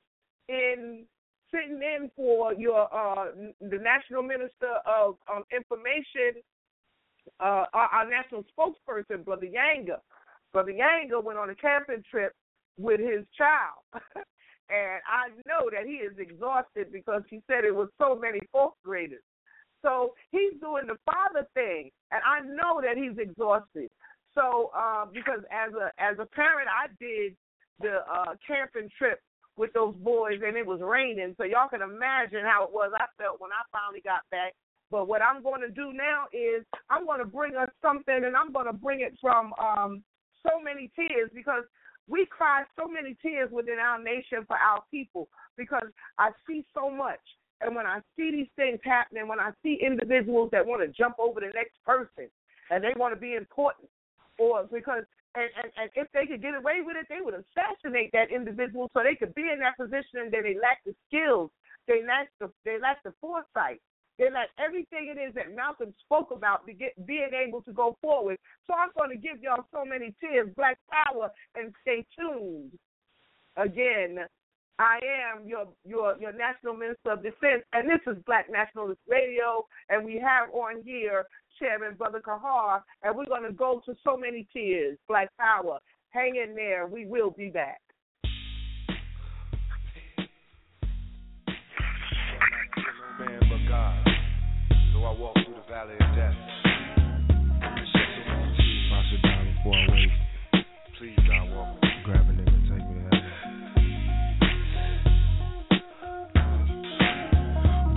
in 0.48 1.04
sitting 1.52 1.80
in 1.82 2.10
for 2.16 2.54
your 2.54 2.92
uh 2.94 3.26
the 3.60 3.78
national 3.78 4.22
minister 4.22 4.78
of 4.86 5.16
um 5.32 5.44
information 5.54 6.40
uh 7.40 7.64
our, 7.72 7.88
our 7.92 8.10
national 8.10 8.44
spokesperson 8.56 9.24
brother 9.24 9.46
Yanga 9.46 9.98
brother 10.52 10.72
Yanga 10.72 11.22
went 11.22 11.38
on 11.38 11.50
a 11.50 11.54
camping 11.54 12.02
trip 12.10 12.34
with 12.78 13.00
his 13.00 13.24
child. 13.36 13.84
And 14.72 15.02
I 15.02 15.34
know 15.50 15.68
that 15.74 15.84
he 15.84 15.94
is 15.98 16.12
exhausted 16.16 16.92
because 16.92 17.22
he 17.28 17.42
said 17.48 17.64
it 17.64 17.74
was 17.74 17.88
so 17.98 18.14
many 18.14 18.38
fourth 18.52 18.74
graders. 18.84 19.24
So 19.82 20.14
he's 20.30 20.52
doing 20.60 20.86
the 20.86 20.94
father 21.04 21.44
thing 21.54 21.90
and 22.12 22.22
I 22.24 22.46
know 22.46 22.80
that 22.80 22.96
he's 22.96 23.18
exhausted. 23.18 23.90
So 24.32 24.70
um 24.70 25.10
because 25.12 25.40
as 25.50 25.74
a 25.74 25.90
as 25.98 26.18
a 26.20 26.26
parent 26.26 26.68
I 26.70 26.86
did 27.02 27.34
the 27.80 28.06
uh 28.06 28.36
camping 28.46 28.88
trip 28.96 29.18
with 29.60 29.74
those 29.74 29.94
boys 29.96 30.40
and 30.44 30.56
it 30.56 30.66
was 30.66 30.80
raining, 30.80 31.34
so 31.36 31.44
y'all 31.44 31.68
can 31.68 31.82
imagine 31.82 32.40
how 32.42 32.64
it 32.64 32.72
was 32.72 32.90
I 32.96 33.04
felt 33.20 33.40
when 33.40 33.52
I 33.52 33.60
finally 33.70 34.00
got 34.00 34.24
back. 34.30 34.54
But 34.90 35.06
what 35.06 35.20
I'm 35.20 35.42
going 35.42 35.60
to 35.60 35.68
do 35.68 35.92
now 35.92 36.24
is 36.32 36.64
I'm 36.88 37.04
going 37.04 37.20
to 37.20 37.28
bring 37.28 37.54
us 37.54 37.68
something, 37.82 38.24
and 38.24 38.34
I'm 38.34 38.52
going 38.52 38.66
to 38.66 38.72
bring 38.72 39.02
it 39.02 39.14
from 39.20 39.52
um, 39.62 40.02
so 40.42 40.58
many 40.64 40.90
tears 40.96 41.30
because 41.34 41.64
we 42.08 42.26
cry 42.26 42.64
so 42.74 42.88
many 42.88 43.14
tears 43.22 43.50
within 43.52 43.78
our 43.78 44.02
nation 44.02 44.48
for 44.48 44.56
our 44.56 44.82
people 44.90 45.28
because 45.56 45.86
I 46.18 46.30
see 46.48 46.64
so 46.74 46.90
much. 46.90 47.20
And 47.60 47.76
when 47.76 47.86
I 47.86 48.00
see 48.16 48.30
these 48.32 48.48
things 48.56 48.80
happening, 48.82 49.28
when 49.28 49.38
I 49.38 49.50
see 49.62 49.78
individuals 49.84 50.48
that 50.52 50.66
want 50.66 50.80
to 50.80 50.88
jump 50.88 51.16
over 51.20 51.38
the 51.38 51.52
next 51.54 51.76
person 51.84 52.32
and 52.70 52.82
they 52.82 52.94
want 52.96 53.14
to 53.14 53.20
be 53.20 53.34
important, 53.34 53.90
or 54.38 54.64
because 54.72 55.04
and, 55.34 55.50
and, 55.62 55.70
and 55.78 55.90
if 55.94 56.08
they 56.12 56.26
could 56.26 56.42
get 56.42 56.54
away 56.54 56.82
with 56.82 56.96
it, 56.96 57.06
they 57.08 57.22
would 57.22 57.34
assassinate 57.34 58.10
that 58.12 58.30
individual 58.30 58.90
so 58.92 59.02
they 59.02 59.14
could 59.14 59.34
be 59.34 59.46
in 59.52 59.60
that 59.60 59.78
position. 59.78 60.26
And 60.26 60.32
they 60.32 60.58
lack 60.58 60.82
the 60.84 60.94
skills, 61.06 61.50
they 61.86 62.02
lack 62.02 62.28
the 62.40 62.50
they 62.64 62.78
lack 62.80 63.02
the 63.04 63.14
foresight, 63.20 63.80
they 64.18 64.30
lack 64.30 64.48
everything 64.58 65.14
it 65.14 65.18
is 65.20 65.34
that 65.34 65.54
Malcolm 65.54 65.94
spoke 66.04 66.30
about 66.34 66.66
to 66.66 66.72
get 66.72 66.94
being 67.06 67.30
able 67.30 67.62
to 67.62 67.72
go 67.72 67.96
forward. 68.02 68.38
So 68.66 68.74
I'm 68.74 68.90
going 68.96 69.10
to 69.10 69.16
give 69.16 69.40
y'all 69.42 69.66
so 69.72 69.84
many 69.84 70.14
tears, 70.20 70.50
Black 70.56 70.78
Power, 70.90 71.30
and 71.54 71.72
stay 71.82 72.04
tuned. 72.18 72.72
Again, 73.56 74.18
I 74.80 74.98
am 75.28 75.46
your 75.46 75.68
your 75.84 76.16
your 76.18 76.32
National 76.32 76.74
Minister 76.74 77.12
of 77.12 77.22
Defense, 77.22 77.62
and 77.74 77.86
this 77.86 78.00
is 78.06 78.16
Black 78.24 78.46
Nationalist 78.50 79.00
Radio, 79.06 79.66
and 79.90 80.06
we 80.06 80.14
have 80.14 80.48
on 80.54 80.82
here 80.82 81.26
Chairman 81.58 81.96
Brother 81.96 82.22
Kahar, 82.26 82.80
and 83.02 83.14
we're 83.14 83.26
going 83.26 83.42
to 83.42 83.52
go 83.52 83.82
to 83.84 83.94
so 84.02 84.16
many 84.16 84.48
tears, 84.50 84.96
Black 85.06 85.28
Power, 85.38 85.80
Hang 86.08 86.34
in 86.36 86.56
there. 86.56 86.86
We 86.86 87.04
will 87.04 87.30
be 87.30 87.50
back. 87.50 87.80
So 94.92 95.04
I 95.04 95.12
walk 95.12 95.34
through 95.34 95.60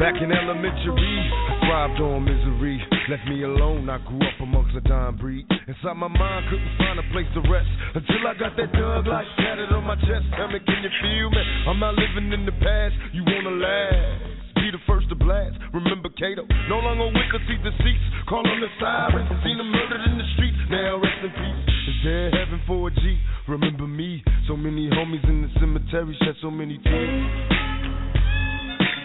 Back 0.03 0.19
in 0.19 0.35
elementary, 0.35 1.15
I 1.47 1.63
thrived 1.63 2.03
on 2.03 2.27
misery. 2.27 2.75
Left 3.07 3.23
me 3.23 3.47
alone, 3.47 3.87
I 3.87 4.03
grew 4.03 4.19
up 4.19 4.35
amongst 4.43 4.75
a 4.75 4.83
dying 4.83 5.15
breed. 5.15 5.47
Inside 5.47 5.95
my 5.95 6.11
mind, 6.11 6.43
couldn't 6.51 6.75
find 6.75 6.99
a 6.99 7.07
place 7.15 7.31
to 7.31 7.41
rest 7.47 7.71
until 7.95 8.19
I 8.27 8.35
got 8.35 8.51
that 8.59 8.67
Thug 8.75 9.07
Life 9.07 9.31
tatted 9.39 9.71
on 9.71 9.87
my 9.87 9.95
chest. 10.03 10.27
Tell 10.35 10.51
me, 10.51 10.59
can 10.59 10.83
you 10.83 10.91
feel 10.99 11.31
me? 11.31 11.39
I'm 11.71 11.79
not 11.79 11.95
living 11.95 12.35
in 12.35 12.43
the 12.43 12.51
past. 12.51 12.99
You 13.15 13.23
wanna 13.23 13.55
last? 13.55 14.59
Be 14.59 14.75
the 14.75 14.83
first 14.83 15.07
to 15.07 15.15
blast. 15.15 15.55
Remember 15.71 16.11
Kato? 16.19 16.43
No 16.67 16.83
longer 16.83 17.07
with 17.07 17.31
the 17.31 17.39
see 17.47 17.55
deceits. 17.63 18.03
Call 18.27 18.43
on 18.43 18.59
the 18.59 18.67
sirens. 18.83 19.31
Seen 19.47 19.55
them 19.55 19.71
murdered 19.71 20.03
in 20.03 20.19
the 20.19 20.27
streets. 20.35 20.59
Now 20.67 20.99
rest 20.99 21.23
in 21.23 21.31
peace. 21.31 21.63
Is 21.87 21.97
there 22.03 22.27
heaven 22.43 22.59
for 22.67 22.91
a 22.91 22.91
G? 22.91 23.23
Remember 23.47 23.87
me? 23.87 24.19
So 24.51 24.59
many 24.59 24.91
homies 24.91 25.23
in 25.31 25.47
the 25.47 25.51
cemetery 25.63 26.11
shed 26.19 26.35
so 26.43 26.51
many 26.51 26.75
tears. 26.83 27.62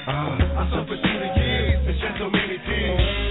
I 0.08 0.64
suffered 0.72 1.00
through 1.04 1.20
the 1.20 1.30
years 1.36 1.84
and 1.84 1.96
shed 2.00 2.14
so 2.16 2.30
many 2.30 2.56
tears. 2.64 3.28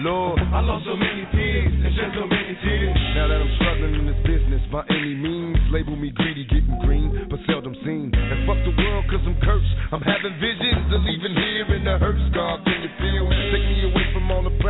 Lord, 0.00 0.40
I 0.40 0.60
lost 0.64 0.86
so 0.86 0.96
many 0.96 1.22
tears 1.30 1.70
and 1.70 1.92
shed 1.94 2.10
so 2.16 2.26
many 2.26 2.56
tears. 2.64 2.96
Now 3.14 3.28
that 3.28 3.36
I'm 3.36 3.52
struggling 3.60 3.94
in 3.94 4.06
this 4.10 4.18
business 4.26 4.62
by 4.72 4.82
any 4.90 5.14
means, 5.14 5.58
label 5.70 5.94
me 5.94 6.10
greedy, 6.10 6.48
getting 6.50 6.80
green, 6.82 7.28
but 7.30 7.38
seldom 7.46 7.76
seen. 7.84 8.10
And 8.10 8.48
fuck 8.48 8.58
the 8.64 8.74
world 8.74 9.04
cause 9.06 9.22
I'm 9.22 9.36
cursed. 9.44 9.70
I'm 9.92 10.00
having 10.00 10.34
visions 10.40 10.88
of 10.90 11.04
leaving 11.04 11.36
here 11.36 11.68
in 11.76 11.84
the 11.84 11.94
hearse. 12.00 12.18
God, 12.34 12.64
can 12.64 12.80
you 12.80 12.90
feel 12.98 13.28
me? 13.28 13.38
Take 13.54 13.66
me 13.70 13.78
away 13.86 13.90
from 13.92 13.94
all 13.94 13.94
the 13.94 13.99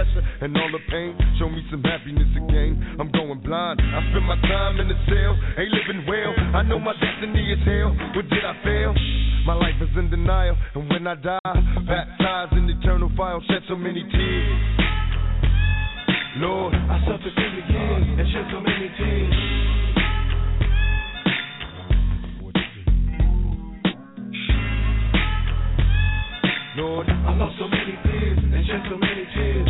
pressure 0.00 0.24
and 0.40 0.56
all 0.56 0.70
the 0.72 0.80
pain. 0.88 1.12
Show 1.38 1.48
me 1.48 1.60
some 1.70 1.82
happiness 1.82 2.28
again. 2.32 2.96
I'm 2.98 3.10
going 3.12 3.40
blind. 3.40 3.80
I 3.80 4.00
spend 4.10 4.24
my 4.24 4.40
time 4.48 4.80
in 4.80 4.88
the 4.88 4.96
cell, 5.04 5.32
ain't 5.60 5.72
living 5.72 6.08
well. 6.08 6.32
I 6.56 6.62
know 6.62 6.78
my 6.78 6.94
destiny 6.96 7.52
is 7.52 7.60
hell. 7.64 7.92
What 8.16 8.28
did 8.28 8.44
I 8.44 8.54
fail? 8.64 8.94
My 9.44 9.54
life 9.54 9.76
is 9.80 9.88
in 9.96 10.10
denial, 10.10 10.56
and 10.74 10.88
when 10.90 11.06
I 11.06 11.14
die, 11.16 11.38
baptized 11.88 12.52
in 12.52 12.68
eternal 12.68 13.10
fire, 13.16 13.40
shed 13.48 13.62
so 13.68 13.76
many 13.76 14.02
tears. 14.04 14.60
Lord, 16.36 16.74
I 16.74 17.00
suffered 17.04 17.34
through 17.34 17.52
the 17.56 17.72
years 17.72 18.04
and 18.20 18.26
shed 18.32 18.46
so 18.52 18.60
many 18.60 18.88
tears. 18.96 19.50
Lord, 26.76 27.06
I 27.08 27.34
lost 27.36 27.58
so 27.58 27.68
many 27.68 27.98
tears 28.04 28.38
and 28.38 28.66
shed 28.66 28.82
so 28.88 28.96
many 28.96 29.26
tears. 29.34 29.69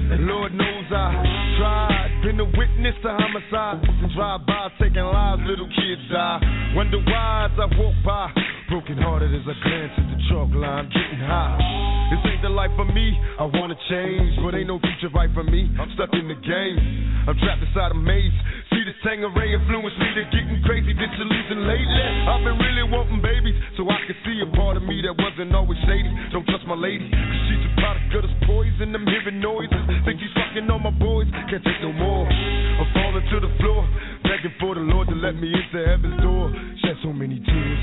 Been 2.31 2.39
a 2.39 2.45
witness 2.47 2.95
to 3.03 3.11
homicides 3.11 3.83
and 3.83 4.07
drive 4.15 4.47
by 4.47 4.71
taking 4.79 5.03
lives, 5.03 5.43
little 5.43 5.67
kids 5.67 5.99
die. 6.07 6.39
Wonder 6.71 7.03
why 7.03 7.51
as 7.51 7.59
I 7.59 7.67
walk 7.75 7.91
by, 8.07 8.31
broken 8.71 8.95
hearted 9.03 9.35
as 9.35 9.43
I 9.43 9.51
glance 9.59 9.91
at 9.99 10.07
the 10.07 10.19
chalk 10.31 10.47
line, 10.55 10.87
getting 10.95 11.27
high. 11.27 11.59
This 12.07 12.31
ain't 12.31 12.39
the 12.39 12.47
life 12.47 12.71
for 12.79 12.87
me. 12.87 13.19
I 13.35 13.43
wanna 13.51 13.75
change, 13.91 14.39
but 14.39 14.55
ain't 14.55 14.71
no 14.71 14.79
future 14.79 15.11
right 15.11 15.27
for 15.35 15.43
me. 15.43 15.75
I'm 15.75 15.91
stuck 15.99 16.15
in 16.15 16.31
the 16.31 16.39
game. 16.39 16.79
I'm 17.27 17.35
trapped 17.35 17.67
inside 17.67 17.91
a 17.91 17.99
maze. 17.99 18.31
This 18.71 18.97
Tanqueray 19.07 19.55
influence 19.55 19.95
me 19.95 20.07
to 20.19 20.23
getting 20.35 20.59
crazy, 20.67 20.91
disillusioned 20.91 21.63
lately. 21.63 22.03
I've 22.27 22.43
been 22.43 22.59
really 22.59 22.83
wanting 22.91 23.23
babies, 23.23 23.55
so 23.79 23.87
I 23.87 23.95
can 24.03 24.17
see 24.27 24.43
a 24.43 24.49
part 24.51 24.75
of 24.75 24.83
me 24.83 24.99
that 25.07 25.15
wasn't 25.15 25.55
always 25.55 25.79
shady. 25.87 26.11
Don't 26.35 26.43
trust 26.43 26.67
my 26.67 26.75
lady, 26.75 27.07
cause 27.07 27.41
she's 27.47 27.63
a 27.71 27.73
product 27.79 28.11
of 28.19 28.27
this 28.27 28.35
poison. 28.43 28.91
I'm 28.91 29.07
hearing 29.07 29.39
noises, 29.39 29.79
think 30.03 30.19
he's 30.19 30.33
fucking 30.35 30.67
on 30.67 30.83
my 30.83 30.91
boys. 30.91 31.23
Can't 31.47 31.63
take 31.63 31.79
no 31.79 31.95
more. 31.95 32.27
I'm 32.27 32.89
falling 32.91 33.23
to 33.31 33.37
the 33.39 33.51
floor, 33.63 33.87
begging 34.27 34.55
for 34.59 34.75
the 34.75 34.83
Lord 34.83 35.07
to 35.07 35.15
let 35.15 35.39
me 35.39 35.55
into 35.55 35.79
heaven's 35.87 36.19
door. 36.19 36.51
Shed 36.83 36.99
so 36.99 37.15
many 37.15 37.39
tears. 37.39 37.81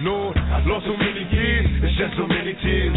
Lord, 0.00 0.32
I 0.32 0.64
lost 0.64 0.88
so 0.88 0.96
many 0.96 1.28
years 1.28 1.68
and 1.68 1.92
shed 2.00 2.08
so 2.16 2.24
many 2.24 2.56
tears. 2.56 2.96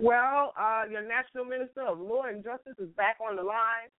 Well, 0.00 0.54
uh, 0.58 0.84
your 0.90 1.06
National 1.06 1.44
Minister 1.44 1.82
of 1.82 1.98
Law 1.98 2.22
and 2.22 2.42
Justice 2.42 2.74
is 2.78 2.88
back 2.96 3.18
on 3.20 3.36
the 3.36 3.42
line. 3.42 3.90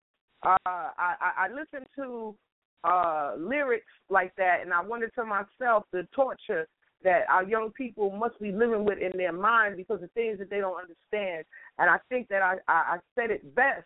Uh, 0.43 0.57
I, 0.65 1.13
I, 1.19 1.45
I 1.45 1.47
listened 1.49 1.85
to 1.95 2.35
uh, 2.83 3.33
lyrics 3.37 3.85
like 4.09 4.35
that, 4.37 4.61
and 4.63 4.73
I 4.73 4.81
wondered 4.81 5.11
to 5.15 5.25
myself 5.25 5.83
the 5.93 6.07
torture 6.13 6.67
that 7.03 7.23
our 7.29 7.43
young 7.43 7.71
people 7.71 8.11
must 8.11 8.39
be 8.39 8.51
living 8.51 8.85
with 8.85 8.99
in 8.99 9.11
their 9.17 9.33
mind 9.33 9.77
because 9.77 10.01
of 10.03 10.11
things 10.11 10.39
that 10.39 10.49
they 10.49 10.59
don't 10.59 10.79
understand. 10.79 11.45
And 11.77 11.89
I 11.89 11.97
think 12.09 12.27
that 12.29 12.41
I, 12.41 12.55
I, 12.67 12.95
I 12.95 12.97
said 13.15 13.31
it 13.31 13.55
best 13.55 13.85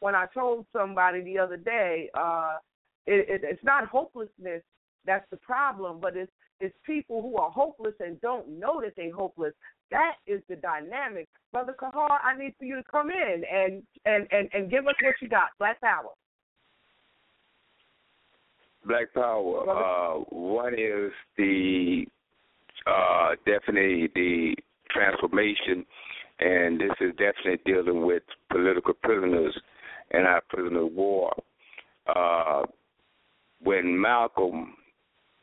when 0.00 0.14
I 0.14 0.26
told 0.34 0.66
somebody 0.72 1.22
the 1.22 1.38
other 1.38 1.56
day. 1.56 2.10
Uh, 2.14 2.56
it, 3.06 3.28
it, 3.28 3.40
it's 3.44 3.64
not 3.64 3.88
hopelessness 3.88 4.62
that's 5.04 5.28
the 5.30 5.36
problem, 5.38 5.98
but 6.00 6.16
it's 6.16 6.30
it's 6.60 6.76
people 6.86 7.20
who 7.20 7.36
are 7.38 7.50
hopeless 7.50 7.94
and 7.98 8.20
don't 8.20 8.48
know 8.48 8.80
that 8.80 8.92
they're 8.96 9.12
hopeless. 9.12 9.52
That 9.90 10.14
is 10.28 10.40
the 10.48 10.54
dynamic. 10.54 11.28
Brother 11.52 11.74
Kahar, 11.78 12.18
I 12.22 12.38
need 12.38 12.54
for 12.56 12.64
you 12.64 12.76
to 12.76 12.84
come 12.88 13.10
in 13.10 13.42
and, 13.52 13.82
and, 14.04 14.28
and, 14.30 14.48
and 14.52 14.70
give 14.70 14.86
us 14.86 14.94
what 15.02 15.14
you 15.20 15.28
got. 15.28 15.48
Black 15.58 15.80
Power. 15.80 16.10
Black 18.86 19.12
Power. 19.12 19.68
Uh, 19.68 20.20
one 20.30 20.74
is 20.74 21.10
the 21.36 22.06
uh, 22.86 23.30
definitely 23.46 24.10
the 24.14 24.54
transformation, 24.90 25.84
and 26.40 26.80
this 26.80 26.90
is 27.00 27.12
definitely 27.12 27.60
dealing 27.64 28.04
with 28.04 28.22
political 28.50 28.94
prisoners 28.94 29.56
and 30.10 30.26
our 30.26 30.42
prisoner 30.48 30.86
of 30.86 30.92
war. 30.92 31.32
Uh, 32.06 32.62
when 33.62 34.00
Malcolm 34.00 34.74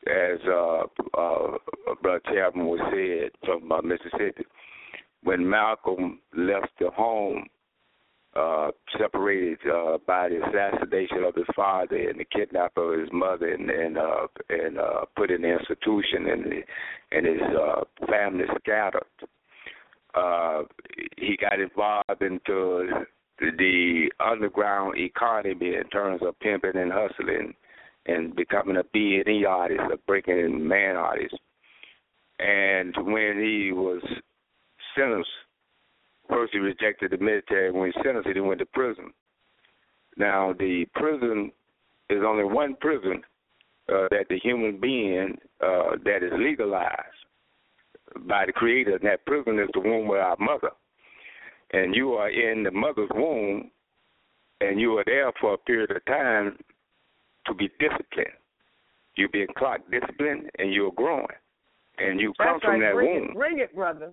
as 0.07 0.39
uh, 0.47 0.83
uh, 1.17 1.57
Brother 2.01 2.21
Chapman 2.33 2.67
was 2.67 2.79
said 2.91 3.31
from 3.45 3.71
uh, 3.71 3.81
Mississippi, 3.81 4.45
when 5.23 5.47
Malcolm 5.47 6.19
left 6.35 6.69
the 6.79 6.89
home, 6.91 7.45
uh, 8.39 8.71
separated 8.97 9.57
uh, 9.67 9.97
by 10.07 10.29
the 10.29 10.37
assassination 10.37 11.23
of 11.25 11.35
his 11.35 11.45
father 11.55 11.97
and 11.97 12.19
the 12.19 12.25
kidnap 12.25 12.71
of 12.77 12.99
his 12.99 13.09
mother, 13.11 13.53
and 13.53 13.69
and, 13.69 13.97
uh, 13.97 14.27
and 14.49 14.79
uh, 14.79 15.05
put 15.15 15.31
in 15.31 15.41
the 15.41 15.57
institution, 15.59 16.27
and 16.29 16.45
and 17.11 17.25
his 17.25 17.41
uh, 17.41 17.83
family 18.07 18.45
scattered. 18.59 19.03
Uh, 20.15 20.63
he 21.17 21.37
got 21.37 21.59
involved 21.59 22.21
into 22.21 22.89
the 23.39 24.09
underground 24.19 24.97
economy 24.97 25.75
in 25.75 25.87
terms 25.91 26.21
of 26.25 26.39
pimping 26.39 26.75
and 26.75 26.91
hustling 26.91 27.53
and 28.05 28.35
becoming 28.35 28.77
a 28.77 28.83
B 28.91 29.21
and 29.23 29.35
E 29.35 29.45
artist, 29.45 29.81
a 29.93 29.97
breaking 30.07 30.67
man 30.67 30.95
artist. 30.95 31.35
And 32.39 32.95
when 32.97 33.39
he 33.39 33.71
was 33.73 34.01
sentenced, 34.95 35.29
first 36.29 36.53
he 36.53 36.59
rejected 36.59 37.11
the 37.11 37.17
military. 37.17 37.71
When 37.71 37.91
he 37.91 38.01
sentenced, 38.03 38.29
he 38.33 38.39
went 38.39 38.59
to 38.59 38.65
prison. 38.67 39.11
Now 40.17 40.53
the 40.57 40.85
prison 40.95 41.51
is 42.09 42.21
only 42.25 42.43
one 42.43 42.75
prison 42.79 43.21
uh, 43.89 44.07
that 44.11 44.25
the 44.29 44.39
human 44.39 44.79
being 44.79 45.37
uh, 45.61 45.95
that 46.03 46.23
is 46.23 46.31
legalized 46.37 46.97
by 48.27 48.45
the 48.45 48.51
Creator. 48.51 48.95
And 48.95 49.05
that 49.05 49.25
prison 49.25 49.59
is 49.59 49.69
the 49.73 49.79
womb 49.79 50.09
of 50.09 50.15
our 50.17 50.37
mother, 50.39 50.71
and 51.71 51.95
you 51.95 52.13
are 52.13 52.29
in 52.29 52.63
the 52.63 52.71
mother's 52.71 53.09
womb, 53.13 53.71
and 54.61 54.79
you 54.79 54.97
are 54.97 55.03
there 55.05 55.31
for 55.39 55.53
a 55.53 55.57
period 55.57 55.91
of 55.91 56.03
time 56.05 56.57
to 57.47 57.53
be 57.53 57.69
disciplined. 57.79 58.37
You're 59.15 59.29
being 59.29 59.47
clock 59.57 59.81
disciplined, 59.91 60.49
and 60.59 60.73
you're 60.73 60.91
growing, 60.91 61.25
and 61.97 62.19
you 62.19 62.33
come 62.37 62.53
That's 62.53 62.63
from 62.63 62.71
right. 62.73 62.89
that 62.89 62.93
bring 62.93 63.15
womb 63.15 63.29
It, 63.29 63.35
bring 63.35 63.59
it, 63.59 63.75
brother. 63.75 64.11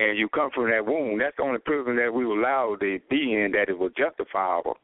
And 0.00 0.16
you 0.16 0.30
come 0.30 0.50
from 0.54 0.70
that 0.70 0.86
womb, 0.86 1.18
that's 1.18 1.36
the 1.36 1.42
only 1.42 1.58
prison 1.58 1.94
that 1.96 2.12
we 2.12 2.24
were 2.24 2.40
allowed 2.40 2.80
to 2.80 2.98
be 3.10 3.34
in 3.34 3.52
that 3.52 3.68
it 3.68 3.78
was 3.78 3.92
justifiable. 3.98 4.78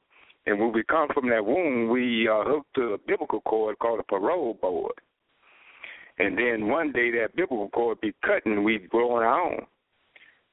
And 0.45 0.61
when 0.61 0.73
we 0.73 0.85
come 0.85 1.09
from 1.15 1.31
that 1.31 1.45
womb, 1.45 1.89
we 1.89 2.29
are 2.29 2.45
hooked 2.45 2.75
to 2.75 2.93
a 2.93 2.99
biblical 2.99 3.41
cord 3.41 3.79
called 3.79 4.01
a 4.01 4.03
parole 4.03 4.59
board. 4.61 4.93
And 6.19 6.37
then 6.37 6.69
one 6.69 6.93
day 6.93 7.11
that 7.13 7.35
biblical 7.35 7.71
cord 7.71 7.99
be 8.03 8.13
cut 8.25 8.45
and 8.45 8.63
we 8.63 8.79
grow 8.79 9.13
on 9.13 9.23
our 9.23 9.41
own. 9.41 9.67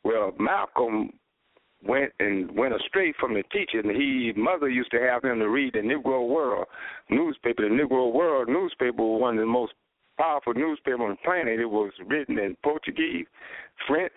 Well, 0.06 0.32
Malcolm 0.40 1.12
went 1.86 2.14
and 2.22 2.50
went 2.56 2.74
astray 2.74 3.14
from 3.20 3.34
the 3.34 3.44
teaching. 3.52 3.94
He 3.94 4.32
mother 4.40 4.70
used 4.70 4.92
to 4.92 5.02
have 5.02 5.26
him 5.26 5.40
to 5.40 5.50
read 5.50 5.74
the 5.74 5.80
Negro 5.80 6.30
World 6.30 6.68
newspaper. 7.10 7.64
The 7.64 7.76
Negro 7.76 8.14
World 8.14 8.48
newspaper 8.48 9.04
was 9.04 9.22
one 9.22 9.38
of 9.38 9.42
the 9.42 9.46
most 9.46 9.74
powerful 10.18 10.54
newspapers 10.54 11.02
on 11.02 11.10
the 11.12 11.18
planet. 11.18 11.60
It 11.60 11.66
was 11.66 11.92
written 12.08 12.40
in 12.40 12.56
Portuguese, 12.64 13.26
French, 13.88 14.14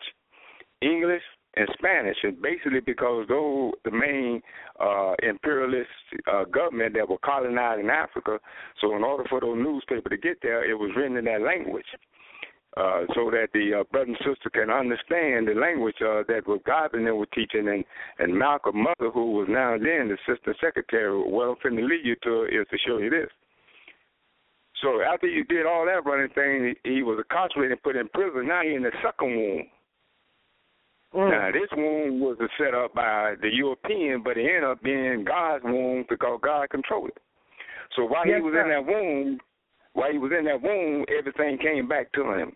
English, 0.83 1.23
and 1.57 1.69
Spanish, 1.79 2.17
and 2.23 2.41
basically 2.41 2.81
because 2.81 3.27
those 3.29 3.73
the 3.85 3.91
main 3.91 4.43
uh, 4.79 5.15
imperialist 5.23 5.89
uh, 6.31 6.45
government 6.45 6.95
that 6.95 7.09
were 7.09 7.19
colonizing 7.25 7.89
Africa. 7.89 8.39
So 8.81 8.95
in 8.95 9.03
order 9.03 9.25
for 9.29 9.41
those 9.41 9.57
newspapers 9.57 10.11
to 10.11 10.19
get 10.19 10.39
there, 10.43 10.69
it 10.69 10.75
was 10.75 10.91
written 10.97 11.17
in 11.17 11.25
that 11.25 11.41
language. 11.41 11.87
Uh, 12.77 13.07
so 13.15 13.31
that 13.31 13.49
the 13.55 13.73
uh, 13.73 13.85
brother 13.91 14.11
and 14.11 14.19
sister 14.19 14.51
can 14.53 14.69
understand 14.69 15.49
the 15.49 15.55
language 15.55 15.97
uh, 16.03 16.21
that 16.29 16.47
was 16.47 16.61
God 16.67 16.93
and 16.93 17.07
they 17.07 17.11
were 17.11 17.25
teaching, 17.27 17.69
and 17.69 17.83
and 18.19 18.39
Malcolm 18.39 18.83
Mother, 18.83 19.11
who 19.11 19.33
was 19.33 19.47
now 19.49 19.79
then 19.79 20.13
the 20.13 20.19
assistant 20.29 20.59
secretary, 20.61 21.11
well, 21.27 21.57
I'm 21.57 21.73
finna 21.73 21.89
lead 21.89 22.05
you 22.05 22.17
to 22.25 22.45
is 22.45 22.67
to 22.71 22.77
show 22.87 22.99
you 22.99 23.09
this. 23.09 23.31
So 24.83 25.01
after 25.01 25.27
you 25.27 25.43
did 25.45 25.65
all 25.65 25.87
that 25.87 26.05
running 26.05 26.29
thing, 26.35 26.77
he, 26.85 26.97
he 26.97 27.03
was 27.03 27.17
incarcerated 27.17 27.73
and 27.73 27.83
put 27.83 27.97
in 27.97 28.09
prison. 28.11 28.47
Now 28.47 28.61
he's 28.61 28.77
in 28.77 28.83
the 28.83 28.93
second 29.03 29.37
womb. 29.37 29.65
Now 31.17 31.51
this 31.53 31.71
womb 31.77 32.21
was 32.21 32.37
set 32.59 32.75
up 32.75 32.95
by 32.95 33.35
the 33.41 33.49
European, 33.53 34.23
but 34.23 34.37
it 34.37 34.47
ended 34.47 34.65
up 34.65 34.83
being 34.83 35.25
God's 35.25 35.65
womb 35.65 36.05
because 36.09 36.39
God 36.43 36.69
controlled 36.71 37.09
it. 37.09 37.19
So 37.95 38.05
while 38.05 38.27
Yes, 38.27 38.37
he 38.37 38.43
was 38.43 38.53
sir. 38.53 38.63
in 38.63 38.69
that 38.69 38.85
womb, 38.93 39.41
while 39.95 40.13
he 40.13 40.19
was 40.19 40.33
in 40.37 40.45
that 40.45 40.61
womb, 40.61 41.07
everything 41.17 41.57
came 41.59 41.89
back 41.89 42.13
to 42.13 42.33
him. 42.33 42.55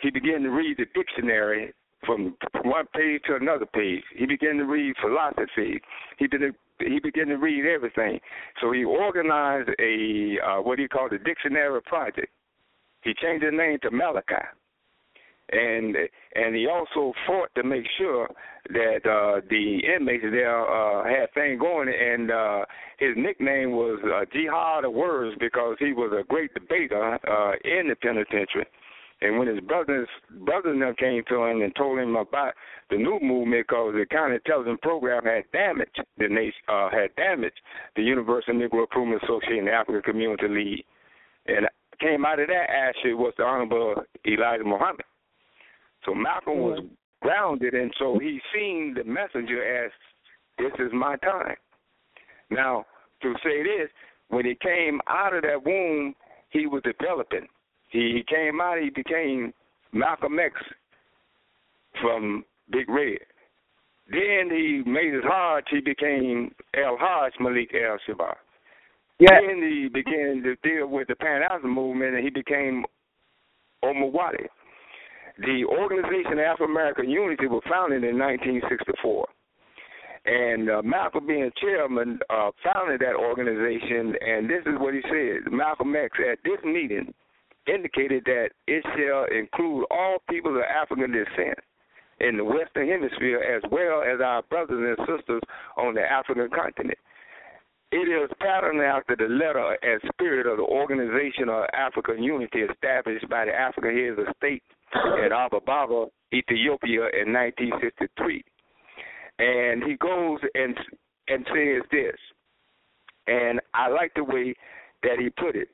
He 0.00 0.10
began 0.10 0.42
to 0.42 0.50
read 0.50 0.76
the 0.78 0.86
dictionary 0.94 1.72
from 2.06 2.36
one 2.64 2.86
page 2.94 3.22
to 3.26 3.36
another 3.36 3.66
page. 3.66 4.02
He 4.16 4.26
began 4.26 4.56
to 4.58 4.64
read 4.64 4.94
philosophy. 5.00 5.80
He 6.18 6.26
did 6.26 6.42
he 6.80 7.00
began 7.00 7.26
to 7.26 7.36
read 7.36 7.66
everything. 7.66 8.20
So 8.60 8.70
he 8.72 8.84
organized 8.84 9.70
a 9.80 10.38
uh, 10.44 10.62
what 10.62 10.78
he 10.78 10.88
called 10.88 11.12
a 11.12 11.18
dictionary 11.18 11.82
project. 11.82 12.28
He 13.02 13.14
changed 13.14 13.44
his 13.44 13.52
name 13.54 13.78
to 13.82 13.90
Malachi 13.90 14.46
and 15.50 15.96
and 16.34 16.54
he 16.54 16.66
also 16.66 17.12
fought 17.26 17.48
to 17.54 17.62
make 17.62 17.84
sure 17.96 18.28
that 18.70 19.00
uh 19.06 19.40
the 19.48 19.80
inmates 19.96 20.24
there 20.30 20.60
uh 20.60 21.04
had 21.04 21.32
things 21.34 21.60
going. 21.60 21.88
And 21.88 22.30
uh 22.30 22.64
his 22.98 23.14
nickname 23.16 23.72
was 23.72 23.98
uh 24.04 24.24
Jihad 24.32 24.84
of 24.84 24.92
Words 24.92 25.36
because 25.40 25.76
he 25.78 25.92
was 25.92 26.12
a 26.12 26.26
great 26.28 26.52
debater 26.54 27.14
uh 27.14 27.52
in 27.64 27.88
the 27.88 27.96
penitentiary. 27.96 28.66
And 29.20 29.38
when 29.38 29.48
his 29.48 29.60
brothers 29.60 30.08
brothers 30.44 30.76
now 30.78 30.92
came 30.98 31.22
to 31.28 31.44
him 31.44 31.62
and 31.62 31.74
told 31.74 31.98
him 31.98 32.16
about 32.16 32.52
the 32.90 32.96
new 32.96 33.18
movement 33.20 33.66
because 33.66 33.94
the 33.94 34.06
counterintelligence 34.14 34.80
program 34.80 35.24
had 35.24 35.44
damaged 35.52 36.00
the 36.18 36.28
nation 36.28 36.60
uh 36.68 36.90
had 36.90 37.14
damaged 37.16 37.60
the 37.96 38.02
Universal 38.02 38.54
Negro 38.54 38.82
Improvement 38.82 39.22
Association 39.22 39.60
and 39.60 39.68
the 39.68 39.72
African 39.72 40.02
Community 40.02 40.48
League. 40.48 40.84
And 41.46 41.66
came 42.00 42.24
out 42.24 42.38
of 42.38 42.48
that 42.48 42.66
actually 42.70 43.14
was 43.14 43.34
the 43.36 43.44
Honorable 43.44 44.02
Elijah 44.26 44.64
Muhammad. 44.64 45.04
So 46.08 46.14
Malcolm 46.14 46.60
was 46.60 46.80
grounded, 47.20 47.74
and 47.74 47.92
so 47.98 48.18
he 48.18 48.40
seen 48.54 48.94
the 48.94 49.04
messenger 49.04 49.84
as, 49.84 49.92
"This 50.56 50.72
is 50.78 50.90
my 50.92 51.16
time." 51.16 51.56
Now, 52.48 52.86
to 53.20 53.34
say 53.44 53.62
this, 53.62 53.90
when 54.28 54.46
he 54.46 54.54
came 54.54 55.02
out 55.06 55.34
of 55.34 55.42
that 55.42 55.62
womb, 55.62 56.16
he 56.48 56.66
was 56.66 56.82
developing. 56.82 57.46
He 57.90 58.22
came 58.22 58.58
out, 58.58 58.78
he 58.78 58.88
became 58.88 59.52
Malcolm 59.92 60.38
X 60.38 60.54
from 62.00 62.44
Big 62.70 62.88
Red. 62.88 63.26
Then 64.06 64.48
he 64.48 64.82
made 64.86 65.12
his 65.12 65.24
Hajj, 65.24 65.68
he 65.68 65.80
became 65.80 66.54
El 66.72 66.96
Hajj 66.96 67.38
Malik 67.38 67.74
El 67.74 67.98
Shabazz. 67.98 68.38
Then 69.18 69.60
he 69.60 69.88
began 69.88 70.42
to 70.42 70.56
deal 70.56 70.86
with 70.86 71.08
the 71.08 71.16
Pan 71.16 71.42
African 71.42 71.70
movement, 71.70 72.14
and 72.14 72.24
he 72.24 72.30
became 72.30 72.86
Omowale. 73.84 74.48
The 75.38 75.64
Organization 75.64 76.38
African 76.38 76.74
American 76.74 77.08
Unity 77.08 77.46
was 77.46 77.62
founded 77.70 78.02
in 78.02 78.18
1964. 78.18 79.26
And 80.26 80.68
uh, 80.68 80.82
Malcolm, 80.82 81.26
being 81.26 81.50
chairman, 81.60 82.18
uh, 82.28 82.50
founded 82.64 83.00
that 83.00 83.14
organization, 83.14 84.14
and 84.20 84.50
this 84.50 84.66
is 84.66 84.74
what 84.78 84.94
he 84.94 85.00
said. 85.08 85.50
Malcolm 85.52 85.94
X, 85.94 86.18
at 86.20 86.38
this 86.44 86.58
meeting, 86.64 87.14
indicated 87.66 88.24
that 88.26 88.50
it 88.66 88.84
shall 88.96 89.24
include 89.30 89.86
all 89.90 90.18
people 90.28 90.56
of 90.56 90.62
African 90.62 91.12
descent 91.12 91.58
in 92.20 92.36
the 92.36 92.44
Western 92.44 92.88
Hemisphere 92.88 93.38
as 93.38 93.62
well 93.70 94.02
as 94.02 94.20
our 94.20 94.42
brothers 94.42 94.96
and 94.98 95.06
sisters 95.06 95.42
on 95.76 95.94
the 95.94 96.02
African 96.02 96.50
continent. 96.50 96.98
It 97.90 98.10
is 98.10 98.28
patterned 98.40 98.82
after 98.82 99.16
the 99.16 99.32
letter 99.32 99.78
and 99.80 100.00
spirit 100.12 100.46
of 100.46 100.58
the 100.58 100.64
Organization 100.64 101.48
of 101.48 101.64
African 101.72 102.22
Unity 102.22 102.66
established 102.68 103.28
by 103.30 103.46
the 103.46 103.54
African 103.54 103.96
heads 103.96 104.18
of 104.18 104.34
state 104.36 104.62
in 104.94 105.32
Ababa, 105.32 106.06
Ethiopia 106.32 107.08
in 107.20 107.32
1963. 107.32 108.44
And 109.38 109.84
he 109.84 109.96
goes 109.96 110.38
and 110.54 110.76
and 111.28 111.46
says 111.54 111.82
this, 111.92 112.16
and 113.26 113.60
I 113.74 113.88
like 113.88 114.12
the 114.14 114.24
way 114.24 114.54
that 115.02 115.18
he 115.18 115.28
put 115.30 115.54
it. 115.54 115.68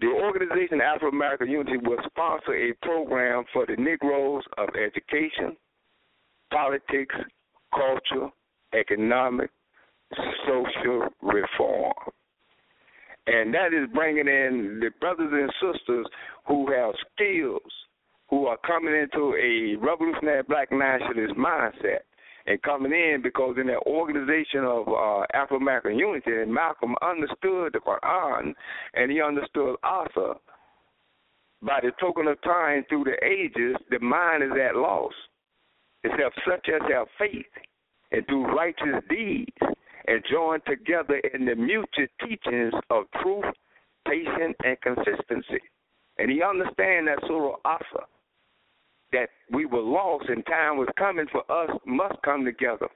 The 0.00 0.06
Organization 0.06 0.80
African 0.80 1.16
American 1.16 1.50
Unity 1.50 1.78
will 1.78 1.98
sponsor 2.06 2.54
a 2.54 2.72
program 2.82 3.44
for 3.52 3.66
the 3.66 3.76
Negroes 3.76 4.42
of 4.58 4.68
education, 4.76 5.56
politics, 6.50 7.14
culture, 7.74 8.28
economic, 8.78 9.50
social 10.46 11.08
reform. 11.22 11.94
And 13.26 13.54
that 13.54 13.72
is 13.72 13.88
bringing 13.94 14.28
in 14.28 14.80
the 14.80 14.90
brothers 15.00 15.32
and 15.32 15.50
sisters 15.60 16.06
who 16.46 16.70
have 16.72 16.94
skills, 17.14 17.62
who 18.28 18.46
are 18.46 18.58
coming 18.66 18.94
into 18.94 19.34
a 19.36 19.76
revolutionary 19.76 20.42
black 20.42 20.72
nationalist 20.72 21.34
mindset 21.36 22.00
and 22.46 22.60
coming 22.62 22.92
in 22.92 23.20
because 23.22 23.56
in 23.58 23.66
that 23.68 23.82
organization 23.86 24.64
of 24.64 24.88
uh, 24.88 25.24
Afro 25.32 25.56
American 25.56 25.98
Unity, 25.98 26.44
Malcolm 26.46 26.94
understood 27.02 27.72
the 27.72 27.80
Quran 27.80 28.52
and 28.94 29.10
he 29.10 29.20
understood 29.20 29.76
Asr. 29.84 30.36
By 31.62 31.80
the 31.82 31.92
token 31.98 32.26
of 32.26 32.40
time 32.42 32.84
through 32.88 33.04
the 33.04 33.24
ages, 33.24 33.76
the 33.90 33.98
mind 33.98 34.42
is 34.42 34.50
at 34.52 34.76
loss, 34.76 35.12
except 36.02 36.38
such 36.46 36.68
as 36.68 36.82
have 36.92 37.06
faith 37.18 37.46
and 38.12 38.26
do 38.26 38.44
righteous 38.44 39.02
deeds 39.08 39.56
and 40.06 40.22
join 40.30 40.60
together 40.66 41.16
in 41.32 41.46
the 41.46 41.54
mutual 41.54 42.06
teachings 42.20 42.74
of 42.90 43.04
truth, 43.22 43.44
patience, 44.06 44.54
and 44.64 44.78
consistency. 44.82 45.62
And 46.18 46.30
he 46.30 46.42
understand 46.42 47.08
that 47.08 47.18
Surah 47.26 47.56
Asr, 47.64 48.04
that 49.14 49.28
we 49.50 49.64
were 49.64 49.80
lost 49.80 50.28
and 50.28 50.44
time 50.46 50.76
was 50.76 50.88
coming 50.98 51.26
for 51.30 51.40
us 51.50 51.70
must 51.86 52.16
come 52.24 52.44
together 52.44 52.88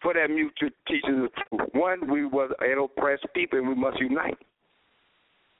for 0.00 0.14
that 0.14 0.30
mutual 0.30 0.70
teaching 0.88 1.24
of 1.24 1.30
truth. 1.34 1.68
One, 1.72 2.10
we 2.10 2.24
was 2.24 2.50
an 2.60 2.78
oppressed 2.78 3.26
people 3.34 3.58
and 3.58 3.68
we 3.68 3.74
must 3.74 3.98
unite. 4.00 4.38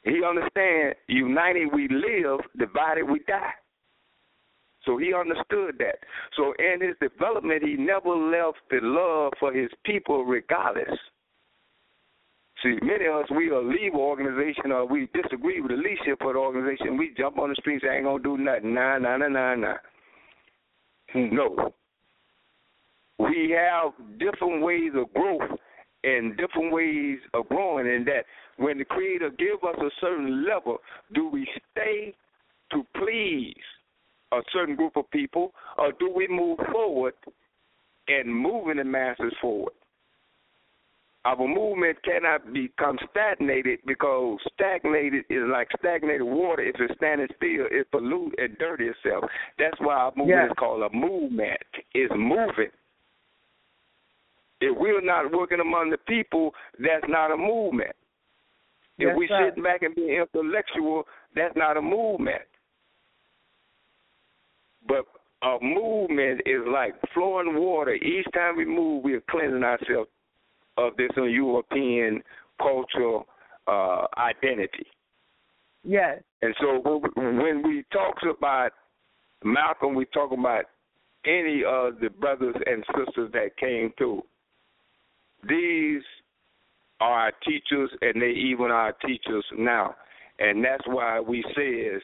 He 0.03 0.23
understand, 0.25 0.95
united 1.09 1.69
we 1.75 1.89
live, 1.89 2.41
divided 2.59 3.05
we 3.05 3.21
die. 3.27 3.53
So 4.87 4.97
he 4.97 5.13
understood 5.13 5.77
that. 5.79 5.99
So 6.37 6.55
in 6.59 6.81
his 6.81 6.97
development, 7.03 7.63
he 7.63 7.75
never 7.75 8.09
left 8.09 8.59
the 8.71 8.79
love 8.81 9.33
for 9.39 9.53
his 9.53 9.69
people, 9.85 10.25
regardless. 10.25 10.99
See, 12.63 12.77
many 12.83 13.07
of 13.07 13.17
us, 13.17 13.27
we'll 13.31 13.67
leave 13.67 13.95
an 13.95 14.01
organization 14.01 14.73
or 14.73 14.87
we 14.87 15.09
disagree 15.15 15.61
with 15.61 15.71
the 15.71 15.77
leadership 15.77 16.21
of 16.21 16.35
the 16.35 16.39
organization. 16.39 16.99
We 16.99 17.15
jump 17.17 17.39
on 17.39 17.49
the 17.49 17.57
streets, 17.59 17.85
ain't 17.91 18.05
going 18.05 18.23
to 18.23 18.37
do 18.37 18.43
nothing. 18.43 18.75
Nah, 18.75 18.99
nah, 18.99 19.17
nah, 19.17 19.29
nah, 19.29 19.55
nah. 19.55 19.75
Hmm. 21.13 21.35
No. 21.35 21.73
We 23.19 23.57
have 23.57 23.93
different 24.19 24.63
ways 24.63 24.93
of 24.95 25.13
growth 25.15 25.59
and 26.05 26.37
different 26.37 26.73
ways 26.73 27.19
of 27.35 27.49
growing, 27.49 27.87
and 27.87 28.07
that 28.07 28.25
when 28.57 28.79
the 28.79 28.85
Creator 28.85 29.31
give 29.39 29.63
us 29.67 29.77
a 29.79 29.91
certain 30.01 30.47
level, 30.47 30.79
do 31.15 31.29
we 31.29 31.47
stay 31.73 32.15
to 32.73 32.85
please 32.97 33.55
a 34.33 34.41
certain 34.53 34.77
group 34.77 34.97
of 34.97 35.11
people, 35.11 35.53
or 35.77 35.93
do 35.99 36.11
we 36.15 36.29
move 36.29 36.59
forward 36.73 37.15
and 38.09 38.35
moving 38.35 38.77
the 38.77 38.85
masses 38.85 39.33
forward? 39.41 39.73
Our 41.27 41.47
movement 41.47 41.99
cannot 42.03 42.51
become 42.53 42.99
stagnated 43.11 43.81
because 43.87 44.39
stagnated 44.55 45.25
is 45.29 45.43
like 45.53 45.69
stagnated 45.79 46.23
water. 46.23 46.63
If 46.63 46.77
it's 46.79 46.95
standing 46.97 47.29
still, 47.37 47.67
it 47.71 47.91
pollutes 47.91 48.35
and 48.39 48.57
dirty 48.57 48.87
itself. 48.87 49.25
That's 49.59 49.79
why 49.81 49.97
our 49.97 50.13
movement 50.17 50.41
Yes. 50.41 50.51
is 50.51 50.57
called 50.59 50.83
a 50.83 50.97
movement. 50.97 51.61
It's 51.93 52.13
moving. 52.17 52.71
If 54.63 54.77
we're 54.79 55.03
not 55.03 55.31
working 55.31 55.61
among 55.61 55.91
the 55.91 55.99
people, 55.99 56.55
that's 56.79 57.05
not 57.07 57.33
a 57.33 57.37
movement. 57.37 57.95
If 58.99 59.09
Yes, 59.09 59.17
we 59.17 59.29
sir. 59.29 59.49
sitting 59.49 59.63
back 59.63 59.83
and 59.83 59.95
being 59.95 60.21
intellectual, 60.21 61.07
that's 61.35 61.57
not 61.57 61.77
a 61.77 61.83
movement. 61.83 62.43
But 64.87 65.07
a 65.43 65.59
movement 65.61 66.43
is 66.47 66.67
like 66.67 66.95
flowing 67.13 67.57
water. 67.57 67.93
Each 67.93 68.27
time 68.33 68.57
we 68.57 68.65
move, 68.65 69.05
we 69.05 69.15
are 69.15 69.23
cleansing 69.23 69.63
ourselves 69.65 70.11
of 70.87 70.97
this 70.97 71.11
European 71.17 72.23
cultural 72.59 73.27
uh, 73.67 74.07
identity. 74.19 74.87
Yes. 75.85 76.23
And 76.43 76.55
so 76.61 76.81
when 77.17 77.63
we- 77.63 77.85
talk 77.93 78.17
about 78.23 78.73
Malcolm, 79.43 79.95
we 79.95 80.05
talk 80.07 80.33
about 80.33 80.65
any 81.25 81.63
of 81.65 81.99
the 82.01 82.09
brothers 82.09 82.55
and 82.67 82.85
sisters 82.97 83.31
that 83.33 83.57
came 83.57 83.93
through. 83.99 84.23
These 85.49 86.03
are 87.01 87.21
our 87.25 87.33
teachers, 87.47 87.91
and 88.03 88.21
they 88.21 88.31
even 88.31 88.67
are 88.67 88.87
our 88.87 88.93
teachers 89.07 89.45
now. 89.57 89.97
And 90.39 90.65
that's 90.65 90.87
why 90.87 91.21
we 91.21 91.43
says 91.57 92.03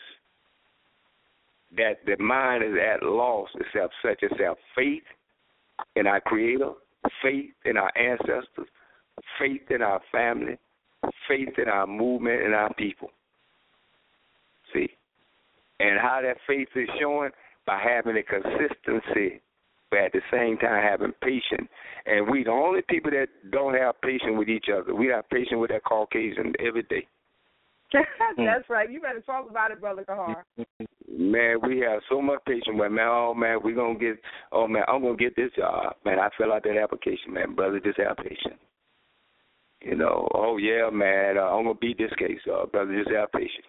that 1.76 1.96
the 2.06 2.16
mind 2.22 2.64
is 2.64 2.74
at 2.76 3.02
loss 3.02 3.48
except 3.60 3.92
such 4.02 4.22
as 4.22 4.38
our 4.40 4.56
faith 4.74 5.02
in 5.96 6.06
our 6.06 6.20
Creator, 6.20 6.72
faith 7.26 7.50
in 7.64 7.76
our 7.76 7.92
ancestors, 7.96 8.68
faith 9.38 9.70
in 9.70 9.82
our 9.82 10.00
family, 10.12 10.58
faith 11.28 11.58
in 11.58 11.68
our 11.68 11.86
movement 11.86 12.42
and 12.42 12.54
our 12.54 12.72
people. 12.74 13.08
See? 14.72 14.88
And 15.80 15.98
how 16.00 16.20
that 16.22 16.36
faith 16.46 16.68
is 16.74 16.88
showing 17.00 17.30
by 17.66 17.80
having 17.82 18.16
a 18.16 18.22
consistency, 18.22 19.40
but 19.90 20.00
at 20.00 20.12
the 20.12 20.20
same 20.30 20.56
time 20.58 20.82
having 20.82 21.12
patience. 21.22 21.68
And 22.06 22.28
we 22.30 22.44
the 22.44 22.50
only 22.50 22.82
people 22.88 23.10
that 23.10 23.28
don't 23.50 23.74
have 23.74 24.00
patience 24.00 24.34
with 24.36 24.48
each 24.48 24.66
other. 24.72 24.94
We 24.94 25.08
have 25.08 25.28
patience 25.28 25.58
with 25.58 25.70
that 25.70 25.84
Caucasian 25.84 26.54
every 26.64 26.84
day. 26.84 27.06
That's 27.92 28.66
hmm. 28.66 28.72
right. 28.72 28.90
You 28.90 29.00
better 29.00 29.20
talk 29.20 29.48
about 29.50 29.70
it, 29.70 29.80
Brother 29.80 30.04
Kahar. 30.08 30.42
Mm-hmm. 30.58 30.84
Man, 31.08 31.58
we 31.62 31.78
have 31.80 32.00
so 32.08 32.20
much 32.20 32.40
patience. 32.46 32.76
But 32.76 32.90
man, 32.90 33.06
oh 33.08 33.34
man, 33.34 33.58
we 33.62 33.74
gonna 33.74 33.98
get. 33.98 34.16
Oh 34.52 34.66
man, 34.66 34.82
I'm 34.88 35.02
gonna 35.02 35.16
get 35.16 35.36
this 35.36 35.50
job. 35.56 35.94
Man, 36.04 36.18
I 36.18 36.28
fill 36.36 36.52
out 36.52 36.64
that 36.64 36.76
application, 36.76 37.32
man. 37.32 37.54
Brother, 37.54 37.80
just 37.80 37.98
have 37.98 38.16
patience. 38.16 38.60
You 39.82 39.96
know. 39.96 40.28
Oh 40.34 40.56
yeah, 40.56 40.90
man. 40.92 41.38
Uh, 41.38 41.42
I'm 41.42 41.64
gonna 41.64 41.74
beat 41.74 41.98
this 41.98 42.12
case. 42.18 42.40
Uh, 42.50 42.66
brother, 42.66 42.96
just 42.96 43.14
have 43.14 43.30
patience. 43.32 43.66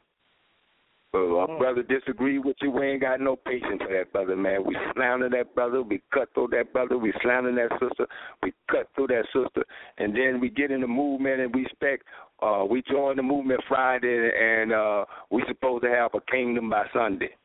But 1.13 1.19
our 1.19 1.47
Mm. 1.47 1.57
brother 1.57 1.83
disagree 1.83 2.37
with 2.37 2.57
you. 2.61 2.69
We 2.69 2.85
ain't 2.85 3.01
got 3.01 3.21
no 3.21 3.35
patience 3.37 3.81
for 3.81 3.87
that 3.93 4.11
brother, 4.11 4.35
man. 4.35 4.63
We 4.65 4.75
slander 4.93 5.29
that 5.29 5.55
brother. 5.55 5.81
We 5.81 6.01
cut 6.11 6.33
through 6.33 6.49
that 6.49 6.73
brother. 6.73 6.97
We 6.97 7.13
slander 7.21 7.53
that 7.53 7.79
sister. 7.79 8.07
We 8.43 8.53
cut 8.69 8.89
through 8.93 9.07
that 9.07 9.25
sister, 9.31 9.63
and 9.97 10.13
then 10.15 10.39
we 10.41 10.49
get 10.49 10.69
in 10.71 10.81
the 10.81 10.87
movement 10.87 11.39
and 11.39 11.55
we 11.55 11.65
expect. 11.65 12.03
Uh, 12.41 12.65
we 12.69 12.81
join 12.83 13.15
the 13.15 13.23
movement 13.23 13.63
Friday, 13.67 14.31
and 14.37 14.71
uh, 14.73 15.05
we 15.31 15.43
supposed 15.47 15.83
to 15.85 15.89
have 15.89 16.13
a 16.13 16.21
kingdom 16.29 16.69
by 16.69 16.85
Sunday. 16.93 17.35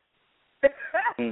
Mm. 1.19 1.31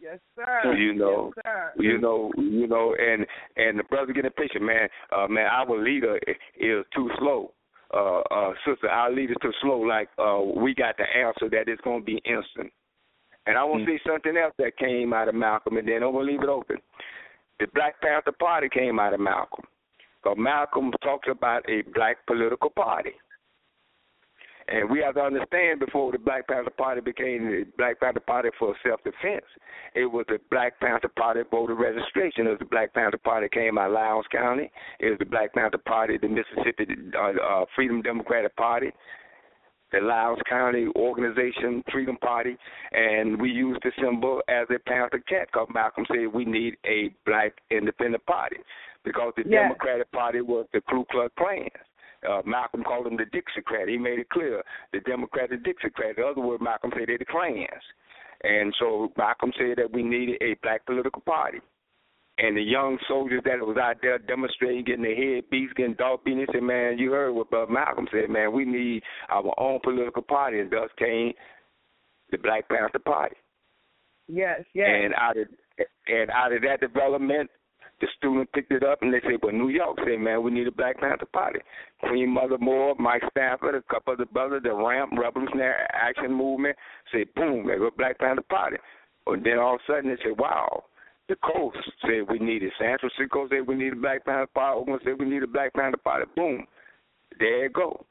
yes, 0.00 0.18
sir. 0.36 0.74
You 0.74 0.94
know, 0.94 1.32
Yes, 1.36 1.44
sir. 1.44 1.72
you 1.78 1.98
know, 1.98 2.32
you 2.36 2.66
know, 2.66 2.94
and 2.98 3.26
and 3.56 3.78
the 3.78 3.84
brother 3.84 4.12
get 4.12 4.24
a 4.24 4.30
picture, 4.30 4.60
man. 4.60 4.88
Uh, 5.10 5.26
man, 5.28 5.46
our 5.46 5.78
leader 5.78 6.18
is 6.56 6.84
too 6.94 7.10
slow. 7.18 7.52
Uh, 7.94 8.20
uh, 8.20 8.52
sister, 8.66 8.88
our 8.88 9.12
leader's 9.12 9.36
too 9.42 9.52
slow. 9.60 9.80
Like 9.80 10.08
uh, 10.18 10.40
we 10.40 10.74
got 10.74 10.96
the 10.96 11.04
answer 11.04 11.48
that 11.50 11.70
it's 11.70 11.82
gonna 11.82 12.02
be 12.02 12.20
instant. 12.24 12.72
And 13.46 13.58
I 13.58 13.64
want 13.64 13.84
to 13.84 13.92
see 13.92 13.98
something 14.06 14.36
else 14.36 14.54
that 14.58 14.76
came 14.78 15.12
out 15.12 15.28
of 15.28 15.34
Malcolm, 15.34 15.76
and 15.76 15.86
then 15.86 16.02
I'm 16.02 16.12
gonna 16.12 16.24
leave 16.24 16.42
it 16.42 16.48
open. 16.48 16.76
The 17.58 17.66
Black 17.74 18.00
Panther 18.00 18.32
Party 18.32 18.68
came 18.72 18.98
out 18.98 19.14
of 19.14 19.20
Malcolm. 19.20 19.64
Because 20.22 20.36
Malcolm 20.38 20.92
talks 21.02 21.28
about 21.30 21.68
a 21.68 21.82
black 21.94 22.24
political 22.26 22.70
party. 22.70 23.10
And 24.68 24.88
we 24.90 25.00
have 25.00 25.14
to 25.14 25.20
understand 25.22 25.80
before 25.80 26.12
the 26.12 26.18
Black 26.18 26.46
Panther 26.48 26.70
Party 26.70 27.00
became 27.00 27.46
the 27.46 27.66
Black 27.76 28.00
Panther 28.00 28.20
Party 28.20 28.50
for 28.58 28.74
self 28.86 29.02
defense, 29.02 29.44
it 29.94 30.06
was 30.06 30.24
the 30.28 30.38
Black 30.50 30.78
Panther 30.80 31.08
Party 31.08 31.40
voter 31.50 31.74
registration. 31.74 32.46
It 32.46 32.50
was 32.50 32.58
the 32.60 32.64
Black 32.66 32.94
Panther 32.94 33.18
Party 33.18 33.48
came 33.52 33.78
out 33.78 33.88
of 33.88 33.92
Lowndes 33.92 34.26
County. 34.30 34.70
It 35.00 35.10
was 35.10 35.18
the 35.18 35.26
Black 35.26 35.52
Panther 35.52 35.78
Party, 35.78 36.18
the 36.20 36.28
Mississippi 36.28 36.86
uh, 37.16 37.32
uh, 37.42 37.64
Freedom 37.74 38.02
Democratic 38.02 38.54
Party, 38.56 38.92
the 39.90 39.98
Lowndes 40.00 40.42
County 40.48 40.86
Organization 40.96 41.82
Freedom 41.92 42.16
Party, 42.16 42.56
and 42.92 43.40
we 43.40 43.50
used 43.50 43.80
the 43.82 43.92
symbol 44.00 44.40
as 44.48 44.66
a 44.74 44.78
panther 44.88 45.22
cat 45.28 45.48
because 45.52 45.68
Malcolm 45.74 46.06
said 46.08 46.32
we 46.32 46.44
need 46.44 46.76
a 46.86 47.10
black 47.26 47.52
independent 47.70 48.24
party 48.26 48.56
because 49.04 49.32
the 49.36 49.42
Yes. 49.46 49.64
Democratic 49.64 50.10
Party 50.12 50.40
was 50.40 50.66
the 50.72 50.80
Ku 50.82 51.04
Klux 51.10 51.32
Klan. 51.36 51.68
Uh, 52.28 52.42
Malcolm 52.44 52.84
called 52.84 53.06
them 53.06 53.16
the 53.16 53.24
Dixiecrat. 53.24 53.88
He 53.88 53.98
made 53.98 54.18
it 54.18 54.28
clear 54.30 54.62
the 54.92 55.00
Democratic 55.00 55.64
Dixiecrat. 55.64 56.18
In 56.18 56.24
other 56.24 56.40
words, 56.40 56.62
Malcolm 56.62 56.90
said 56.94 57.08
they're 57.08 57.18
the 57.18 57.24
clans. 57.24 57.82
And 58.44 58.74
so 58.78 59.12
Malcolm 59.16 59.52
said 59.56 59.78
that 59.78 59.92
we 59.92 60.02
needed 60.02 60.42
a 60.42 60.56
black 60.62 60.84
political 60.86 61.22
party. 61.22 61.58
And 62.38 62.56
the 62.56 62.62
young 62.62 62.98
soldiers 63.08 63.42
that 63.44 63.60
was 63.60 63.76
out 63.76 63.96
there 64.02 64.18
demonstrating, 64.18 64.84
getting 64.84 65.02
their 65.02 65.14
head 65.14 65.44
beats, 65.50 65.72
getting 65.74 65.94
dog 65.94 66.24
beaten, 66.24 66.40
they 66.40 66.52
said, 66.52 66.62
man, 66.62 66.98
you 66.98 67.12
heard 67.12 67.32
what 67.32 67.50
Brother 67.50 67.70
Malcolm 67.70 68.08
said, 68.10 68.30
man, 68.30 68.52
we 68.52 68.64
need 68.64 69.02
our 69.28 69.52
own 69.58 69.80
political 69.84 70.22
party. 70.22 70.58
And 70.60 70.70
thus 70.70 70.90
came 70.98 71.32
the 72.30 72.38
Black 72.38 72.68
Panther 72.68 72.98
Party. 72.98 73.36
Yes, 74.28 74.62
yes. 74.74 74.88
And 74.88 75.14
out 75.14 75.36
of 75.36 75.46
and 76.06 76.30
out 76.30 76.52
of 76.52 76.62
that 76.62 76.80
development, 76.80 77.50
the 78.02 78.08
student 78.18 78.52
picked 78.52 78.72
it 78.72 78.82
up 78.82 79.00
and 79.00 79.14
they 79.14 79.20
said, 79.22 79.38
well, 79.42 79.52
New 79.52 79.68
York 79.68 79.96
said, 80.04 80.18
man, 80.18 80.42
we 80.42 80.50
need 80.50 80.66
a 80.66 80.72
Black 80.72 80.98
Panther 80.98 81.24
Party. 81.32 81.60
Queen 82.00 82.28
Mother 82.28 82.58
Moore, 82.58 82.96
Mike 82.98 83.22
Stafford, 83.30 83.76
a 83.76 83.82
couple 83.82 84.12
of 84.12 84.18
the 84.18 84.26
brothers, 84.26 84.62
the 84.64 84.74
Ramp 84.74 85.12
Revolutionary 85.16 85.86
Action 85.92 86.34
Movement 86.34 86.76
said, 87.12 87.32
boom, 87.36 87.64
they 87.66 87.76
go 87.76 87.90
Black 87.96 88.18
Panther 88.18 88.42
Party. 88.42 88.76
And 89.28 89.46
then 89.46 89.58
all 89.58 89.76
of 89.76 89.80
a 89.88 89.92
sudden 89.92 90.10
they 90.10 90.16
said, 90.24 90.36
wow. 90.36 90.82
The 91.28 91.36
coast 91.36 91.78
said 92.02 92.28
we 92.28 92.40
need 92.40 92.64
it. 92.64 92.72
San 92.80 92.98
Francisco 92.98 93.46
said 93.48 93.68
we 93.68 93.76
need 93.76 93.92
a 93.92 93.96
Black 93.96 94.24
Panther 94.24 94.50
Party. 94.52 94.80
Oakland 94.80 95.00
said 95.04 95.20
we 95.20 95.24
need 95.24 95.44
a 95.44 95.46
Black 95.46 95.72
Panther 95.72 95.96
Party. 95.96 96.26
Boom. 96.34 96.66
There 97.38 97.66
it 97.66 97.72
go. 97.72 98.04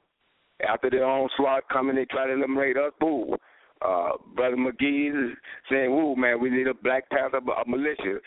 After 0.65 0.89
their 0.89 1.05
onslaught 1.05 1.67
coming, 1.67 1.97
they 1.97 2.05
try 2.05 2.27
to 2.27 2.33
eliminate 2.33 2.77
us. 2.77 2.93
Boom. 2.99 3.35
Uh, 3.83 4.11
Brother 4.35 4.57
McGee 4.57 5.33
saying, 5.69 5.91
"Ooh, 5.91 6.15
man, 6.15 6.39
we 6.39 6.49
need 6.49 6.67
a 6.67 6.73
Black 6.73 7.09
Panther 7.09 7.37
a 7.37 7.67
militia." 7.67 8.19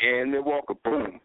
And 0.00 0.32
Milwaukee, 0.32 0.74
boom. 0.84 1.20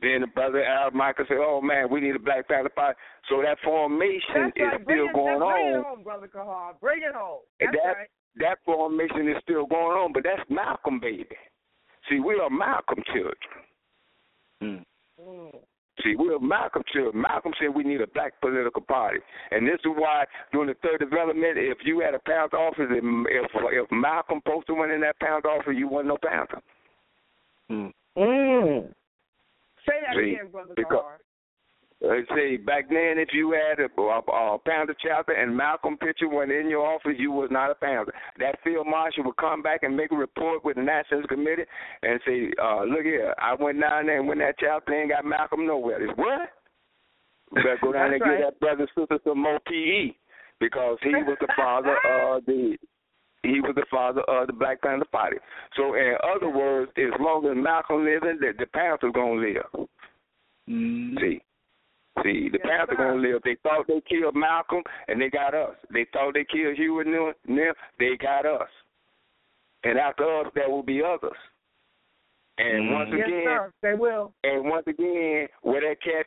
Then 0.00 0.20
the 0.20 0.28
brother 0.28 0.64
Al 0.64 0.92
Michael 0.92 1.24
said, 1.28 1.38
"Oh 1.40 1.60
man, 1.60 1.90
we 1.90 2.00
need 2.00 2.14
a 2.14 2.20
Black 2.20 2.48
Panther 2.48 2.68
party." 2.68 2.98
So 3.28 3.42
that 3.42 3.58
formation 3.64 4.52
That's 4.54 4.56
is 4.56 4.62
right. 4.62 4.84
Bring 4.84 4.96
still 4.98 5.08
it, 5.08 5.14
going 5.14 5.38
bring 5.38 5.66
it 5.66 5.76
on. 5.76 5.84
home, 5.84 6.02
Brother 6.04 6.28
Kahar. 6.28 6.80
Bring 6.80 7.02
it 7.02 7.14
home. 7.14 7.40
And 7.60 7.70
That's 7.70 7.82
that 7.84 7.96
right. 7.96 8.08
that 8.36 8.58
formation 8.64 9.28
is 9.28 9.36
still 9.42 9.66
going 9.66 9.98
on, 9.98 10.12
but 10.12 10.22
that's 10.22 10.48
Malcolm, 10.48 11.00
baby. 11.00 11.26
See, 12.08 12.20
we 12.20 12.38
are 12.38 12.48
Malcolm 12.48 13.02
children. 13.12 13.34
Mm. 14.62 14.84
See, 16.04 16.14
we're 16.16 16.38
Malcolm 16.38 16.82
children. 16.92 17.22
Malcolm 17.22 17.52
said 17.60 17.74
we 17.74 17.82
need 17.82 18.00
a 18.00 18.06
black 18.06 18.40
political 18.40 18.82
party, 18.82 19.18
and 19.50 19.66
this 19.66 19.80
is 19.80 19.92
why 19.96 20.24
during 20.52 20.68
the 20.68 20.74
third 20.82 21.00
development, 21.00 21.58
if 21.58 21.78
you 21.84 22.00
had 22.00 22.14
a 22.14 22.20
Panther 22.20 22.56
office, 22.56 22.86
if 22.90 23.02
if, 23.02 23.50
if 23.54 23.90
Malcolm 23.90 24.40
posted 24.46 24.76
one 24.76 24.90
in 24.90 25.00
that 25.00 25.18
Panther 25.18 25.48
office, 25.48 25.74
you 25.76 25.88
wasn't 25.88 26.08
no 26.08 26.18
Panther. 26.22 26.62
Mm. 27.70 27.92
Say 29.86 29.94
that 30.06 30.14
See, 30.16 30.34
again, 30.34 30.50
Brother 30.52 30.74
because- 30.76 30.98
Kahar. 30.98 31.18
Uh, 32.04 32.14
say 32.32 32.56
back 32.56 32.88
then, 32.88 33.18
if 33.18 33.30
you 33.32 33.50
had 33.50 33.80
a, 33.80 34.00
a, 34.00 34.54
a 34.54 34.58
Panther 34.64 34.94
chapter 35.02 35.32
and 35.32 35.56
Malcolm 35.56 35.96
Pitcher 35.96 36.28
went 36.28 36.52
in 36.52 36.70
your 36.70 36.86
office, 36.86 37.16
you 37.18 37.32
was 37.32 37.48
not 37.50 37.72
a 37.72 37.74
Panther. 37.74 38.14
That 38.38 38.62
field 38.62 38.86
marshal 38.86 39.24
would 39.24 39.36
come 39.36 39.62
back 39.62 39.82
and 39.82 39.96
make 39.96 40.12
a 40.12 40.16
report 40.16 40.64
with 40.64 40.76
the 40.76 40.82
National 40.82 41.26
Committee 41.26 41.64
and 42.02 42.20
say, 42.24 42.52
uh, 42.62 42.84
"Look 42.84 43.02
here, 43.02 43.34
I 43.38 43.54
went 43.54 43.80
down 43.80 44.06
there 44.06 44.20
and 44.20 44.28
went 44.28 44.40
that 44.40 44.54
chapter 44.60 44.94
ain't 44.94 45.10
got 45.10 45.24
Malcolm 45.24 45.66
nowhere." 45.66 46.00
It's 46.00 46.16
what? 46.16 46.50
We 47.50 47.62
better 47.62 47.78
go 47.82 47.92
down 47.92 48.10
there 48.10 48.14
and 48.14 48.22
right. 48.22 48.38
give 48.38 48.46
that 48.46 48.60
brother 48.60 48.82
and 48.82 48.90
sister 48.94 49.18
some 49.24 49.42
more 49.42 49.58
PE 49.66 50.14
because 50.60 50.98
he 51.02 51.10
was 51.10 51.36
the 51.40 51.48
father 51.56 51.96
of 52.36 52.46
the 52.46 52.76
he 53.42 53.60
was 53.60 53.74
the 53.74 53.86
father 53.90 54.20
of 54.22 54.46
the 54.46 54.52
Black 54.52 54.80
Panther 54.82 55.04
Party. 55.10 55.38
So 55.76 55.94
in 55.94 56.14
other 56.22 56.48
words, 56.48 56.92
as 56.96 57.18
long 57.18 57.44
as 57.46 57.56
Malcolm 57.56 58.04
living, 58.04 58.38
the, 58.40 58.52
the 58.56 58.66
Panthers 58.66 59.12
gonna 59.14 59.40
live. 59.40 59.88
See. 60.68 61.40
See, 62.22 62.48
the 62.50 62.58
Panthers 62.58 62.96
are 62.98 63.10
gonna 63.10 63.20
live. 63.20 63.42
They 63.44 63.56
thought 63.62 63.86
they 63.86 64.02
killed 64.08 64.34
Malcolm 64.34 64.82
and 65.08 65.20
they 65.20 65.30
got 65.30 65.54
us. 65.54 65.76
They 65.92 66.06
thought 66.12 66.34
they 66.34 66.44
killed 66.44 66.76
Hugh 66.76 67.00
and 67.00 67.12
them, 67.12 67.32
them 67.46 67.74
they 67.98 68.16
got 68.20 68.46
us. 68.46 68.68
And 69.84 69.98
after 69.98 70.40
us 70.40 70.46
there 70.54 70.70
will 70.70 70.82
be 70.82 71.02
others. 71.02 71.36
And 72.58 72.88
mm. 72.88 72.92
once 72.92 73.10
yes, 73.12 73.26
again 73.26 73.44
sir. 73.46 73.72
They 73.82 73.94
will. 73.94 74.32
and 74.42 74.68
once 74.68 74.86
again, 74.86 75.48
where 75.62 75.80
that 75.80 76.02
cat 76.02 76.26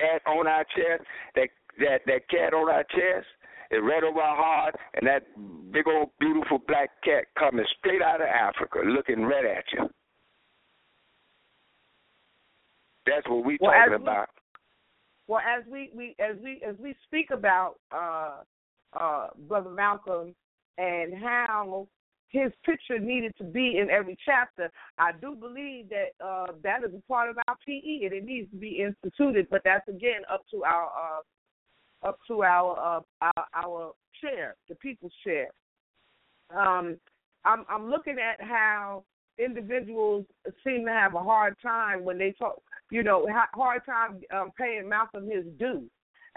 at 0.00 0.26
on 0.26 0.46
our 0.46 0.64
chest, 0.64 1.06
that 1.36 1.48
that 1.78 2.00
that 2.06 2.28
cat 2.28 2.54
on 2.54 2.68
our 2.68 2.84
chest 2.84 3.26
it 3.70 3.76
right 3.76 4.02
over 4.02 4.20
our 4.20 4.36
heart, 4.36 4.74
and 4.94 5.06
that 5.06 5.22
big 5.70 5.86
old 5.86 6.10
beautiful 6.18 6.58
black 6.66 6.90
cat 7.04 7.26
coming 7.38 7.64
straight 7.78 8.02
out 8.02 8.20
of 8.20 8.26
Africa, 8.26 8.80
looking 8.84 9.22
right 9.22 9.44
at 9.44 9.64
you. 9.72 9.88
That's 13.06 13.26
what 13.28 13.44
we 13.44 13.58
Well, 13.60 13.70
talking 13.72 13.94
as 13.94 13.98
we- 14.00 14.04
about. 14.04 14.30
Well, 15.30 15.42
as 15.46 15.62
we, 15.70 15.90
we 15.94 16.16
as 16.18 16.34
we 16.42 16.60
as 16.68 16.74
we 16.80 16.92
speak 17.06 17.30
about 17.30 17.76
uh, 17.92 18.38
uh, 18.98 19.28
Brother 19.46 19.70
Malcolm 19.70 20.34
and 20.76 21.14
how 21.16 21.86
his 22.30 22.50
picture 22.66 22.98
needed 22.98 23.34
to 23.38 23.44
be 23.44 23.78
in 23.78 23.90
every 23.90 24.18
chapter, 24.24 24.72
I 24.98 25.12
do 25.20 25.36
believe 25.36 25.88
that 25.90 26.24
uh, 26.24 26.48
that 26.64 26.82
is 26.82 26.92
a 26.92 27.02
part 27.06 27.30
of 27.30 27.36
our 27.46 27.56
PE 27.64 28.06
and 28.06 28.12
it 28.12 28.24
needs 28.24 28.50
to 28.50 28.56
be 28.56 28.82
instituted. 28.84 29.46
But 29.52 29.62
that's 29.64 29.86
again 29.86 30.22
up 30.28 30.42
to 30.50 30.64
our 30.64 30.86
uh, 30.86 32.08
up 32.08 32.18
to 32.26 32.42
our, 32.42 32.76
uh, 32.76 33.00
our 33.20 33.46
our 33.54 33.92
chair, 34.20 34.56
the 34.68 34.74
people's 34.74 35.14
chair. 35.22 35.50
Um, 36.52 36.96
I'm 37.44 37.64
I'm 37.68 37.88
looking 37.88 38.16
at 38.18 38.44
how 38.44 39.04
individuals 39.38 40.26
seem 40.64 40.84
to 40.86 40.90
have 40.90 41.14
a 41.14 41.22
hard 41.22 41.54
time 41.62 42.04
when 42.04 42.18
they 42.18 42.32
talk, 42.32 42.60
you 42.90 43.02
know, 43.02 43.26
hard 43.54 43.82
time 43.84 44.20
um, 44.34 44.50
paying 44.58 44.88
Malcolm 44.88 45.30
his 45.30 45.44
due, 45.58 45.84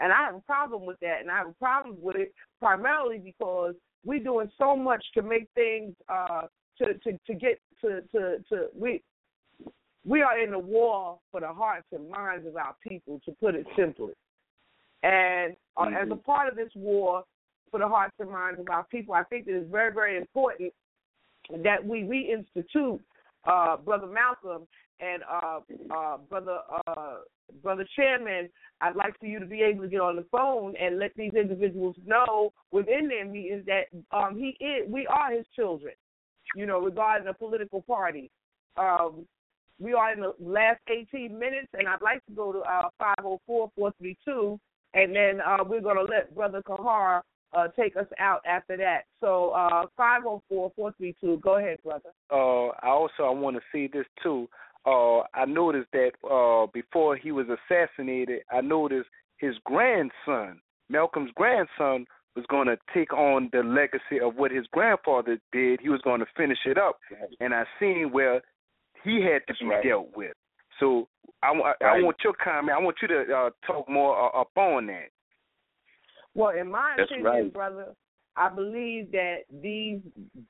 and 0.00 0.12
I 0.12 0.24
have 0.24 0.34
a 0.34 0.40
problem 0.40 0.86
with 0.86 0.98
that, 1.00 1.20
and 1.20 1.30
I 1.30 1.38
have 1.38 1.48
a 1.48 1.54
problem 1.54 1.96
with 2.00 2.16
it 2.16 2.32
primarily 2.60 3.18
because 3.18 3.74
we're 4.04 4.22
doing 4.22 4.50
so 4.58 4.76
much 4.76 5.04
to 5.14 5.22
make 5.22 5.48
things 5.54 5.94
uh, 6.08 6.42
to 6.78 6.94
to 6.94 7.18
to 7.26 7.34
get 7.34 7.60
to 7.80 8.02
to 8.12 8.38
to 8.48 8.66
we 8.78 9.02
we 10.04 10.22
are 10.22 10.38
in 10.38 10.52
a 10.52 10.58
war 10.58 11.18
for 11.30 11.40
the 11.40 11.48
hearts 11.48 11.86
and 11.92 12.08
minds 12.10 12.46
of 12.46 12.56
our 12.56 12.74
people, 12.86 13.20
to 13.24 13.32
put 13.32 13.54
it 13.54 13.66
simply. 13.76 14.12
And 15.02 15.56
uh, 15.76 15.88
as 16.00 16.08
a 16.10 16.16
part 16.16 16.48
of 16.48 16.56
this 16.56 16.70
war 16.74 17.24
for 17.70 17.80
the 17.80 17.88
hearts 17.88 18.14
and 18.18 18.30
minds 18.30 18.60
of 18.60 18.68
our 18.70 18.84
people, 18.84 19.14
I 19.14 19.24
think 19.24 19.46
it 19.46 19.52
is 19.52 19.66
very, 19.70 19.92
very 19.92 20.16
important 20.16 20.72
that 21.62 21.84
we 21.84 22.02
reinstitute 22.02 23.00
uh, 23.46 23.76
Brother 23.78 24.06
Malcolm 24.06 24.66
and 25.00 25.22
uh, 25.30 25.60
uh, 25.94 26.16
Brother 26.28 26.58
uh, 26.86 27.16
Brother 27.62 27.86
Chairman. 27.96 28.48
I'd 28.80 28.96
like 28.96 29.18
for 29.18 29.26
you 29.26 29.38
to 29.38 29.46
be 29.46 29.62
able 29.62 29.82
to 29.82 29.88
get 29.88 30.00
on 30.00 30.16
the 30.16 30.26
phone 30.30 30.74
and 30.80 30.98
let 30.98 31.12
these 31.16 31.32
individuals 31.34 31.96
know 32.04 32.52
within 32.70 33.08
their 33.08 33.24
meetings 33.24 33.64
that 33.66 33.86
um, 34.16 34.36
he 34.36 34.56
is, 34.64 34.88
we 34.88 35.06
are 35.06 35.32
his 35.32 35.46
children. 35.54 35.94
You 36.56 36.66
know, 36.66 36.80
regarding 36.80 37.28
a 37.28 37.34
political 37.34 37.82
party. 37.82 38.30
Um, 38.76 39.26
we 39.80 39.92
are 39.92 40.12
in 40.12 40.20
the 40.20 40.34
last 40.40 40.80
18 40.88 41.36
minutes, 41.36 41.68
and 41.74 41.88
I'd 41.88 42.02
like 42.02 42.24
to 42.26 42.32
go 42.32 42.52
to 42.52 42.60
uh, 42.60 42.88
504-432, 43.78 44.58
and 44.94 45.14
then 45.14 45.40
uh, 45.40 45.64
we're 45.66 45.80
going 45.80 45.96
to 45.96 46.04
let 46.04 46.34
Brother 46.34 46.62
Kahar 46.62 47.22
uh, 47.54 47.68
take 47.68 47.96
us 47.96 48.06
out 48.18 48.40
after 48.46 48.76
that. 48.76 49.02
So 49.20 49.50
uh, 49.50 49.86
504-432, 49.98 51.40
go 51.40 51.56
ahead, 51.56 51.78
brother. 51.82 52.10
uh, 52.30 52.68
I 52.82 52.88
also 52.88 53.24
I 53.24 53.30
want 53.30 53.56
to 53.56 53.62
see 53.72 53.88
this 53.92 54.06
too. 54.22 54.48
Uh, 54.86 55.20
I 55.34 55.46
noticed 55.46 55.88
that 55.92 56.12
uh, 56.28 56.66
before 56.72 57.16
he 57.16 57.32
was 57.32 57.46
assassinated, 57.48 58.42
I 58.50 58.60
noticed 58.60 59.08
his 59.38 59.54
grandson, 59.64 60.60
Malcolm's 60.90 61.30
grandson, 61.34 62.06
was 62.36 62.44
going 62.48 62.66
to 62.66 62.76
take 62.92 63.12
on 63.12 63.48
the 63.52 63.60
legacy 63.60 64.20
of 64.22 64.36
what 64.36 64.50
his 64.50 64.66
grandfather 64.72 65.38
did. 65.52 65.80
He 65.80 65.88
was 65.88 66.00
going 66.02 66.20
to 66.20 66.26
finish 66.36 66.58
it 66.66 66.76
up, 66.76 66.98
and 67.40 67.54
I 67.54 67.64
seen 67.78 68.10
where 68.12 68.42
he 69.04 69.22
had 69.22 69.42
to 69.46 69.54
be 69.60 69.88
dealt 69.88 70.08
with. 70.16 70.32
So 70.80 71.08
I, 71.42 71.52
wa- 71.52 71.74
I, 71.80 71.84
I 71.84 72.02
want 72.02 72.16
your 72.24 72.34
comment. 72.42 72.76
I 72.76 72.82
want 72.82 72.96
you 73.00 73.08
to 73.08 73.32
uh, 73.32 73.50
talk 73.66 73.88
more 73.88 74.18
uh, 74.18 74.40
up 74.40 74.50
on 74.56 74.86
that. 74.88 75.08
Well, 76.34 76.50
in 76.50 76.70
my 76.70 76.94
That's 76.96 77.10
opinion, 77.10 77.32
right. 77.32 77.52
brother, 77.52 77.94
I 78.36 78.48
believe 78.48 79.12
that 79.12 79.42
these 79.62 80.00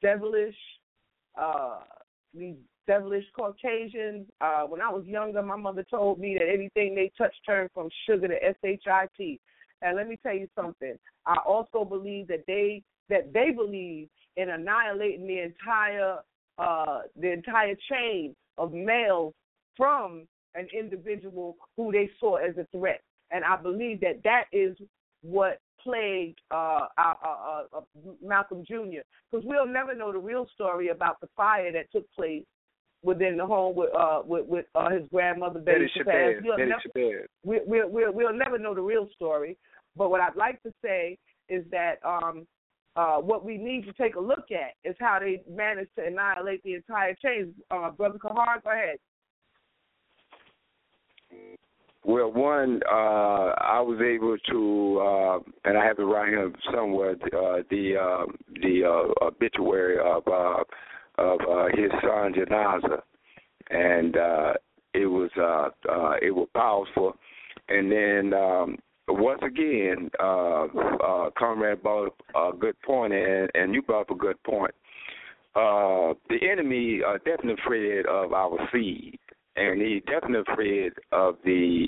devilish, 0.00 0.56
uh, 1.38 1.80
these 2.32 2.54
devilish 2.86 3.24
Caucasians. 3.36 4.26
Uh, 4.40 4.62
when 4.62 4.80
I 4.80 4.90
was 4.90 5.04
younger, 5.06 5.42
my 5.42 5.56
mother 5.56 5.84
told 5.90 6.18
me 6.18 6.36
that 6.38 6.48
anything 6.48 6.94
they 6.94 7.10
touch 7.16 7.34
turned 7.46 7.70
from 7.74 7.88
sugar 8.06 8.28
to 8.28 8.34
shit. 9.16 9.40
And 9.82 9.96
let 9.96 10.08
me 10.08 10.18
tell 10.22 10.34
you 10.34 10.48
something. 10.56 10.96
I 11.26 11.36
also 11.46 11.84
believe 11.84 12.28
that 12.28 12.44
they 12.46 12.82
that 13.10 13.32
they 13.32 13.50
believe 13.50 14.08
in 14.36 14.50
annihilating 14.50 15.26
the 15.26 15.42
entire 15.42 16.18
uh, 16.58 17.00
the 17.20 17.32
entire 17.32 17.74
chain 17.90 18.34
of 18.56 18.72
males 18.72 19.34
from 19.76 20.26
an 20.54 20.68
individual 20.78 21.56
who 21.76 21.92
they 21.92 22.08
saw 22.20 22.36
as 22.36 22.56
a 22.56 22.66
threat. 22.76 23.02
And 23.30 23.44
I 23.44 23.56
believe 23.56 24.00
that 24.00 24.22
that 24.22 24.44
is 24.52 24.76
what 25.22 25.58
plagued 25.82 26.40
uh, 26.50 26.86
uh, 26.96 27.14
uh, 27.22 27.80
Malcolm 28.22 28.64
Jr. 28.66 29.02
Because 29.30 29.44
we'll 29.44 29.66
never 29.66 29.94
know 29.94 30.12
the 30.12 30.18
real 30.18 30.46
story 30.54 30.88
about 30.88 31.20
the 31.20 31.28
fire 31.36 31.72
that 31.72 31.90
took 31.92 32.10
place 32.12 32.44
within 33.04 33.36
the 33.36 33.46
home 33.46 33.76
with 33.76 33.90
uh, 33.94 34.22
with, 34.24 34.46
with 34.46 34.66
uh, 34.74 34.90
his 34.90 35.02
grandmother 35.12 35.60
Betty 35.60 35.86
Betty 35.86 35.92
Shabazz. 36.00 36.38
Shabazz. 36.38 36.42
We'll 36.44 36.56
Betty 36.56 36.70
never- 36.70 37.26
we, 37.44 37.60
we, 37.66 37.82
we'll, 37.84 38.12
we'll 38.12 38.32
never 38.36 38.58
know 38.58 38.74
the 38.74 38.80
real 38.82 39.08
story. 39.14 39.56
But 39.96 40.10
what 40.10 40.20
I'd 40.20 40.34
like 40.36 40.62
to 40.64 40.72
say 40.82 41.18
is 41.48 41.64
that 41.70 41.96
um, 42.04 42.46
uh, 42.96 43.16
what 43.18 43.44
we 43.44 43.58
need 43.58 43.84
to 43.86 43.92
take 43.92 44.16
a 44.16 44.20
look 44.20 44.46
at 44.50 44.74
is 44.88 44.96
how 44.98 45.18
they 45.20 45.42
managed 45.48 45.90
to 45.98 46.04
annihilate 46.06 46.62
the 46.64 46.74
entire 46.74 47.14
chain. 47.22 47.54
Uh, 47.70 47.90
Brother 47.90 48.18
Kahar, 48.18 48.62
go 48.64 48.70
ahead. 48.70 48.98
Well, 52.06 52.30
one, 52.32 52.80
uh, 52.90 53.54
I 53.56 53.80
was 53.80 53.98
able 54.02 54.36
to, 54.50 55.00
uh, 55.00 55.68
and 55.68 55.78
I 55.78 55.84
have 55.86 55.98
it 55.98 56.02
right 56.02 56.28
here 56.28 56.52
somewhere, 56.72 57.12
uh, 57.12 57.62
the 57.70 57.96
uh, 57.96 58.26
the 58.62 58.84
uh, 58.84 59.24
obituary 59.26 59.98
of 59.98 60.22
uh, 60.28 60.64
of 61.18 61.40
uh, 61.40 61.66
his 61.74 61.90
son 62.02 62.34
Janaza, 62.34 63.02
and 63.70 64.16
uh, 64.16 64.52
it 64.94 65.06
was 65.06 65.30
uh, 65.36 65.68
uh, 65.90 66.14
it 66.22 66.30
was 66.30 66.48
powerful. 66.54 67.16
And 67.68 67.90
then 67.90 68.38
um, 68.38 68.78
once 69.08 69.40
again, 69.42 70.10
uh, 70.20 70.64
uh, 70.64 71.30
Comrade 71.38 71.82
brought 71.82 72.14
a 72.34 72.50
good 72.58 72.80
point, 72.82 73.12
and, 73.12 73.50
and 73.54 73.74
you 73.74 73.82
brought 73.82 74.02
up 74.02 74.10
a 74.10 74.14
good 74.14 74.42
point. 74.44 74.74
Uh, 75.54 76.14
the 76.28 76.38
enemy 76.50 77.00
are 77.06 77.18
definitely 77.18 77.54
afraid 77.64 78.06
of 78.06 78.32
our 78.32 78.58
seed, 78.72 79.18
and 79.56 79.80
he 79.80 80.02
definitely 80.06 80.52
afraid 80.52 80.92
of 81.12 81.36
the 81.44 81.86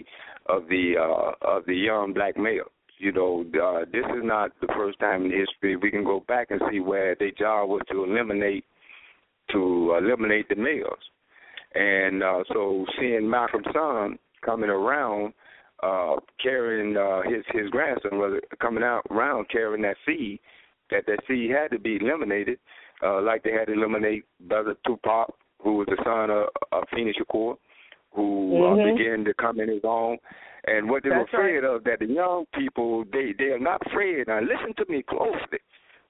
of 0.48 0.68
the 0.68 0.94
uh, 0.96 1.32
of 1.46 1.66
the 1.66 1.74
young 1.74 2.12
black 2.12 2.36
male. 2.36 2.70
You 2.98 3.12
know, 3.12 3.44
uh, 3.62 3.84
this 3.92 4.04
is 4.16 4.22
not 4.22 4.52
the 4.60 4.68
first 4.76 4.98
time 5.00 5.26
in 5.26 5.32
history. 5.32 5.76
We 5.76 5.90
can 5.90 6.04
go 6.04 6.24
back 6.28 6.50
and 6.50 6.60
see 6.70 6.80
where 6.80 7.14
their 7.14 7.32
job 7.32 7.68
was 7.68 7.82
to 7.90 8.04
eliminate 8.04 8.64
to 9.52 9.96
eliminate 9.98 10.48
the 10.48 10.56
males, 10.56 10.98
and 11.74 12.22
uh, 12.22 12.42
so 12.52 12.84
seeing 12.98 13.28
Malcolm's 13.28 13.66
son 13.72 14.18
coming 14.44 14.70
around 14.70 15.32
uh, 15.82 16.16
carrying 16.42 16.96
uh, 16.96 17.22
his 17.22 17.44
his 17.52 17.68
grandson, 17.70 18.18
was 18.18 18.40
coming 18.60 18.82
out 18.82 19.02
around 19.10 19.46
carrying 19.50 19.82
that 19.82 19.96
seed, 20.06 20.40
that 20.90 21.04
that 21.06 21.18
seed 21.28 21.50
had 21.50 21.70
to 21.70 21.78
be 21.78 21.96
eliminated, 21.96 22.58
uh, 23.02 23.20
like 23.20 23.42
they 23.42 23.52
had 23.52 23.66
to 23.66 23.74
eliminate 23.74 24.24
Brother 24.48 24.74
Tupac, 24.86 25.28
who 25.62 25.74
was 25.74 25.86
the 25.90 25.98
son 26.04 26.30
of, 26.30 26.48
of 26.72 26.88
Afeni 26.88 27.12
Shakur, 27.14 27.56
who 28.12 28.52
Mhm. 28.54 28.72
uh, 28.72 28.94
began 28.96 29.24
to 29.24 29.34
come 29.34 29.60
in 29.60 29.68
his 29.68 29.84
own. 29.84 30.16
And 30.66 30.88
what 30.90 31.02
they 31.02 31.10
That's 31.10 31.30
were 31.32 31.38
afraid 31.38 31.60
right. 31.60 31.64
of, 31.64 31.84
that 31.84 31.98
the 32.00 32.06
young 32.06 32.46
people, 32.54 33.04
they 33.12 33.32
they 33.38 33.52
are 33.52 33.58
not 33.58 33.86
afraid. 33.86 34.26
Now 34.26 34.40
listen 34.40 34.72
to 34.78 34.86
me 34.88 35.02
closely. 35.02 35.60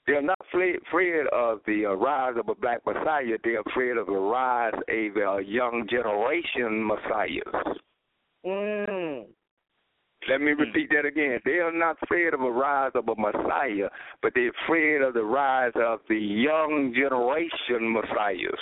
They 0.07 0.13
are 0.13 0.23
not 0.23 0.39
afraid, 0.49 1.27
of 1.33 1.61
the 1.67 1.87
uh, 1.87 1.95
rise 1.95 2.35
of 2.39 2.49
a 2.49 2.55
black 2.55 2.81
messiah. 2.87 3.37
They 3.43 3.57
are 3.57 3.63
afraid 3.67 3.97
of 3.97 4.07
the 4.07 4.13
rise 4.13 4.73
of 4.75 4.85
a 4.89 5.43
young 5.45 5.87
generation 5.91 6.87
messiahs. 6.87 7.77
Mm. 8.47 9.25
Let 10.29 10.41
me 10.41 10.53
repeat 10.53 10.91
that 10.91 11.05
again. 11.05 11.41
They 11.45 11.59
are 11.59 11.73
not 11.73 11.97
afraid 12.03 12.35
of 12.35 12.41
a 12.41 12.51
rise 12.51 12.91
of 12.95 13.09
a 13.09 13.15
Messiah, 13.17 13.89
but 14.23 14.33
they're 14.35 14.51
afraid 14.65 15.03
of 15.03 15.15
the 15.15 15.23
rise 15.23 15.73
of 15.77 16.01
the 16.09 16.17
young 16.17 16.93
generation 16.95 17.93
Messiahs. 17.93 18.61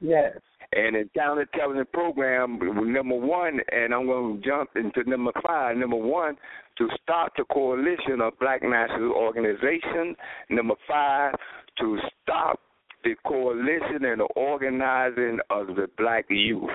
Yes. 0.00 0.38
And 0.74 0.96
in 0.96 1.10
counterintelligence 1.16 1.92
program, 1.92 2.58
number 2.92 3.14
one, 3.14 3.60
and 3.70 3.92
I'm 3.92 4.06
going 4.06 4.40
to 4.40 4.48
jump 4.48 4.70
into 4.74 5.08
number 5.08 5.32
five. 5.46 5.76
Number 5.76 5.96
one, 5.96 6.36
to 6.78 6.88
start 7.02 7.32
the 7.36 7.44
coalition 7.52 8.22
of 8.22 8.38
Black 8.38 8.62
National 8.62 9.12
Organization. 9.12 10.16
Number 10.48 10.74
five, 10.88 11.34
to 11.78 11.98
stop 12.22 12.58
the 13.04 13.14
coalition 13.26 14.04
and 14.04 14.20
the 14.20 14.28
organizing 14.36 15.38
of 15.50 15.68
the 15.68 15.88
black 15.98 16.24
youth. 16.30 16.70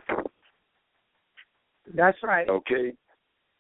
That's 1.96 2.18
right. 2.22 2.48
Okay. 2.48 2.94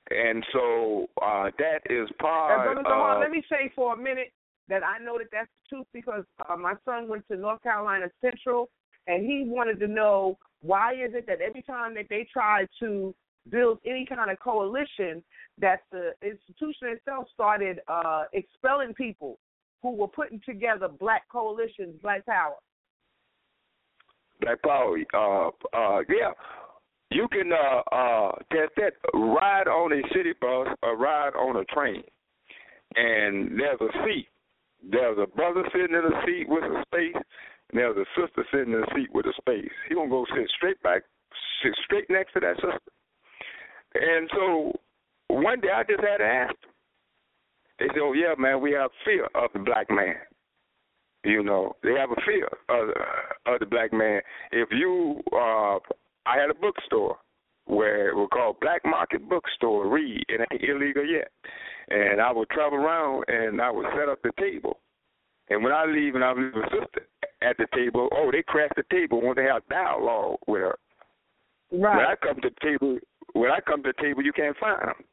And 0.10 0.46
so 0.54 1.08
uh, 1.22 1.50
that 1.58 1.80
is 1.90 2.10
part. 2.20 2.74
Brother 2.74 2.88
Kahar, 2.88 3.16
of, 3.16 3.22
let 3.22 3.32
me 3.32 3.44
say 3.50 3.72
for 3.76 3.94
a 3.94 3.98
minute 3.98 4.32
that 4.70 4.82
I 4.84 5.04
know 5.04 5.18
that 5.18 5.28
that's 5.32 5.50
the 5.64 5.78
truth 5.78 5.88
because 5.94 6.24
uh, 6.48 6.56
my 6.56 6.74
son 6.86 7.08
went 7.08 7.28
to 7.30 7.38
North 7.38 7.64
Carolina 7.64 8.08
Central 8.22 8.70
and 9.08 9.26
he 9.26 9.46
wanted 9.48 9.80
to 9.80 9.88
know 9.88 10.38
why 10.62 10.94
is 10.94 11.14
it 11.14 11.26
that 11.28 11.42
every 11.42 11.62
time 11.62 11.94
that 11.96 12.06
they 12.10 12.28
try 12.32 12.66
to 12.80 13.14
build 13.50 13.80
any 13.86 14.06
kind 14.06 14.30
of 14.30 14.40
coalition, 14.40 15.24
that 15.60 15.82
the 15.92 16.12
institution 16.22 16.90
itself 16.90 17.28
started 17.34 17.80
uh, 17.88 18.24
expelling 18.34 18.94
people 18.94 19.40
who 19.82 19.96
were 19.96 20.08
putting 20.08 20.42
together 20.46 20.88
black 20.88 21.24
coalitions, 21.32 21.96
black 22.02 22.26
power. 22.26 22.56
Black 24.42 24.62
power, 24.62 24.98
uh, 25.14 25.48
uh, 25.74 26.00
yeah. 26.10 26.32
You 27.10 27.28
can 27.30 27.52
uh, 27.54 27.96
uh, 27.96 28.32
test 28.52 28.72
that. 28.76 28.94
Ride 29.14 29.68
on 29.68 29.94
a 29.94 30.02
city 30.14 30.34
bus 30.42 30.68
or 30.84 30.98
ride 30.98 31.36
on 31.36 31.56
a 31.56 31.66
train, 31.66 32.04
and 32.96 33.58
there's 33.58 33.80
a 33.80 34.06
seat. 34.06 34.28
There's 34.92 35.18
a 35.18 35.26
brother 35.26 35.64
sitting 35.72 35.96
in 35.96 36.04
a 36.04 36.26
seat 36.26 36.50
with 36.50 36.64
a 36.64 36.84
space, 36.86 37.24
there's 37.74 37.98
a 37.98 38.06
sister 38.20 38.46
sitting 38.52 38.74
in 38.74 38.82
the 38.82 38.88
seat 38.96 39.14
with 39.14 39.26
a 39.26 39.34
space. 39.38 39.72
He 39.88 39.96
gonna 39.96 40.10
go 40.10 40.26
sit 40.36 40.50
straight 40.56 40.82
back, 40.84 41.04
sit 41.64 41.74
straight 41.84 42.10
next 42.10 42.34
to 42.34 42.40
that 42.40 42.56
sister. 42.56 42.92
And 43.96 44.30
so 44.34 44.74
one 45.28 45.60
day 45.60 45.70
I 45.74 45.84
just 45.84 46.02
had 46.02 46.18
to 46.18 46.26
ask 46.26 46.56
them. 46.62 46.72
They 47.80 47.88
said, 47.88 48.02
"Oh 48.02 48.14
yeah, 48.14 48.34
man, 48.38 48.62
we 48.62 48.72
have 48.72 48.92
fear 49.06 49.28
of 49.36 49.52
the 49.54 49.60
black 49.60 49.90
man." 49.90 50.16
You 51.24 51.44
know, 51.44 51.76
they 51.84 51.94
have 51.94 52.12
a 52.12 52.22
fear 52.26 52.48
of, 52.70 52.90
of 53.46 53.60
the 53.60 53.66
black 53.66 53.92
man. 53.92 54.22
If 54.52 54.70
you, 54.72 55.22
uh, 55.34 55.80
I 56.26 56.38
had 56.38 56.50
a 56.50 56.54
bookstore 56.54 57.18
where 57.66 58.10
it 58.10 58.16
was 58.16 58.30
called 58.32 58.60
Black 58.62 58.82
Market 58.86 59.28
Bookstore. 59.28 59.88
Read, 59.88 60.24
it 60.30 60.42
ain't 60.52 60.64
illegal 60.64 61.06
yet. 61.06 61.30
And 61.90 62.22
I 62.22 62.32
would 62.32 62.50
travel 62.50 62.80
around 62.80 63.26
and 63.28 63.62
I 63.62 63.70
would 63.70 63.86
set 63.98 64.08
up 64.08 64.22
the 64.24 64.32
table. 64.40 64.80
And 65.50 65.64
when 65.64 65.74
I 65.74 65.86
leave 65.86 66.16
and 66.16 66.24
I 66.24 66.32
leave 66.32 66.56
a 66.56 66.70
sister 66.70 67.08
at 67.42 67.58
the 67.58 67.68
table, 67.76 68.10
oh, 68.12 68.30
they 68.32 68.44
crash 68.44 68.72
the 68.76 68.84
table 68.92 69.22
when 69.22 69.36
they 69.36 69.44
have 69.44 69.68
dialogue 69.70 70.40
with 70.48 70.62
her. 70.62 70.78
Right. 71.72 71.98
When 71.98 72.06
I 72.06 72.16
come 72.22 72.42
to 72.42 72.50
the 72.50 72.56
table, 72.62 72.98
when 73.34 73.52
I 73.52 73.60
come 73.66 73.84
to 73.84 73.92
the 73.96 74.02
table, 74.02 74.24
you 74.24 74.34
can't 74.34 74.58
find 74.58 74.82
them. 74.82 75.04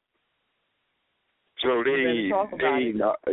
So 1.62 1.82
they, 1.84 2.30
they, 2.58 3.00
uh, 3.02 3.32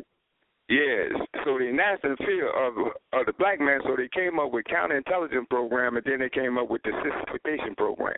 yes. 0.69 1.11
So 1.43 1.57
they 1.59 1.72
nasty 1.72 2.09
fear 2.26 2.49
of 2.49 2.73
of 3.13 3.26
the 3.26 3.34
black 3.34 3.59
man. 3.59 3.80
So 3.84 3.95
they 3.95 4.09
came 4.13 4.39
up 4.39 4.51
with 4.51 4.65
counterintelligence 4.65 5.49
program, 5.49 5.97
and 5.97 6.05
then 6.05 6.19
they 6.19 6.30
came 6.30 6.57
up 6.57 6.69
with 6.69 6.81
the 6.84 6.91
sissification 7.03 7.76
program, 7.76 8.15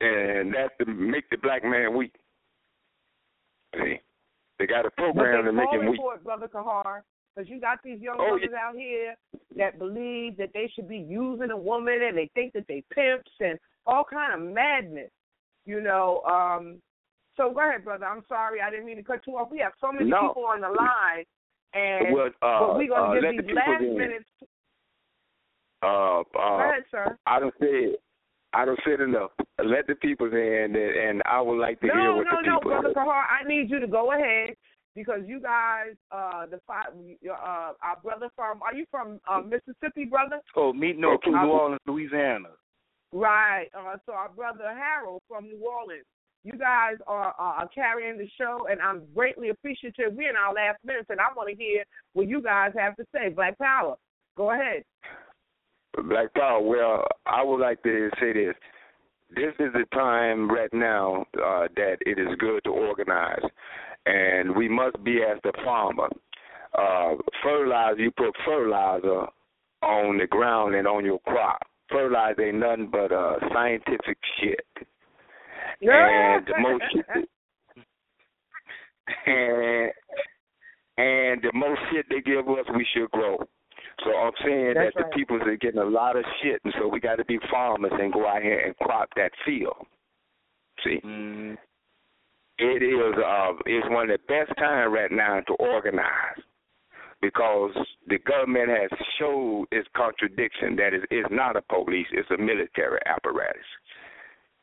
and 0.00 0.54
that's 0.54 0.72
to 0.78 0.86
make 0.86 1.28
the 1.30 1.36
black 1.38 1.64
man 1.64 1.96
weak. 1.96 2.14
See, 3.76 4.00
they 4.58 4.66
got 4.66 4.86
a 4.86 4.90
program 4.90 5.44
to 5.44 5.52
make 5.52 5.70
him 5.70 5.90
weak. 5.90 6.00
For 6.00 6.14
it, 6.14 6.24
Brother 6.24 6.48
Kahar, 6.48 7.02
because 7.34 7.48
you 7.48 7.60
got 7.60 7.78
these 7.82 8.00
young 8.00 8.16
Oh, 8.18 8.30
brothers 8.30 8.50
out 8.58 8.76
here 8.76 9.14
that 9.56 9.78
believe 9.78 10.36
that 10.36 10.50
they 10.52 10.70
should 10.74 10.88
be 10.88 10.98
using 10.98 11.50
a 11.50 11.56
woman, 11.56 11.98
and 12.02 12.16
they 12.16 12.30
think 12.34 12.52
that 12.54 12.66
they 12.68 12.82
pimps 12.92 13.30
and 13.40 13.58
all 13.86 14.04
kind 14.04 14.34
of 14.34 14.54
madness. 14.54 15.10
You 15.66 15.80
know, 15.80 16.22
um, 16.22 16.80
so 17.36 17.52
go 17.52 17.60
ahead, 17.60 17.84
brother. 17.84 18.06
I'm 18.06 18.24
sorry, 18.28 18.60
I 18.60 18.70
didn't 18.70 18.86
mean 18.86 18.96
to 18.96 19.02
cut 19.02 19.20
you 19.26 19.36
off. 19.36 19.50
We 19.50 19.58
have 19.58 19.72
so 19.80 19.92
many 19.92 20.10
No. 20.10 20.28
people 20.28 20.46
on 20.46 20.60
the 20.60 20.68
line, 20.68 21.24
and 21.74 22.14
Well, 22.14 22.30
uh, 22.42 22.60
but 22.60 22.76
we're 22.76 22.88
gonna 22.88 23.10
uh, 23.10 23.14
give 23.14 23.22
the 23.22 23.30
these 23.30 23.40
people 23.40 23.54
last 23.54 23.82
in. 23.82 23.98
minutes. 23.98 24.30
Uh, 25.82 26.20
uh, 26.20 26.22
Go 26.22 26.60
ahead, 26.60 26.84
sir. 26.90 27.18
I 27.26 27.40
don't 27.40 27.54
say 27.60 27.96
I 28.52 28.64
don't 28.64 28.80
said 28.84 29.00
enough. 29.00 29.30
Let 29.62 29.86
the 29.86 29.94
people 29.94 30.26
in, 30.26 30.74
and, 30.74 30.76
and 30.76 31.22
I 31.24 31.40
would 31.40 31.58
like 31.58 31.80
to 31.80 31.86
hear 31.86 31.94
No, 31.94 32.16
what 32.16 32.24
no, 32.24 32.30
the 32.42 32.48
no, 32.48 32.58
people 32.58 32.70
brother 32.70 32.88
say. 32.88 33.00
Kahar. 33.00 33.24
I 33.30 33.46
need 33.46 33.70
you 33.70 33.78
to 33.78 33.86
go 33.86 34.12
ahead 34.12 34.56
because 34.94 35.20
you 35.26 35.40
guys, 35.40 35.94
uh, 36.10 36.46
the 36.46 36.60
five, 36.66 36.86
uh, 37.28 37.72
our 37.82 37.96
brother 38.02 38.28
from, 38.34 38.62
are 38.62 38.74
you 38.74 38.84
from 38.90 39.20
uh, 39.30 39.40
Mississippi, 39.40 40.04
brother? 40.04 40.40
Oh, 40.56 40.72
me, 40.72 40.92
no 40.92 41.18
from 41.22 41.34
New 41.34 41.50
Orleans, 41.50 41.80
Louisiana. 41.86 42.48
Right. 43.12 43.68
Uh, 43.76 43.96
so 44.06 44.12
our 44.12 44.28
brother 44.28 44.64
Harold 44.68 45.22
from 45.28 45.44
New 45.44 45.60
Orleans. 45.64 46.04
You 46.42 46.52
guys 46.52 46.96
are, 47.06 47.34
are 47.38 47.68
carrying 47.74 48.16
the 48.16 48.28
show, 48.38 48.66
and 48.70 48.80
I'm 48.80 49.02
greatly 49.14 49.50
appreciative. 49.50 50.14
We're 50.14 50.30
in 50.30 50.36
our 50.36 50.54
last 50.54 50.78
minutes, 50.84 51.08
and 51.10 51.20
I 51.20 51.24
want 51.36 51.50
to 51.50 51.54
hear 51.54 51.84
what 52.14 52.28
you 52.28 52.40
guys 52.40 52.72
have 52.78 52.96
to 52.96 53.04
say. 53.14 53.28
Black 53.28 53.58
Power. 53.58 53.96
Go 54.38 54.52
ahead. 54.52 54.84
Black 56.08 56.32
Power. 56.32 56.62
Well, 56.62 57.04
I 57.26 57.44
would 57.44 57.60
like 57.60 57.82
to 57.82 58.08
say 58.18 58.32
this. 58.32 58.54
This 59.36 59.52
is 59.58 59.72
the 59.74 59.84
time 59.92 60.50
right 60.50 60.72
now 60.72 61.26
uh, 61.34 61.68
that 61.76 61.98
it 62.00 62.18
is 62.18 62.28
good 62.38 62.64
to 62.64 62.70
organize, 62.70 63.42
and 64.06 64.54
we 64.56 64.68
must 64.68 65.02
be 65.04 65.18
as 65.22 65.38
the 65.42 65.52
farmer. 65.64 66.08
Uh, 66.76 67.14
fertilizer, 67.42 68.00
you 68.00 68.10
put 68.12 68.34
fertilizer 68.44 69.26
on 69.82 70.18
the 70.18 70.26
ground 70.26 70.74
and 70.74 70.86
on 70.86 71.04
your 71.04 71.18
crop. 71.20 71.60
Fertilizer 71.90 72.42
ain't 72.42 72.58
nothing 72.58 72.88
but 72.90 73.12
uh, 73.12 73.36
scientific 73.52 74.18
shit. 74.40 74.64
And 75.82 76.46
the 76.46 76.54
most 76.60 76.84
shit, 76.92 77.06
and 79.26 79.90
and 80.98 81.42
the 81.42 81.50
most 81.54 81.80
shit 81.90 82.06
they 82.10 82.20
give 82.20 82.46
us, 82.48 82.66
we 82.76 82.86
should 82.94 83.10
grow. 83.10 83.38
So 84.04 84.10
I'm 84.16 84.32
saying 84.44 84.74
That's 84.74 84.94
that 84.94 85.00
right. 85.02 85.10
the 85.10 85.16
people 85.16 85.36
are 85.42 85.56
getting 85.56 85.80
a 85.80 85.84
lot 85.84 86.16
of 86.16 86.24
shit, 86.42 86.60
and 86.64 86.72
so 86.78 86.88
we 86.88 87.00
got 87.00 87.16
to 87.16 87.24
be 87.24 87.38
farmers 87.50 87.92
and 87.98 88.12
go 88.12 88.26
out 88.26 88.42
here 88.42 88.60
and 88.60 88.76
crop 88.76 89.08
that 89.16 89.32
field. 89.44 89.76
See, 90.84 91.00
Mm-hmm. 91.04 91.54
It 92.60 92.82
is 92.82 93.14
uh, 93.16 93.52
it's 93.66 93.88
one 93.90 94.10
of 94.10 94.20
the 94.20 94.26
best 94.28 94.56
time 94.58 94.92
right 94.92 95.10
now 95.10 95.40
to 95.40 95.54
organize 95.54 96.44
because 97.22 97.72
the 98.08 98.18
government 98.18 98.68
has 98.68 98.90
showed 99.18 99.66
its 99.72 99.88
contradiction 99.96 100.76
that 100.76 100.92
it 100.94 101.04
is 101.14 101.26
not 101.30 101.56
a 101.56 101.62
police, 101.62 102.06
it's 102.12 102.30
a 102.30 102.38
military 102.38 103.00
apparatus. 103.06 103.62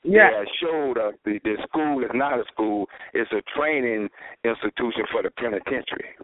Yeah. 0.03 0.29
They 0.29 0.37
have 0.37 0.47
showed 0.61 0.97
us 0.97 1.13
the, 1.25 1.39
the 1.43 1.55
school 1.67 2.03
is 2.03 2.11
not 2.13 2.39
a 2.39 2.43
school, 2.51 2.87
it's 3.13 3.31
a 3.31 3.41
training 3.57 4.09
institution 4.43 5.03
for 5.11 5.23
the 5.23 5.31
penitentiary. 5.31 6.15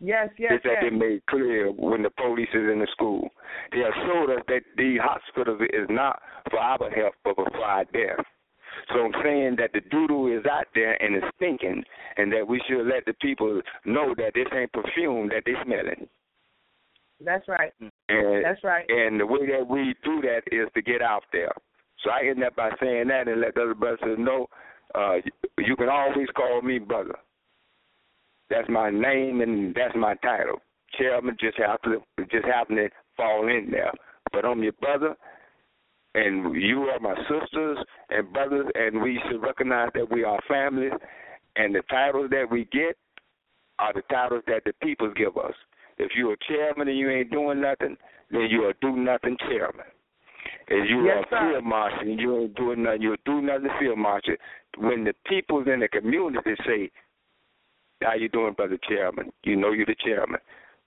Yes, 0.00 0.28
yes, 0.38 0.52
It's 0.54 0.64
that 0.64 0.82
yes. 0.82 0.90
they 0.90 0.96
made 0.96 1.26
clear 1.26 1.72
when 1.72 2.02
the 2.02 2.10
police 2.10 2.50
is 2.54 2.70
in 2.70 2.78
the 2.78 2.86
school. 2.92 3.30
They 3.72 3.78
have 3.78 3.94
showed 4.06 4.30
us 4.32 4.44
that 4.46 4.62
the 4.76 4.98
hospital 5.02 5.58
is 5.60 5.88
not 5.90 6.22
for 6.50 6.60
our 6.60 6.90
health, 6.90 7.14
but 7.24 7.34
for 7.34 7.64
our 7.64 7.84
death. 7.84 8.24
So 8.88 9.00
I'm 9.00 9.12
saying 9.22 9.56
that 9.58 9.72
the 9.72 9.80
doodle 9.90 10.26
is 10.28 10.44
out 10.46 10.66
there 10.74 11.00
and 11.02 11.14
it's 11.14 11.26
stinking, 11.36 11.84
and 12.16 12.32
that 12.32 12.46
we 12.46 12.60
should 12.68 12.86
let 12.86 13.04
the 13.04 13.12
people 13.20 13.60
know 13.84 14.14
that 14.16 14.32
this 14.34 14.46
ain't 14.52 14.72
perfume 14.72 15.28
that 15.28 15.42
they 15.44 15.52
smelling. 15.64 16.08
That's 17.24 17.46
right. 17.48 17.72
And, 18.08 18.44
That's 18.44 18.62
right. 18.62 18.86
And 18.88 19.20
the 19.20 19.26
way 19.26 19.46
that 19.46 19.66
we 19.68 19.94
do 20.04 20.20
that 20.22 20.42
is 20.52 20.68
to 20.74 20.82
get 20.82 21.02
out 21.02 21.24
there. 21.32 21.52
So 22.04 22.10
I 22.10 22.28
end 22.28 22.42
up 22.44 22.54
by 22.54 22.70
saying 22.80 23.08
that 23.08 23.28
and 23.28 23.40
let 23.40 23.54
the 23.54 23.62
other 23.62 23.74
brothers 23.74 24.18
know 24.18 24.46
uh, 24.94 25.16
you, 25.24 25.32
you 25.58 25.76
can 25.76 25.88
always 25.88 26.28
call 26.36 26.62
me 26.62 26.78
brother. 26.78 27.16
That's 28.50 28.68
my 28.68 28.90
name 28.90 29.40
and 29.40 29.74
that's 29.74 29.94
my 29.96 30.14
title. 30.16 30.60
Chairman 30.96 31.36
just 31.38 31.58
happened 31.58 32.00
just 32.30 32.46
happened 32.46 32.78
to 32.78 32.88
fall 33.16 33.48
in 33.48 33.70
there. 33.70 33.92
But 34.32 34.44
I'm 34.44 34.62
your 34.62 34.72
brother 34.72 35.16
and 36.18 36.60
you 36.60 36.82
are 36.82 37.00
my 37.00 37.14
sisters 37.22 37.78
and 38.10 38.32
brothers 38.32 38.66
and 38.74 39.00
we 39.02 39.20
should 39.28 39.40
recognize 39.42 39.90
that 39.94 40.10
we 40.10 40.24
are 40.24 40.40
family. 40.48 40.88
and 41.56 41.74
the 41.74 41.82
titles 41.90 42.30
that 42.30 42.46
we 42.50 42.64
get 42.66 42.96
are 43.78 43.92
the 43.92 44.02
titles 44.10 44.42
that 44.46 44.62
the 44.64 44.72
people 44.82 45.12
give 45.14 45.36
us. 45.36 45.54
If 45.98 46.12
you're 46.16 46.34
a 46.34 46.36
chairman 46.48 46.88
and 46.88 46.98
you 46.98 47.10
ain't 47.10 47.30
doing 47.30 47.60
nothing, 47.60 47.96
then 48.30 48.48
you're 48.50 48.70
a 48.70 48.74
do 48.80 48.96
nothing 48.96 49.36
chairman. 49.48 49.86
If 50.68 50.88
you're 50.88 51.18
a 51.18 51.24
field 51.28 51.64
marshal 51.64 52.00
and 52.00 52.20
you 52.20 52.38
ain't 52.38 52.54
doing 52.54 52.82
nothing, 52.82 53.02
you're 53.02 53.16
do 53.24 53.40
nothing 53.40 53.70
field 53.80 53.98
marshal. 53.98 54.34
When 54.76 55.04
the 55.04 55.14
people 55.26 55.66
in 55.68 55.80
the 55.80 55.88
community 55.88 56.54
say, 56.66 56.90
How 58.02 58.14
you 58.14 58.28
doing, 58.28 58.54
brother 58.54 58.78
chairman? 58.88 59.32
You 59.44 59.56
know 59.56 59.72
you're 59.72 59.86
the 59.86 59.96
chairman. 60.04 60.40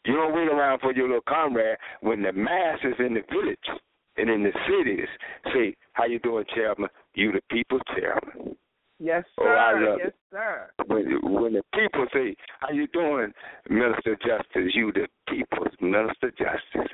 You 0.06 0.16
don't 0.16 0.34
wait 0.34 0.48
around 0.48 0.80
for 0.80 0.94
your 0.94 1.08
little 1.08 1.22
comrade 1.28 1.78
when 2.02 2.22
the 2.22 2.32
masses 2.32 2.96
in 3.00 3.14
the 3.14 3.24
village 3.32 3.82
and 4.22 4.30
in 4.30 4.44
the 4.44 4.52
cities 4.70 5.08
say, 5.54 5.76
How 5.94 6.06
you 6.06 6.20
doing, 6.20 6.46
chairman? 6.56 6.90
You 7.16 7.32
the 7.32 7.42
people's 7.50 7.82
chairman. 7.96 8.56
Yes, 9.04 9.24
Oh, 9.40 9.44
sir. 9.46 9.56
I 9.58 9.72
love 9.90 9.98
yes, 10.00 10.08
it. 10.10 10.16
sir. 10.32 10.70
When 10.86 11.20
when 11.42 11.54
the 11.54 11.64
people 11.74 12.06
say, 12.14 12.36
"How 12.60 12.70
you 12.70 12.86
doing, 12.94 13.34
Minister 13.68 14.16
Justice?" 14.16 14.72
You 14.76 14.92
the 14.94 15.08
people's 15.28 15.74
Minister 15.82 16.30
Justice. 16.38 16.92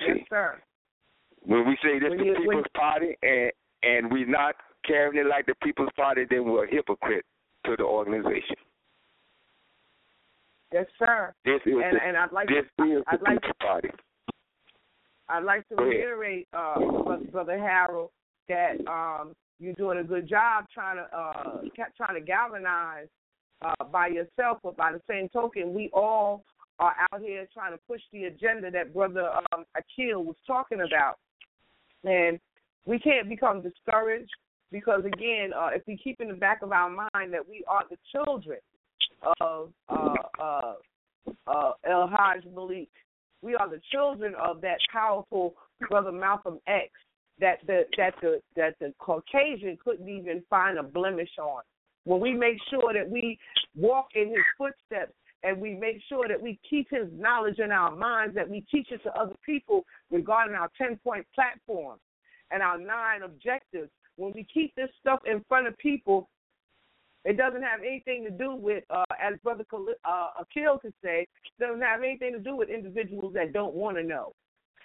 Yes, 0.00 0.18
sir. 0.28 0.60
when 1.42 1.68
we 1.68 1.76
say 1.84 2.00
this 2.00 2.08
When 2.10 2.18
the 2.18 2.24
you- 2.24 2.32
when- 2.32 2.40
People's 2.48 2.72
Party 2.74 3.16
and 3.22 3.52
and 3.84 4.12
we 4.12 4.24
not 4.24 4.56
carrying 4.84 5.16
it 5.24 5.28
like 5.28 5.46
the 5.46 5.54
People's 5.62 5.92
Party, 5.94 6.24
then 6.28 6.44
we're 6.46 6.64
a 6.64 6.70
hypocrite 6.70 7.24
to 7.64 7.76
the 7.76 7.84
organization. 7.84 8.56
Yes, 10.72 10.86
sir. 10.98 11.32
This 11.44 11.60
is 11.64 11.74
And 11.74 11.96
the, 11.96 12.02
and 12.02 12.16
I'd 12.16 12.32
like 12.32 12.48
this 12.48 12.64
to, 12.78 12.84
is 12.98 13.04
the 13.04 13.10
I'd 13.12 13.22
like 13.22 13.40
People's 13.40 13.56
Party. 13.60 13.90
I'd 15.28 15.44
like 15.44 15.68
to 15.68 15.76
reiterate, 15.76 16.48
uh, 16.52 16.78
Brother- 16.78 17.24
Brother 17.30 17.58
Harold, 17.58 18.10
that 18.48 18.86
um, 18.86 19.34
you're 19.58 19.74
doing 19.74 19.98
a 19.98 20.04
good 20.04 20.28
job 20.28 20.66
trying 20.72 20.96
to 20.96 21.16
uh, 21.16 21.60
trying 21.96 22.14
to 22.14 22.20
galvanize 22.20 23.08
uh, 23.62 23.84
by 23.90 24.08
yourself, 24.08 24.58
but 24.62 24.76
by 24.76 24.92
the 24.92 25.00
same 25.08 25.28
token, 25.30 25.72
we 25.72 25.90
all 25.92 26.44
are 26.78 26.94
out 27.12 27.20
here 27.20 27.46
trying 27.54 27.72
to 27.72 27.78
push 27.88 28.00
the 28.12 28.24
agenda 28.24 28.70
that 28.70 28.92
Brother 28.92 29.30
um, 29.52 29.64
Akil 29.76 30.24
was 30.24 30.36
talking 30.46 30.80
about, 30.86 31.18
and 32.04 32.38
we 32.84 32.98
can't 32.98 33.28
become 33.28 33.62
discouraged 33.62 34.30
because 34.70 35.04
again, 35.04 35.52
uh, 35.56 35.68
if 35.72 35.82
we 35.86 35.96
keep 35.96 36.20
in 36.20 36.28
the 36.28 36.34
back 36.34 36.62
of 36.62 36.72
our 36.72 36.90
mind 36.90 37.32
that 37.32 37.48
we 37.48 37.64
are 37.68 37.84
the 37.88 37.96
children 38.12 38.58
of 39.40 39.70
uh, 39.88 40.14
uh, 40.38 40.74
uh, 41.46 41.72
El 41.88 42.08
Hajj 42.08 42.44
Malik, 42.54 42.88
we 43.44 43.54
are 43.54 43.68
the 43.68 43.80
children 43.92 44.34
of 44.42 44.60
that 44.62 44.78
powerful 44.90 45.54
brother 45.88 46.10
Malcolm 46.10 46.58
X 46.66 46.88
that 47.40 47.58
the 47.66 47.82
that 47.98 48.14
the 48.22 48.40
that 48.56 48.74
the 48.80 48.92
Caucasian 48.98 49.76
couldn't 49.84 50.08
even 50.08 50.42
find 50.48 50.78
a 50.78 50.82
blemish 50.82 51.36
on. 51.38 51.62
When 52.04 52.20
we 52.20 52.32
make 52.32 52.56
sure 52.70 52.92
that 52.92 53.08
we 53.08 53.38
walk 53.76 54.08
in 54.14 54.28
his 54.28 54.44
footsteps 54.56 55.12
and 55.42 55.60
we 55.60 55.74
make 55.74 56.00
sure 56.08 56.26
that 56.28 56.40
we 56.40 56.58
keep 56.68 56.88
his 56.90 57.08
knowledge 57.12 57.58
in 57.58 57.70
our 57.70 57.94
minds, 57.94 58.34
that 58.34 58.48
we 58.48 58.64
teach 58.70 58.88
it 58.90 59.02
to 59.04 59.12
other 59.12 59.34
people 59.44 59.84
regarding 60.10 60.54
our 60.54 60.70
ten 60.78 60.96
point 61.04 61.26
platform 61.34 61.98
and 62.50 62.62
our 62.62 62.78
nine 62.78 63.22
objectives. 63.22 63.90
When 64.16 64.32
we 64.32 64.46
keep 64.52 64.74
this 64.76 64.90
stuff 65.00 65.20
in 65.26 65.44
front 65.48 65.66
of 65.66 65.76
people, 65.78 66.28
it 67.24 67.36
doesn't 67.36 67.62
have 67.62 67.80
anything 67.80 68.24
to 68.24 68.30
do 68.30 68.54
with, 68.54 68.84
uh, 68.90 69.04
as 69.20 69.38
Brother 69.42 69.64
uh, 70.04 70.28
Akil 70.40 70.78
could 70.78 70.94
say, 71.02 71.26
doesn't 71.58 71.80
have 71.80 72.02
anything 72.02 72.32
to 72.32 72.38
do 72.38 72.56
with 72.56 72.68
individuals 72.68 73.32
that 73.34 73.52
don't 73.52 73.74
want 73.74 73.96
to 73.96 74.02
know. 74.02 74.32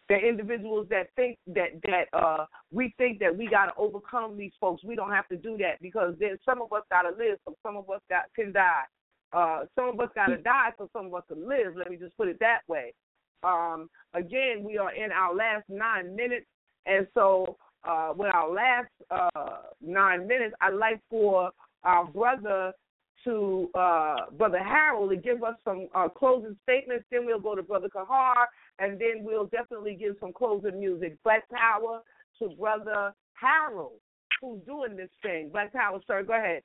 They're 0.08 0.28
individuals 0.28 0.88
that 0.90 1.10
think 1.16 1.38
that 1.48 1.80
that 1.84 2.06
uh, 2.14 2.46
we 2.72 2.96
think 2.98 3.20
that 3.20 3.38
we 3.38 3.48
got 3.48 3.68
to 3.68 3.74
overcome 3.78 4.38
these 4.38 4.54
folks. 4.60 4.84
We 4.84 4.96
don't 4.96 5.12
have 5.12 5.28
to 5.28 5.38
do 5.38 5.56
that 5.58 5.80
because 5.82 6.16
there's 6.20 6.40
some 6.44 6.64
of 6.64 6.74
us 6.74 6.82
got 6.90 7.04
to 7.04 7.10
live, 7.10 7.38
some 7.46 7.54
some 7.62 7.78
of 7.78 7.88
us 7.92 8.02
got 8.10 8.24
can 8.36 8.52
die. 8.52 8.84
Uh, 9.32 9.66
some 9.76 9.90
of 9.90 10.00
us 10.00 10.10
got 10.16 10.28
to 10.28 10.38
die, 10.38 10.72
so 10.80 10.90
some 10.92 11.06
of 11.06 11.14
us 11.14 11.24
can 11.28 11.48
live. 11.48 11.76
Let 11.76 11.92
me 11.92 11.98
just 11.98 12.18
put 12.18 12.28
it 12.28 12.40
that 12.40 12.62
way. 12.68 12.94
Um, 13.44 13.88
again, 14.16 14.64
we 14.64 14.80
are 14.80 14.92
in 14.92 15.12
our 15.12 15.36
last 15.36 15.66
nine 15.70 16.16
minutes, 16.16 16.48
and 16.88 17.06
so 17.14 17.58
uh, 17.88 18.12
with 18.16 18.34
our 18.34 18.52
last 18.52 18.90
uh, 19.12 19.58
nine 19.80 20.28
minutes, 20.28 20.56
I'd 20.60 20.74
like 20.74 21.00
for 21.08 21.52
our 21.84 22.06
brother 22.06 22.74
to 23.26 23.70
uh, 23.76 24.16
Brother 24.38 24.64
Harold 24.64 25.10
to 25.10 25.18
give 25.18 25.44
us 25.44 25.56
some 25.66 25.88
uh, 25.94 26.08
closing 26.08 26.56
statements. 26.64 27.06
Then 27.12 27.26
we'll 27.26 27.40
go 27.40 27.56
to 27.56 27.64
Brother 27.64 27.90
Kahar, 27.94 28.46
and 28.80 29.00
then 29.00 29.24
we'll 29.24 29.48
definitely 29.48 29.96
give 29.96 30.16
some 30.20 30.32
closing 30.34 30.80
music. 30.80 31.18
Black 31.24 31.44
Power 31.50 32.02
to 32.40 32.50
Brother 32.58 33.14
Harold, 33.34 34.00
who's 34.42 34.62
doing 34.66 34.96
this 34.96 35.10
thing. 35.22 35.50
Black 35.52 35.74
Power, 35.74 36.00
sir, 36.08 36.24
go 36.24 36.34
ahead. 36.34 36.62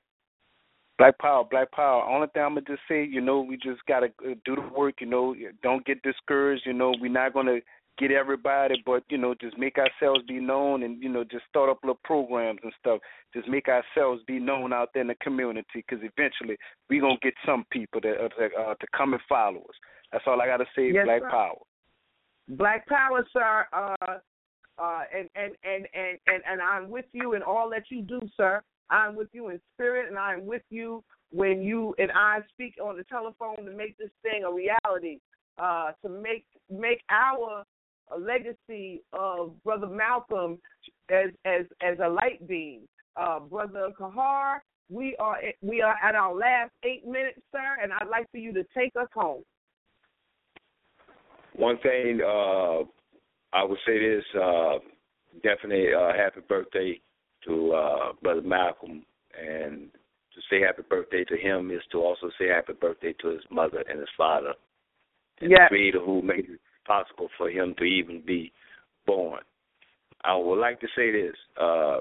Black 0.97 1.19
power, 1.19 1.43
black 1.51 1.73
power. 1.73 2.05
Only 2.09 2.29
thing 2.29 2.45
I'm 2.45 2.51
gonna 2.51 2.61
just 2.69 2.83
say, 2.89 3.05
you 3.05 3.21
know, 3.21 3.41
we 3.41 3.57
just 3.57 3.85
gotta 3.89 4.07
uh, 4.25 4.35
do 4.45 4.55
the 4.55 4.63
work. 4.79 5.01
You 5.01 5.09
know, 5.09 5.35
don't 5.61 5.85
get 5.85 6.01
discouraged. 6.03 6.63
You 6.67 6.73
know, 6.73 6.95
we're 7.01 7.11
not 7.11 7.35
gonna 7.35 7.59
get 7.99 8.11
everybody, 8.11 8.83
but 8.85 9.03
you 9.09 9.19
know, 9.19 9.35
just 9.35 9.59
make 9.59 9.77
ourselves 9.79 10.23
be 10.27 10.41
known, 10.41 10.83
and 10.83 11.03
you 11.03 11.09
know, 11.09 11.25
just 11.25 11.45
start 11.49 11.71
up 11.71 11.79
little 11.83 12.01
programs 12.05 12.61
and 12.63 12.73
stuff. 12.79 13.01
Just 13.33 13.49
make 13.49 13.69
ourselves 13.69 14.23
be 14.27 14.39
known 14.39 14.73
out 14.73 14.91
there 14.95 15.03
in 15.03 15.09
the 15.09 15.15
community, 15.17 15.67
because 15.75 15.99
eventually 16.03 16.57
we 16.89 16.99
are 16.99 17.03
gonna 17.03 17.17
get 17.23 17.35
some 17.47 17.65
people 17.71 18.01
that 18.03 18.17
uh, 18.19 18.61
uh, 18.61 18.75
to 18.75 18.87
come 18.97 19.13
and 19.13 19.23
follow 19.29 19.59
us. 19.59 19.77
That's 20.13 20.25
all 20.27 20.41
I 20.41 20.47
gotta 20.47 20.67
say. 20.77 20.93
Yes, 20.93 21.05
black 21.05 21.23
sir. 21.23 21.31
power. 21.31 21.59
Black 22.49 22.87
Power, 22.87 23.27
sir. 23.33 23.67
Uh, 23.73 24.19
uh, 24.77 25.03
and, 25.17 25.29
and, 25.35 25.53
and, 25.65 25.87
and, 25.95 26.19
and, 26.27 26.43
and 26.49 26.61
I'm 26.61 26.91
with 26.91 27.07
you 27.13 27.35
in 27.35 27.43
all 27.43 27.71
that 27.71 27.85
you 27.91 28.03
do, 28.03 28.21
sir. 28.37 28.63
I'm 28.91 29.17
with 29.17 29.29
you 29.33 29.49
in 29.49 29.61
spirit, 29.75 30.09
and 30.09 30.19
I'm 30.19 30.45
with 30.45 30.63
you 30.69 31.03
when 31.31 31.63
you 31.63 31.95
and 31.99 32.11
I 32.13 32.41
speak 32.53 32.75
on 32.83 32.97
the 32.97 33.05
telephone 33.05 33.65
to 33.65 33.71
make 33.71 33.97
this 33.99 34.11
thing 34.23 34.45
a 34.45 34.53
reality, 34.53 35.21
uh, 35.59 35.93
to 36.03 36.09
make 36.09 36.45
make 36.69 37.01
our 37.09 37.65
legacy 38.19 39.03
of 39.13 39.53
Brother 39.65 39.87
Malcolm 39.87 40.59
as 41.11 41.31
as 41.45 41.67
as 41.83 41.99
a 42.03 42.09
light 42.09 42.47
beam. 42.47 42.83
Uh, 43.17 43.41
Brother 43.41 43.91
Kahar, 43.99 44.59
we 44.91 45.17
are 45.19 45.39
we 45.63 45.83
are 45.83 45.97
at 46.03 46.15
our 46.15 46.35
last 46.35 46.73
eight 46.85 47.07
minutes, 47.07 47.41
sir, 47.53 47.77
and 47.83 47.93
I'd 47.93 48.09
like 48.09 48.31
for 48.31 48.39
you 48.39 48.53
to 48.55 48.65
take 48.77 48.93
us 49.01 49.09
home. 49.15 49.43
One 51.57 51.79
thing 51.79 52.21
uh, 52.23 52.81
I 53.53 53.65
would 53.65 53.79
say 53.87 53.99
this: 53.99 54.25
uh, 54.41 54.79
definitely 55.43 55.95
uh, 55.95 56.13
happy 56.15 56.41
birthday 56.49 57.01
to 57.47 57.73
uh, 57.73 58.13
Brother 58.23 58.43
Malcolm, 58.43 59.05
and 59.41 59.91
to 60.35 60.41
say 60.51 60.61
happy 60.61 60.83
birthday 60.89 61.25
to 61.25 61.37
him 61.37 61.71
is 61.71 61.83
to 61.93 61.99
also 61.99 62.31
say 62.39 62.49
happy 62.49 62.73
birthday 62.73 63.15
to 63.21 63.29
his 63.29 63.43
mother 63.51 63.85
and 63.89 64.01
his 64.01 64.09
father, 64.17 64.55
and 65.41 65.53
the 65.53 65.59
Creator 65.69 66.01
who 66.01 66.23
made 66.23 66.47
possible 66.85 67.29
for 67.37 67.51
him 67.51 67.75
to 67.79 67.85
even 67.85 68.23
be 68.25 68.53
born. 69.07 69.41
I 70.25 70.37
would 70.37 70.59
like 70.59 70.81
to 70.81 70.87
say 70.97 71.11
this: 71.11 71.37
uh, 71.61 71.99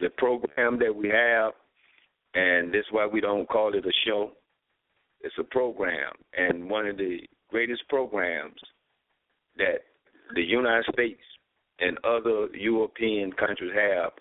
the 0.00 0.10
program 0.16 0.78
that 0.80 0.94
we 0.94 1.08
have, 1.08 1.52
and 2.34 2.72
this 2.72 2.80
is 2.80 2.92
why 2.92 3.06
we 3.06 3.20
don't 3.20 3.48
call 3.48 3.74
it 3.74 3.86
a 3.86 3.92
show. 4.06 4.32
It's 5.20 5.34
a 5.38 5.44
program, 5.44 6.12
and 6.36 6.68
one 6.68 6.86
of 6.86 6.98
the 6.98 7.20
greatest 7.50 7.88
programs 7.88 8.60
that 9.56 9.84
the 10.34 10.42
United 10.42 10.84
States 10.92 11.20
and 11.78 11.98
other 12.04 12.48
European 12.54 13.32
countries 13.32 13.72
have 13.74 14.12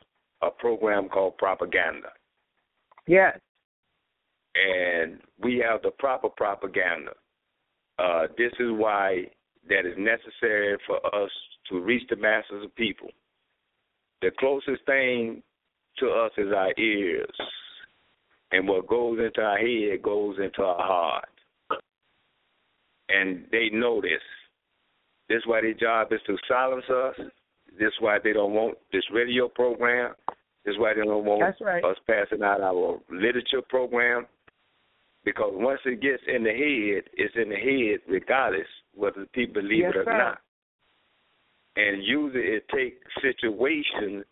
a 0.41 0.51
program 0.51 1.09
called 1.09 1.37
propaganda. 1.37 2.09
Yes. 3.07 3.39
And 4.55 5.19
we 5.41 5.63
have 5.67 5.81
the 5.81 5.91
proper 5.91 6.29
propaganda. 6.29 7.13
Uh, 7.99 8.27
this 8.37 8.51
is 8.59 8.69
why 8.71 9.25
that 9.69 9.85
is 9.85 9.95
necessary 9.97 10.77
for 10.85 10.97
us 11.15 11.31
to 11.69 11.79
reach 11.79 12.03
the 12.09 12.15
masses 12.15 12.63
of 12.63 12.75
people. 12.75 13.09
The 14.21 14.31
closest 14.39 14.85
thing 14.85 15.41
to 15.99 16.09
us 16.09 16.31
is 16.37 16.51
our 16.55 16.73
ears. 16.77 17.35
And 18.51 18.67
what 18.67 18.87
goes 18.87 19.19
into 19.19 19.41
our 19.41 19.57
head 19.57 20.01
goes 20.01 20.37
into 20.43 20.61
our 20.61 20.77
heart. 20.77 21.29
And 23.09 23.45
they 23.51 23.69
know 23.71 24.01
this. 24.01 24.21
This 25.29 25.37
is 25.37 25.43
why 25.45 25.61
their 25.61 25.73
job 25.73 26.11
is 26.11 26.19
to 26.27 26.37
silence 26.47 26.85
us. 26.89 27.15
This 27.79 27.87
is 27.87 27.93
why 27.99 28.19
they 28.23 28.33
don't 28.33 28.53
want 28.53 28.77
this 28.91 29.03
radio 29.11 29.47
program. 29.47 30.13
This 30.65 30.73
is 30.73 30.79
why 30.79 30.93
they 30.93 31.01
don't 31.01 31.25
want 31.25 31.41
That's 31.41 31.59
right. 31.61 31.83
us 31.83 31.97
passing 32.07 32.43
out 32.43 32.61
our 32.61 32.99
literature 33.09 33.61
program. 33.67 34.27
Because 35.25 35.51
once 35.53 35.79
it 35.85 36.01
gets 36.01 36.21
in 36.27 36.43
the 36.43 36.51
head, 36.51 37.09
it's 37.13 37.33
in 37.35 37.49
the 37.49 37.55
head 37.55 37.99
regardless 38.07 38.67
whether 38.95 39.21
the 39.21 39.27
people 39.27 39.61
believe 39.61 39.79
Yes, 39.79 39.93
it 39.95 39.99
or 39.99 40.03
sir. 40.05 40.17
not. 40.17 40.41
And 41.75 42.03
usually 42.03 42.43
it 42.43 42.67
takes 42.69 42.97
situations 43.21 44.25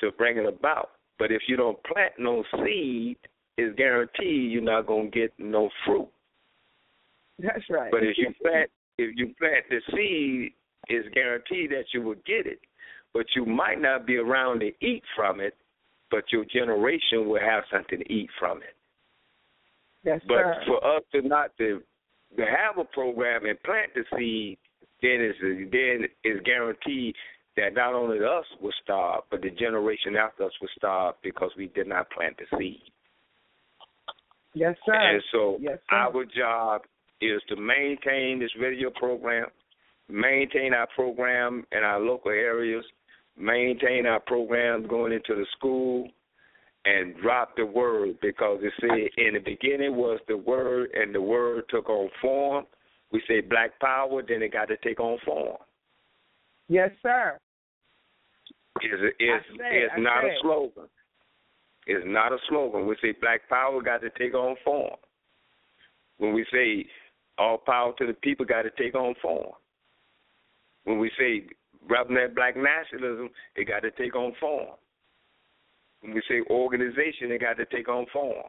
to 0.00 0.10
bring 0.12 0.38
it 0.38 0.46
about. 0.46 0.92
But 1.18 1.32
if 1.32 1.42
you 1.48 1.56
don't 1.56 1.82
plant 1.84 2.14
no 2.18 2.44
seed, 2.64 3.18
it's 3.56 3.76
guaranteed 3.76 4.52
you're 4.52 4.62
not 4.62 4.86
gonna 4.86 5.08
get 5.08 5.32
no 5.38 5.68
fruit. 5.84 6.08
That's 7.38 7.68
right. 7.68 7.90
But 7.90 8.04
if 8.04 8.16
you 8.16 8.32
plant 8.42 8.70
if 8.98 9.16
you 9.16 9.34
plant 9.38 9.64
the 9.68 9.80
seed, 9.92 10.54
it's 10.88 11.08
guaranteed 11.14 11.70
that 11.70 11.84
you 11.92 12.02
will 12.02 12.16
get 12.26 12.46
it. 12.46 12.60
But 13.12 13.26
you 13.36 13.44
might 13.44 13.80
not 13.80 14.06
be 14.06 14.16
around 14.16 14.60
to 14.60 14.72
eat 14.84 15.02
from 15.14 15.40
it, 15.40 15.56
but 16.10 16.24
your 16.32 16.44
generation 16.44 17.28
will 17.28 17.40
have 17.40 17.64
something 17.70 17.98
to 17.98 18.12
eat 18.12 18.30
from 18.38 18.58
it. 18.58 18.74
Yes, 20.04 20.20
But 20.26 20.64
for 20.66 20.84
us 20.84 21.02
to 21.12 21.22
not 21.22 21.56
to 21.58 21.82
to 22.36 22.42
have 22.42 22.78
a 22.78 22.84
program 22.84 23.46
and 23.46 23.60
plant 23.62 23.90
the 23.94 24.04
seed, 24.16 24.58
then 25.02 25.18
it's 25.20 25.38
then 25.40 26.08
it's 26.24 26.44
guaranteed 26.44 27.14
that 27.56 27.74
not 27.74 27.94
only 27.94 28.18
us 28.18 28.44
will 28.60 28.72
starve, 28.82 29.22
but 29.30 29.42
the 29.42 29.50
generation 29.50 30.16
after 30.16 30.44
us 30.44 30.52
will 30.60 30.68
starve 30.76 31.14
because 31.22 31.50
we 31.56 31.66
did 31.68 31.88
not 31.88 32.10
plant 32.10 32.36
the 32.38 32.58
seed. 32.58 32.80
Yes, 34.54 34.76
sir. 34.86 34.94
And 34.94 35.22
so 35.32 35.58
yes, 35.60 35.78
sir. 35.90 35.96
our 35.96 36.24
job 36.24 36.82
is 37.20 37.40
to 37.48 37.56
maintain 37.56 38.38
this 38.40 38.50
radio 38.60 38.90
program, 38.90 39.46
maintain 40.08 40.72
our 40.72 40.88
program 40.94 41.64
in 41.72 41.78
our 41.78 42.00
local 42.00 42.30
areas, 42.30 42.84
maintain 43.36 44.06
our 44.06 44.20
programs 44.20 44.86
going 44.88 45.12
into 45.12 45.34
the 45.34 45.46
school, 45.56 46.08
and 46.84 47.14
drop 47.20 47.56
the 47.56 47.66
word 47.66 48.18
because 48.22 48.60
it 48.62 48.72
said 48.80 49.24
in 49.24 49.34
the 49.34 49.40
beginning 49.40 49.96
was 49.96 50.20
the 50.28 50.36
word, 50.36 50.90
and 50.94 51.14
the 51.14 51.20
word 51.20 51.64
took 51.68 51.88
on 51.88 52.08
form. 52.20 52.64
We 53.10 53.22
say 53.26 53.40
black 53.40 53.78
power, 53.80 54.22
then 54.26 54.42
it 54.42 54.52
got 54.52 54.68
to 54.68 54.76
take 54.78 55.00
on 55.00 55.18
form. 55.24 55.56
Yes, 56.68 56.90
sir. 57.02 57.38
It's, 58.80 59.14
it's, 59.18 59.44
I 59.60 59.66
it's 59.66 59.94
not 59.98 60.24
a 60.24 60.30
slogan. 60.42 60.84
It's 61.86 62.04
not 62.06 62.32
a 62.32 62.36
slogan. 62.48 62.86
We 62.86 62.96
say 63.02 63.14
black 63.20 63.48
power 63.48 63.82
got 63.82 64.02
to 64.02 64.10
take 64.10 64.34
on 64.34 64.56
form. 64.64 64.96
When 66.18 66.34
we 66.34 66.44
say 66.52 66.86
all 67.38 67.58
power 67.58 67.92
to 67.98 68.06
the 68.06 68.12
people 68.12 68.44
got 68.44 68.62
to 68.62 68.70
take 68.70 68.94
on 68.94 69.14
form. 69.22 69.52
When 70.84 70.98
we 70.98 71.10
say 71.18 71.46
repping 71.88 72.16
that 72.16 72.34
black 72.34 72.56
nationalism, 72.56 73.30
it 73.56 73.66
got 73.66 73.80
to 73.80 73.90
take 73.92 74.14
on 74.14 74.32
form. 74.40 74.76
When 76.00 76.14
we 76.14 76.22
say 76.28 76.42
organization, 76.50 77.32
it 77.32 77.40
got 77.40 77.56
to 77.56 77.66
take 77.66 77.88
on 77.88 78.06
form. 78.12 78.44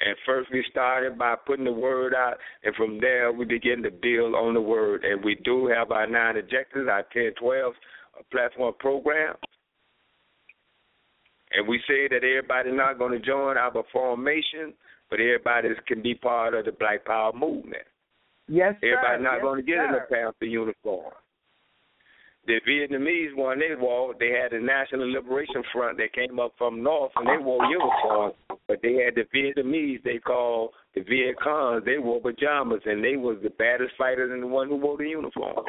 And 0.00 0.16
first 0.26 0.50
we 0.52 0.64
started 0.70 1.18
by 1.18 1.34
putting 1.46 1.64
the 1.64 1.72
word 1.72 2.14
out, 2.14 2.34
and 2.62 2.74
from 2.74 3.00
there 3.00 3.32
we 3.32 3.44
begin 3.44 3.82
to 3.84 3.90
build 3.90 4.34
on 4.34 4.52
the 4.52 4.60
word. 4.60 5.04
And 5.04 5.24
we 5.24 5.36
do 5.44 5.66
have 5.68 5.92
our 5.92 6.06
nine 6.06 6.36
objectives, 6.36 6.88
our 6.90 7.04
10, 7.12 7.32
12 7.40 7.72
uh, 7.72 8.22
platform 8.30 8.74
program. 8.78 9.34
And 11.52 11.68
we 11.68 11.80
say 11.86 12.08
that 12.08 12.16
everybody's 12.16 12.74
not 12.74 12.98
going 12.98 13.12
to 13.12 13.24
join 13.24 13.56
our 13.56 13.72
formation, 13.92 14.74
but 15.08 15.20
everybody 15.20 15.68
can 15.86 16.02
be 16.02 16.14
part 16.14 16.54
of 16.54 16.64
the 16.64 16.72
Black 16.72 17.04
Power 17.04 17.32
movement. 17.32 17.84
Yes, 18.48 18.74
sir. 18.80 18.98
Everybody's 18.98 19.24
not 19.24 19.34
yes, 19.34 19.42
going 19.42 19.60
to 19.60 19.66
get 19.66 19.78
in 19.78 19.90
sir. 19.90 20.06
the 20.10 20.14
Panther 20.14 20.44
uniform. 20.44 21.12
The 22.46 22.60
Vietnamese 22.68 23.34
won 23.34 23.58
they 23.58 23.74
war. 23.74 24.14
They 24.18 24.30
had 24.30 24.52
the 24.52 24.60
National 24.64 25.10
Liberation 25.10 25.62
Front 25.72 25.96
that 25.98 26.12
came 26.12 26.38
up 26.38 26.52
from 26.58 26.82
north, 26.82 27.12
and 27.16 27.26
they 27.26 27.42
wore 27.42 27.64
uniforms. 27.64 28.34
But 28.68 28.80
they 28.82 28.94
had 29.02 29.14
the 29.14 29.24
Vietnamese 29.34 30.02
they 30.02 30.18
called 30.18 30.70
the 30.94 31.00
Viet 31.02 31.36
Cong. 31.42 31.80
They 31.86 31.98
wore 31.98 32.20
pajamas, 32.20 32.82
and 32.84 33.02
they 33.02 33.16
was 33.16 33.38
the 33.42 33.50
baddest 33.50 33.94
fighters 33.96 34.30
and 34.30 34.42
the 34.42 34.46
one 34.46 34.68
who 34.68 34.76
wore 34.76 34.98
the 34.98 35.08
uniform. 35.08 35.64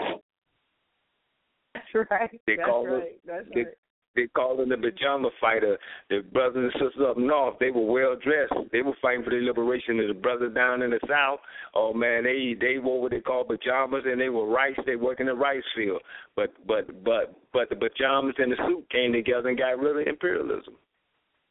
That's 1.74 2.10
right. 2.12 2.42
They 2.46 2.56
That's 2.58 2.68
call 2.70 2.88
right. 2.88 3.04
it- 3.04 3.22
That's 3.26 3.48
they- 3.54 3.64
right. 3.64 3.74
They 4.16 4.28
called 4.28 4.60
them 4.60 4.70
the 4.70 4.78
pajama 4.78 5.30
fighter. 5.42 5.78
The 6.10 6.22
brothers 6.32 6.72
and 6.72 6.72
sisters 6.74 7.06
up 7.06 7.18
north, 7.18 7.56
they 7.60 7.70
were 7.70 7.86
well 7.86 8.16
dressed. 8.16 8.54
They 8.72 8.82
were 8.82 8.96
fighting 9.02 9.24
for 9.26 9.32
the 9.32 9.42
liberation 9.42 10.00
of 10.00 10.08
the 10.08 10.14
brothers 10.14 10.54
down 10.54 10.82
in 10.84 10.92
the 10.92 11.00
south. 11.08 11.40
Oh 11.74 11.94
man, 11.94 12.24
they 12.24 12.56
they 12.60 12.78
wore 12.80 13.02
what 13.02 13.12
they 13.12 13.20
call 13.20 13.44
pajamas 13.44 14.04
and 14.06 14.20
they 14.20 14.30
were 14.30 14.48
rice. 14.48 14.78
They 14.86 14.96
work 14.96 15.20
in 15.20 15.26
the 15.26 15.34
rice 15.36 15.64
field. 15.76 16.02
But 16.36 16.54
but 16.66 17.04
but 17.04 17.36
but 17.52 17.70
the 17.70 17.76
pajamas 17.76 18.36
and 18.38 18.52
the 18.54 18.58
suit 18.68 18.90
came 18.90 19.12
together 19.12 19.50
and 19.50 19.58
got 19.58 19.78
rid 19.80 20.02
of 20.02 20.08
imperialism 20.08 20.76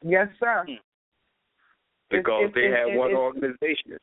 Yes, 0.03 0.27
sir. 0.39 0.65
Hmm. 0.67 0.75
because 2.09 2.45
it's- 2.45 2.53
they 2.55 2.65
it's- 2.67 2.89
had 2.89 2.97
one 2.97 3.09
it's- 3.11 3.19
organization. 3.19 3.97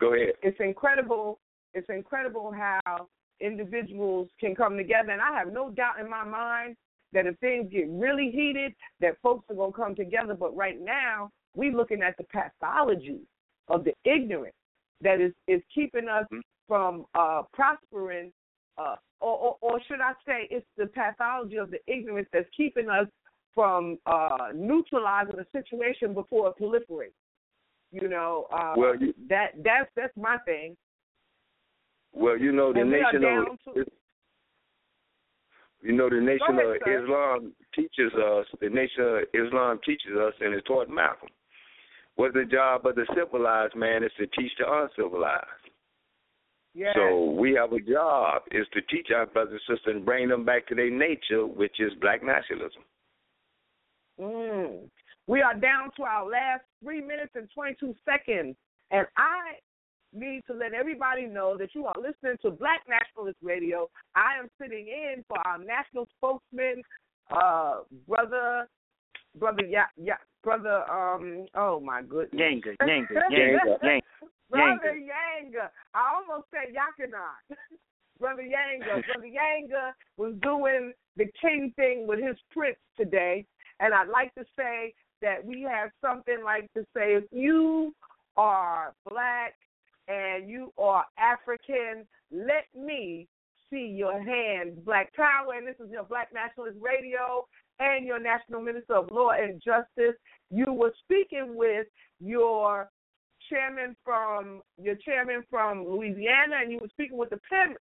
Go 0.00 0.12
ahead. 0.14 0.34
It's 0.42 0.58
incredible. 0.58 1.38
It's 1.72 1.88
incredible 1.88 2.50
how 2.52 3.08
individuals 3.40 4.28
can 4.40 4.54
come 4.56 4.76
together, 4.76 5.12
and 5.12 5.20
I 5.22 5.32
have 5.38 5.52
no 5.52 5.70
doubt 5.70 5.98
in 6.00 6.08
my 6.10 6.24
mind 6.24 6.76
that 7.14 7.26
if 7.26 7.38
things 7.38 7.70
get 7.72 7.88
really 7.88 8.30
heated, 8.30 8.74
that 9.00 9.16
folks 9.22 9.48
are 9.50 9.54
gonna 9.54 9.72
come 9.72 9.94
together. 9.94 10.34
But 10.34 10.54
right 10.54 10.78
now, 10.80 11.30
we're 11.56 11.72
looking 11.72 12.02
at 12.02 12.16
the 12.18 12.24
pathology 12.24 13.20
of 13.68 13.84
the 13.84 13.94
ignorance 14.04 14.54
that 15.00 15.20
is 15.20 15.32
is 15.48 15.62
keeping 15.74 16.08
us 16.08 16.26
from 16.68 17.06
uh, 17.14 17.42
prospering, 17.52 18.32
uh, 18.78 18.96
or, 19.20 19.36
or 19.38 19.56
or 19.60 19.80
should 19.86 20.00
I 20.00 20.12
say, 20.26 20.48
it's 20.50 20.66
the 20.76 20.86
pathology 20.86 21.56
of 21.56 21.70
the 21.70 21.78
ignorance 21.86 22.28
that's 22.32 22.48
keeping 22.56 22.88
us 22.90 23.06
from 23.54 23.98
uh, 24.06 24.48
neutralizing 24.54 25.36
the 25.36 25.46
situation 25.52 26.12
before 26.12 26.48
it 26.48 26.54
proliferates. 26.60 27.12
You 27.92 28.08
know, 28.08 28.48
uh, 28.52 28.74
Well, 28.76 28.96
you- 28.96 29.14
that 29.28 29.52
that's 29.62 29.88
that's 29.94 30.16
my 30.16 30.38
thing. 30.38 30.76
Well, 32.12 32.38
you 32.38 32.52
know 32.52 32.72
the 32.72 32.80
And 32.80 32.90
we 32.90 32.96
are 33.00 33.12
nation 33.12 33.22
down 33.22 33.46
of 33.66 33.74
to- 33.74 33.90
you 35.84 35.92
know 35.92 36.08
the 36.08 36.16
nation 36.16 36.58
ahead, 36.58 36.66
of 36.66 36.82
sir. 36.84 37.04
Islam 37.04 37.52
teaches 37.74 38.12
us. 38.14 38.46
The 38.60 38.70
nation 38.70 39.04
of 39.04 39.22
Islam 39.34 39.78
teaches 39.84 40.16
us, 40.16 40.32
and 40.40 40.54
it 40.54 40.64
taught 40.64 40.88
Malcolm. 40.88 41.28
What 42.16 42.32
the 42.32 42.44
job 42.44 42.86
of 42.86 42.94
the 42.94 43.06
civilized 43.14 43.76
man 43.76 44.02
is 44.02 44.10
to 44.18 44.26
teach 44.28 44.52
the 44.58 44.64
uncivilized. 44.66 45.44
Yes. 46.74 46.94
So 46.96 47.30
we 47.30 47.52
have 47.54 47.72
a 47.72 47.80
job 47.80 48.42
is 48.50 48.66
to 48.72 48.80
teach 48.82 49.08
our 49.14 49.26
brothers 49.26 49.60
and 49.68 49.76
sisters 49.76 49.94
and 49.94 50.04
bring 50.04 50.28
them 50.28 50.44
back 50.44 50.66
to 50.68 50.74
their 50.74 50.90
nature, 50.90 51.46
which 51.46 51.78
is 51.78 51.92
black 52.00 52.24
nationalism. 52.24 52.82
Mm. 54.20 54.88
We 55.26 55.42
are 55.42 55.54
down 55.54 55.90
to 55.96 56.02
our 56.02 56.28
last 56.28 56.62
three 56.82 57.00
minutes 57.00 57.32
and 57.34 57.48
22 57.54 57.94
seconds. 58.04 58.56
And 58.90 59.06
I 59.16 59.58
need 60.14 60.42
to 60.46 60.54
let 60.54 60.72
everybody 60.72 61.26
know 61.26 61.56
that 61.58 61.74
you 61.74 61.86
are 61.86 61.94
listening 61.96 62.36
to 62.42 62.50
Black 62.50 62.82
Nationalist 62.88 63.38
Radio. 63.42 63.88
I 64.14 64.38
am 64.38 64.48
sitting 64.60 64.86
in 64.88 65.24
for 65.28 65.38
our 65.46 65.58
national 65.58 66.06
spokesman, 66.16 66.82
uh, 67.30 67.80
brother, 68.08 68.68
brother, 69.38 69.64
yeah, 69.68 69.86
yeah, 69.96 70.16
brother, 70.42 70.88
um, 70.90 71.46
oh 71.54 71.80
my 71.80 72.02
goodness. 72.02 72.40
Yanga, 72.40 72.76
Yanga, 72.82 73.06
Yanga, 73.30 73.78
Yanga. 73.82 74.00
Brother 74.50 74.94
Yanga. 74.94 75.68
I 75.94 76.14
almost 76.14 76.48
said 76.50 76.74
Yakanat. 76.74 77.56
Brother 78.20 78.42
Yanga. 78.42 79.04
Brother 79.12 79.26
Yanga 79.26 79.92
was 80.16 80.34
doing 80.42 80.92
the 81.16 81.26
king 81.40 81.72
thing 81.76 82.06
with 82.06 82.20
his 82.20 82.36
prince 82.50 82.76
today. 82.96 83.44
And 83.80 83.92
I'd 83.92 84.08
like 84.08 84.34
to 84.34 84.44
say 84.56 84.94
that 85.22 85.44
we 85.44 85.62
have 85.62 85.90
something 86.00 86.38
like 86.44 86.72
to 86.74 86.82
say 86.94 87.14
if 87.14 87.24
you 87.32 87.94
are 88.36 88.92
black 89.08 89.54
and 90.08 90.48
you 90.48 90.72
are 90.78 91.04
African, 91.18 92.06
let 92.30 92.66
me 92.76 93.26
see 93.70 93.86
your 93.96 94.20
hands. 94.22 94.78
Black 94.84 95.14
Power, 95.14 95.54
and 95.56 95.66
this 95.66 95.76
is 95.84 95.90
your 95.90 96.04
Black 96.04 96.28
Nationalist 96.32 96.78
Radio 96.80 97.46
and 97.80 98.06
your 98.06 98.20
National 98.20 98.60
Minister 98.60 98.94
of 98.96 99.10
Law 99.10 99.30
and 99.30 99.60
Justice. 99.64 100.16
You 100.50 100.72
were 100.72 100.92
speaking 101.04 101.54
with 101.56 101.86
your 102.20 102.88
chairman 103.50 103.94
from 104.04 104.62
your 104.80 104.94
chairman 105.04 105.42
from 105.50 105.84
Louisiana, 105.86 106.56
and 106.62 106.72
you 106.72 106.78
were 106.80 106.88
speaking 106.88 107.18
with 107.18 107.30
the 107.30 107.40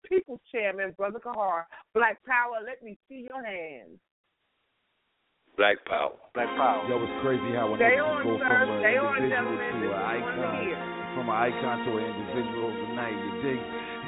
People's 0.09 0.41
Chairman, 0.51 0.93
Brother 0.97 1.19
Kahar. 1.19 1.63
Black 1.93 2.17
Power, 2.25 2.57
let 2.65 2.83
me 2.83 2.97
see 3.07 3.27
your 3.29 3.43
hands. 3.45 3.99
Black 5.57 5.77
power. 5.85 6.11
Black 6.33 6.47
power. 6.57 6.83
Yo, 6.89 7.01
it's 7.01 7.21
crazy 7.23 7.55
how 7.55 7.73
a 7.73 7.77
Stay 7.77 7.95
nigga 7.95 8.03
on, 8.03 8.23
go 8.27 8.37
sir. 8.37 8.43
from 8.43 8.69
an 8.75 8.81
Stay 8.83 8.97
on, 8.99 9.23
individual 9.23 9.55
gentlemen. 9.55 9.71
to 9.71 9.71
This 9.71 9.71
an 9.71 9.83
is 9.83 9.89
one 9.89 10.35
to 10.35 10.43
icon, 10.43 10.63
hear. 10.65 10.94
From 11.15 11.31
an 11.31 11.37
icon 11.47 11.79
to 11.87 11.95
an 11.95 12.03
individual 12.11 12.75
overnight. 12.75 13.15
You 13.15 13.31
dig? 13.39 13.61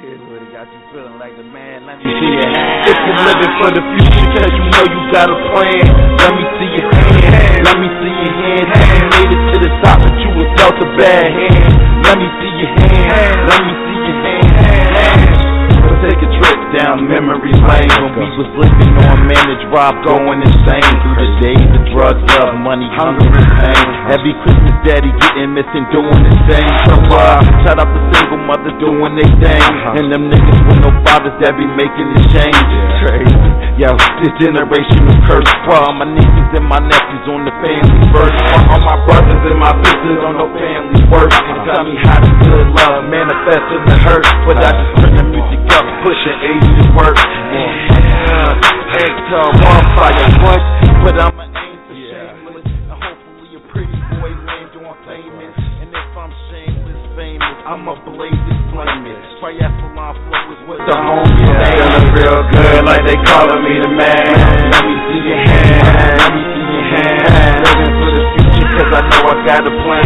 Here's 0.04 0.20
what 0.28 0.44
it 0.44 0.52
got 0.52 0.68
you 0.68 0.80
feeling 0.92 1.16
like 1.16 1.34
the 1.40 1.42
man. 1.42 1.88
Let 1.88 1.98
me 1.98 2.04
see 2.04 2.30
your 2.36 2.52
hand. 2.52 2.84
If 2.84 2.98
you're 3.00 3.22
living 3.24 3.52
for 3.58 3.70
the 3.72 3.82
future, 3.96 4.28
cause 4.36 4.52
you 4.52 4.64
know 4.68 4.84
you 4.84 5.00
got 5.10 5.26
a 5.32 5.38
plan. 5.50 5.88
Let 6.20 6.32
me 6.36 6.44
see 6.60 6.70
your 6.76 6.86
hand. 6.92 7.64
Let 7.64 7.76
me 7.80 7.88
see 7.98 8.12
your 8.12 8.34
hand. 8.44 8.66
You 8.68 9.04
made 9.08 9.30
it 9.32 9.42
to 9.50 9.56
the 9.64 9.70
top, 9.80 9.98
but 10.04 10.14
you 10.20 10.30
was 10.36 10.48
dealt 10.60 10.76
a 10.84 10.88
bad 11.00 11.26
hand. 11.32 11.72
Let 12.04 12.14
me 12.20 12.28
see 12.38 12.52
your 12.60 12.72
hand. 12.76 13.36
Let 13.48 13.60
me 13.64 13.72
see 13.72 13.98
your 14.04 14.18
hand. 14.22 14.77
Let's 15.98 16.14
take 16.14 16.22
a 16.22 16.30
trip 16.30 16.60
down 16.78 17.10
memory 17.10 17.50
lane 17.58 17.90
when 17.98 18.14
we 18.14 18.30
was 18.38 18.46
living 18.54 18.94
on 19.02 19.26
managed 19.26 19.66
rob, 19.74 19.98
going 20.06 20.38
insane 20.46 20.94
through 21.02 21.18
the 21.18 21.30
days 21.42 21.70
of 21.74 21.82
drugs, 21.90 22.22
love, 22.38 22.54
money, 22.62 22.86
hunger, 22.94 23.26
and 23.26 23.50
pain. 23.58 23.86
Every 24.06 24.30
Christmas, 24.46 24.78
daddy 24.86 25.10
getting 25.18 25.58
missing, 25.58 25.90
doing 25.90 26.22
the 26.22 26.34
same. 26.46 26.70
So 26.86 27.02
uh, 27.02 27.42
shout 27.66 27.82
out 27.82 27.90
the 27.90 28.02
single 28.14 28.38
mother 28.46 28.70
doing 28.78 29.18
they 29.18 29.26
thing, 29.42 29.64
and 29.98 30.06
them 30.06 30.30
niggas 30.30 30.60
with 30.70 30.86
no 30.86 30.94
fathers 31.02 31.34
that 31.42 31.58
be 31.58 31.66
making 31.66 32.14
the 32.14 32.22
change. 32.30 32.70
Crazy. 33.02 33.50
Yo, 33.82 33.98
this 34.22 34.34
generation 34.38 35.02
is 35.02 35.18
cursed. 35.26 35.50
All 35.66 35.94
my 35.98 36.06
nieces 36.06 36.50
and 36.54 36.66
my 36.66 36.78
nephews 36.78 37.26
on 37.26 37.42
the 37.42 37.54
family 37.58 38.06
first. 38.14 38.38
All 38.70 38.82
my 38.86 38.98
brothers 39.02 39.42
and 39.50 39.58
my 39.58 39.74
sisters 39.82 40.22
on 40.22 40.34
no 40.38 40.46
family 40.54 41.02
work. 41.10 41.34
And 41.34 41.58
tell 41.66 41.82
me 41.82 41.98
how 42.06 42.22
to 42.22 42.30
good 42.46 42.70
love 42.70 43.02
manifest 43.10 43.66
in 43.74 43.82
the 43.90 43.96
hurt. 43.98 44.26
But 44.46 44.62
I 44.62 44.70
just 44.78 44.92
turn 45.02 45.14
the 45.14 45.24
music 45.30 45.62
up, 45.78 45.86
pushing 46.04 46.38
age 46.44 46.68
to 46.80 46.86
work. 46.96 47.18
Yeah, 47.18 48.54
Hector, 48.92 49.46
one 49.62 49.84
fire, 49.96 50.28
what? 50.44 50.62
But 51.04 51.14
I'm 51.20 51.36
an 51.38 51.52
aim 51.54 51.78
for 51.86 51.96
shameless. 51.96 52.66
And 52.66 52.98
hopefully 52.98 53.50
a 53.56 53.62
pretty 53.72 54.00
boy 54.16 54.30
land 54.32 54.74
on 54.84 54.96
famous. 55.06 55.56
And 55.80 55.90
if 55.92 56.12
I'm 56.16 56.32
shameless, 56.50 57.02
famous, 57.16 57.56
I'm 57.64 57.88
a 57.88 57.94
blaze 58.04 58.32
it, 58.34 58.60
flame 58.72 59.06
it. 59.06 59.20
Triathlon 59.38 59.94
flow 59.94 60.52
is 60.52 60.60
what 60.66 60.78
the 60.82 60.96
homies 60.98 61.46
say. 61.46 61.78
Feeling 61.78 62.08
real 62.16 62.40
good, 62.52 62.80
like 62.84 63.04
they 63.06 63.18
calling 63.28 63.62
me 63.62 63.74
the 63.82 63.90
man. 63.92 64.34
Let 64.72 64.82
me 64.84 64.94
see 65.08 65.20
your 65.24 65.40
hand, 65.40 66.16
let 66.18 66.30
me 66.34 66.42
see 66.42 66.66
your 66.74 66.86
hand. 66.90 67.54
Living 67.64 67.92
for 67.96 68.10
the 68.12 68.24
future, 68.34 68.68
cause 68.76 68.92
I 68.92 69.00
know 69.06 69.22
I 69.30 69.34
got 69.46 69.62
a 69.62 69.72
plan. 69.72 70.04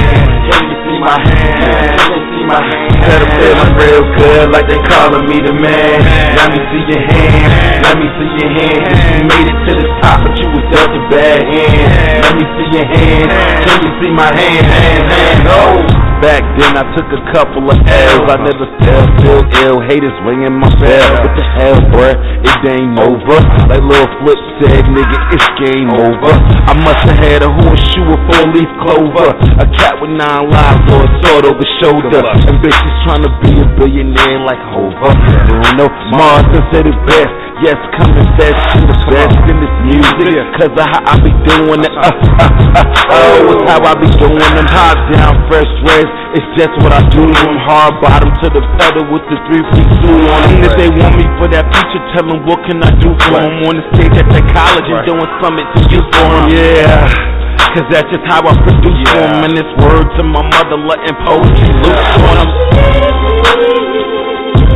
Can 0.52 0.60
you 0.68 0.76
see 0.84 0.98
my 1.00 1.16
hand? 1.16 2.31
My 2.43 2.59
hand. 2.59 2.93
Got 3.02 3.23
a 3.23 3.28
feeling 3.39 3.73
real 3.78 4.05
good, 4.19 4.47
like 4.52 4.66
they 4.66 4.81
calling 4.90 5.24
me 5.31 5.39
the 5.40 5.55
man. 5.55 6.02
Let 6.36 6.51
me 6.51 6.60
see 6.70 6.82
your 6.90 7.02
hand. 7.06 7.86
Let 7.86 7.97
me 7.98 8.06
see 8.19 8.31
your 8.43 8.51
hand. 8.51 8.82
You 9.19 9.24
made 9.31 9.47
it 9.47 9.59
to 9.69 9.73
the 9.78 9.89
top, 10.02 10.27
but 10.27 10.35
you 10.36 10.47
was 10.51 10.64
dealt 10.74 10.90
a 10.90 11.01
bad 11.09 11.40
hand. 11.47 12.23
Let 12.23 12.35
me 12.36 12.44
see 12.59 12.69
your 12.77 12.86
hand. 12.86 13.28
Can 13.62 13.78
you 13.86 13.93
see 14.02 14.10
my 14.10 14.31
hand? 14.35 14.66
Hand, 14.66 15.05
hand, 15.06 15.47
oh. 15.48 16.02
Back 16.23 16.47
then 16.55 16.78
I 16.78 16.86
took 16.94 17.10
a 17.10 17.23
couple 17.35 17.66
of 17.66 17.74
L's. 17.82 18.31
I 18.31 18.39
never 18.47 18.70
felt 18.78 19.10
feel 19.19 19.43
ill. 19.66 19.82
Haters 19.82 20.14
ringing 20.23 20.55
my 20.55 20.70
bell. 20.78 21.19
What 21.19 21.35
the 21.35 21.43
hell, 21.59 21.78
bruh? 21.90 22.14
It 22.47 22.62
ain't 22.62 22.94
over. 22.94 23.43
Like 23.66 23.82
Lil 23.82 24.06
Flip 24.23 24.39
said, 24.62 24.86
nigga, 24.86 25.19
it's 25.35 25.51
game 25.59 25.90
over. 25.90 26.31
I 26.70 26.78
must 26.78 27.02
have 27.10 27.19
had 27.19 27.43
a 27.43 27.51
horseshoe 27.51 28.06
or 28.06 28.23
four 28.31 28.55
leaf 28.55 28.70
clover. 28.86 29.35
A 29.59 29.66
cat 29.74 29.98
with 29.98 30.14
nine 30.14 30.47
lives 30.47 30.86
or 30.94 31.02
a 31.02 31.10
sword 31.27 31.43
over 31.43 31.66
shoulder. 31.82 32.23
And 32.32 32.56
bitches 32.64 32.96
trying 33.04 33.24
to 33.24 33.32
be 33.44 33.52
a 33.60 33.66
billionaire 33.76 34.40
like 34.40 34.62
Hova. 34.72 35.12
Bruno 35.46 35.86
Mars 36.16 36.48
said 36.72 36.86
it 36.88 36.96
best. 37.04 37.32
Yes, 37.62 37.78
come 37.94 38.10
and 38.18 38.26
best 38.34 38.59
to 38.74 38.78
the 38.90 38.96
best 39.06 39.38
in 39.46 39.56
this 39.62 39.76
music. 39.86 40.34
Cause 40.59 40.74
of 40.74 40.82
how 40.82 40.98
I 41.06 41.14
be 41.22 41.30
doing 41.46 41.78
it. 41.86 41.94
Uh, 41.94 42.10
uh, 42.10 42.50
uh, 42.74 43.14
oh, 43.14 43.54
it's 43.54 43.64
how 43.70 43.78
I 43.86 43.94
be 44.02 44.10
doing 44.18 44.42
them. 44.42 44.66
Hot 44.66 44.98
down, 45.14 45.38
fresh 45.46 45.70
reds. 45.86 46.10
It's 46.34 46.48
just 46.59 46.74
what 46.82 46.90
I 46.90 47.06
do. 47.14 47.22
From 47.22 47.54
hard 47.62 48.02
bottom 48.02 48.34
to 48.42 48.50
the 48.50 48.66
pedal 48.82 49.06
with 49.14 49.22
the 49.30 49.38
three 49.46 49.62
feet 49.78 49.90
two 50.02 50.10
on 50.26 50.42
them. 50.42 50.66
If 50.66 50.74
they 50.74 50.90
want 50.90 51.14
me 51.14 51.28
for 51.38 51.46
that 51.54 51.70
future, 51.70 52.02
tell 52.18 52.26
them 52.26 52.42
what 52.50 52.66
can 52.66 52.82
I 52.82 52.90
do 52.98 53.14
for 53.30 53.38
them. 53.38 53.62
On 53.62 53.78
the 53.78 53.84
stage 53.94 54.16
at 54.18 54.26
the 54.26 54.42
college 54.50 54.88
and 54.90 55.06
doing 55.06 55.30
something 55.38 55.68
to 55.78 55.80
you 55.86 56.02
for 56.18 56.26
them. 56.34 56.50
Yeah. 56.50 57.41
Cause 57.73 57.89
that's 57.89 58.05
just 58.12 58.20
how 58.28 58.44
I 58.44 58.53
produce 58.53 59.01
yeah. 59.09 59.32
them. 59.32 59.49
And 59.49 59.57
it's 59.57 59.73
word 59.81 60.05
to 60.05 60.23
my 60.28 60.44
mother, 60.44 60.77
letting 60.77 61.16
poetry 61.24 61.73
loose 61.73 62.05
on 62.20 62.36
them. 62.36 62.51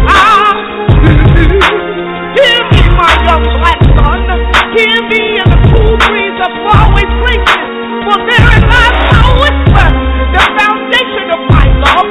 Ah. 0.09 0.57
Hear 2.41 2.61
me, 2.73 2.83
my 2.97 3.13
young 3.29 3.45
black 3.61 3.77
son. 4.01 4.17
Hear 4.73 4.97
me 5.13 5.37
in 5.37 5.45
the 5.45 5.61
cool 5.77 5.93
breeze 6.09 6.41
of 6.41 6.49
faraway 6.65 7.05
places. 7.21 7.69
For 8.09 8.17
there 8.17 8.49
is 8.57 8.65
my 8.65 8.89
whisper, 9.45 9.89
the 10.33 10.45
foundation 10.57 11.37
of 11.37 11.41
my 11.53 11.69
love. 11.85 12.09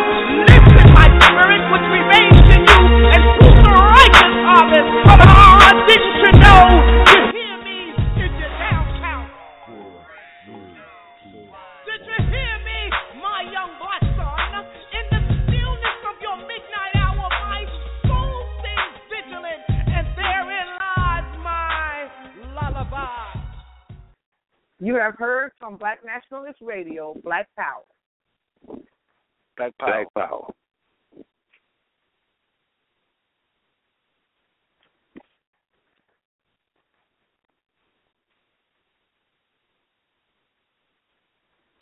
Listen, 0.53 0.85
my 0.93 1.09
spirit, 1.17 1.65
which 1.73 1.87
remains 1.97 2.45
in 2.45 2.61
you, 2.61 2.81
and 3.09 3.21
prove 3.41 3.57
the 3.57 3.73
righteous 3.73 4.33
harvest. 4.45 4.89
Come 5.01 5.33
on, 5.33 5.73
didn't 5.89 6.13
you 6.21 6.31
know? 6.45 6.94
You 24.79 24.95
have 24.95 25.15
heard 25.15 25.51
from 25.57 25.77
Black 25.77 25.99
Nationalist 26.05 26.59
Radio, 26.61 27.15
Black 27.23 27.47
Power. 27.57 28.79
Black 29.57 29.77
Power. 29.79 30.05
Black 30.13 30.29
Power. 30.29 30.53